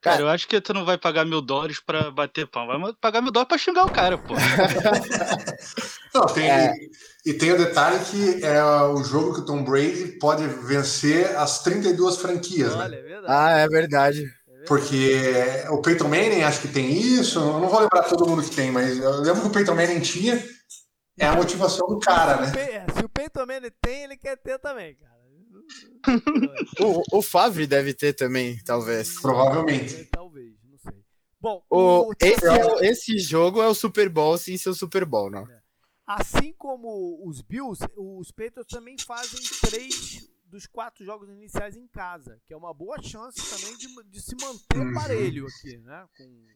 Cara, 0.00 0.22
eu 0.22 0.28
acho 0.28 0.48
que 0.48 0.58
tu 0.62 0.72
não 0.72 0.84
vai 0.84 0.96
pagar 0.96 1.26
mil 1.26 1.42
dólares 1.42 1.78
pra 1.78 2.10
bater 2.10 2.46
pão. 2.46 2.66
Vai 2.66 2.78
pagar 2.98 3.20
mil 3.20 3.30
dólares 3.30 3.48
pra 3.48 3.58
xingar 3.58 3.84
o 3.84 3.92
cara, 3.92 4.16
pô. 4.16 4.32
não, 6.14 6.26
tem, 6.26 6.50
é. 6.50 6.72
e, 7.26 7.30
e, 7.30 7.34
tem 7.34 7.52
o 7.52 7.58
detalhe 7.58 8.02
que 8.06 8.42
é 8.42 8.62
o 8.62 9.04
jogo 9.04 9.34
que 9.34 9.40
o 9.40 9.44
Tom 9.44 9.62
Brady 9.62 10.18
pode 10.18 10.46
vencer 10.46 11.36
as 11.36 11.62
32 11.62 12.16
franquias, 12.16 12.74
né? 12.74 12.82
Olha, 12.82 12.88
né? 12.88 12.98
É 12.98 13.02
verdade. 13.02 13.26
Ah, 13.28 13.58
é 13.58 13.68
verdade. 13.68 14.39
Porque 14.66 15.14
o 15.70 15.78
Peyton 15.82 16.08
Manning 16.08 16.42
acho 16.42 16.60
que 16.60 16.68
tem 16.68 16.90
isso. 16.90 17.38
Eu 17.38 17.60
não 17.60 17.68
vou 17.68 17.80
lembrar 17.80 18.02
todo 18.04 18.26
mundo 18.26 18.42
que 18.42 18.54
tem, 18.54 18.70
mas 18.70 18.98
eu 18.98 19.20
lembro 19.20 19.42
que 19.42 19.48
o 19.48 19.50
Peyton 19.50 19.74
Manning 19.74 20.00
tinha. 20.00 20.42
É 21.18 21.26
a 21.26 21.34
motivação 21.34 21.86
do 21.86 21.98
cara, 21.98 22.40
né? 22.40 22.52
Se 22.96 23.04
o 23.04 23.08
Peyton 23.08 23.46
Manning 23.46 23.72
tem, 23.82 24.04
ele 24.04 24.16
quer 24.16 24.36
ter 24.36 24.58
também, 24.58 24.94
cara 24.94 25.20
o, 26.80 27.18
o 27.18 27.22
Favre 27.22 27.66
deve 27.66 27.94
ter 27.94 28.12
também, 28.12 28.58
talvez. 28.64 29.20
Provavelmente. 29.20 30.04
Talvez, 30.06 30.54
não 30.64 30.78
sei. 30.78 31.04
Bom, 31.40 31.62
o, 31.70 32.08
o 32.08 32.12
esse, 32.20 32.46
é, 32.46 32.86
esse 32.88 33.18
jogo 33.18 33.62
é 33.62 33.68
o 33.68 33.74
Super 33.74 34.08
Bowl 34.08 34.36
sem 34.38 34.56
ser 34.56 34.70
o 34.70 34.74
Super 34.74 35.04
Bowl, 35.04 35.30
não? 35.30 35.48
É. 35.50 35.60
Assim 36.06 36.52
como 36.58 37.22
os 37.24 37.40
Bills, 37.40 37.84
os 37.96 38.30
Patriots 38.32 38.66
também 38.68 38.96
fazem 38.98 39.40
três 39.60 40.28
dos 40.50 40.66
quatro 40.66 41.04
jogos 41.04 41.28
iniciais 41.30 41.76
em 41.76 41.86
casa, 41.86 42.40
que 42.46 42.52
é 42.52 42.56
uma 42.56 42.74
boa 42.74 43.00
chance 43.00 43.38
também 43.48 43.76
de, 43.76 43.86
de 44.04 44.20
se 44.20 44.34
manter 44.40 44.78
uhum. 44.78 44.92
parelho 44.92 45.46
aqui, 45.46 45.78
né? 45.78 46.06
Com, 46.16 46.46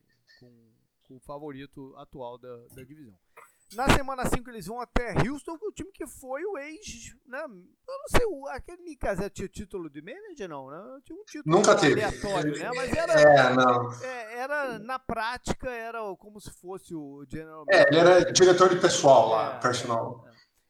com, 0.40 0.72
com 1.04 1.16
o 1.16 1.20
favorito 1.20 1.94
atual 1.96 2.36
da, 2.36 2.56
da 2.74 2.82
divisão. 2.82 3.14
Na 3.72 3.88
semana 3.88 4.24
5 4.28 4.48
eles 4.50 4.66
vão 4.66 4.80
até 4.80 5.14
Houston, 5.26 5.58
o 5.60 5.72
time 5.72 5.90
que 5.90 6.06
foi 6.06 6.44
o 6.44 6.56
ex, 6.58 7.14
né? 7.26 7.42
Eu 7.42 7.48
não 7.98 8.08
sei, 8.08 8.26
o, 8.26 8.46
aquele 8.48 8.82
Nick 8.82 9.04
tinha 9.32 9.48
título 9.48 9.90
de 9.90 10.00
manager, 10.00 10.48
não, 10.48 10.70
né? 10.70 11.00
Tinha 11.04 11.18
um 11.18 11.24
título 11.24 11.56
Nunca 11.56 11.74
teve. 11.74 12.02
aleatório, 12.02 12.56
né? 12.56 12.70
Mas 12.74 12.92
era, 12.92 13.12
É, 13.20 13.54
não. 13.54 13.92
é, 14.02 14.38
era, 14.38 14.78
na 14.78 14.98
prática, 14.98 15.70
era 15.70 15.98
como 16.16 16.40
se 16.40 16.50
fosse 16.52 16.94
o 16.94 17.24
General 17.28 17.64
É, 17.68 17.88
ele 17.88 17.98
era 17.98 18.32
diretor 18.32 18.68
de 18.68 18.80
pessoal 18.80 19.28
É, 19.28 19.34
lá, 19.34 19.58
personal. 19.58 20.24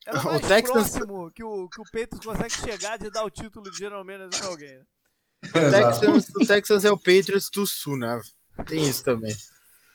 Era 0.06 0.20
O 0.20 0.24
mais 0.24 0.46
Texans- 0.46 0.90
próximo 0.90 1.30
que 1.30 1.42
o, 1.42 1.68
que 1.68 1.80
o 1.80 1.84
Patriots 1.84 2.20
consegue 2.24 2.52
chegar 2.52 2.98
de 2.98 3.10
dar 3.10 3.24
o 3.24 3.30
título 3.30 3.70
de 3.70 3.78
General 3.78 4.04
Manager 4.04 4.38
pra 4.40 4.48
alguém. 4.48 4.78
né? 4.78 4.84
O. 5.44 5.70
Texans, 5.70 6.28
o 6.30 6.46
Texans 6.46 6.84
é 6.84 6.90
o 6.90 6.96
Patriots 6.98 7.50
do 7.50 7.66
Sul, 7.66 7.96
né? 7.98 8.20
Tem 8.66 8.82
isso 8.82 9.02
também. 9.04 9.34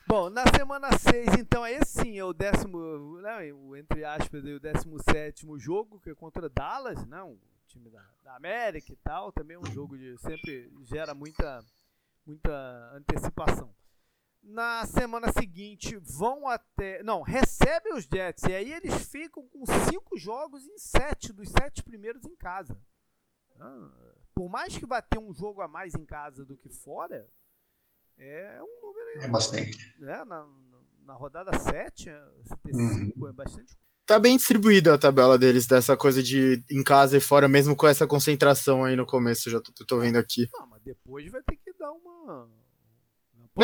Bom, 0.07 0.29
na 0.29 0.43
semana 0.55 0.89
6, 0.97 1.35
então, 1.37 1.65
esse 1.67 2.01
sim 2.01 2.17
é 2.17 2.25
o 2.25 2.33
décimo, 2.33 3.21
né, 3.21 3.53
o, 3.53 3.75
entre 3.75 4.03
aspas, 4.03 4.43
aí, 4.43 4.55
o 4.55 4.59
17 4.59 5.45
jogo, 5.59 5.99
que 5.99 6.09
é 6.09 6.15
contra 6.15 6.49
Dallas, 6.49 7.05
né, 7.05 7.21
um 7.21 7.37
time 7.67 7.91
da, 7.91 8.03
da 8.23 8.35
América 8.35 8.91
e 8.91 8.95
tal, 9.03 9.31
também 9.31 9.55
é 9.55 9.59
um 9.59 9.71
jogo 9.71 9.95
de 9.95 10.17
sempre 10.17 10.71
gera 10.83 11.13
muita, 11.13 11.63
muita 12.25 12.91
antecipação. 12.95 13.69
Na 14.41 14.85
semana 14.85 15.31
seguinte 15.31 15.95
vão 15.97 16.47
até, 16.47 17.03
não, 17.03 17.21
recebem 17.21 17.93
os 17.93 18.05
Jets, 18.05 18.43
e 18.45 18.53
aí 18.53 18.73
eles 18.73 18.93
ficam 19.07 19.47
com 19.47 19.63
cinco 19.89 20.17
jogos 20.17 20.65
em 20.65 20.77
sete, 20.77 21.31
dos 21.33 21.49
sete 21.49 21.83
primeiros 21.83 22.25
em 22.25 22.35
casa. 22.35 22.75
Ah, 23.59 23.91
por 24.33 24.49
mais 24.49 24.75
que 24.77 24.85
vá 24.85 25.01
ter 25.01 25.19
um 25.19 25.33
jogo 25.33 25.61
a 25.61 25.67
mais 25.67 25.93
em 25.93 26.05
casa 26.05 26.45
do 26.45 26.55
que 26.57 26.69
fora, 26.69 27.29
é 28.17 28.59
um 28.63 28.81
número 28.87 29.21
É 29.21 29.27
bastante. 29.27 29.95
né, 29.99 30.23
na, 30.25 30.47
na 31.03 31.13
rodada 31.13 31.57
7, 31.59 32.09
você 32.41 32.55
ter 32.63 32.73
Uhum. 32.73 33.05
5 33.11 33.27
é 33.27 33.33
bastante. 33.33 33.77
Tá 34.05 34.17
bem 34.17 34.37
distribuída 34.37 34.95
a 34.95 34.97
tabela 34.97 35.37
deles, 35.37 35.67
dessa 35.67 35.95
coisa 35.95 36.23
de 36.23 36.63
em 36.71 36.83
casa 36.83 37.17
e 37.17 37.21
fora, 37.21 37.47
mesmo 37.47 37.75
com 37.75 37.87
essa 37.87 38.07
concentração 38.07 38.83
aí 38.83 38.95
no 38.95 39.05
começo, 39.05 39.49
já 39.49 39.61
tô, 39.61 39.71
tô 39.85 39.99
vendo 39.99 40.15
aqui. 40.15 40.49
Não, 40.53 40.65
mas 40.67 40.81
depois 40.81 41.29
vai 41.29 41.43
ter 41.43 41.57
que 41.57 41.71
dar 41.73 41.91
uma. 41.91 42.49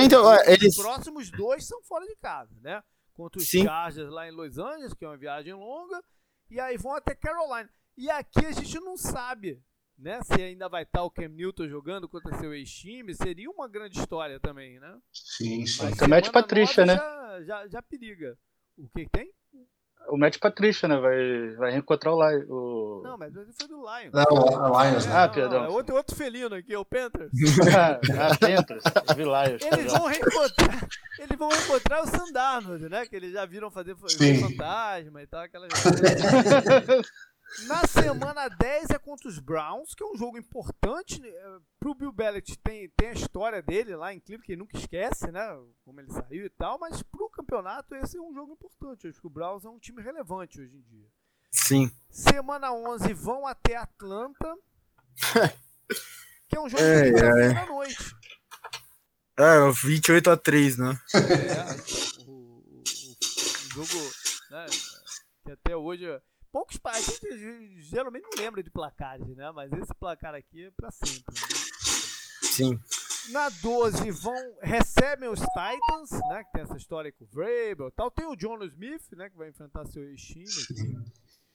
Então, 0.03 0.21
Os 0.21 0.27
ó, 0.27 0.35
eles- 0.45 0.75
próximos 0.75 1.29
dois 1.31 1.65
são 1.65 1.81
fora 1.83 2.05
de 2.05 2.15
casa, 2.17 2.53
né? 2.61 2.83
Contra 3.13 3.39
os 3.39 3.47
Sim. 3.47 3.63
Chargers 3.63 4.09
lá 4.09 4.27
em 4.27 4.31
Los 4.31 4.57
Angeles, 4.57 4.93
que 4.93 5.05
é 5.05 5.07
uma 5.07 5.17
viagem 5.17 5.53
longa, 5.53 6.03
e 6.49 6.59
aí 6.59 6.77
vão 6.77 6.93
até 6.95 7.15
Carolina. 7.15 7.69
E 7.97 8.09
aqui 8.09 8.45
a 8.45 8.51
gente 8.51 8.77
não 8.81 8.97
sabe, 8.97 9.63
né? 9.97 10.19
Se 10.23 10.33
ainda 10.41 10.67
vai 10.67 10.83
estar 10.83 11.03
o 11.03 11.09
Cam 11.09 11.29
Newton 11.29 11.67
jogando 11.69 12.09
contra 12.09 12.37
seu 12.39 12.53
ex-time, 12.53 13.13
seria 13.15 13.49
uma 13.49 13.69
grande 13.69 13.97
história 13.99 14.37
também, 14.39 14.79
né? 14.79 14.99
Sim, 15.13 15.65
sim. 15.65 15.83
Mas 15.83 15.93
Então 15.93 16.07
mete 16.09 16.25
semana 16.25 16.41
Patrícia, 16.43 16.85
né? 16.85 16.95
Já, 16.95 17.43
já, 17.43 17.67
já 17.67 17.81
periga. 17.81 18.37
O 18.77 18.89
que 18.89 19.07
tem? 19.09 19.31
O 20.09 20.17
Matt 20.17 20.37
Patrícia, 20.37 20.87
né? 20.87 20.97
Vai, 20.97 21.55
vai 21.55 21.71
reencontrar 21.71 22.13
o, 22.13 22.17
Lai- 22.17 22.45
o... 22.47 23.01
Não, 23.03 23.17
mas 23.17 23.35
ele 23.35 23.51
foi 23.53 23.67
do 23.67 23.77
Lion. 23.77 24.11
Não, 24.13 24.75
a 24.75 24.89
Lions, 24.89 25.05
né? 25.05 25.13
Ah, 25.15 25.27
não, 25.27 25.33
perdão. 25.33 25.63
É 25.65 25.69
outro, 25.69 25.95
outro 25.95 26.15
felino 26.15 26.55
aqui, 26.55 26.73
é 26.73 26.77
o 26.77 26.85
Panthers. 26.85 27.31
ah, 27.75 27.99
Panthers. 28.39 28.83
Eu 29.09 29.15
vi 29.15 29.23
Lions. 29.23 29.61
Eles 29.61 29.91
vão 29.91 30.07
reencontrar, 30.07 30.87
eles 31.19 31.37
vão 31.37 31.49
reencontrar 31.49 32.03
o 32.03 32.07
Sandarnold, 32.07 32.89
né? 32.89 33.05
Que 33.05 33.15
eles 33.15 33.33
já 33.33 33.45
viram 33.45 33.71
fazer 33.71 33.95
Sim. 34.07 34.41
fantasma 34.41 35.21
e 35.21 35.27
tal, 35.27 35.41
aquelas 35.41 35.69
Na 37.67 37.85
semana 37.87 38.47
10 38.49 38.89
é 38.89 38.99
contra 38.99 39.27
os 39.29 39.39
Browns, 39.39 39.93
que 39.93 40.03
é 40.03 40.05
um 40.07 40.17
jogo 40.17 40.37
importante 40.37 41.21
eh, 41.25 41.57
pro 41.79 41.93
Bill 41.95 42.11
Belichick. 42.11 42.57
Tem, 42.57 42.89
tem 42.89 43.09
a 43.09 43.13
história 43.13 43.61
dele 43.61 43.95
lá 43.95 44.13
em 44.13 44.19
Cleveland, 44.19 44.45
que 44.45 44.51
ele 44.53 44.59
nunca 44.59 44.77
esquece, 44.77 45.31
né? 45.31 45.41
Como 45.83 45.99
ele 46.01 46.11
saiu 46.11 46.45
e 46.45 46.49
tal, 46.49 46.77
mas 46.79 47.01
pro 47.03 47.29
campeonato 47.29 47.93
esse 47.95 48.17
é 48.17 48.21
um 48.21 48.33
jogo 48.33 48.53
importante. 48.53 49.05
Eu 49.05 49.11
acho 49.11 49.21
que 49.21 49.27
o 49.27 49.29
Browns 49.29 49.63
é 49.63 49.69
um 49.69 49.79
time 49.79 50.01
relevante 50.01 50.59
hoje 50.59 50.75
em 50.75 50.81
dia. 50.81 51.07
Sim. 51.51 51.89
Semana 52.09 52.73
11 52.73 53.13
vão 53.13 53.45
até 53.47 53.75
Atlanta, 53.77 54.55
que 56.49 56.55
é 56.57 56.59
um 56.59 56.67
jogo 56.67 56.81
de 56.83 56.89
ai. 56.89 57.11
quinta-feira 57.11 57.61
à 57.61 57.65
noite. 57.67 58.15
É, 59.37 59.71
28 59.71 60.29
a 60.31 60.37
3, 60.37 60.77
né? 60.77 60.99
É, 61.13 62.21
o, 62.27 62.31
o- 62.31 62.63
o- 62.67 62.83
o 62.83 63.85
jogo, 63.85 64.11
né, 64.49 64.65
que 65.45 65.51
até 65.51 65.75
hoje, 65.75 66.05
poucos 66.55 66.79
a 66.85 67.01
gente 67.01 67.81
geralmente 67.81 68.23
não 68.23 68.41
lembra 68.41 68.63
de 68.63 68.69
placares, 68.69 69.27
né, 69.35 69.51
mas 69.51 69.69
esse 69.73 69.93
placar 69.95 70.33
aqui 70.33 70.63
é 70.65 70.71
pra 70.71 70.89
sempre. 70.89 71.23
né. 71.33 71.47
Sim. 72.43 72.79
Na 73.31 73.49
12 73.49 74.09
vão, 74.11 74.33
recebem 74.61 75.27
os 75.27 75.39
Titans, 75.41 76.11
né, 76.29 76.43
que 76.45 76.51
tem 76.53 76.61
essa 76.61 76.77
história 76.77 77.11
com 77.11 77.25
o 77.25 77.27
Vrabel 77.27 77.89
e 77.89 77.91
tal, 77.91 78.09
tem 78.09 78.25
o 78.25 78.35
John 78.37 78.63
Smith, 78.63 79.03
né, 79.17 79.29
que 79.29 79.35
vai 79.37 79.49
enfrentar 79.49 79.85
seu 79.87 80.03
ex-time. 80.03 80.45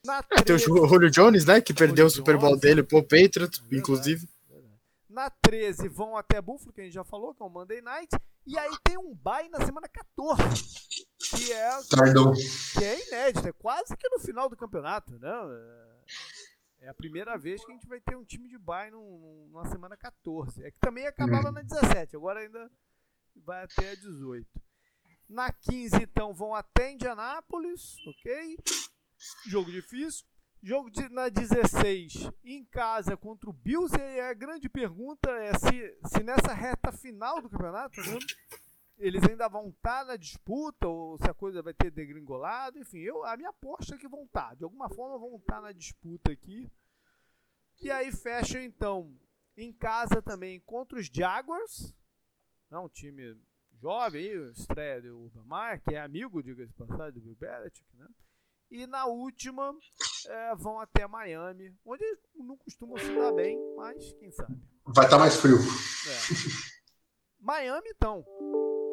Na 0.04 0.18
É, 0.18 0.22
tem 0.22 0.40
o 0.40 0.44
13 0.58 0.64
Ju- 0.66 0.86
Julio 0.88 1.10
Jones, 1.10 1.44
né? 1.46 1.60
Que 1.60 1.72
perdeu 1.74 2.06
o 2.06 2.08
Julio 2.08 2.16
Super 2.24 2.36
Bowl 2.38 2.50
Jones. 2.50 2.60
dele 2.62 2.82
pro 2.82 3.02
Patriots, 3.02 3.58
Verdade. 3.60 3.76
inclusive. 3.76 4.28
Na 5.08 5.28
13 5.30 5.88
vão 5.88 6.16
até 6.16 6.40
Buffalo, 6.40 6.72
que 6.72 6.80
a 6.80 6.84
gente 6.84 6.92
já 6.94 7.04
falou, 7.04 7.34
que 7.34 7.42
é 7.42 7.46
o 7.46 7.50
Monday 7.50 7.80
Night. 7.82 8.08
E 8.46 8.58
aí 8.58 8.70
tem 8.84 8.96
um 8.98 9.14
bye 9.14 9.48
na 9.50 9.64
semana 9.64 9.88
14, 9.88 11.06
que 11.36 11.52
é, 11.52 11.82
Tardou. 11.88 12.32
que 12.34 12.84
é 12.84 13.06
inédito, 13.08 13.48
é 13.48 13.52
quase 13.52 13.96
que 13.96 14.08
no 14.08 14.18
final 14.20 14.48
do 14.48 14.56
campeonato, 14.56 15.18
né? 15.18 15.30
É 16.80 16.88
a 16.88 16.94
primeira 16.94 17.36
vez 17.36 17.62
que 17.64 17.70
a 17.70 17.74
gente 17.74 17.86
vai 17.86 18.00
ter 18.00 18.16
um 18.16 18.24
time 18.24 18.48
de 18.48 18.56
bye 18.58 18.90
num- 18.90 19.48
numa 19.50 19.66
semana 19.68 19.96
14. 19.96 20.64
É 20.64 20.70
que 20.70 20.78
também 20.80 21.06
acabava 21.06 21.48
Uhum. 21.48 21.52
na 21.54 21.62
17, 21.62 22.16
agora 22.16 22.40
ainda 22.40 22.70
vai 23.36 23.64
até 23.64 23.90
a 23.90 23.94
18. 23.94 24.46
Na 25.28 25.52
15, 25.52 25.96
então, 26.02 26.32
vão 26.32 26.54
até 26.54 26.90
Indianápolis, 26.92 27.96
ok? 28.06 28.56
Jogo 29.46 29.70
difícil. 29.70 30.24
Jogo 30.62 30.90
de, 30.90 31.08
na 31.08 31.28
16, 31.30 32.28
em 32.44 32.64
casa 32.66 33.16
contra 33.16 33.48
o 33.48 33.52
Bills. 33.52 33.94
E 33.96 34.20
a 34.20 34.34
grande 34.34 34.68
pergunta 34.68 35.30
é 35.30 35.52
se, 35.58 35.98
se 36.08 36.22
nessa 36.22 36.52
reta 36.52 36.92
final 36.92 37.40
do 37.40 37.48
campeonato, 37.48 37.98
né, 38.00 38.18
eles 39.00 39.22
ainda 39.24 39.48
vão 39.48 39.70
estar 39.70 40.04
na 40.04 40.16
disputa 40.16 40.86
ou 40.86 41.16
se 41.16 41.28
a 41.28 41.34
coisa 41.34 41.62
vai 41.62 41.72
ter 41.72 41.90
degringolado. 41.90 42.78
Enfim, 42.78 42.98
eu, 42.98 43.24
a 43.24 43.36
minha 43.36 43.48
aposta 43.48 43.94
é 43.94 43.98
que 43.98 44.06
vão 44.06 44.24
estar. 44.24 44.54
De 44.54 44.62
alguma 44.62 44.90
forma 44.90 45.18
vão 45.18 45.36
estar 45.36 45.60
na 45.62 45.72
disputa 45.72 46.30
aqui. 46.30 46.70
E 47.80 47.90
aí 47.90 48.12
fecham 48.12 48.60
então 48.60 49.18
em 49.56 49.72
casa 49.72 50.20
também 50.20 50.60
contra 50.60 50.98
os 50.98 51.06
Jaguars. 51.06 51.94
É 52.70 52.78
um 52.78 52.90
time 52.90 53.36
jovem 53.80 54.22
aí, 54.22 54.50
estreia 54.50 55.00
do 55.00 55.18
Urban 55.18 55.44
Meyer, 55.44 55.82
que 55.82 55.94
é 55.94 56.00
amigo, 56.00 56.42
diga-se 56.42 56.72
passagem, 56.74 57.14
do 57.14 57.20
Bill 57.22 57.36
Belichick, 57.36 57.96
né? 57.96 58.06
E 58.70 58.86
na 58.86 59.06
última 59.06 59.74
é, 60.26 60.54
vão 60.54 60.78
até 60.78 61.06
Miami, 61.06 61.74
onde 61.84 62.04
não 62.36 62.56
costumam 62.56 62.98
se 62.98 63.12
dar 63.14 63.32
bem, 63.32 63.58
mas 63.76 64.12
quem 64.12 64.30
sabe. 64.30 64.60
Vai 64.84 65.06
estar 65.06 65.18
mais 65.18 65.36
frio. 65.36 65.56
É. 65.56 66.80
Miami, 67.40 67.88
então, 67.88 68.24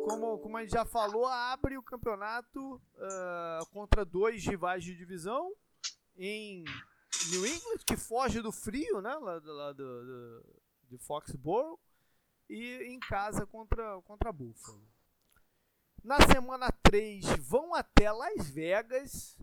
como, 0.07 0.39
como 0.39 0.57
a 0.57 0.61
gente 0.61 0.71
já 0.71 0.85
falou, 0.85 1.25
abre 1.25 1.77
o 1.77 1.83
campeonato 1.83 2.81
ah, 2.97 3.59
contra 3.71 4.05
dois 4.05 4.43
rivais 4.45 4.83
de 4.83 4.95
divisão 4.95 5.53
em 6.17 6.63
New 7.31 7.45
England, 7.45 7.77
que 7.85 7.97
foge 7.97 8.41
do 8.41 8.51
frio, 8.51 9.01
né? 9.01 9.13
Lá, 9.15 9.41
lá 9.43 9.71
do, 9.73 9.83
do- 10.05 10.45
de 10.89 10.97
Foxborough, 10.97 11.79
e 12.49 12.83
em 12.93 12.99
casa 12.99 13.45
contra, 13.45 14.01
contra 14.03 14.31
Buffalo. 14.31 14.81
Na 16.03 16.17
semana 16.31 16.71
3 16.83 17.25
vão 17.39 17.73
até 17.75 18.09
Las 18.11 18.49
Vegas. 18.49 19.37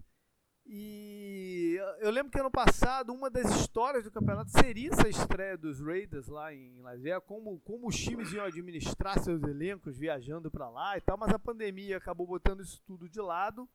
E 0.66 1.76
eu 2.00 2.10
lembro 2.10 2.32
que 2.32 2.40
ano 2.40 2.50
passado 2.50 3.12
uma 3.12 3.28
das 3.28 3.50
histórias 3.56 4.02
do 4.02 4.10
campeonato 4.10 4.50
seria 4.50 4.90
essa 4.90 5.08
estreia 5.08 5.58
dos 5.58 5.80
Raiders 5.80 6.26
lá 6.26 6.54
em 6.54 6.80
Las 6.80 7.00
Vegas, 7.02 7.22
como, 7.26 7.60
como 7.60 7.88
os 7.88 7.96
times 7.96 8.32
iam 8.32 8.46
administrar 8.46 9.18
seus 9.22 9.42
elencos 9.42 9.98
viajando 9.98 10.50
para 10.50 10.70
lá 10.70 10.96
e 10.96 11.02
tal, 11.02 11.18
mas 11.18 11.32
a 11.34 11.38
pandemia 11.38 11.98
acabou 11.98 12.26
botando 12.26 12.62
isso 12.62 12.80
tudo 12.86 13.08
de 13.08 13.20
lado. 13.20 13.68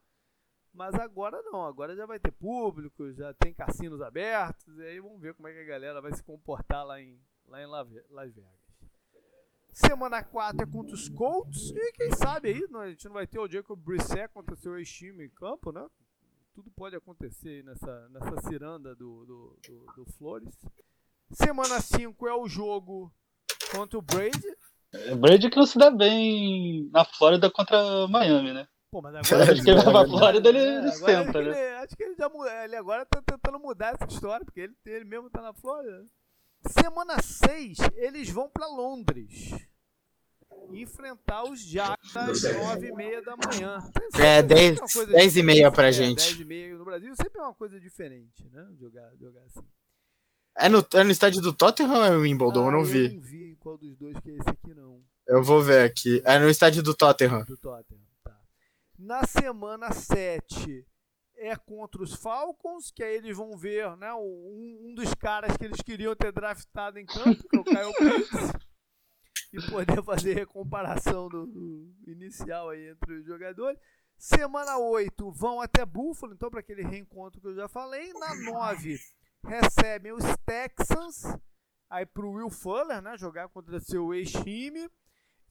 Mas 0.73 0.93
agora 0.95 1.41
não, 1.43 1.65
agora 1.65 1.95
já 1.95 2.05
vai 2.05 2.19
ter 2.19 2.31
público, 2.31 3.11
já 3.11 3.33
tem 3.33 3.53
cassinos 3.53 4.01
abertos, 4.01 4.77
e 4.77 4.83
aí 4.83 4.99
vamos 4.99 5.19
ver 5.19 5.33
como 5.33 5.47
é 5.47 5.53
que 5.53 5.59
a 5.59 5.65
galera 5.65 6.01
vai 6.01 6.13
se 6.13 6.23
comportar 6.23 6.85
lá 6.85 7.01
em, 7.01 7.19
lá 7.47 7.61
em 7.61 7.65
Las 7.65 8.33
Vegas. 8.33 8.59
Semana 9.71 10.23
4 10.23 10.61
é 10.61 10.65
contra 10.65 10.93
os 10.93 11.09
Colts, 11.09 11.71
e 11.71 11.91
quem 11.93 12.11
sabe 12.11 12.49
aí, 12.49 12.67
a 12.81 12.89
gente 12.89 13.05
não 13.05 13.13
vai 13.13 13.25
ter 13.25 13.39
o 13.39 13.47
Jacob 13.47 13.79
Brissett 13.79 14.31
contra 14.33 14.53
o 14.53 14.57
seu 14.57 14.77
ex-time 14.77 15.25
em 15.25 15.29
campo, 15.29 15.71
né? 15.71 15.87
Tudo 16.59 16.71
pode 16.75 16.93
acontecer 16.93 17.63
nessa, 17.63 18.09
nessa 18.09 18.41
ciranda 18.49 18.93
do, 18.93 19.25
do, 19.25 19.59
do, 19.65 20.03
do 20.03 20.11
Flores. 20.17 20.53
Semana 21.31 21.79
5 21.79 22.27
é 22.27 22.35
o 22.35 22.49
jogo 22.49 23.09
contra 23.71 23.97
o 23.97 24.01
Brady. 24.01 24.57
É 24.91 25.15
Brady 25.15 25.49
que 25.49 25.55
não 25.55 25.65
se 25.65 25.77
dá 25.79 25.89
bem 25.89 26.89
na 26.91 27.05
Flórida 27.05 27.49
contra 27.49 28.09
Miami, 28.09 28.51
né? 28.51 28.67
Pô, 28.91 29.01
mas 29.01 29.15
Acho 29.31 29.63
que 29.63 29.69
ele 29.69 29.81
vai 29.81 29.89
pra 29.93 30.05
Flórida, 30.05 30.49
ele 30.49 30.57
É, 30.59 30.77
agora 30.79 30.91
senta, 30.91 31.37
ele- 31.39 31.51
né? 31.51 31.75
Acho 31.77 31.95
que 31.95 32.03
ele, 32.03 32.15
já, 32.17 32.29
ele 32.65 32.75
agora 32.75 33.05
tá 33.05 33.21
tentando 33.21 33.57
mudar 33.57 33.93
essa 33.93 34.13
história, 34.13 34.43
porque 34.43 34.59
ele, 34.59 34.75
ele 34.85 35.05
mesmo 35.05 35.29
tá 35.29 35.41
na 35.41 35.53
Flórida. 35.53 36.05
Semana 36.67 37.21
6, 37.21 37.77
eles 37.95 38.29
vão 38.29 38.49
pra 38.49 38.67
Londres. 38.67 39.51
Enfrentar 40.71 41.43
os 41.43 41.61
Jaguars 41.61 42.15
às 42.15 42.41
9h30 42.41 43.23
da 43.23 43.35
manhã. 43.37 43.79
É, 44.19 44.41
10, 44.41 44.79
10 45.11 45.37
e 45.37 45.43
meia 45.43 45.71
pra 45.71 45.87
é, 45.87 45.91
gente. 45.91 46.35
10 46.35 46.39
e 46.39 46.45
meia 46.45 46.77
no 46.77 46.85
Brasil 46.85 47.13
sempre 47.15 47.39
é 47.39 47.43
uma 47.43 47.53
coisa 47.53 47.79
diferente, 47.79 48.47
né? 48.49 48.67
Jogar, 48.79 49.11
jogar 49.17 49.41
assim. 49.41 49.65
É 50.57 50.67
no, 50.67 50.85
é 50.93 51.03
no 51.03 51.11
estádio 51.11 51.41
do 51.41 51.53
Tottenham 51.53 51.95
ou 51.95 52.03
é 52.03 52.17
o 52.17 52.21
Wimbledon? 52.21 52.63
Ah, 52.63 52.67
eu 52.67 52.71
não 52.71 52.83
vi. 52.83 53.05
Eu 53.05 53.13
não 53.13 53.21
vi 53.21 53.55
qual 53.59 53.77
dos 53.77 53.95
dois 53.95 54.19
que 54.19 54.29
é 54.29 54.33
esse 54.35 54.49
aqui, 54.49 54.73
não. 54.73 55.01
Eu 55.27 55.43
vou 55.43 55.61
ver 55.61 55.85
aqui. 55.85 56.21
É 56.25 56.39
no 56.39 56.49
estádio 56.49 56.83
do 56.83 56.93
Tottenham. 56.93 57.43
Do 57.45 57.57
Tottenham, 57.57 58.01
tá. 58.23 58.37
Na 58.97 59.25
semana 59.25 59.91
7 59.91 60.85
é 61.39 61.55
contra 61.55 62.03
os 62.03 62.13
Falcons, 62.13 62.91
que 62.91 63.01
aí 63.01 63.15
eles 63.15 63.35
vão 63.35 63.57
ver 63.57 63.95
né, 63.95 64.13
um, 64.13 64.89
um 64.89 64.93
dos 64.93 65.13
caras 65.13 65.55
que 65.55 65.63
eles 65.63 65.81
queriam 65.81 66.15
ter 66.15 66.31
draftado 66.31 66.99
em 66.99 67.05
campo, 67.05 67.41
que 67.47 67.55
é 67.55 67.59
o 67.59 67.63
Kyle 67.63 67.93
Pitts, 67.97 68.68
e 69.51 69.61
poder 69.69 70.03
fazer 70.03 70.41
a 70.41 70.45
comparação 70.45 71.27
do, 71.27 71.45
do, 71.47 71.93
inicial 72.07 72.69
aí 72.69 72.89
entre 72.89 73.19
os 73.19 73.25
jogadores. 73.25 73.79
Semana 74.17 74.77
8 74.77 75.31
vão 75.31 75.61
até 75.61 75.85
Buffalo, 75.85 76.33
então 76.33 76.49
para 76.49 76.59
aquele 76.59 76.83
reencontro 76.83 77.39
que 77.39 77.47
eu 77.47 77.55
já 77.55 77.67
falei. 77.67 78.11
Na 78.13 78.35
9 78.35 78.99
recebem 79.43 80.11
os 80.11 80.23
Texans, 80.45 81.23
aí 81.89 82.05
para 82.05 82.25
o 82.25 82.33
Will 82.33 82.49
Fuller, 82.49 83.01
né, 83.01 83.17
jogar 83.17 83.47
contra 83.49 83.79
seu 83.79 84.13
ex-time. 84.13 84.89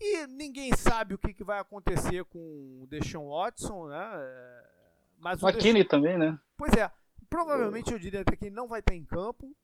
E 0.00 0.26
ninguém 0.28 0.70
sabe 0.76 1.14
o 1.14 1.18
que, 1.18 1.34
que 1.34 1.42
vai 1.42 1.58
acontecer 1.58 2.24
com 2.26 2.82
o 2.82 2.86
Deshaun 2.86 3.30
Watson, 3.30 3.88
né? 3.88 4.64
Mas 5.18 5.42
o 5.42 5.48
McKinney 5.48 5.82
Deshaun... 5.82 5.88
também, 5.88 6.18
né? 6.18 6.38
Pois 6.56 6.72
é, 6.74 6.88
provavelmente 7.28 7.92
eu 7.92 7.98
diria 7.98 8.20
até 8.20 8.36
que 8.36 8.44
ele 8.44 8.54
não 8.54 8.68
vai 8.68 8.78
estar 8.78 8.94
em 8.94 9.04
campo. 9.04 9.56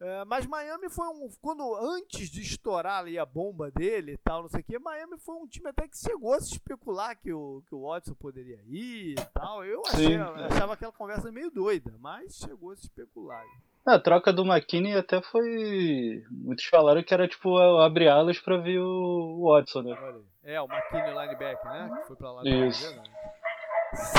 É, 0.00 0.24
mas 0.24 0.46
Miami 0.46 0.88
foi 0.88 1.08
um. 1.08 1.28
Quando 1.42 1.74
antes 1.74 2.30
de 2.30 2.40
estourar 2.40 3.00
ali 3.00 3.18
a 3.18 3.26
bomba 3.26 3.68
dele 3.70 4.12
e 4.12 4.16
tal, 4.18 4.42
não 4.42 4.48
sei 4.48 4.60
o 4.60 4.64
que, 4.64 4.78
Miami 4.78 5.18
foi 5.18 5.34
um 5.34 5.46
time 5.46 5.68
até 5.68 5.88
que 5.88 5.98
chegou 5.98 6.34
a 6.34 6.40
se 6.40 6.52
especular 6.52 7.16
que 7.16 7.32
o, 7.32 7.64
que 7.68 7.74
o 7.74 7.82
Watson 7.82 8.14
poderia 8.14 8.60
ir 8.66 9.18
e 9.18 9.24
tal. 9.34 9.64
Eu 9.64 9.82
achei, 9.86 10.06
Sim, 10.06 10.14
é. 10.14 10.44
achava 10.44 10.74
aquela 10.74 10.92
conversa 10.92 11.32
meio 11.32 11.50
doida, 11.50 11.92
mas 11.98 12.36
chegou 12.36 12.70
a 12.70 12.76
se 12.76 12.82
especular. 12.82 13.44
A 13.84 13.98
troca 13.98 14.32
do 14.32 14.44
McKinney 14.44 14.96
até 14.96 15.20
foi. 15.20 16.24
Muitos 16.30 16.66
falaram 16.66 17.02
que 17.02 17.12
era 17.12 17.26
tipo 17.26 17.58
abre 17.58 18.08
alas 18.08 18.38
pra 18.38 18.56
ver 18.56 18.78
o 18.78 19.48
Watson, 19.48 19.82
né? 19.82 19.98
É, 20.44 20.60
o 20.60 20.66
McKinney 20.66 21.10
linebacker, 21.10 21.72
né? 21.72 21.98
Que 22.00 22.06
foi 22.06 22.16
pra 22.16 22.30
lá. 22.30 22.42
Isso. 22.44 22.94
Né? 22.94 23.02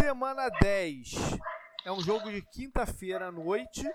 Semana 0.02 0.50
10 0.62 1.14
é 1.86 1.92
um 1.92 2.02
jogo 2.02 2.30
de 2.30 2.42
quinta-feira 2.42 3.28
à 3.28 3.32
noite 3.32 3.88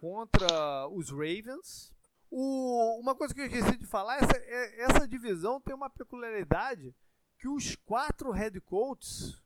contra 0.00 0.88
os 0.88 1.10
Ravens. 1.10 1.92
O, 2.30 2.98
uma 3.00 3.14
coisa 3.14 3.34
que 3.34 3.40
eu 3.40 3.46
esqueci 3.46 3.76
de 3.76 3.86
falar, 3.86 4.16
essa, 4.16 4.36
é, 4.36 4.82
essa 4.82 5.08
divisão 5.08 5.60
tem 5.60 5.74
uma 5.74 5.90
peculiaridade 5.90 6.94
que 7.38 7.48
os 7.48 7.76
quatro 7.76 8.30
head 8.30 8.60
coaches 8.60 9.40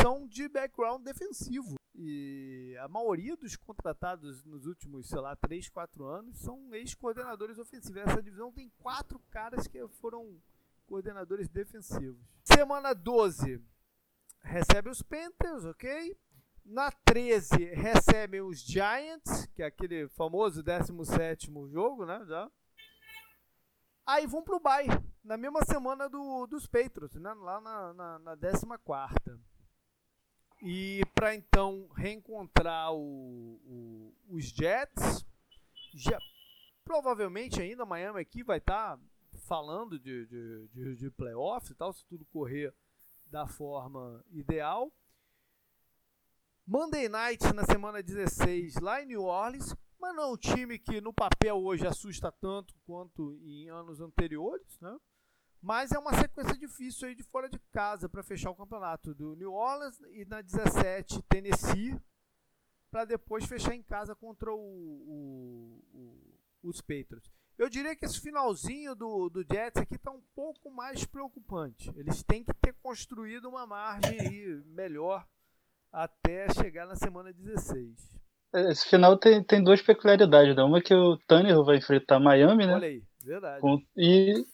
são 0.00 0.26
de 0.26 0.48
background 0.48 1.02
defensivo. 1.04 1.76
E 1.94 2.76
a 2.80 2.88
maioria 2.88 3.36
dos 3.36 3.56
contratados 3.56 4.44
nos 4.44 4.64
últimos, 4.64 5.08
sei 5.08 5.20
lá, 5.20 5.36
3, 5.36 5.68
4 5.68 6.04
anos 6.06 6.38
são 6.38 6.74
ex-coordenadores 6.74 7.58
ofensivos. 7.58 7.96
Essa 7.96 8.22
divisão 8.22 8.52
tem 8.52 8.70
quatro 8.78 9.18
caras 9.30 9.66
que 9.66 9.86
foram 10.00 10.40
coordenadores 10.86 11.48
defensivos. 11.48 12.24
Semana 12.42 12.94
12 12.94 13.62
recebe 14.42 14.88
os 14.88 15.02
Panthers, 15.02 15.64
ok? 15.64 16.16
Na 16.70 16.92
13 16.92 17.74
recebem 17.74 18.42
os 18.42 18.60
Giants, 18.60 19.46
que 19.56 19.60
é 19.60 19.66
aquele 19.66 20.06
famoso 20.10 20.62
17 20.62 21.50
jogo, 21.68 22.06
né? 22.06 22.24
Já. 22.26 22.48
Aí 24.06 24.24
vão 24.24 24.40
pro 24.40 24.60
bye, 24.60 24.86
na 25.24 25.36
mesma 25.36 25.64
semana 25.64 26.08
do, 26.08 26.46
dos 26.46 26.68
Patriots, 26.68 27.20
né? 27.20 27.34
lá 27.34 27.60
na, 27.60 27.92
na, 27.92 28.18
na 28.20 28.36
14. 28.36 29.42
E 30.62 31.00
para 31.12 31.34
então 31.34 31.88
reencontrar 31.96 32.92
o, 32.94 33.60
o, 33.64 34.14
os 34.28 34.44
Jets, 34.44 35.26
já, 35.92 36.20
provavelmente 36.84 37.60
ainda 37.60 37.84
Miami 37.84 38.20
aqui 38.20 38.44
vai 38.44 38.58
estar 38.58 38.96
tá 38.96 39.02
falando 39.48 39.98
de, 39.98 40.24
de, 40.26 40.68
de, 40.68 40.96
de 40.96 41.10
playoffs 41.10 41.70
e 41.70 41.74
tal, 41.74 41.92
se 41.92 42.06
tudo 42.06 42.24
correr 42.26 42.72
da 43.26 43.44
forma 43.48 44.24
ideal. 44.30 44.92
Monday 46.70 47.08
Night 47.08 47.52
na 47.52 47.64
semana 47.64 48.00
16 48.00 48.76
lá 48.76 49.02
em 49.02 49.06
New 49.06 49.24
Orleans, 49.24 49.74
mas 49.98 50.14
não 50.14 50.22
é 50.22 50.26
um 50.28 50.36
time 50.36 50.78
que 50.78 51.00
no 51.00 51.12
papel 51.12 51.56
hoje 51.56 51.84
assusta 51.84 52.30
tanto 52.30 52.72
quanto 52.86 53.36
em 53.42 53.68
anos 53.68 54.00
anteriores, 54.00 54.78
né? 54.80 54.96
Mas 55.60 55.90
é 55.90 55.98
uma 55.98 56.14
sequência 56.14 56.56
difícil 56.56 57.08
aí 57.08 57.16
de 57.16 57.24
fora 57.24 57.48
de 57.48 57.58
casa 57.72 58.08
para 58.08 58.22
fechar 58.22 58.52
o 58.52 58.54
campeonato 58.54 59.12
do 59.12 59.34
New 59.34 59.52
Orleans 59.52 59.98
e 60.12 60.24
na 60.26 60.42
17 60.42 61.20
Tennessee 61.22 62.00
para 62.88 63.04
depois 63.04 63.46
fechar 63.46 63.74
em 63.74 63.82
casa 63.82 64.14
contra 64.14 64.54
o, 64.54 64.56
o, 64.56 65.84
o, 65.92 66.68
os 66.68 66.80
Patriots. 66.80 67.32
Eu 67.58 67.68
diria 67.68 67.96
que 67.96 68.04
esse 68.04 68.20
finalzinho 68.20 68.94
do, 68.94 69.28
do 69.28 69.42
Jets 69.42 69.82
aqui 69.82 69.96
está 69.96 70.12
um 70.12 70.22
pouco 70.36 70.70
mais 70.70 71.04
preocupante. 71.04 71.92
Eles 71.96 72.22
têm 72.22 72.44
que 72.44 72.54
ter 72.54 72.74
construído 72.74 73.48
uma 73.48 73.66
margem 73.66 74.62
melhor 74.66 75.26
até 75.92 76.46
chegar 76.54 76.86
na 76.86 76.96
semana 76.96 77.32
16. 77.32 78.20
Esse 78.52 78.88
final 78.88 79.16
tem, 79.16 79.42
tem 79.44 79.62
duas 79.62 79.80
peculiaridades. 79.80 80.56
Né? 80.56 80.62
Uma 80.62 80.78
é 80.78 80.82
que 80.82 80.94
o 80.94 81.16
Tanner 81.26 81.62
vai 81.62 81.76
enfrentar 81.76 82.18
Miami, 82.18 82.66
né? 82.66 82.74
Olha 82.74 82.88
aí, 82.88 83.02
verdade. 83.24 83.60
Com, 83.60 83.80
e 83.96 84.44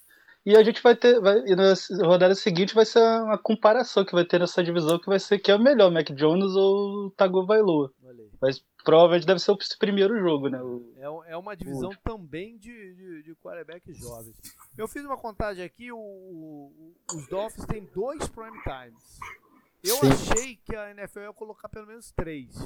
e 0.47 0.57
a 0.57 0.63
gente 0.63 0.81
vai 0.81 0.95
ter. 0.95 1.21
Vai, 1.21 1.39
e 1.45 1.57
na 1.57 1.75
rodada 2.07 2.33
seguinte 2.37 2.73
vai 2.73 2.87
ser 2.87 3.01
uma 3.01 3.37
comparação 3.37 4.05
que 4.05 4.13
vai 4.13 4.25
ter 4.25 4.39
nessa 4.39 4.63
divisão 4.63 4.97
que 4.97 5.09
vai 5.09 5.19
ser 5.19 5.41
que 5.41 5.51
é 5.51 5.57
o 5.57 5.61
melhor, 5.61 5.91
Mac 5.91 6.09
Jones 6.13 6.55
ou 6.55 7.11
Tagovailoa. 7.17 7.93
Mas 8.41 8.65
provavelmente 8.85 9.27
deve 9.27 9.41
ser 9.41 9.51
o 9.51 9.59
primeiro 9.81 10.17
jogo, 10.21 10.49
né? 10.49 10.63
O, 10.63 10.93
é, 10.97 11.33
é 11.33 11.37
uma 11.37 11.57
divisão 11.57 11.91
o... 11.91 11.97
também 11.97 12.57
de, 12.59 12.95
de, 12.95 13.23
de 13.25 13.35
quarterbacks 13.43 13.99
jovens. 13.99 14.37
Eu 14.79 14.87
fiz 14.87 15.05
uma 15.05 15.17
contagem 15.17 15.65
aqui, 15.65 15.91
o, 15.91 15.99
o, 15.99 16.95
os 17.13 17.27
Dolphins 17.27 17.67
têm 17.67 17.85
dois 17.93 18.29
prime 18.29 18.63
times. 18.63 19.19
Eu 19.87 19.99
Sim. 19.99 20.09
achei 20.09 20.57
que 20.57 20.75
a 20.75 20.91
NFL 20.91 21.21
ia 21.21 21.33
colocar 21.33 21.69
pelo 21.69 21.87
menos 21.87 22.11
três. 22.11 22.57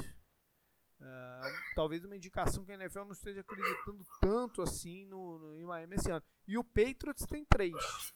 Uh, 1.01 1.75
talvez 1.75 2.03
uma 2.03 2.15
indicação 2.15 2.63
que 2.63 2.71
a 2.71 2.75
NFL 2.75 3.05
não 3.05 3.11
esteja 3.11 3.41
acreditando 3.41 4.03
tanto 4.19 4.61
assim 4.61 5.05
no, 5.05 5.39
no, 5.39 5.59
em 5.59 5.65
Miami 5.65 5.95
esse 5.95 6.11
ano. 6.11 6.23
E 6.47 6.57
o 6.57 6.63
Patriots 6.63 7.25
tem 7.25 7.45
três. 7.45 7.75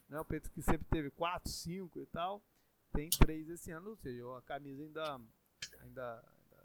Né? 0.10 0.20
O 0.20 0.26
Patriots 0.26 0.50
que 0.50 0.62
sempre 0.62 0.88
teve 0.90 1.12
quatro, 1.12 1.52
cinco 1.52 2.00
e 2.00 2.06
tal, 2.08 2.44
tem 2.94 3.10
três 3.10 3.48
esse 3.50 3.72
ano. 3.72 3.92
Ou 3.92 3.96
seja, 3.96 4.24
a 4.38 4.42
camisa 4.42 4.84
ainda, 4.84 5.22
ainda, 5.82 6.24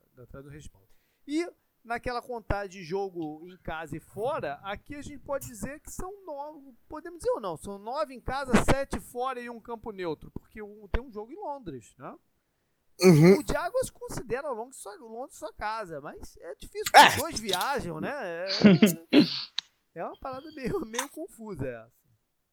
ainda, 0.09 0.27
traz 0.27 0.47
o 0.47 0.51
respaldo. 0.51 0.89
E 1.27 1.47
naquela 1.83 2.23
contagem 2.23 2.71
de 2.71 2.85
jogo 2.85 3.47
em 3.47 3.57
casa 3.59 3.97
e 3.97 4.01
fora, 4.01 4.55
aqui 4.63 4.95
a 4.95 5.03
gente 5.03 5.19
pode 5.21 5.47
dizer 5.47 5.81
que 5.81 5.91
são 5.91 6.25
nove. 6.25 6.75
Podemos 6.89 7.19
dizer 7.19 7.33
ou 7.33 7.41
não, 7.41 7.57
são 7.57 7.79
nove 7.79 8.15
em 8.15 8.21
casa, 8.21 8.53
sete 8.65 9.01
fora 9.01 9.41
e 9.41 9.49
um 9.49 9.61
campo 9.61 9.91
neutro. 9.91 10.31
Porque 10.31 10.61
tem 10.93 11.03
um 11.03 11.11
jogo 11.11 11.33
em 11.33 11.37
Londres, 11.37 11.95
né? 11.97 12.15
Uhum. 13.03 13.39
O 13.39 13.43
Diagos 13.43 13.91
considera 13.91 14.51
longe 14.51 14.71
de 14.71 14.77
sua, 14.77 14.95
longe 14.97 15.33
de 15.33 15.39
sua 15.39 15.53
casa, 15.55 16.01
mas 16.01 16.37
é 16.39 16.55
difícil, 16.55 16.93
é. 16.95 17.09
os 17.09 17.17
dois 17.17 17.41
viajam, 17.41 18.01
né? 18.01 18.11
É, 18.13 18.47
é 20.01 20.05
uma 20.05 20.19
parada 20.21 20.51
meio, 20.53 20.81
meio 20.87 21.09
confusa 21.09 21.67
essa. 21.67 22.01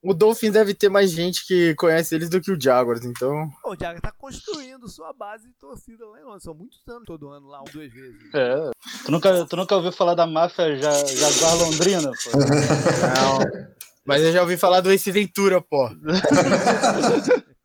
O 0.04 0.14
Dolphins 0.14 0.54
deve 0.54 0.74
ter 0.76 0.90
mais 0.90 1.12
gente 1.12 1.46
que 1.46 1.74
conhece 1.76 2.14
eles 2.14 2.30
do 2.30 2.40
que 2.40 2.52
o 2.52 2.62
Jaguars, 2.62 3.04
então. 3.04 3.50
O 3.66 3.76
Jaguars 3.76 4.00
tá 4.00 4.12
construindo 4.12 4.88
sua 4.88 5.12
base 5.12 5.48
de 5.48 5.54
torcida 5.56 6.06
lá 6.06 6.20
em 6.20 6.24
Londres. 6.24 6.44
São 6.44 6.54
muitos 6.54 6.80
anos 6.88 7.04
todo 7.06 7.30
ano 7.30 7.48
lá, 7.48 7.62
duas 7.74 7.92
vezes. 7.92 8.34
É. 8.34 8.72
Tu 9.04 9.12
nunca, 9.12 9.46
tu 9.46 9.58
nunca 9.58 9.76
ouviu 9.76 9.92
falar 9.92 10.14
da 10.14 10.28
máfia 10.28 10.78
Jaguar 10.78 11.58
Londrina, 11.58 12.12
pô? 12.12 12.38
Não. 12.40 13.68
Mas 14.06 14.24
eu 14.24 14.32
já 14.32 14.42
ouvi 14.42 14.56
falar 14.56 14.82
do 14.82 14.92
Ace 14.92 15.12
Ventura, 15.12 15.60
pô. 15.62 15.90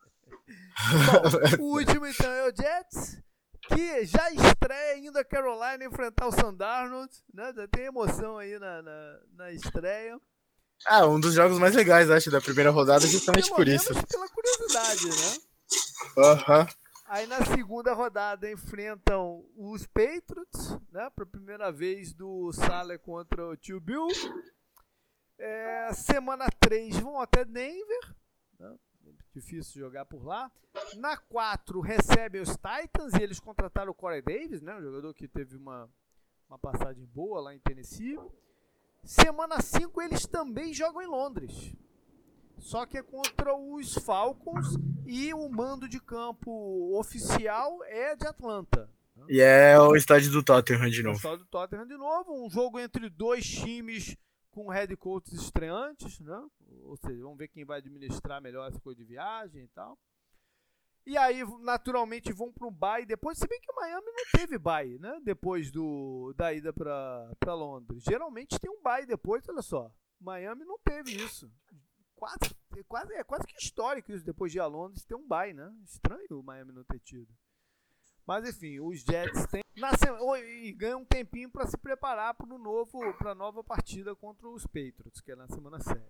Bom, 1.59 1.63
o 1.63 1.79
último 1.79 2.07
então 2.07 2.31
é 2.31 2.49
o 2.49 2.55
Jets, 2.55 3.21
que 3.69 4.05
já 4.05 4.31
estreia 4.31 4.95
ainda 4.95 5.21
a 5.21 5.25
Carolina 5.25 5.85
enfrentar 5.85 6.27
o 6.27 6.33
Sandarnold, 6.33 7.13
né? 7.33 7.53
Já 7.55 7.69
tem 7.69 7.85
emoção 7.85 8.39
aí 8.39 8.59
na, 8.59 8.83
na, 8.83 9.19
na 9.35 9.53
estreia. 9.53 10.21
Ah, 10.87 11.07
um 11.07 11.21
dos 11.21 11.35
jogos 11.35 11.59
mais 11.59 11.75
legais, 11.75 12.11
acho, 12.11 12.31
da 12.31 12.41
primeira 12.41 12.71
rodada, 12.71 13.07
justamente 13.07 13.45
Pelo 13.45 13.57
por 13.57 13.69
isso. 13.69 13.95
Pela 14.07 14.29
curiosidade, 14.29 15.09
né? 15.09 15.43
Aham. 16.19 16.67
Aí 17.07 17.27
na 17.27 17.45
segunda 17.45 17.93
rodada 17.93 18.51
enfrentam 18.51 19.45
os 19.55 19.87
Patriots, 19.87 20.79
né? 20.91 21.11
Para 21.15 21.27
primeira 21.27 21.71
vez 21.71 22.13
do 22.15 22.51
Saleh 22.53 22.99
contra 22.99 23.49
o 23.49 23.57
Tio 23.57 23.79
Bill. 23.81 24.09
É, 25.39 25.93
semana 25.93 26.47
3 26.59 26.97
vão 27.01 27.21
até 27.21 27.45
Denver, 27.45 28.15
né? 28.59 28.75
Difícil 29.33 29.81
jogar 29.81 30.05
por 30.05 30.25
lá. 30.25 30.51
Na 30.97 31.17
4 31.17 31.81
recebem 31.81 32.41
os 32.41 32.51
Titans 32.57 33.15
e 33.15 33.23
eles 33.23 33.41
contrataram 33.41 33.91
o 33.93 33.95
Corey 33.95 34.23
Davis, 34.23 34.61
né, 34.63 34.75
um 34.77 34.83
jogador 34.83 35.15
que 35.15 35.27
teve 35.29 35.57
uma, 35.57 35.89
uma 36.49 36.59
passagem 36.59 37.05
boa 37.07 37.41
lá 37.41 37.55
em 37.55 37.59
Tennessee. 37.59 38.19
Semana 39.05 39.61
5 39.61 40.01
eles 40.03 40.27
também 40.27 40.73
jogam 40.73 41.03
em 41.03 41.07
Londres. 41.07 41.75
Só 42.59 42.87
que 42.87 42.97
é 42.99 43.03
contra 43.03 43.55
os 43.57 43.95
Falcons 43.95 44.77
e 45.05 45.35
o 45.35 45.49
mando 45.49 45.89
de 45.89 46.01
campo 46.01 46.97
oficial 46.97 47.83
é 47.85 48.15
de 48.15 48.27
Atlanta. 48.27 48.89
E 49.29 49.41
é 49.41 49.79
o 49.81 49.95
estádio 49.97 50.31
do 50.31 50.43
Tottenham 50.43 50.89
de 50.89 50.99
É 50.99 51.03
o 51.03 51.05
novo. 51.07 51.17
estádio 51.17 51.39
do 51.39 51.47
Tottenham 51.47 51.87
de 51.87 51.97
novo. 51.97 52.45
Um 52.45 52.49
jogo 52.49 52.79
entre 52.79 53.09
dois 53.09 53.45
times 53.45 54.17
com 54.53 54.69
head 54.69 54.95
coaches 54.97 55.33
estreantes, 55.33 56.21
né? 56.21 56.49
Ou 56.85 56.97
seja, 56.97 57.23
vamos 57.23 57.39
ver 57.39 57.49
quem 57.49 57.65
vai 57.65 57.79
administrar 57.79 58.41
melhor 58.41 58.69
essa 58.69 58.79
coisa 58.81 58.99
de 58.99 59.05
viagem 59.05 59.65
e 59.65 59.69
tal. 59.69 59.99
E 61.05 61.17
aí, 61.17 61.43
naturalmente, 61.61 62.33
vão 62.33 62.53
para 62.53 62.69
um 62.69 62.71
bye 62.71 63.05
depois. 63.05 63.37
Se 63.37 63.49
bem 63.49 63.61
que 63.61 63.73
Miami 63.75 64.07
não 64.07 64.25
teve 64.39 64.57
bye, 64.59 64.99
né? 64.99 65.19
Depois 65.25 65.73
do, 65.73 66.33
da 66.37 66.53
ida 66.53 66.73
para 66.73 67.55
Londres. 67.55 68.05
Geralmente 68.05 68.61
tem 68.61 68.71
um 68.71 68.81
bye 68.81 69.05
depois, 69.05 69.43
olha 69.49 69.63
só. 69.63 69.93
Miami 70.21 70.65
não 70.65 70.79
teve 70.79 71.11
isso. 71.11 71.51
Quase, 72.15 72.39
quase, 72.87 73.13
é 73.15 73.25
quase 73.25 73.45
que 73.45 73.57
histórico 73.57 74.13
isso 74.13 74.25
depois 74.25 74.53
de 74.53 74.59
ir 74.59 74.61
a 74.61 74.67
Londres 74.67 75.05
ter 75.05 75.17
um 75.17 75.27
bye, 75.27 75.53
né? 75.53 75.75
Estranho 75.85 76.39
o 76.39 76.43
Miami 76.43 76.71
não 76.71 76.85
ter 76.85 77.01
tido. 77.01 77.35
Mas 78.25 78.49
enfim, 78.49 78.79
os 78.79 79.01
Jets 79.01 79.47
têm 79.47 79.62
na 79.77 79.91
e 80.39 80.73
ganham 80.73 81.01
um 81.01 81.05
tempinho 81.05 81.51
para 81.51 81.67
se 81.67 81.77
preparar 81.79 82.35
para 82.35 82.47
novo 82.59 83.01
para 83.15 83.33
a 83.33 83.35
nova 83.35 83.65
partida 83.65 84.15
contra 84.15 84.49
os 84.49 84.67
Patriots, 84.67 85.21
que 85.21 85.33
é 85.33 85.37
na 85.37 85.49
semana 85.49 85.81
7. 85.81 86.01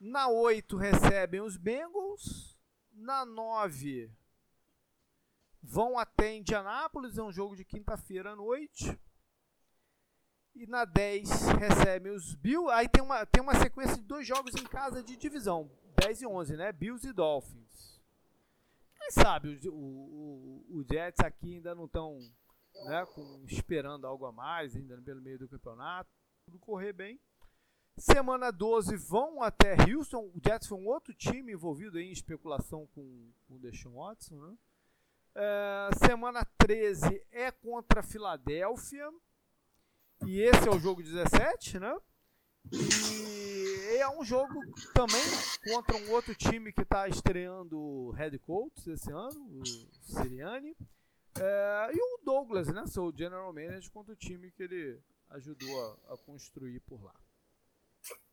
Na 0.00 0.28
8 0.28 0.76
recebem 0.76 1.40
os 1.40 1.56
Bengals, 1.56 2.58
na 2.92 3.24
9 3.24 4.10
vão 5.64 5.98
até 5.98 6.36
Indianápolis, 6.36 7.16
é 7.16 7.22
um 7.22 7.32
jogo 7.32 7.56
de 7.56 7.64
quinta-feira 7.64 8.32
à 8.32 8.36
noite. 8.36 8.98
E 10.54 10.66
na 10.66 10.84
10 10.84 11.28
recebem 11.58 12.12
os 12.12 12.34
Bills. 12.34 12.70
Aí 12.70 12.88
tem 12.88 13.02
uma, 13.02 13.26
tem 13.26 13.42
uma 13.42 13.54
sequência 13.54 13.96
de 13.96 14.02
dois 14.02 14.26
jogos 14.26 14.54
em 14.54 14.64
casa 14.64 15.02
de 15.02 15.16
divisão. 15.16 15.70
10 16.00 16.22
e 16.22 16.26
11, 16.26 16.56
né? 16.56 16.72
Bills 16.72 17.08
e 17.08 17.12
Dolphins. 17.12 18.00
Quem 18.94 19.10
sabe 19.10 19.58
o, 19.68 19.74
o, 19.74 20.78
o 20.78 20.84
Jets 20.88 21.24
aqui 21.24 21.56
ainda 21.56 21.74
não 21.74 21.86
estão 21.86 22.18
né, 22.86 23.06
com- 23.06 23.44
esperando 23.46 24.06
algo 24.06 24.26
a 24.26 24.32
mais, 24.32 24.74
ainda 24.74 25.00
pelo 25.02 25.20
meio 25.22 25.38
do 25.38 25.48
campeonato. 25.48 26.10
Tudo 26.46 26.58
correr 26.58 26.92
bem. 26.92 27.20
Semana 27.96 28.50
12 28.50 28.96
vão 28.96 29.42
até 29.42 29.76
Houston. 29.88 30.30
O 30.34 30.40
Jets 30.44 30.66
foi 30.66 30.78
um 30.78 30.86
outro 30.88 31.14
time 31.14 31.52
envolvido 31.52 31.98
em 31.98 32.10
especulação 32.10 32.86
com, 32.88 33.32
com 33.46 33.54
o 33.54 33.58
Deshaun 33.58 33.94
Watson. 33.94 34.34
Né? 34.40 34.56
É, 35.36 35.88
semana 36.06 36.44
13 36.58 37.24
é 37.30 37.50
contra 37.52 38.00
a 38.00 38.02
Filadélfia. 38.02 39.08
E 40.26 40.40
esse 40.40 40.68
é 40.68 40.70
o 40.70 40.78
jogo 40.78 41.02
17, 41.02 41.78
né? 41.78 41.96
E 42.72 43.96
é 43.98 44.08
um 44.08 44.24
jogo 44.24 44.54
também 44.94 45.22
contra 45.72 45.96
um 45.96 46.10
outro 46.12 46.34
time 46.34 46.72
que 46.72 46.82
está 46.82 47.06
estreando 47.08 48.10
head 48.12 48.38
coach 48.40 48.90
esse 48.90 49.10
ano, 49.12 49.40
o 49.60 49.64
Siriani. 50.02 50.76
É, 51.40 51.90
e 51.92 52.00
o 52.00 52.20
Douglas, 52.24 52.68
né? 52.68 52.86
Seu 52.86 53.12
general 53.16 53.52
manager 53.52 53.90
contra 53.90 54.12
o 54.12 54.16
time 54.16 54.50
que 54.52 54.62
ele 54.62 55.00
ajudou 55.30 55.98
a, 56.08 56.14
a 56.14 56.16
construir 56.18 56.80
por 56.80 57.02
lá. 57.02 57.14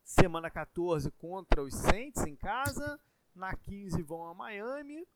Semana 0.03 0.49
14 0.51 1.09
contra 1.11 1.63
os 1.63 1.73
Saints 1.73 2.25
em 2.25 2.35
casa. 2.35 2.99
Na 3.33 3.55
15 3.55 4.01
vão 4.03 4.27
a 4.27 4.33
Miami. 4.33 5.07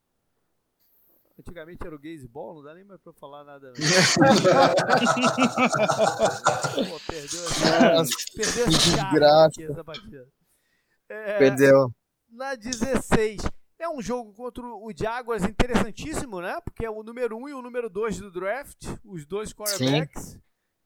Antigamente 1.38 1.86
era 1.86 1.94
o 1.94 2.00
Baseball, 2.00 2.56
não 2.56 2.64
dá 2.64 2.74
nem 2.74 2.86
mais 2.86 3.02
pra 3.02 3.12
falar 3.12 3.44
nada. 3.44 3.74
Pô, 6.76 7.00
perdeu 7.06 7.46
essa, 7.46 8.16
perdeu 8.34 8.68
essa 9.70 9.84
partida. 9.84 10.30
É, 11.10 11.38
Perdeu. 11.38 11.94
na 12.30 12.56
16. 12.56 13.42
É 13.78 13.90
um 13.90 14.02
jogo 14.02 14.34
contra 14.34 14.64
o 14.66 14.92
Jaguars 14.96 15.44
interessantíssimo, 15.44 16.40
né? 16.40 16.60
Porque 16.62 16.86
é 16.86 16.90
o 16.90 17.04
número 17.04 17.38
1 17.38 17.50
e 17.50 17.54
o 17.54 17.62
número 17.62 17.90
2 17.90 18.20
do 18.20 18.32
draft, 18.32 18.86
os 19.04 19.26
dois 19.26 19.54
quarterbacks 19.54 20.40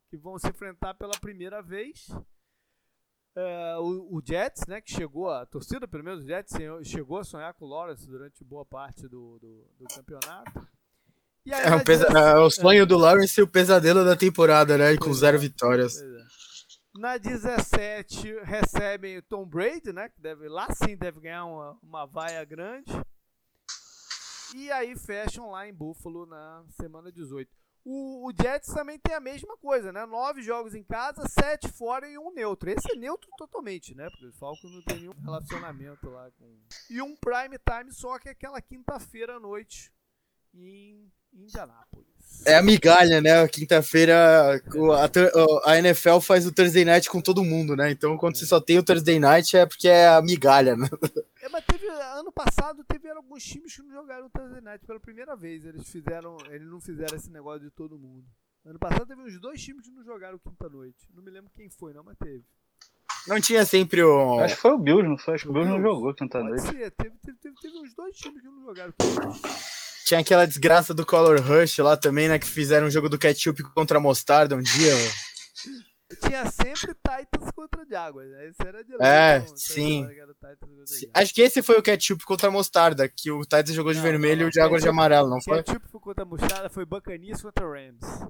que 0.09 0.17
vão 0.17 0.39
se 0.39 0.47
enfrentar 0.49 0.95
pela 0.95 1.13
primeira 1.19 1.61
vez. 1.61 2.07
É, 3.35 3.77
o, 3.77 4.17
o 4.17 4.21
Jets, 4.25 4.65
né, 4.67 4.81
que 4.81 4.91
chegou, 4.91 5.29
a 5.29 5.45
torcida 5.45 5.87
pelo 5.87 6.03
menos, 6.03 6.23
o 6.23 6.27
Jets 6.27 6.53
chegou 6.83 7.19
a 7.19 7.23
sonhar 7.23 7.53
com 7.53 7.65
o 7.65 7.69
Lawrence 7.69 8.07
durante 8.07 8.43
boa 8.43 8.65
parte 8.65 9.03
do, 9.03 9.37
do, 9.39 9.67
do 9.79 9.85
campeonato. 9.95 10.67
E 11.45 11.53
aí, 11.53 11.61
É, 11.67 11.75
um 11.75 11.83
pesa- 11.83 12.07
16 12.07 12.25
é 12.25 12.39
o 12.39 12.49
sonho 12.49 12.85
do 12.87 12.97
Lawrence 12.97 13.39
e 13.39 13.43
o 13.43 13.47
pesadelo 13.47 14.03
da 14.03 14.15
temporada, 14.15 14.77
né? 14.77 14.97
Com 14.97 15.13
zero 15.13 15.37
é. 15.37 15.39
vitórias. 15.39 16.01
Na 16.95 17.17
17 17.17 18.39
recebem 18.43 19.17
o 19.17 19.21
Tom 19.21 19.45
Brady, 19.45 19.93
né? 19.93 20.09
Que 20.09 20.19
deve, 20.19 20.47
lá 20.47 20.67
sim 20.73 20.97
deve 20.97 21.19
ganhar 21.19 21.45
uma, 21.45 21.79
uma 21.83 22.05
vaia 22.05 22.43
grande. 22.43 22.91
E 24.55 24.71
aí 24.71 24.97
fecham 24.97 25.51
lá 25.51 25.67
em 25.67 25.73
Buffalo 25.73 26.25
na 26.25 26.65
semana 26.69 27.11
18. 27.11 27.49
O, 27.85 28.27
o 28.27 28.33
Jets 28.33 28.73
também 28.73 28.99
tem 28.99 29.15
a 29.15 29.19
mesma 29.19 29.55
coisa, 29.57 29.91
né? 29.91 30.05
Nove 30.05 30.41
jogos 30.41 30.75
em 30.75 30.83
casa, 30.83 31.27
sete 31.27 31.69
fora 31.69 32.09
e 32.09 32.17
um 32.17 32.33
neutro. 32.33 32.69
Esse 32.69 32.91
é 32.91 32.95
neutro 32.95 33.29
totalmente, 33.37 33.95
né? 33.95 34.09
Porque 34.09 34.27
o 34.27 34.33
Falcons 34.33 34.71
não 34.71 34.83
tem 34.83 34.99
nenhum 34.99 35.13
relacionamento 35.21 36.09
lá 36.09 36.29
com. 36.31 36.59
E 36.89 37.01
um 37.01 37.15
prime 37.15 37.57
time 37.57 37.91
só 37.93 38.17
que 38.19 38.29
é 38.29 38.31
aquela 38.31 38.61
quinta-feira 38.61 39.37
à 39.37 39.39
noite 39.39 39.93
em 40.53 41.11
Indianápolis. 41.33 42.07
É 42.45 42.55
a 42.55 42.63
migalha, 42.63 43.19
né? 43.19 43.47
Quinta-feira 43.47 44.61
a, 45.65 45.71
a 45.71 45.77
NFL 45.77 46.19
faz 46.19 46.45
o 46.45 46.53
Thursday 46.53 46.85
Night 46.85 47.09
com 47.09 47.19
todo 47.21 47.43
mundo, 47.43 47.75
né? 47.75 47.91
Então 47.91 48.17
quando 48.17 48.37
você 48.37 48.45
só 48.45 48.61
tem 48.61 48.77
o 48.77 48.83
Thursday 48.83 49.19
Night 49.19 49.57
é 49.57 49.65
porque 49.65 49.87
é 49.87 50.07
a 50.07 50.21
migalha, 50.21 50.75
né? 50.75 50.87
É, 51.41 51.49
mas 51.49 51.65
teve, 51.65 51.87
ano 51.87 52.31
passado 52.31 52.83
teve 52.87 53.09
alguns 53.09 53.43
times 53.43 53.75
que 53.75 53.81
não 53.81 53.91
jogaram 53.91 54.27
o 54.27 54.29
Thursday 54.29 54.61
Night 54.61 54.85
pela 54.85 54.99
primeira 54.99 55.35
vez. 55.35 55.65
Eles 55.65 55.87
fizeram, 55.89 56.37
eles 56.49 56.67
não 56.67 56.79
fizeram 56.79 57.15
esse 57.15 57.29
negócio 57.29 57.61
de 57.61 57.71
todo 57.71 57.97
mundo. 57.97 58.25
Ano 58.65 58.79
passado 58.79 59.05
teve 59.05 59.21
uns 59.21 59.39
dois 59.39 59.61
times 59.61 59.85
que 59.85 59.91
não 59.91 60.03
jogaram 60.03 60.37
quinta-noite. 60.39 60.97
Não 61.13 61.23
me 61.23 61.31
lembro 61.31 61.51
quem 61.55 61.69
foi, 61.69 61.93
não, 61.93 62.03
mas 62.03 62.17
teve. 62.17 62.43
Não 63.27 63.39
tinha 63.41 63.65
sempre 63.65 64.01
o. 64.03 64.39
Acho 64.39 64.55
que 64.55 64.61
foi 64.61 64.71
o 64.71 64.77
Bills, 64.77 65.07
não 65.07 65.17
foi? 65.17 65.35
Acho 65.35 65.43
que 65.43 65.49
o 65.49 65.53
Bills 65.53 65.69
não 65.71 65.81
jogou 65.81 66.13
quinta 66.13 66.39
Pode 66.39 66.49
noite. 66.49 66.61
ser, 66.63 66.91
teve, 66.91 67.15
teve, 67.21 67.37
teve, 67.37 67.55
teve 67.61 67.77
uns 67.77 67.93
dois 67.93 68.15
times 68.15 68.41
que 68.41 68.47
não 68.47 68.61
jogaram 68.61 68.93
quinta-noite. 68.97 69.41
Tinha 70.09 70.21
aquela 70.21 70.47
desgraça 70.47 70.91
do 70.91 71.05
Color 71.05 71.39
Rush 71.39 71.77
lá 71.77 71.95
também, 71.95 72.27
né? 72.27 72.39
Que 72.39 72.47
fizeram 72.47 72.87
um 72.87 72.89
jogo 72.89 73.07
do 73.07 73.19
ketchup 73.19 73.61
contra 73.61 73.99
a 73.99 74.01
mostarda 74.01 74.55
um 74.55 74.59
dia. 74.59 74.91
Tinha 76.25 76.49
sempre 76.49 76.95
Titans 76.95 77.51
contra 77.51 77.85
Jaguars. 77.87 78.27
Né? 78.27 78.47
Esse 78.47 78.67
era 78.67 78.83
de 78.83 78.95
É, 78.99 79.45
sim. 79.55 80.07
Acho 81.13 81.31
que 81.31 81.43
esse 81.43 81.61
foi 81.61 81.77
o 81.77 81.83
ketchup 81.83 82.25
contra 82.25 82.47
a 82.47 82.51
mostarda, 82.51 83.07
que 83.07 83.29
o 83.29 83.41
Titans 83.41 83.73
jogou 83.73 83.91
de 83.93 83.99
Não, 83.99 84.03
vermelho 84.03 84.39
não, 84.39 84.47
e 84.47 84.49
o 84.49 84.51
Jaguars 84.51 84.81
de 84.81 84.89
amarelo, 84.89 85.29
não 85.29 85.39
foi? 85.43 85.61
Ketchup 85.61 85.87
foi 85.91 85.99
contra 85.99 86.23
a 86.23 86.25
Mostarda, 86.25 86.69
foi 86.71 86.85
Buccaneers 86.85 87.43
contra 87.43 87.67
Rams. 87.67 88.27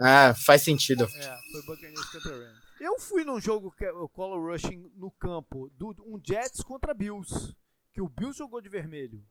Ah, 0.00 0.34
faz 0.34 0.62
sentido. 0.62 1.04
É, 1.04 1.38
foi 1.52 1.62
Buccaneers 1.66 2.06
contra 2.06 2.30
Rams. 2.30 2.60
Eu 2.80 2.98
fui 2.98 3.24
num 3.24 3.38
jogo 3.38 3.70
que 3.76 3.84
é 3.84 3.92
o 3.92 4.08
Color 4.08 4.52
Rushing 4.52 4.90
no 4.96 5.10
campo, 5.10 5.70
do, 5.76 5.94
um 6.06 6.18
Jets 6.26 6.62
contra 6.62 6.94
Bills, 6.94 7.54
que 7.92 8.00
o 8.00 8.08
Bills 8.08 8.38
jogou 8.38 8.62
de 8.62 8.70
vermelho 8.70 9.22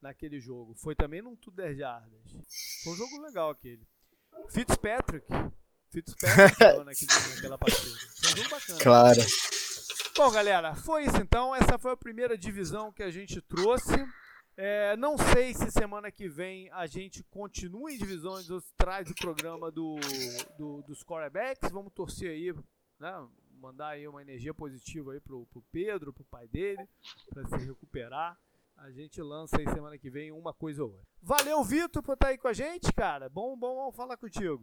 naquele 0.00 0.40
jogo. 0.40 0.74
Foi 0.74 0.94
também 0.94 1.20
num 1.22 1.36
Tudo 1.36 1.62
Jardas. 1.74 2.20
Foi 2.84 2.92
um 2.92 2.96
jogo 2.96 3.20
legal 3.22 3.50
aquele. 3.50 3.86
Fitzpatrick. 4.50 5.26
Fitzpatrick 5.90 6.60
naquela 7.34 7.58
partida. 7.58 7.96
Foi 8.22 8.32
um 8.32 8.36
jogo 8.36 8.48
bacana. 8.50 8.78
Claro. 8.80 9.20
Bom, 10.16 10.30
galera, 10.30 10.74
foi 10.74 11.04
isso 11.04 11.16
então. 11.16 11.54
Essa 11.54 11.78
foi 11.78 11.92
a 11.92 11.96
primeira 11.96 12.36
divisão 12.36 12.92
que 12.92 13.02
a 13.02 13.10
gente 13.10 13.40
trouxe. 13.40 13.94
É, 14.56 14.94
não 14.96 15.16
sei 15.16 15.54
se 15.54 15.70
semana 15.70 16.10
que 16.10 16.28
vem 16.28 16.70
a 16.72 16.86
gente 16.86 17.22
continua 17.30 17.90
em 17.90 17.96
divisões 17.96 18.50
ou 18.50 18.60
se 18.60 18.72
traz 18.76 19.08
o 19.10 19.14
programa 19.14 19.70
do, 19.70 19.96
do- 20.58 20.82
dos 20.82 21.02
quarterbacks. 21.02 21.70
Vamos 21.70 21.92
torcer 21.94 22.30
aí, 22.30 22.52
né? 22.98 23.26
Mandar 23.52 23.88
aí 23.90 24.06
uma 24.08 24.20
energia 24.22 24.52
positiva 24.54 25.12
aí 25.12 25.20
pro, 25.20 25.46
pro 25.46 25.62
Pedro, 25.72 26.12
pro 26.12 26.24
pai 26.24 26.46
dele, 26.48 26.86
para 27.30 27.46
se 27.46 27.66
recuperar. 27.66 28.38
A 28.82 28.90
gente 28.90 29.20
lança 29.20 29.56
aí 29.58 29.64
semana 29.68 29.98
que 29.98 30.08
vem 30.10 30.32
uma 30.32 30.54
coisa 30.54 30.82
ou 30.82 30.90
outra. 30.90 31.04
Valeu, 31.22 31.62
Vitor, 31.62 32.02
por 32.02 32.14
estar 32.14 32.28
aí 32.28 32.38
com 32.38 32.48
a 32.48 32.52
gente, 32.52 32.90
cara. 32.92 33.28
Bom, 33.28 33.56
bom, 33.56 33.74
bom 33.76 33.92
falar 33.92 34.16
contigo. 34.16 34.60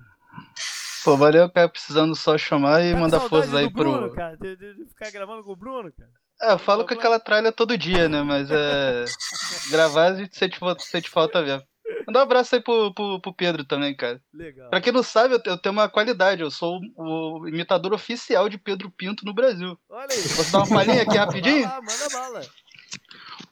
Pô, 1.04 1.16
valeu, 1.16 1.50
cara, 1.50 1.70
precisando 1.70 2.16
só 2.16 2.38
chamar 2.38 2.84
e 2.84 2.94
Tá 2.94 3.00
mandar 3.00 3.20
do 3.20 3.58
aí 3.58 3.70
Bruno, 3.70 4.08
pro. 4.08 4.16
cara, 4.16 4.36
de, 4.36 4.56
de- 4.56 4.86
ficar 4.88 5.12
gravando 5.12 5.44
com 5.44 5.52
o 5.52 5.56
Bruno, 5.56 5.92
cara. 5.94 6.10
É, 6.42 6.54
eu 6.54 6.60
falo 6.60 6.86
com 6.86 6.94
aquela 6.94 7.20
tralha 7.20 7.52
todo 7.52 7.78
dia, 7.78 8.10
né? 8.10 8.22
Mas 8.24 8.50
é. 8.52 9.06
Gravar 9.72 10.06
a 10.12 10.16
gente 10.16 10.36
sente, 10.38 10.60
sente 10.80 11.10
falta 11.10 11.42
mesmo. 11.42 11.64
Mandar 12.06 12.20
um 12.20 12.24
abraço 12.24 12.56
aí 12.56 12.62
pro, 12.62 12.94
pro, 12.94 13.22
pro 13.22 13.34
Pedro 13.34 13.64
também, 13.64 13.96
cara. 13.96 14.22
Legal. 14.34 14.70
Pra 14.70 14.82
quem 14.82 14.92
não 14.92 15.04
sabe, 15.04 15.36
eu 15.36 15.42
te- 15.42 15.50
eu 15.50 15.58
tenho 15.58 15.74
uma 15.74 15.88
qualidade. 15.90 16.42
Eu 16.42 16.50
sou 16.52 16.80
o 16.96 17.40
o 17.42 17.48
imitador 17.48 17.94
oficial 17.94 18.50
de 18.50 18.58
Pedro 18.58 18.90
Pinto 18.92 19.24
no 19.26 19.34
Brasil. 19.34 19.78
Olha 19.90 20.08
aí. 20.12 20.22
Posso 20.24 20.52
dar 20.52 20.58
uma 20.60 20.68
palhinha 20.68 21.04
aqui 21.04 21.18
rapidinho? 21.18 21.64
Vai 21.68 21.72
lá, 21.72 21.82
manda 21.82 22.10
bala. 22.12 22.42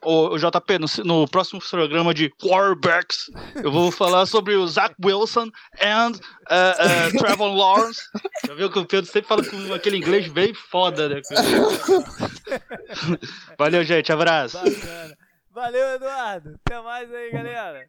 Ô, 0.01 0.38
JP, 0.38 0.80
no, 0.80 0.88
no 1.03 1.27
próximo 1.27 1.59
programa 1.59 2.13
de 2.13 2.30
Quarterbacks, 2.30 3.26
eu 3.55 3.72
vou 3.72 3.91
falar 3.91 4.26
sobre 4.26 4.55
o 4.55 4.67
Zach 4.67 4.95
Wilson 5.03 5.49
and 5.81 6.11
uh, 6.11 6.13
uh, 6.13 7.17
Trevor 7.17 7.53
Lawrence. 7.53 8.01
Já 8.45 8.53
viu 8.53 8.69
que 8.69 8.80
o 8.80 8.85
Pedro 8.85 9.11
sempre 9.11 9.27
fala 9.27 9.43
com 9.43 9.73
aquele 9.73 9.97
inglês 9.97 10.27
bem 10.27 10.53
foda, 10.53 11.09
né? 11.09 11.22
Valeu, 13.57 13.84
gente. 13.84 14.11
Abraço. 14.11 14.57
Bacana. 14.57 15.17
Valeu, 15.51 15.95
Eduardo. 15.95 16.59
Até 16.65 16.81
mais 16.81 17.13
aí, 17.13 17.31
galera. 17.31 17.85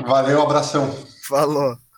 Valeu, 0.00 0.42
abração. 0.42 0.90
Falou. 1.28 1.76